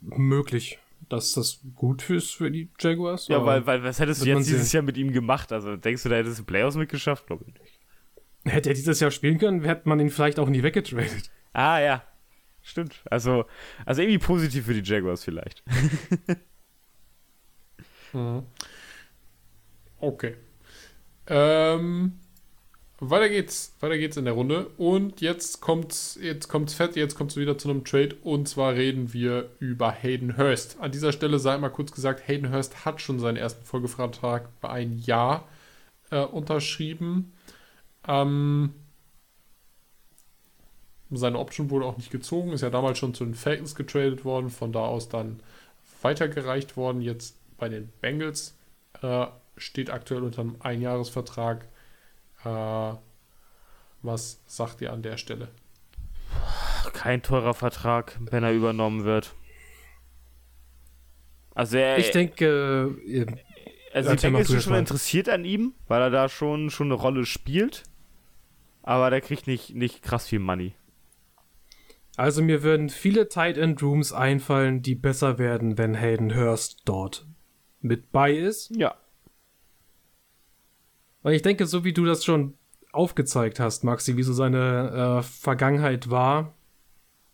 möglich 0.00 0.78
dass 1.08 1.32
das 1.32 1.60
gut 1.74 2.10
ist 2.10 2.34
für 2.34 2.50
die 2.50 2.68
Jaguars. 2.78 3.28
Ja, 3.28 3.42
weil, 3.46 3.64
weil 3.64 3.82
was 3.82 3.98
hättest 3.98 4.20
du 4.20 4.26
jetzt 4.26 4.46
dieses 4.46 4.72
Jahr 4.72 4.82
mit 4.82 4.98
ihm 4.98 5.10
gemacht? 5.10 5.52
Also 5.52 5.76
denkst 5.76 6.02
du, 6.02 6.10
da 6.10 6.16
hättest 6.16 6.40
du 6.40 6.44
Playoffs 6.44 6.76
mitgeschafft? 6.76 7.28
Glaube 7.28 7.46
ich 7.46 7.54
nicht. 7.54 7.78
Hätte 8.44 8.68
er 8.68 8.74
dieses 8.74 9.00
Jahr 9.00 9.10
spielen 9.10 9.38
können, 9.38 9.62
hätte 9.64 9.88
man 9.88 10.00
ihn 10.00 10.10
vielleicht 10.10 10.38
auch 10.38 10.50
nie 10.50 10.62
weggetradet. 10.62 11.30
Ah, 11.54 11.80
ja. 11.80 12.02
Stimmt. 12.68 13.00
Also, 13.10 13.46
also 13.86 14.02
irgendwie 14.02 14.18
positiv 14.18 14.66
für 14.66 14.74
die 14.74 14.86
Jaguars 14.86 15.24
vielleicht. 15.24 15.62
mhm. 18.12 18.42
Okay. 20.00 20.34
Ähm, 21.28 22.18
weiter 23.00 23.30
geht's, 23.30 23.74
weiter 23.80 23.96
geht's 23.96 24.18
in 24.18 24.26
der 24.26 24.34
Runde. 24.34 24.66
Und 24.76 25.22
jetzt 25.22 25.62
kommt's, 25.62 26.18
jetzt 26.20 26.48
kommt's 26.48 26.74
fett, 26.74 26.94
jetzt 26.94 27.14
kommt's 27.14 27.36
wieder 27.36 27.56
zu 27.56 27.70
einem 27.70 27.86
Trade. 27.86 28.16
Und 28.22 28.50
zwar 28.50 28.74
reden 28.74 29.14
wir 29.14 29.48
über 29.60 29.90
Hayden 29.90 30.36
Hurst. 30.36 30.78
An 30.78 30.92
dieser 30.92 31.12
Stelle 31.12 31.38
sei 31.38 31.56
mal 31.56 31.70
kurz 31.70 31.90
gesagt, 31.90 32.28
Hayden 32.28 32.52
Hurst 32.52 32.84
hat 32.84 33.00
schon 33.00 33.18
seinen 33.18 33.38
ersten 33.38 33.64
Folgevertrag 33.64 34.60
bei 34.60 34.68
ein 34.68 34.98
Jahr 34.98 35.48
äh, 36.10 36.20
unterschrieben. 36.20 37.32
Ähm, 38.06 38.74
seine 41.10 41.38
Option 41.38 41.70
wurde 41.70 41.86
auch 41.86 41.96
nicht 41.96 42.10
gezogen, 42.10 42.52
ist 42.52 42.60
ja 42.60 42.70
damals 42.70 42.98
schon 42.98 43.14
zu 43.14 43.24
den 43.24 43.34
Falcons 43.34 43.74
getradet 43.74 44.24
worden, 44.24 44.50
von 44.50 44.72
da 44.72 44.80
aus 44.80 45.08
dann 45.08 45.40
weitergereicht 46.02 46.76
worden, 46.76 47.00
jetzt 47.00 47.36
bei 47.56 47.68
den 47.68 47.88
Bengals. 48.00 48.56
Äh, 49.02 49.26
steht 49.56 49.90
aktuell 49.90 50.22
unter 50.22 50.42
einem 50.42 50.56
Einjahresvertrag. 50.60 51.66
Äh, 52.44 52.92
was 54.02 54.40
sagt 54.46 54.80
ihr 54.80 54.92
an 54.92 55.02
der 55.02 55.16
Stelle? 55.16 55.48
Kein 56.92 57.22
teurer 57.22 57.54
Vertrag, 57.54 58.16
wenn 58.20 58.44
er 58.44 58.52
übernommen 58.52 59.04
wird. 59.04 59.34
Also 61.54 61.76
er, 61.78 61.98
Ich 61.98 62.12
denke, 62.12 62.94
äh, 63.06 63.26
also 63.92 64.16
früher 64.16 64.44
schon 64.44 64.60
schon. 64.60 64.74
interessiert 64.74 65.28
an 65.28 65.44
ihm, 65.44 65.74
weil 65.88 66.00
er 66.00 66.10
da 66.10 66.28
schon, 66.28 66.70
schon 66.70 66.88
eine 66.88 66.94
Rolle 66.94 67.26
spielt. 67.26 67.82
Aber 68.82 69.10
der 69.10 69.20
kriegt 69.20 69.46
nicht, 69.46 69.74
nicht 69.74 70.02
krass 70.02 70.28
viel 70.28 70.38
Money. 70.38 70.74
Also 72.18 72.42
mir 72.42 72.62
würden 72.62 72.88
viele 72.88 73.28
Tight 73.28 73.56
End 73.56 73.82
Rooms 73.82 74.12
einfallen, 74.12 74.82
die 74.82 74.94
besser 74.96 75.38
werden, 75.38 75.78
wenn 75.78 75.94
Hayden 75.94 76.34
Hurst 76.34 76.82
dort 76.84 77.26
mit 77.80 78.10
bei 78.10 78.32
ist. 78.32 78.74
Ja. 78.74 78.96
Weil 81.22 81.34
ich 81.34 81.42
denke, 81.42 81.66
so 81.66 81.84
wie 81.84 81.92
du 81.92 82.04
das 82.04 82.24
schon 82.24 82.54
aufgezeigt 82.92 83.60
hast, 83.60 83.84
Maxi, 83.84 84.16
wie 84.16 84.22
so 84.24 84.32
seine 84.32 85.20
äh, 85.20 85.22
Vergangenheit 85.22 86.10
war 86.10 86.54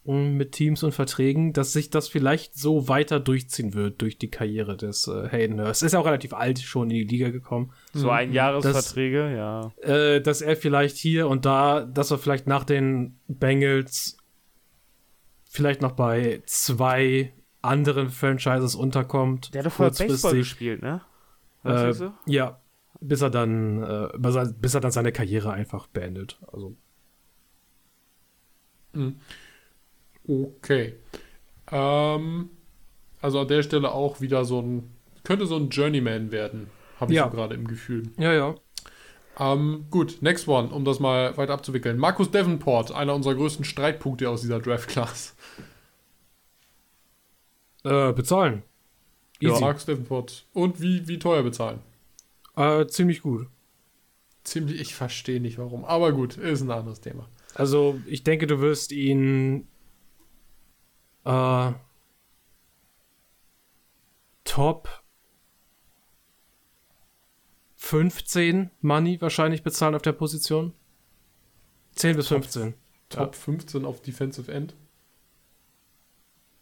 um, 0.04 0.34
mit 0.34 0.52
Teams 0.52 0.82
und 0.82 0.92
Verträgen, 0.92 1.54
dass 1.54 1.72
sich 1.72 1.88
das 1.88 2.08
vielleicht 2.08 2.54
so 2.54 2.86
weiter 2.86 3.20
durchziehen 3.20 3.72
wird 3.72 4.02
durch 4.02 4.18
die 4.18 4.28
Karriere 4.28 4.76
des 4.76 5.08
äh, 5.08 5.28
Hayden 5.30 5.58
Hurst. 5.60 5.82
Ist 5.82 5.92
ja 5.92 5.98
auch 5.98 6.06
relativ 6.06 6.34
alt 6.34 6.58
schon 6.58 6.90
in 6.90 6.96
die 6.96 7.04
Liga 7.04 7.30
gekommen. 7.30 7.72
So 7.94 8.08
Mhm. 8.08 8.12
Einjahresverträge, 8.12 9.34
ja. 9.34 9.72
Äh, 9.80 10.20
dass 10.20 10.42
er 10.42 10.56
vielleicht 10.56 10.98
hier 10.98 11.26
und 11.26 11.46
da, 11.46 11.86
dass 11.86 12.10
er 12.10 12.18
vielleicht 12.18 12.46
nach 12.46 12.64
den 12.64 13.18
Bengals 13.28 14.18
vielleicht 15.54 15.80
noch 15.82 15.92
bei 15.92 16.42
zwei 16.46 17.32
anderen 17.62 18.10
Franchises 18.10 18.74
unterkommt. 18.74 19.54
Der 19.54 19.60
hat 19.60 19.66
doch 19.66 19.72
vorher 19.72 19.90
Baseball 19.90 20.08
kurzfristig. 20.08 20.40
gespielt, 20.40 20.82
ne? 20.82 21.00
Äh, 21.62 21.92
so? 21.92 22.12
ja, 22.26 22.60
bis 23.00 23.22
er 23.22 23.30
dann, 23.30 23.82
äh, 23.82 24.08
bis 24.18 24.34
er- 24.34 24.52
bis 24.52 24.74
er 24.74 24.80
dann 24.80 24.90
seine 24.90 25.12
Karriere 25.12 25.52
einfach 25.52 25.86
beendet. 25.86 26.38
Also 26.52 26.74
Okay. 30.28 30.94
Ähm, 31.70 32.50
also 33.20 33.40
an 33.40 33.48
der 33.48 33.62
Stelle 33.62 33.92
auch 33.92 34.20
wieder 34.20 34.44
so 34.44 34.60
ein, 34.60 34.90
könnte 35.24 35.46
so 35.46 35.56
ein 35.56 35.68
Journeyman 35.70 36.30
werden, 36.32 36.68
habe 37.00 37.12
ich 37.12 37.16
Ja. 37.16 37.24
so 37.24 37.30
gerade 37.30 37.54
im 37.54 37.66
Gefühl. 37.66 38.04
ja, 38.18 38.32
ja. 38.32 38.54
Ähm, 39.38 39.86
gut, 39.90 40.18
next 40.20 40.46
one, 40.46 40.68
um 40.68 40.84
das 40.84 41.00
mal 41.00 41.36
weiter 41.36 41.52
abzuwickeln. 41.52 41.98
Markus 41.98 42.30
Davenport, 42.30 42.92
einer 42.92 43.14
unserer 43.14 43.34
größten 43.34 43.64
Streitpunkte 43.64 44.28
aus 44.30 44.42
dieser 44.42 44.60
Draft-Class. 44.60 45.34
Äh, 47.82 48.12
bezahlen. 48.12 48.62
Ja. 49.40 49.50
Easy. 49.50 49.60
Markus 49.60 49.84
Davenport. 49.86 50.46
Und 50.52 50.80
wie, 50.80 51.06
wie 51.08 51.18
teuer 51.18 51.42
bezahlen? 51.42 51.80
Äh, 52.56 52.86
ziemlich 52.86 53.22
gut. 53.22 53.48
Ziemlich, 54.44 54.80
ich 54.80 54.94
verstehe 54.94 55.40
nicht 55.40 55.58
warum. 55.58 55.84
Aber 55.84 56.12
gut, 56.12 56.36
ist 56.36 56.62
ein 56.62 56.70
anderes 56.70 57.00
Thema. 57.00 57.28
Also, 57.54 58.00
ich 58.06 58.24
denke, 58.24 58.46
du 58.46 58.60
wirst 58.60 58.92
ihn 58.92 59.66
äh, 61.24 61.72
Top 64.44 65.03
15 67.84 68.70
Money 68.80 69.20
wahrscheinlich 69.20 69.62
bezahlen 69.62 69.94
auf 69.94 70.00
der 70.00 70.12
Position. 70.12 70.72
10 71.96 72.16
bis 72.16 72.28
15. 72.28 72.72
Top 73.10 73.34
15 73.34 73.84
auf 73.84 74.00
Defensive 74.00 74.50
End. 74.50 74.74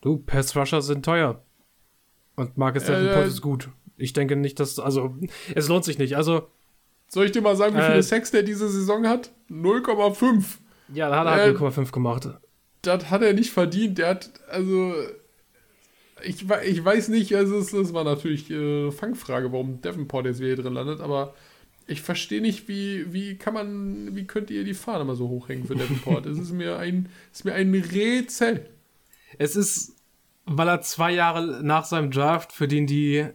Du, 0.00 0.18
Pass 0.18 0.56
Rusher 0.56 0.82
sind 0.82 1.04
teuer. 1.04 1.40
Und 2.34 2.58
Marcus 2.58 2.84
Äh, 2.84 2.92
Davenport 2.92 3.26
ist 3.28 3.40
gut. 3.40 3.68
Ich 3.96 4.12
denke 4.12 4.34
nicht, 4.34 4.58
dass, 4.58 4.80
also, 4.80 5.14
es 5.54 5.68
lohnt 5.68 5.84
sich 5.84 5.96
nicht. 5.98 6.16
Also, 6.16 6.48
Soll 7.06 7.26
ich 7.26 7.32
dir 7.32 7.40
mal 7.40 7.54
sagen, 7.56 7.76
wie 7.76 7.80
Äh, 7.80 7.86
viele 7.90 8.02
Sacks 8.02 8.32
der 8.32 8.42
diese 8.42 8.68
Saison 8.68 9.06
hat? 9.06 9.30
0,5. 9.48 10.44
ja, 10.92 11.08
da 11.08 11.20
hat 11.20 11.26
er 11.26 11.36
Äh, 11.36 11.40
halt 11.46 11.56
0,5 11.58 11.92
gemacht. 11.92 12.28
Das 12.82 13.10
hat 13.10 13.22
er 13.22 13.32
nicht 13.32 13.52
verdient. 13.52 13.98
Der 13.98 14.08
hat, 14.08 14.30
also, 14.48 14.92
ich, 16.24 16.46
ich 16.64 16.84
weiß 16.84 17.08
nicht, 17.08 17.34
also 17.34 17.58
es, 17.58 17.72
es 17.72 17.92
war 17.92 18.04
natürlich 18.04 18.50
äh, 18.50 18.90
Fangfrage, 18.90 19.52
warum 19.52 19.80
Davenport 19.80 20.26
jetzt 20.26 20.40
wieder 20.40 20.54
hier 20.54 20.62
drin 20.62 20.74
landet, 20.74 21.00
aber 21.00 21.34
ich 21.86 22.02
verstehe 22.02 22.40
nicht, 22.40 22.68
wie, 22.68 23.12
wie 23.12 23.36
kann 23.36 23.54
man, 23.54 24.14
wie 24.14 24.26
könnt 24.26 24.50
ihr 24.50 24.64
die 24.64 24.74
Fahne 24.74 25.04
mal 25.04 25.16
so 25.16 25.28
hochhängen 25.28 25.66
für 25.66 25.74
Davenport? 25.74 26.26
es 26.26 26.38
ist 26.38 26.52
mir 26.52 26.78
ein, 26.78 27.08
ist 27.32 27.44
mir 27.44 27.54
ein 27.54 27.74
Rätsel. 27.74 28.68
Es 29.38 29.56
ist, 29.56 29.96
weil 30.44 30.68
er 30.68 30.80
zwei 30.82 31.12
Jahre 31.12 31.62
nach 31.62 31.84
seinem 31.84 32.10
Draft, 32.10 32.52
für 32.52 32.68
den 32.68 32.86
die 32.86 33.26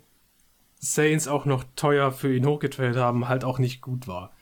Saints 0.80 1.28
auch 1.28 1.46
noch 1.46 1.64
teuer 1.76 2.12
für 2.12 2.36
ihn 2.36 2.46
hochgetradet 2.46 2.98
haben, 2.98 3.28
halt 3.28 3.44
auch 3.44 3.60
nicht 3.60 3.82
gut 3.82 4.08
war. 4.08 4.34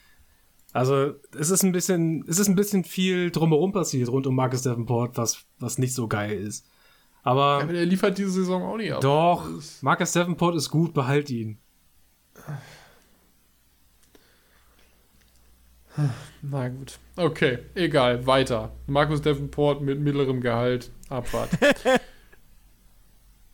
Also, 0.74 1.14
es 1.38 1.50
ist 1.50 1.64
ein 1.64 1.72
bisschen, 1.72 2.26
es 2.28 2.38
ist 2.38 2.50
ein 2.50 2.56
bisschen 2.56 2.84
viel 2.84 3.32
drumherum 3.32 3.72
passiert 3.72 4.10
rund 4.10 4.28
um 4.28 4.36
Marcus 4.36 4.62
Davenport, 4.62 5.18
was, 5.18 5.46
was 5.58 5.78
nicht 5.78 5.94
so 5.94 6.10
geil 6.10 6.38
ist. 6.38 6.68
Aber 7.26 7.64
Aber 7.64 7.74
der 7.74 7.86
liefert 7.88 8.18
diese 8.20 8.30
Saison 8.30 8.62
auch 8.64 8.78
nicht 8.78 8.94
ab. 8.94 9.02
doch, 9.02 9.50
Marcus 9.82 10.12
Davenport 10.12 10.56
ist 10.56 10.70
gut, 10.70 10.94
behalt 10.94 11.30
ihn. 11.32 11.58
Na 16.44 16.70
gut. 16.70 17.00
Okay, 17.16 17.60
egal, 17.74 18.28
weiter. 18.28 18.74
Markus 18.86 19.22
Davenport 19.22 19.82
mit 19.82 20.00
mittlerem 20.00 20.40
Gehalt, 20.40 20.92
Abfahrt. 21.10 21.50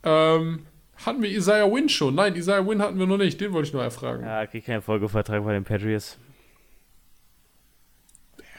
ähm, 0.03 0.65
hatten 0.97 1.21
wir 1.21 1.29
Isaiah 1.29 1.71
Wynn 1.71 1.87
schon? 1.87 2.15
Nein, 2.15 2.35
Isaiah 2.35 2.67
Wynn 2.67 2.81
hatten 2.81 2.99
wir 2.99 3.05
noch 3.05 3.17
nicht, 3.17 3.39
den 3.39 3.53
wollte 3.53 3.67
ich 3.67 3.73
nur 3.73 3.83
erfragen. 3.83 4.25
Ja, 4.25 4.45
kriegt 4.47 4.65
keinen 4.65 4.81
Folgevertrag 4.81 5.45
bei 5.45 5.53
den 5.53 5.63
Patriots. 5.63 6.17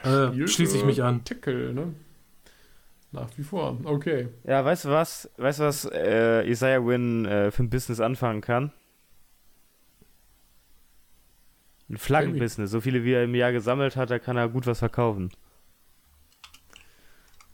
Äh, 0.05 0.47
schließe 0.47 0.79
ich 0.79 0.85
mich 0.85 1.03
an. 1.03 1.23
Tackle, 1.25 1.75
ne? 1.75 1.93
Nach 3.13 3.29
wie 3.37 3.43
vor, 3.43 3.79
okay. 3.85 4.29
Ja, 4.45 4.65
weißt 4.65 4.87
du 4.87 4.89
was? 4.89 5.31
Weißt 5.37 5.61
du 5.61 5.65
was 5.65 5.85
äh, 5.85 6.49
Isaiah 6.49 6.85
Wynn 6.85 7.27
äh, 7.27 7.51
für 7.51 7.63
ein 7.63 7.71
Business 7.71 8.01
anfangen 8.01 8.41
kann? 8.41 8.73
Ein 11.91 11.99
Flaggenbusiness. 11.99 12.71
So 12.71 12.81
viele 12.81 13.05
wie 13.05 13.13
er 13.13 13.25
im 13.25 13.35
Jahr 13.35 13.53
gesammelt 13.53 13.97
hat, 13.97 14.11
da 14.11 14.19
kann 14.19 14.39
er 14.39 14.49
gut 14.49 14.67
was 14.67 14.79
verkaufen. 14.79 15.31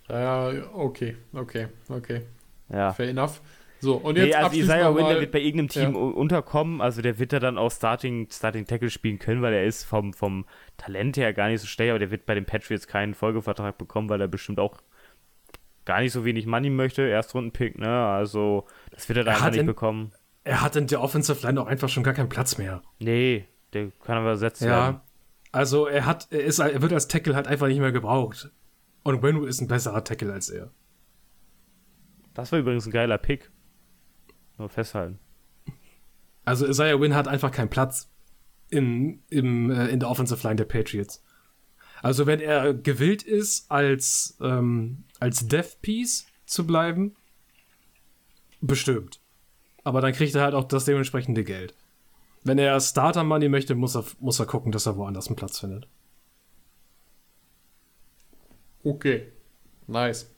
Ja, 0.09 0.49
okay, 0.73 1.17
okay, 1.33 1.69
okay. 1.89 2.23
Ja. 2.71 2.93
Fair 2.93 3.09
enough. 3.09 3.41
So, 3.81 3.97
und 3.97 4.17
jetzt 4.17 4.29
Nee, 4.29 4.35
also 4.35 4.57
Isaiah 4.57 4.95
Wynn, 4.95 5.07
der 5.07 5.21
wird 5.21 5.33
bei 5.33 5.41
irgendeinem 5.41 5.69
Team 5.69 5.95
Ja. 5.95 6.01
unterkommen, 6.01 6.81
also 6.81 7.03
der 7.03 7.19
wird 7.19 7.33
da 7.33 7.39
dann 7.41 7.59
auch 7.59 7.71
Starting, 7.71 8.29
Starting 8.31 8.67
Tackle 8.67 8.91
spielen 8.91 9.19
können, 9.19 9.43
weil 9.43 9.53
er 9.55 9.65
ist 9.65 9.85
vom, 9.85 10.13
vom 10.13 10.47
Talent 10.77 11.17
her 11.17 11.33
gar 11.33 11.49
nicht 11.49 11.61
so 11.61 11.67
schlecht, 11.67 11.91
aber 11.91 11.99
der 11.99 12.11
wird 12.11 12.27
bei 12.27 12.35
den 12.35 12.45
Patriots 12.45 12.89
keinen 12.89 13.15
Folgevertrag 13.15 13.79
bekommen, 13.79 14.09
weil 14.09 14.21
er 14.21 14.29
bestimmt 14.29 14.59
auch 14.59 14.79
gar 15.89 16.01
nicht 16.01 16.13
so 16.13 16.25
wenig 16.25 16.47
Money 16.47 16.71
möchte, 16.71 17.03
Erstrunden-Pick, 17.03 17.79
ne, 17.79 17.89
also 18.07 18.67
das 18.91 19.09
wird 19.09 19.17
er 19.17 19.25
da 19.25 19.33
einfach 19.33 19.51
nicht 19.51 19.61
in- 19.61 19.67
bekommen. 19.67 20.13
Er 20.45 20.61
hat 20.63 20.77
in 20.77 20.87
der 20.87 21.01
Offensive 21.01 21.45
Line 21.47 21.61
auch 21.61 21.67
einfach 21.67 21.89
schon 21.89 22.03
gar 22.03 22.15
keinen 22.15 22.29
Platz 22.29 22.57
mehr. 22.59 22.83
Nee, 23.01 23.47
der 23.73 23.91
kann 24.05 24.17
aber 24.19 24.29
ersetzt 24.31 24.63
werden. 24.63 24.97
Ja. 24.97 25.03
Also 25.51 25.87
er 25.87 26.07
hat, 26.07 26.29
er 26.31 26.45
ist, 26.45 26.59
er 26.59 26.81
wird 26.83 26.93
als 26.93 27.09
Tackle 27.09 27.35
halt 27.35 27.47
einfach 27.49 27.67
nicht 27.69 27.81
mehr 27.81 27.93
gebraucht. 27.93 28.51
Und 29.03 29.23
Wenu 29.23 29.45
ist 29.45 29.61
ein 29.61 29.69
besserer 29.69 30.05
Tackle 30.05 30.33
als 30.33 30.49
er. 30.51 30.71
Das 32.35 32.53
war 32.53 32.59
übrigens 32.59 32.87
ein 32.87 32.93
geiler 32.93 33.19
Pick. 33.19 33.51
Nur 34.59 34.69
festhalten. 34.69 35.19
Also 36.45 36.67
Isaiah 36.67 37.01
Wynn 37.01 37.15
hat 37.15 37.29
einfach 37.29 37.51
keinen 37.51 37.69
Platz 37.71 38.11
in, 38.71 39.23
im, 39.31 39.71
äh, 39.71 39.89
in 39.89 40.01
der 40.01 40.09
Offensive 40.11 40.43
Line 40.47 40.57
der 40.57 40.65
Patriots. 40.65 41.23
Also 42.03 42.27
wenn 42.27 42.41
er 42.41 42.75
gewillt 42.75 43.23
ist, 43.23 43.71
als, 43.71 44.37
ähm, 44.41 45.05
als 45.21 45.49
Death 45.49 45.81
Piece 45.83 46.27
zu 46.47 46.67
bleiben, 46.67 47.15
bestimmt. 48.61 49.21
Aber 49.85 50.01
dann 50.01 50.13
kriegt 50.13 50.35
er 50.35 50.43
halt 50.43 50.55
auch 50.55 50.65
das 50.65 50.85
dementsprechende 50.85 51.45
Geld. 51.45 51.75
Wenn 52.45 52.59
er 52.59 52.81
Starter 52.81 53.25
Money 53.25 53.49
möchte, 53.49 53.75
muss 53.75 53.97
er, 53.97 54.05
muss 54.21 54.39
er 54.39 54.47
gucken, 54.47 54.73
dass 54.73 54.87
er 54.87 54.97
woanders 54.97 55.29
einen 55.29 55.37
Platz 55.37 55.59
findet. 55.59 55.89
Okay, 58.85 59.33
nice. 59.87 60.33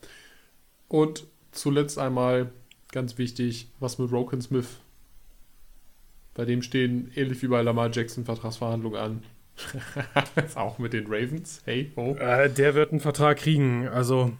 Und 0.88 1.26
zuletzt 1.52 1.98
einmal, 1.98 2.52
ganz 2.90 3.18
wichtig, 3.18 3.70
was 3.78 3.98
mit 3.98 4.10
Roken 4.10 4.40
Smith? 4.40 4.80
Bei 6.34 6.44
dem 6.44 6.62
stehen, 6.62 7.12
ähnlich 7.14 7.42
wie 7.42 7.48
bei 7.48 7.62
Lamar 7.62 7.90
Jackson, 7.92 8.24
Vertragsverhandlungen 8.24 9.00
an. 9.00 9.22
Auch 10.54 10.78
mit 10.78 10.92
den 10.92 11.06
Ravens. 11.06 11.60
Hey, 11.64 11.92
oh. 11.96 12.14
Äh, 12.16 12.50
der 12.50 12.74
wird 12.74 12.90
einen 12.92 13.00
Vertrag 13.00 13.38
kriegen. 13.38 13.88
Also 13.88 14.32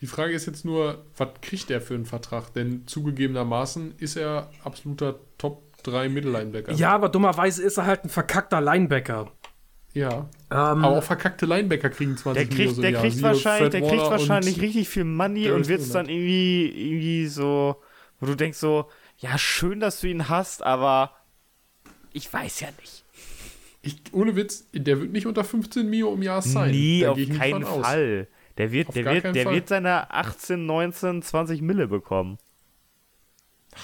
Die 0.00 0.06
Frage 0.06 0.32
ist 0.34 0.46
jetzt 0.46 0.64
nur, 0.64 1.04
was 1.16 1.28
kriegt 1.42 1.70
er 1.70 1.80
für 1.80 1.94
einen 1.94 2.04
Vertrag? 2.06 2.52
Denn 2.54 2.86
zugegebenermaßen 2.86 3.94
ist 3.98 4.16
er 4.16 4.50
absoluter 4.62 5.18
Top 5.38 5.62
3 5.84 6.08
Mittellinebacker. 6.08 6.72
ja, 6.72 6.92
aber 6.94 7.08
dummerweise 7.08 7.62
ist 7.62 7.76
er 7.78 7.86
halt 7.86 8.04
ein 8.04 8.08
verkackter 8.10 8.60
Linebacker. 8.60 9.30
Ja. 9.94 10.28
Ähm, 10.50 10.84
Aber 10.84 10.98
auch 10.98 11.02
verkackte 11.02 11.46
Linebacker 11.46 11.88
kriegen 11.88 12.18
20 12.18 12.34
Der 12.34 12.44
kriegt, 12.54 12.58
Millionen 12.76 12.82
der 12.82 12.90
Jahr. 12.90 13.02
kriegt 13.02 13.22
wahrscheinlich, 13.22 13.70
der 13.70 13.80
kriegt 13.80 14.02
wahrscheinlich 14.02 14.60
richtig 14.60 14.88
viel 14.90 15.04
Money 15.04 15.50
und 15.50 15.68
wird 15.68 15.80
es 15.80 15.90
dann 15.90 16.08
irgendwie, 16.10 16.66
irgendwie 16.68 17.26
so, 17.28 17.80
wo 18.20 18.26
du 18.26 18.34
denkst 18.34 18.58
so, 18.58 18.90
ja, 19.18 19.38
schön, 19.38 19.80
dass 19.80 20.00
du 20.02 20.08
ihn 20.08 20.28
hast, 20.28 20.62
aber 20.62 21.12
ich 22.12 22.30
weiß 22.30 22.60
ja 22.60 22.68
nicht. 22.78 23.04
Ich, 23.86 23.96
ohne 24.12 24.36
Witz, 24.36 24.66
der 24.72 25.00
wird 25.00 25.12
nicht 25.12 25.26
unter 25.26 25.44
15 25.44 25.88
Mio 25.88 26.12
im 26.14 26.22
Jahr 26.22 26.42
sein. 26.42 26.70
Nee, 26.70 27.00
Da 27.02 27.12
auf 27.12 27.16
nicht 27.18 27.34
keinen 27.34 27.62
von 27.62 27.64
aus. 27.64 27.86
Fall. 27.86 28.28
Der 28.58 28.72
wird, 28.72 28.88
Auf 28.88 28.94
der 28.94 29.04
wird, 29.04 29.34
der 29.34 29.44
Fall. 29.44 29.54
wird 29.54 29.68
seine 29.68 30.10
18, 30.10 30.64
19, 30.66 31.22
20 31.22 31.62
Mille 31.62 31.88
bekommen. 31.88 32.38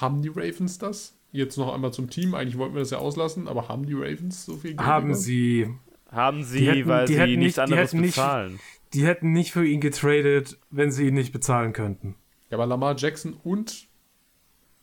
Haben 0.00 0.22
die 0.22 0.28
Ravens 0.28 0.78
das? 0.78 1.14
Jetzt 1.32 1.56
noch 1.58 1.72
einmal 1.74 1.92
zum 1.92 2.08
Team. 2.10 2.34
Eigentlich 2.34 2.58
wollten 2.58 2.74
wir 2.74 2.80
das 2.80 2.90
ja 2.90 2.98
auslassen, 2.98 3.48
aber 3.48 3.68
haben 3.68 3.86
die 3.86 3.94
Ravens 3.94 4.44
so 4.44 4.56
viel 4.56 4.70
Geld? 4.74 4.80
Haben 4.86 5.08
bekommen? 5.08 5.22
sie. 5.22 5.68
Haben 6.10 6.44
sie, 6.44 6.58
Die 6.60 6.66
hätten- 6.68 6.88
weil 6.88 7.06
die 7.06 7.14
sie 7.14 7.20
nichts 7.36 7.38
nicht- 7.38 7.56
die 7.56 7.60
anderes 7.60 7.92
hätten 7.92 8.00
nicht- 8.02 8.14
bezahlen. 8.16 8.60
Die 8.92 9.06
hätten 9.06 9.32
nicht 9.32 9.52
für 9.52 9.66
ihn 9.66 9.80
getradet, 9.80 10.58
wenn 10.70 10.90
sie 10.92 11.06
ihn 11.08 11.14
nicht 11.14 11.32
bezahlen 11.32 11.72
könnten. 11.72 12.14
Ja, 12.50 12.58
aber 12.58 12.66
Lamar 12.66 12.94
Jackson 12.98 13.34
und 13.44 13.86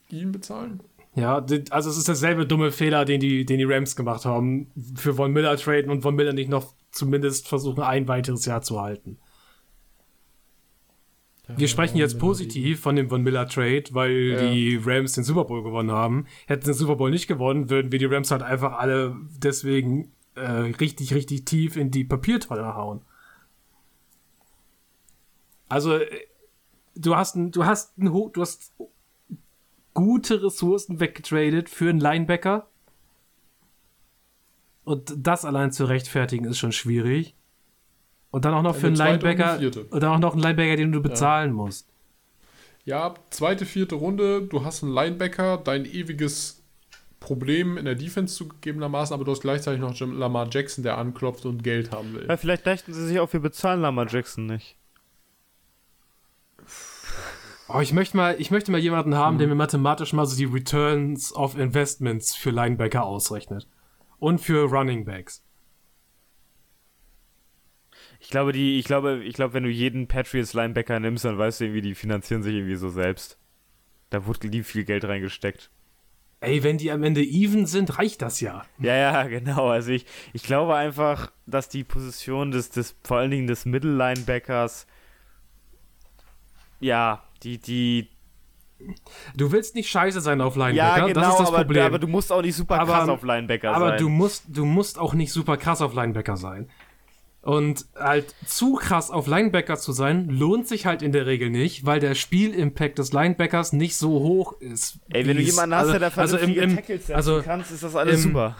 ihn 0.09 0.31
bezahlen? 0.31 0.79
Ja, 1.19 1.45
also 1.71 1.89
es 1.89 1.97
ist 1.97 2.07
derselbe 2.07 2.45
dumme 2.45 2.71
Fehler, 2.71 3.05
den 3.05 3.19
die, 3.19 3.45
den 3.45 3.57
die 3.57 3.63
Rams 3.65 3.95
gemacht 3.95 4.25
haben. 4.25 4.71
Für 4.95 5.13
Von 5.13 5.31
Miller 5.33 5.57
traden 5.57 5.91
und 5.91 6.01
Von 6.01 6.15
Miller 6.15 6.33
nicht 6.33 6.49
noch 6.49 6.73
zumindest 6.91 7.47
versuchen, 7.47 7.81
ein 7.83 8.07
weiteres 8.07 8.45
Jahr 8.45 8.61
zu 8.61 8.79
halten. 8.81 9.17
Wir 11.57 11.67
sprechen 11.67 11.97
jetzt 11.97 12.19
positiv 12.19 12.79
von 12.79 12.95
dem 12.95 13.09
Von 13.09 13.23
Miller 13.23 13.47
Trade, 13.47 13.85
weil 13.91 14.11
Ja. 14.11 14.51
die 14.51 14.79
Rams 14.83 15.13
den 15.13 15.23
Super 15.23 15.45
Bowl 15.45 15.63
gewonnen 15.63 15.91
haben. 15.91 16.27
Hätten 16.45 16.61
sie 16.63 16.71
den 16.71 16.77
Super 16.77 16.95
Bowl 16.95 17.09
nicht 17.09 17.27
gewonnen, 17.27 17.71
würden 17.71 17.91
wir 17.91 17.97
die 17.97 18.05
Rams 18.05 18.29
halt 18.29 18.43
einfach 18.43 18.73
alle 18.77 19.15
deswegen 19.37 20.11
äh, 20.35 20.41
richtig, 20.79 21.13
richtig 21.15 21.45
tief 21.45 21.75
in 21.75 21.89
die 21.91 22.03
Papiertonne 22.03 22.75
hauen. 22.75 23.01
Also, 25.67 25.95
äh, 25.97 26.05
du 26.95 27.15
hast, 27.15 27.35
ein- 27.35 27.51
du 27.51 27.65
hast, 27.65 27.97
ein, 27.97 28.05
du 28.05 28.41
hast 28.41 28.73
gute 29.99 30.41
Ressourcen 30.43 30.99
weggetradet 30.99 31.69
für 31.69 31.89
einen 31.89 31.99
Linebacker. 31.99 32.67
Und 34.83 35.13
das 35.17 35.45
allein 35.45 35.71
zu 35.71 35.85
rechtfertigen 35.85 36.45
ist 36.45 36.57
schon 36.57 36.71
schwierig. 36.71 37.35
Und 38.31 38.45
dann 38.45 38.53
auch 38.53 38.61
noch 38.61 38.75
für 38.75 38.87
einen 38.87 38.99
Eine 38.99 39.19
zweite 39.19 39.25
und 39.25 39.25
eine 39.25 39.37
Linebacker. 39.37 39.59
vierte. 39.59 39.83
Und 39.85 40.03
dann 40.03 40.11
auch 40.13 40.19
noch 40.19 40.33
einen 40.33 40.41
Linebacker, 40.41 40.75
den 40.77 40.91
du 40.91 41.01
bezahlen 41.01 41.51
musst. 41.51 41.87
Ja, 42.85 43.13
zweite, 43.29 43.65
vierte 43.65 43.95
Runde, 43.95 44.41
du 44.43 44.63
hast 44.63 44.83
einen 44.83 44.93
Linebacker, 44.93 45.57
dein 45.57 45.85
ewiges 45.85 46.63
Problem 47.19 47.77
in 47.77 47.85
der 47.85 47.95
Defense 47.95 48.35
zugegebenermaßen, 48.35 49.13
aber 49.13 49.25
du 49.25 49.31
hast 49.31 49.41
gleichzeitig 49.41 49.81
noch 49.81 49.99
Lamar 49.99 50.47
Jackson, 50.49 50.83
der 50.83 50.97
anklopft 50.97 51.45
und 51.45 51.63
Geld 51.63 51.91
haben 51.91 52.13
will. 52.13 52.25
Ja, 52.27 52.37
vielleicht 52.37 52.65
dachten 52.65 52.93
sie 52.93 53.05
sich 53.05 53.19
auch, 53.19 53.31
wir 53.33 53.41
bezahlen 53.41 53.81
Lamar 53.81 54.07
Jackson 54.09 54.45
nicht. 54.45 54.77
Oh, 57.71 57.81
ich 57.81 57.93
möchte 57.93 58.17
mal, 58.17 58.35
ich 58.39 58.49
möchte 58.49 58.71
mal 58.71 58.79
jemanden 58.79 59.13
haben, 59.13 59.37
der 59.37 59.47
mir 59.47 59.53
mathematisch 59.53 60.11
mal 60.11 60.25
so 60.25 60.35
die 60.35 60.45
Returns 60.45 61.35
of 61.35 61.55
Investments 61.55 62.35
für 62.35 62.49
Linebacker 62.49 63.05
ausrechnet. 63.05 63.67
Und 64.17 64.39
für 64.39 64.67
Running 64.67 65.05
Backs. 65.05 65.43
Ich 68.19 68.29
glaube, 68.29 68.53
die, 68.53 68.79
ich 68.79 68.85
glaube, 68.85 69.23
ich 69.23 69.35
glaube, 69.35 69.53
wenn 69.53 69.63
du 69.63 69.69
jeden 69.69 70.07
Patriots 70.07 70.53
Linebacker 70.53 70.99
nimmst, 70.99 71.25
dann 71.25 71.37
weißt 71.37 71.59
du 71.59 71.65
irgendwie, 71.65 71.81
die 71.81 71.95
finanzieren 71.95 72.41
sich 72.41 72.55
irgendwie 72.55 72.75
so 72.75 72.89
selbst. 72.89 73.37
Da 74.09 74.25
wurde 74.25 74.47
lieb 74.47 74.65
viel 74.65 74.83
Geld 74.83 75.05
reingesteckt. 75.05 75.69
Ey, 76.41 76.63
wenn 76.63 76.79
die 76.79 76.91
am 76.91 77.03
Ende 77.03 77.21
even 77.21 77.67
sind, 77.67 77.99
reicht 77.99 78.23
das 78.23 78.39
ja. 78.41 78.63
Ja, 78.79 78.95
ja, 78.95 79.23
genau. 79.23 79.67
Also 79.67 79.91
ich, 79.91 80.07
ich 80.33 80.41
glaube 80.41 80.75
einfach, 80.75 81.31
dass 81.45 81.69
die 81.69 81.83
Position 81.83 82.49
des, 82.49 82.71
des 82.71 82.95
vor 83.03 83.17
allen 83.17 83.29
Dingen 83.29 83.47
des 83.47 83.65
Mittellinebackers, 83.65 84.87
ja, 86.79 87.23
die, 87.43 87.57
die, 87.59 88.09
Du 89.35 89.51
willst 89.51 89.75
nicht 89.75 89.89
scheiße 89.89 90.21
sein 90.21 90.39
auf 90.39 90.55
Linebacker, 90.55 90.75
ja, 90.99 91.07
genau, 91.07 91.19
das 91.21 91.31
ist 91.33 91.39
das 91.39 91.47
aber, 91.49 91.57
Problem. 91.57 91.83
aber 91.83 91.99
du 91.99 92.07
musst 92.07 92.31
auch 92.31 92.41
nicht 92.41 92.55
super 92.55 92.79
Aber- 92.79 92.93
krass 92.93 93.09
auf 93.09 93.23
Linebacker 93.23 93.73
Aber 93.75 93.89
sein. 93.89 93.97
du 93.99 94.07
musst, 94.09 94.45
du 94.47 94.63
musst 94.65 94.97
auch 94.97 95.13
nicht 95.13 95.33
super 95.33 95.57
krass 95.57 95.81
auf 95.81 95.93
Linebacker 95.93 96.37
sein. 96.37 96.69
Und 97.41 97.85
halt 97.97 98.35
zu 98.45 98.75
krass 98.75 99.11
auf 99.11 99.25
Linebacker 99.27 99.77
zu 99.77 99.91
sein, 99.91 100.29
lohnt 100.29 100.67
sich 100.67 100.85
halt 100.85 101.01
in 101.01 101.11
der 101.13 101.25
Regel 101.25 101.49
nicht, 101.49 101.85
weil 101.85 101.99
der 101.99 102.13
Spielimpact 102.15 102.99
des 102.99 103.11
Linebackers 103.13 103.71
nicht 103.73 103.95
so 103.97 104.11
hoch 104.11 104.53
ist. 104.61 104.99
Ey, 105.09 105.25
wenn 105.25 105.37
du 105.37 105.43
jemanden 105.43 105.73
hast, 105.75 105.87
also, 105.87 105.99
der 105.99 106.09
da 106.09 106.21
also 106.21 106.37
im, 106.37 106.53
vernünftige 106.53 106.63
im, 106.71 106.75
Tackles 106.75 107.01
setzen 107.07 107.15
also 107.15 107.41
kannst, 107.43 107.71
ist 107.71 107.83
das 107.83 107.95
alles 107.95 108.15
im- 108.25 108.31
super. 108.31 108.55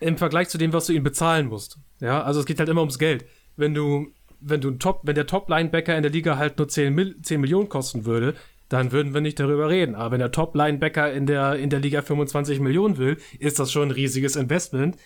im 0.00 0.16
Vergleich 0.18 0.48
zu 0.48 0.58
dem, 0.58 0.72
was 0.72 0.86
du 0.86 0.92
ihn 0.92 1.02
bezahlen 1.02 1.48
musst. 1.48 1.78
Ja, 2.00 2.22
also 2.22 2.40
es 2.40 2.46
geht 2.46 2.58
halt 2.58 2.68
immer 2.68 2.80
ums 2.82 2.98
Geld. 2.98 3.24
Wenn 3.56 3.72
du, 3.74 4.08
wenn 4.44 4.60
du 4.60 4.70
ein 4.70 4.78
Top, 4.78 5.00
wenn 5.04 5.14
der 5.14 5.26
Top-Linebacker 5.26 5.96
in 5.96 6.02
der 6.02 6.12
Liga 6.12 6.36
halt 6.36 6.58
nur 6.58 6.68
10, 6.68 6.94
Mil 6.94 7.20
10 7.22 7.40
Millionen 7.40 7.68
kosten 7.68 8.04
würde, 8.04 8.34
dann 8.68 8.90
würden 8.92 9.12
wir 9.14 9.20
nicht 9.20 9.38
darüber 9.38 9.68
reden. 9.68 9.94
Aber 9.94 10.12
wenn 10.12 10.18
der 10.20 10.32
Top-Linebacker 10.32 11.12
in 11.12 11.26
der, 11.26 11.56
in 11.56 11.70
der 11.70 11.80
Liga 11.80 12.02
25 12.02 12.60
Millionen 12.60 12.96
will, 12.96 13.18
ist 13.38 13.58
das 13.58 13.70
schon 13.70 13.88
ein 13.88 13.90
riesiges 13.90 14.36
Investment 14.36 14.96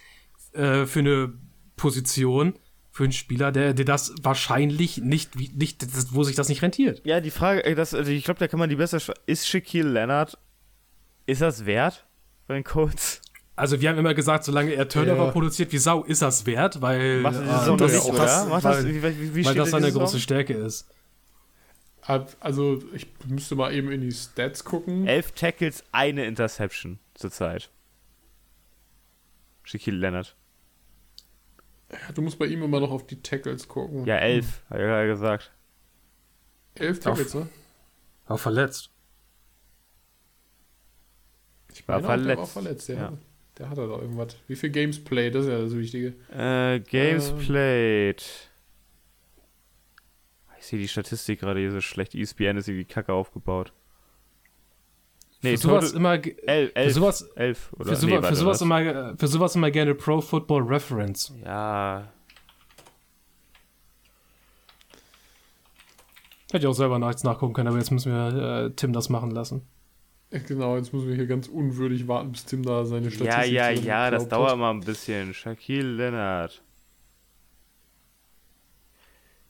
äh, 0.52 0.86
für 0.86 1.00
eine 1.00 1.32
Position, 1.76 2.54
für 2.90 3.04
einen 3.04 3.12
Spieler, 3.12 3.52
der, 3.52 3.74
der 3.74 3.84
das 3.84 4.14
wahrscheinlich 4.22 4.98
nicht, 4.98 5.34
nicht, 5.36 5.82
das- 5.82 6.14
wo 6.14 6.22
sich 6.22 6.36
das 6.36 6.48
nicht 6.48 6.62
rentiert. 6.62 7.02
Ja, 7.04 7.20
die 7.20 7.30
Frage, 7.30 7.64
äh, 7.64 7.74
das, 7.74 7.92
also 7.92 8.10
ich 8.10 8.24
glaube, 8.24 8.38
da 8.40 8.48
kann 8.48 8.58
man 8.58 8.70
die 8.70 8.76
besser. 8.76 9.00
Ist 9.26 9.46
Shaquille 9.48 9.88
Leonard, 9.90 10.38
ist 11.26 11.42
das 11.42 11.66
wert 11.66 12.06
bei 12.46 12.54
den 12.54 12.64
Colts? 12.64 13.20
Also 13.57 13.81
wir 13.81 13.89
haben 13.89 13.99
immer 13.99 14.12
gesagt, 14.15 14.45
solange 14.45 14.74
er 14.74 14.87
Turnover 14.89 15.24
Ja. 15.27 15.31
produziert 15.31 15.73
wie 15.73 15.78
Sau, 15.78 16.05
ist 16.05 16.20
das 16.23 16.45
wert, 16.45 16.83
weil 16.83 17.20
Macht 17.23 17.37
er 17.37 17.43
äh, 17.43 17.47
das 17.47 17.69
auch 17.69 18.15
das- 18.15 18.47
Macht 18.49 18.65
das, 18.65 18.85
weil- 18.85 18.87
wie, 18.87 19.03
wie, 19.03 19.35
wie 19.35 19.45
weil 19.45 19.53
steht 19.53 19.59
das 19.62 19.70
seine 19.70 19.91
große? 19.91 20.20
Stärke 20.20 20.53
ist. 20.55 20.89
Also, 22.39 22.81
ich 22.93 23.09
müsste 23.27 23.57
mal 23.57 23.73
eben 23.74 23.91
in 23.91 24.01
die 24.03 24.12
Stats 24.12 24.62
gucken. 24.62 25.09
Elf 25.09 25.33
Tackles, 25.33 25.83
eine 25.91 26.24
Interception 26.27 27.01
zurzeit. 27.15 27.70
Shaquille 29.65 29.97
Leonard. 29.99 30.37
Du 32.15 32.23
musst 32.23 32.39
bei 32.39 32.47
ihm 32.47 32.62
immer 32.62 32.78
noch 32.78 32.91
auf 32.93 33.07
die 33.07 33.20
Tackles 33.23 33.66
gucken. 33.66 34.05
Ja, 34.07 34.16
elf, 34.16 34.62
hat 34.70 34.78
er 34.78 34.87
gerade 34.87 35.09
gesagt. 35.09 35.53
Elf 36.77 37.01
Tackles, 37.01 37.35
ne? 37.35 37.49
Auch 38.27 38.39
verletzt. 38.39 38.91
Ich 41.73 41.87
War 41.89 42.01
meine, 42.01 42.07
auch, 42.23 42.27
Der 42.27 42.37
war 42.39 42.47
verletzt. 42.47 42.53
verletzt, 42.53 42.89
ja. 42.89 42.95
Ja. 42.97 43.12
Der 43.59 43.70
hat 43.70 43.78
da 43.78 43.87
doch 43.87 44.01
irgendwas. 44.03 44.37
Wie 44.49 44.57
viel 44.57 44.70
Games 44.70 45.03
played? 45.03 45.35
Das 45.35 45.45
ist 45.47 45.51
ja 45.51 45.59
das 45.61 45.74
Wichtige. 45.74 46.15
Äh, 46.31 46.81
Games 46.81 47.31
Ähm. 47.31 47.39
played. 47.39 48.23
Ich 50.59 50.66
sehe 50.66 50.78
die 50.78 50.89
Statistik 50.89 51.41
gerade 51.41 51.61
hier 51.61 51.70
so 51.70 51.81
schlecht. 51.81 52.15
ESPN 52.15 52.57
ist 52.57 52.69
irgendwie 52.69 52.85
kacke 52.85 53.12
aufgebaut. 53.12 53.73
Nee, 55.43 55.53
für 55.53 55.59
sowas 55.59 55.93
immer, 55.93 56.19
ge- 56.19 56.37
elf, 56.47 56.70
für 56.73 56.77
elf, 56.77 56.93
sowas, 56.95 57.23
elf 57.37 57.73
oder 57.74 57.91
für, 57.91 57.97
sowas, 57.97 58.20
nee, 58.23 58.28
für, 58.28 58.35
sowas 58.37 58.55
was? 58.57 58.61
immer, 58.62 59.16
für 59.16 59.28
sowas 59.28 59.55
immer 59.55 59.70
gerne 59.70 59.95
Pro 59.95 60.20
Football 60.20 60.62
Reference. 60.65 61.33
Ja, 61.45 62.09
Hätte 66.53 66.59
ich 66.65 66.66
auch 66.66 66.73
selber 66.74 66.99
nachts 66.99 67.24
nachgucken 67.24 67.55
können, 67.55 67.69
aber 67.69 67.78
jetzt 67.78 67.91
müssen 67.91 68.12
wir 68.12 68.66
äh, 68.66 68.70
Tim 68.74 68.93
das 68.93 69.09
machen 69.09 69.31
lassen. 69.31 69.62
Ja, 70.31 70.39
Genau, 70.47 70.77
jetzt 70.77 70.93
müssen 70.93 71.09
wir 71.09 71.15
hier 71.15 71.27
ganz 71.27 71.48
unwürdig 71.48 72.09
warten, 72.09 72.32
bis 72.32 72.44
Tim 72.44 72.62
da 72.65 72.85
seine 72.85 73.07
ja, 73.07 73.11
Statistik 73.11 73.53
ja, 73.53 73.77
so 73.77 73.82
ja, 73.82 74.11
das 74.11 74.28
dauert 74.28 74.53
hat. 74.53 74.59
mal 74.59 74.70
ein 74.70 74.81
bisschen. 74.81 75.32
Shaquille 75.35 75.89
Leonard. 75.89 76.62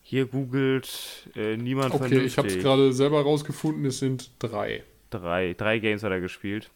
Hier 0.01 0.25
googelt 0.25 1.29
äh, 1.35 1.57
niemand 1.57 1.93
Okay, 1.93 2.05
ich 2.05 2.09
habe 2.13 2.23
es 2.25 2.33
vernünftig. 2.33 2.63
gerade 2.63 2.93
selber 2.93 3.21
rausgefunden, 3.23 3.85
es 3.85 3.99
sind 3.99 4.31
drei. 4.39 4.83
Drei, 5.09 5.53
drei 5.53 5.79
Games 5.79 6.03
hat 6.03 6.11
er 6.11 6.21
gespielt. 6.21 6.69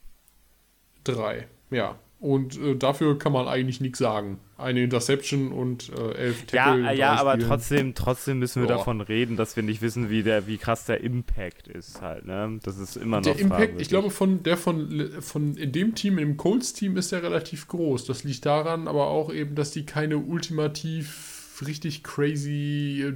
Drei, 1.04 1.48
ja. 1.70 1.98
Und 2.22 2.56
äh, 2.62 2.76
dafür 2.76 3.18
kann 3.18 3.32
man 3.34 3.48
eigentlich 3.48 3.82
nichts 3.82 3.98
sagen. 3.98 4.40
Eine 4.56 4.84
Interception 4.84 5.52
und 5.52 5.90
äh, 5.90 6.12
elf 6.14 6.46
Ja, 6.54 6.66
Tackle. 6.66 6.94
ja, 6.96 7.14
drei 7.16 7.20
aber 7.20 7.32
Spielen. 7.34 7.48
trotzdem, 7.48 7.96
trotzdem 7.96 8.38
müssen 8.38 8.62
wir 8.62 8.68
Boah. 8.68 8.78
davon 8.78 9.02
reden, 9.02 9.38
dass 9.38 9.56
wir 9.56 9.64
nicht 9.64 9.82
wissen, 9.82 10.12
wie 10.12 10.22
der, 10.22 10.46
wie 10.46 10.60
krass 10.60 10.86
der 10.86 11.02
Impact 11.02 11.68
ist 11.68 12.00
halt, 12.00 12.26
ne? 12.28 12.60
Das 12.62 12.78
ist 12.78 12.96
immer 12.96 13.18
noch 13.18 13.24
Der 13.24 13.40
Impact, 13.40 13.82
ich 13.82 13.90
glaube, 13.90 14.12
von 14.12 14.44
der 14.44 14.56
von, 14.58 15.10
von 15.20 15.56
in 15.58 15.72
dem 15.72 15.96
Team, 15.96 16.20
im 16.20 16.38
Colts-Team 16.38 16.96
ist 16.96 17.12
der 17.12 17.24
relativ 17.24 17.68
groß. 17.68 18.06
Das 18.06 18.24
liegt 18.24 18.46
daran, 18.46 18.88
aber 18.88 19.08
auch 19.08 19.34
eben, 19.34 19.56
dass 19.56 19.72
die 19.72 19.88
keine 19.88 20.18
ultimativ 20.20 21.64
richtig 21.66 22.04
crazy 22.04 23.04
äh, 23.04 23.14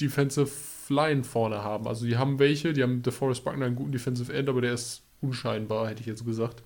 Defensive 0.00 0.50
Line 0.88 1.24
vorne 1.24 1.64
haben. 1.64 1.88
Also 1.88 2.06
die 2.06 2.16
haben 2.16 2.38
welche, 2.38 2.72
die 2.72 2.82
haben 2.84 3.02
DeForest 3.02 3.44
Buckner 3.44 3.66
einen 3.66 3.74
guten 3.74 3.90
Defensive 3.92 4.32
End, 4.32 4.48
aber 4.48 4.60
der 4.60 4.72
ist 4.74 5.02
unscheinbar, 5.20 5.88
hätte 5.88 6.00
ich 6.00 6.06
jetzt 6.06 6.24
gesagt. 6.24 6.62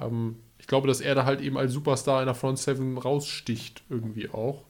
Ähm, 0.00 0.36
ich 0.58 0.66
glaube, 0.66 0.88
dass 0.88 1.00
er 1.00 1.14
da 1.14 1.24
halt 1.24 1.40
eben 1.40 1.56
als 1.56 1.72
Superstar 1.72 2.20
in 2.20 2.26
der 2.26 2.34
Front 2.34 2.58
Seven 2.58 2.98
raussticht, 2.98 3.82
irgendwie 3.88 4.28
auch. 4.28 4.64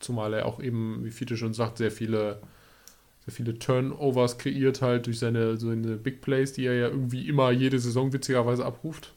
Zumal 0.00 0.32
er 0.34 0.46
auch 0.46 0.60
eben, 0.60 1.04
wie 1.04 1.10
Fiete 1.10 1.36
schon 1.36 1.54
sagt, 1.54 1.78
sehr 1.78 1.90
viele, 1.90 2.40
sehr 3.24 3.34
viele 3.34 3.58
Turnovers 3.58 4.38
kreiert 4.38 4.82
halt 4.82 5.06
durch 5.06 5.18
seine, 5.18 5.56
seine 5.56 5.96
Big 5.96 6.20
Plays, 6.20 6.52
die 6.52 6.64
er 6.64 6.74
ja 6.74 6.88
irgendwie 6.88 7.28
immer 7.28 7.50
jede 7.50 7.78
Saison 7.78 8.12
witzigerweise 8.12 8.64
abruft. 8.64 9.12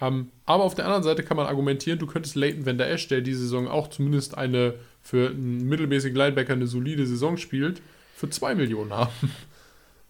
Ähm, 0.00 0.30
aber 0.46 0.64
auf 0.64 0.74
der 0.74 0.86
anderen 0.86 1.02
Seite 1.02 1.22
kann 1.22 1.36
man 1.36 1.46
argumentieren, 1.46 1.98
du 1.98 2.06
könntest 2.06 2.34
Leighton 2.34 2.66
Van 2.66 2.78
Der 2.78 2.90
Esch, 2.90 3.08
der 3.08 3.20
diese 3.20 3.42
Saison 3.42 3.68
auch 3.68 3.88
zumindest 3.88 4.36
eine 4.36 4.74
für 5.02 5.30
einen 5.30 5.68
mittelmäßigen 5.68 6.16
Linebacker 6.16 6.54
eine 6.54 6.66
solide 6.66 7.06
Saison 7.06 7.36
spielt, 7.36 7.82
für 8.16 8.30
2 8.30 8.54
Millionen 8.54 8.92
haben. 8.92 9.12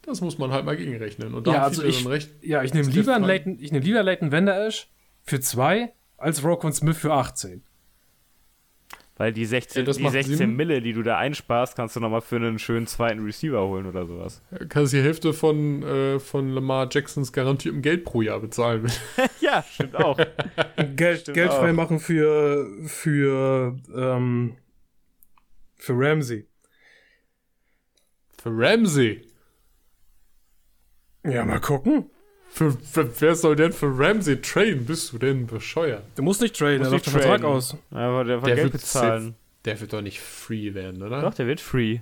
Das 0.02 0.20
muss 0.20 0.36
man 0.38 0.50
halt 0.50 0.64
mal 0.64 0.76
gegenrechnen. 0.76 1.32
Und 1.34 1.46
da 1.46 1.52
Ja, 1.52 1.62
also 1.62 1.82
ich, 1.84 2.02
dann 2.02 2.12
recht. 2.12 2.30
ja, 2.42 2.62
ich 2.64 2.74
nehme 2.74 2.88
lieber 2.90 3.14
einen. 3.14 3.24
Leighton, 3.24 3.58
ich 3.60 3.70
nehme 3.72 3.84
lieber 3.84 4.02
Leighton 4.02 4.32
Vander 4.32 4.66
Esch 4.66 4.88
für 5.22 5.40
2 5.40 5.92
als 6.16 6.42
Roquan 6.44 6.72
Smith 6.72 6.96
für 6.98 7.12
18. 7.12 7.62
Weil 9.18 9.32
die 9.32 9.44
16, 9.44 9.86
Ja, 9.86 9.92
die 9.92 10.02
macht 10.02 10.12
16 10.14 10.36
Sinn. 10.36 10.56
Mille, 10.56 10.80
die 10.80 10.92
du 10.94 11.02
da 11.02 11.18
einsparst, 11.18 11.76
kannst 11.76 11.94
du 11.94 12.00
nochmal 12.00 12.22
für 12.22 12.36
einen 12.36 12.58
schönen 12.58 12.86
zweiten 12.88 13.22
Receiver 13.22 13.60
holen 13.68 13.86
oder 13.86 14.06
sowas. 14.06 14.42
Kannst 14.68 14.94
die 14.94 15.02
Hälfte 15.02 15.32
von, 15.32 15.82
äh, 15.82 16.18
von 16.18 16.48
Lamar 16.48 16.88
Jacksons 16.90 17.32
garantiertem 17.32 17.82
Geld 17.82 18.04
pro 18.04 18.22
Jahr 18.22 18.40
bezahlen. 18.40 18.90
ja, 19.40 19.62
stimmt 19.62 19.94
auch. 19.96 20.16
Geld, 20.96 21.20
Stimmt 21.20 21.34
Geld 21.36 21.50
auch. 21.50 21.58
frei 21.60 21.72
machen 21.72 22.00
für, 22.00 22.66
für, 22.86 23.76
ähm, 23.94 24.56
für 25.76 25.92
Ramsey. 25.94 26.46
Für 28.42 28.50
Ramsey. 28.50 29.22
Ja, 31.24 31.44
mal 31.44 31.60
gucken. 31.60 32.06
Für, 32.50 32.70
für, 32.72 33.08
wer 33.20 33.34
soll 33.34 33.56
denn 33.56 33.72
für 33.72 33.86
Ramsey 33.98 34.40
traden? 34.40 34.84
Bist 34.84 35.12
du 35.12 35.18
denn 35.18 35.46
bescheuert? 35.46 36.02
Du 36.16 36.22
musst 36.22 36.42
nicht 36.42 36.54
traden, 36.56 36.78
Muss 36.80 36.88
er 36.88 36.92
nicht 36.92 37.06
läuft 37.06 37.16
der 37.16 37.22
Vertrag 37.22 37.44
aus. 37.44 37.76
Aber 37.90 38.24
der, 38.24 38.38
Der 38.40 38.54
Geld 38.56 38.72
wird 38.72 38.82
bezahlen. 38.82 39.34
Der 39.64 39.80
wird 39.80 39.92
doch 39.92 40.02
nicht 40.02 40.20
free 40.20 40.74
werden, 40.74 41.02
oder? 41.02 41.22
Doch, 41.22 41.34
der 41.34 41.46
wird 41.46 41.60
free. 41.60 42.00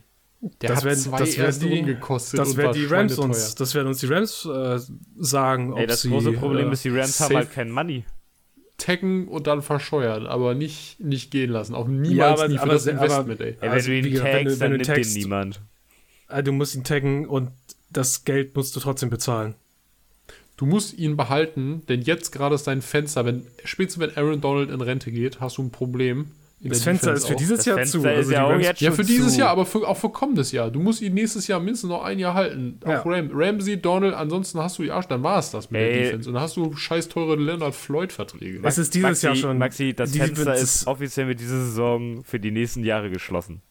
Der 0.63 0.71
Das 0.71 0.79
hat 0.79 0.85
werden- 0.87 0.99
zwei 0.99 1.19
das 1.19 1.37
werden 1.37 1.47
erste 1.47 1.67
die- 1.69 1.81
umgekostet 1.81 2.41
Das 2.41 2.49
und 2.51 2.57
werden 2.57 2.73
die 2.73 2.87
Rams 2.87 3.19
uns, 3.19 3.55
das 3.55 3.75
werden 3.75 3.89
uns 3.89 3.99
die 4.01 4.07
Rams 4.07 4.47
äh, 4.47 4.79
sagen, 5.19 5.73
ob 5.75 5.79
Ey, 5.81 5.87
das 5.87 6.01
sie, 6.03 6.09
große 6.09 6.33
Problem 6.33 6.71
äh, 6.71 6.73
ist, 6.73 6.85
die 6.85 6.89
Rams 6.89 7.21
haben 7.21 7.37
halt 7.37 7.53
kein 7.53 7.71
Money. 7.71 8.05
Taggen 8.79 9.29
und 9.29 9.47
dann 9.47 9.61
verscheuern, 9.61 10.27
aber 10.27 10.55
nicht, 10.55 10.99
nicht 10.99 11.31
gehen 11.31 11.51
lassen. 11.51 11.75
Auch 11.75 11.87
Ja, 11.87 11.93
niemals 11.95 12.41
aber- 12.41 12.49
nie 12.49 12.57
für 12.57 12.63
aber 12.63 12.73
das 12.73 12.89
aber- 12.89 13.03
Investment, 13.05 13.41
ey. 13.43 13.57
Ey, 13.61 13.69
Also, 13.69 13.89
wenn 13.91 14.03
du 14.03 14.09
wie 14.09 14.15
ihn 14.15 14.21
tagst, 14.23 14.47
du- 14.47 14.57
dann 14.57 14.71
du 14.73 14.77
nimmt 14.79 14.97
den 14.97 15.13
niemand. 15.13 15.61
äh, 16.31 16.43
du 16.43 16.53
musst 16.53 16.75
ihn 16.75 16.85
taggen 16.85 17.29
und 17.29 17.51
das 17.91 18.25
Geld 18.25 18.55
musst 18.57 18.75
du 18.77 18.81
trotzdem 18.81 19.11
bezahlen. 19.11 19.55
Du 20.57 20.67
musst 20.67 20.99
ihn 20.99 21.17
behalten, 21.17 21.83
denn 21.89 22.03
jetzt 22.03 22.33
gerade 22.33 22.55
ist 22.55 22.67
dein 22.67 22.83
Fenster, 22.83 23.25
wenn 23.25 23.47
spätestens 23.65 24.01
wenn 24.03 24.17
Aaron 24.17 24.41
Donald 24.43 24.71
in 24.71 24.81
Rente 24.83 25.11
geht, 25.11 25.41
hast 25.41 25.57
du 25.59 25.63
ein 25.63 25.71
Problem. 25.71 26.33
In 26.63 26.69
Das 26.69 26.81
der 26.81 26.85
Fenster 26.93 27.07
Defense 27.15 27.23
ist 27.25 27.29
für 27.31 27.37
dieses 27.37 27.57
Das 27.61 27.65
Jahr 27.67 27.77
Fenster 27.79 28.01
zu. 28.01 28.07
ist 28.07 28.15
Also 28.17 28.33
ja 28.33 28.47
Rams- 28.47 28.81
Ja, 28.81 28.93
für 28.93 29.03
dieses 29.03 29.33
zu. 29.33 29.39
Jahr, 29.41 29.49
aber 29.49 29.65
für, 29.65 29.89
auch 29.89 29.97
für 29.97 30.11
kommendes 30.11 30.53
Jahr. 30.53 30.71
Du 30.71 30.79
musst 30.79 31.01
ihn 31.01 31.15
nächstes 31.15 31.47
Jahr 31.47 31.59
mindestens 31.59 31.89
noch 31.89 32.03
ein 32.05 32.19
Jahr 32.19 32.35
halten. 32.35 32.79
Ja. 32.87 33.01
Auch 33.01 33.07
Ram, 33.07 33.31
Ramsey, 33.33 33.81
Donald, 33.81 34.13
ansonsten 34.13 34.59
hast 34.59 34.79
du 34.79 34.83
die 34.83 34.91
Arsch, 34.91 35.07
dann 35.07 35.23
war 35.23 35.39
es 35.39 35.51
das 35.51 35.71
mit 35.71 35.81
der 35.81 35.91
Ey. 35.91 36.03
Defense. 36.03 36.29
Und 36.29 36.35
dann 36.35 36.43
hast 36.43 36.59
du 36.59 36.77
scheiß 36.77 37.09
teure 37.09 37.37
Leonard 37.37 37.75
Floyd-Verträge. 37.75 38.61
Es 38.63 38.77
ist 38.77 38.93
dieses 38.93 39.09
Maxi, 39.09 39.27
Jahr 39.27 39.37
schon. 39.37 39.57
Maxi, 39.57 39.95
das 39.95 40.15
Fenster 40.15 40.45
Defense 40.45 40.63
ist 40.63 40.87
offiziell 40.87 41.25
mit 41.25 41.41
dieser 41.41 41.65
Saison 41.65 42.23
für 42.25 42.39
die 42.39 42.51
nächsten 42.51 42.85
Jahre 42.85 43.09
geschlossen. 43.09 43.63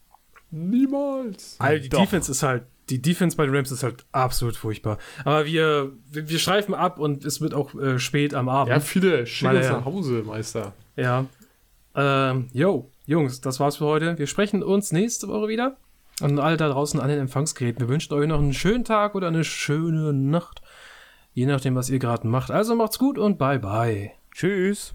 Niemals. 0.49 1.57
Also 1.59 1.83
die 1.83 1.89
Doch. 1.89 1.99
Defense 2.01 2.31
ist 2.31 2.41
halt, 2.41 2.63
die 2.89 3.01
Defense 3.01 3.37
bei 3.37 3.45
den 3.45 3.55
Rams 3.55 3.71
ist 3.71 3.83
halt 3.83 4.05
absolut 4.11 4.55
furchtbar. 4.55 4.97
Aber 5.25 5.45
wir, 5.45 5.93
wir, 6.09 6.29
wir 6.29 6.39
schreifen 6.39 6.73
ab 6.73 6.99
und 6.99 7.25
es 7.25 7.41
wird 7.41 7.53
auch 7.53 7.75
äh, 7.75 7.99
spät 7.99 8.33
am 8.33 8.49
Abend. 8.49 8.69
Ja, 8.69 8.79
viele, 8.79 9.21
uns 9.21 9.41
Herren. 9.41 9.61
nach 9.61 9.85
Hause, 9.85 10.23
Meister. 10.25 10.73
Ja. 10.95 11.25
Ähm, 11.95 12.47
yo, 12.53 12.89
Jungs, 13.05 13.41
das 13.41 13.59
war's 13.59 13.77
für 13.77 13.85
heute. 13.85 14.17
Wir 14.17 14.27
sprechen 14.27 14.63
uns 14.63 14.91
nächste 14.91 15.27
Woche 15.27 15.47
wieder. 15.47 15.77
Und 16.21 16.39
alle 16.39 16.57
da 16.57 16.67
draußen 16.67 16.99
an 16.99 17.07
den 17.07 17.19
Empfangsgeräten. 17.19 17.79
Wir 17.81 17.89
wünschen 17.89 18.13
euch 18.13 18.27
noch 18.27 18.39
einen 18.39 18.53
schönen 18.53 18.83
Tag 18.83 19.15
oder 19.15 19.27
eine 19.27 19.43
schöne 19.43 20.11
Nacht. 20.13 20.61
Je 21.33 21.45
nachdem, 21.45 21.75
was 21.75 21.89
ihr 21.89 21.99
gerade 21.99 22.27
macht. 22.27 22.51
Also 22.51 22.75
macht's 22.75 22.99
gut 22.99 23.17
und 23.17 23.37
bye 23.37 23.59
bye. 23.59 24.11
Tschüss. 24.33 24.93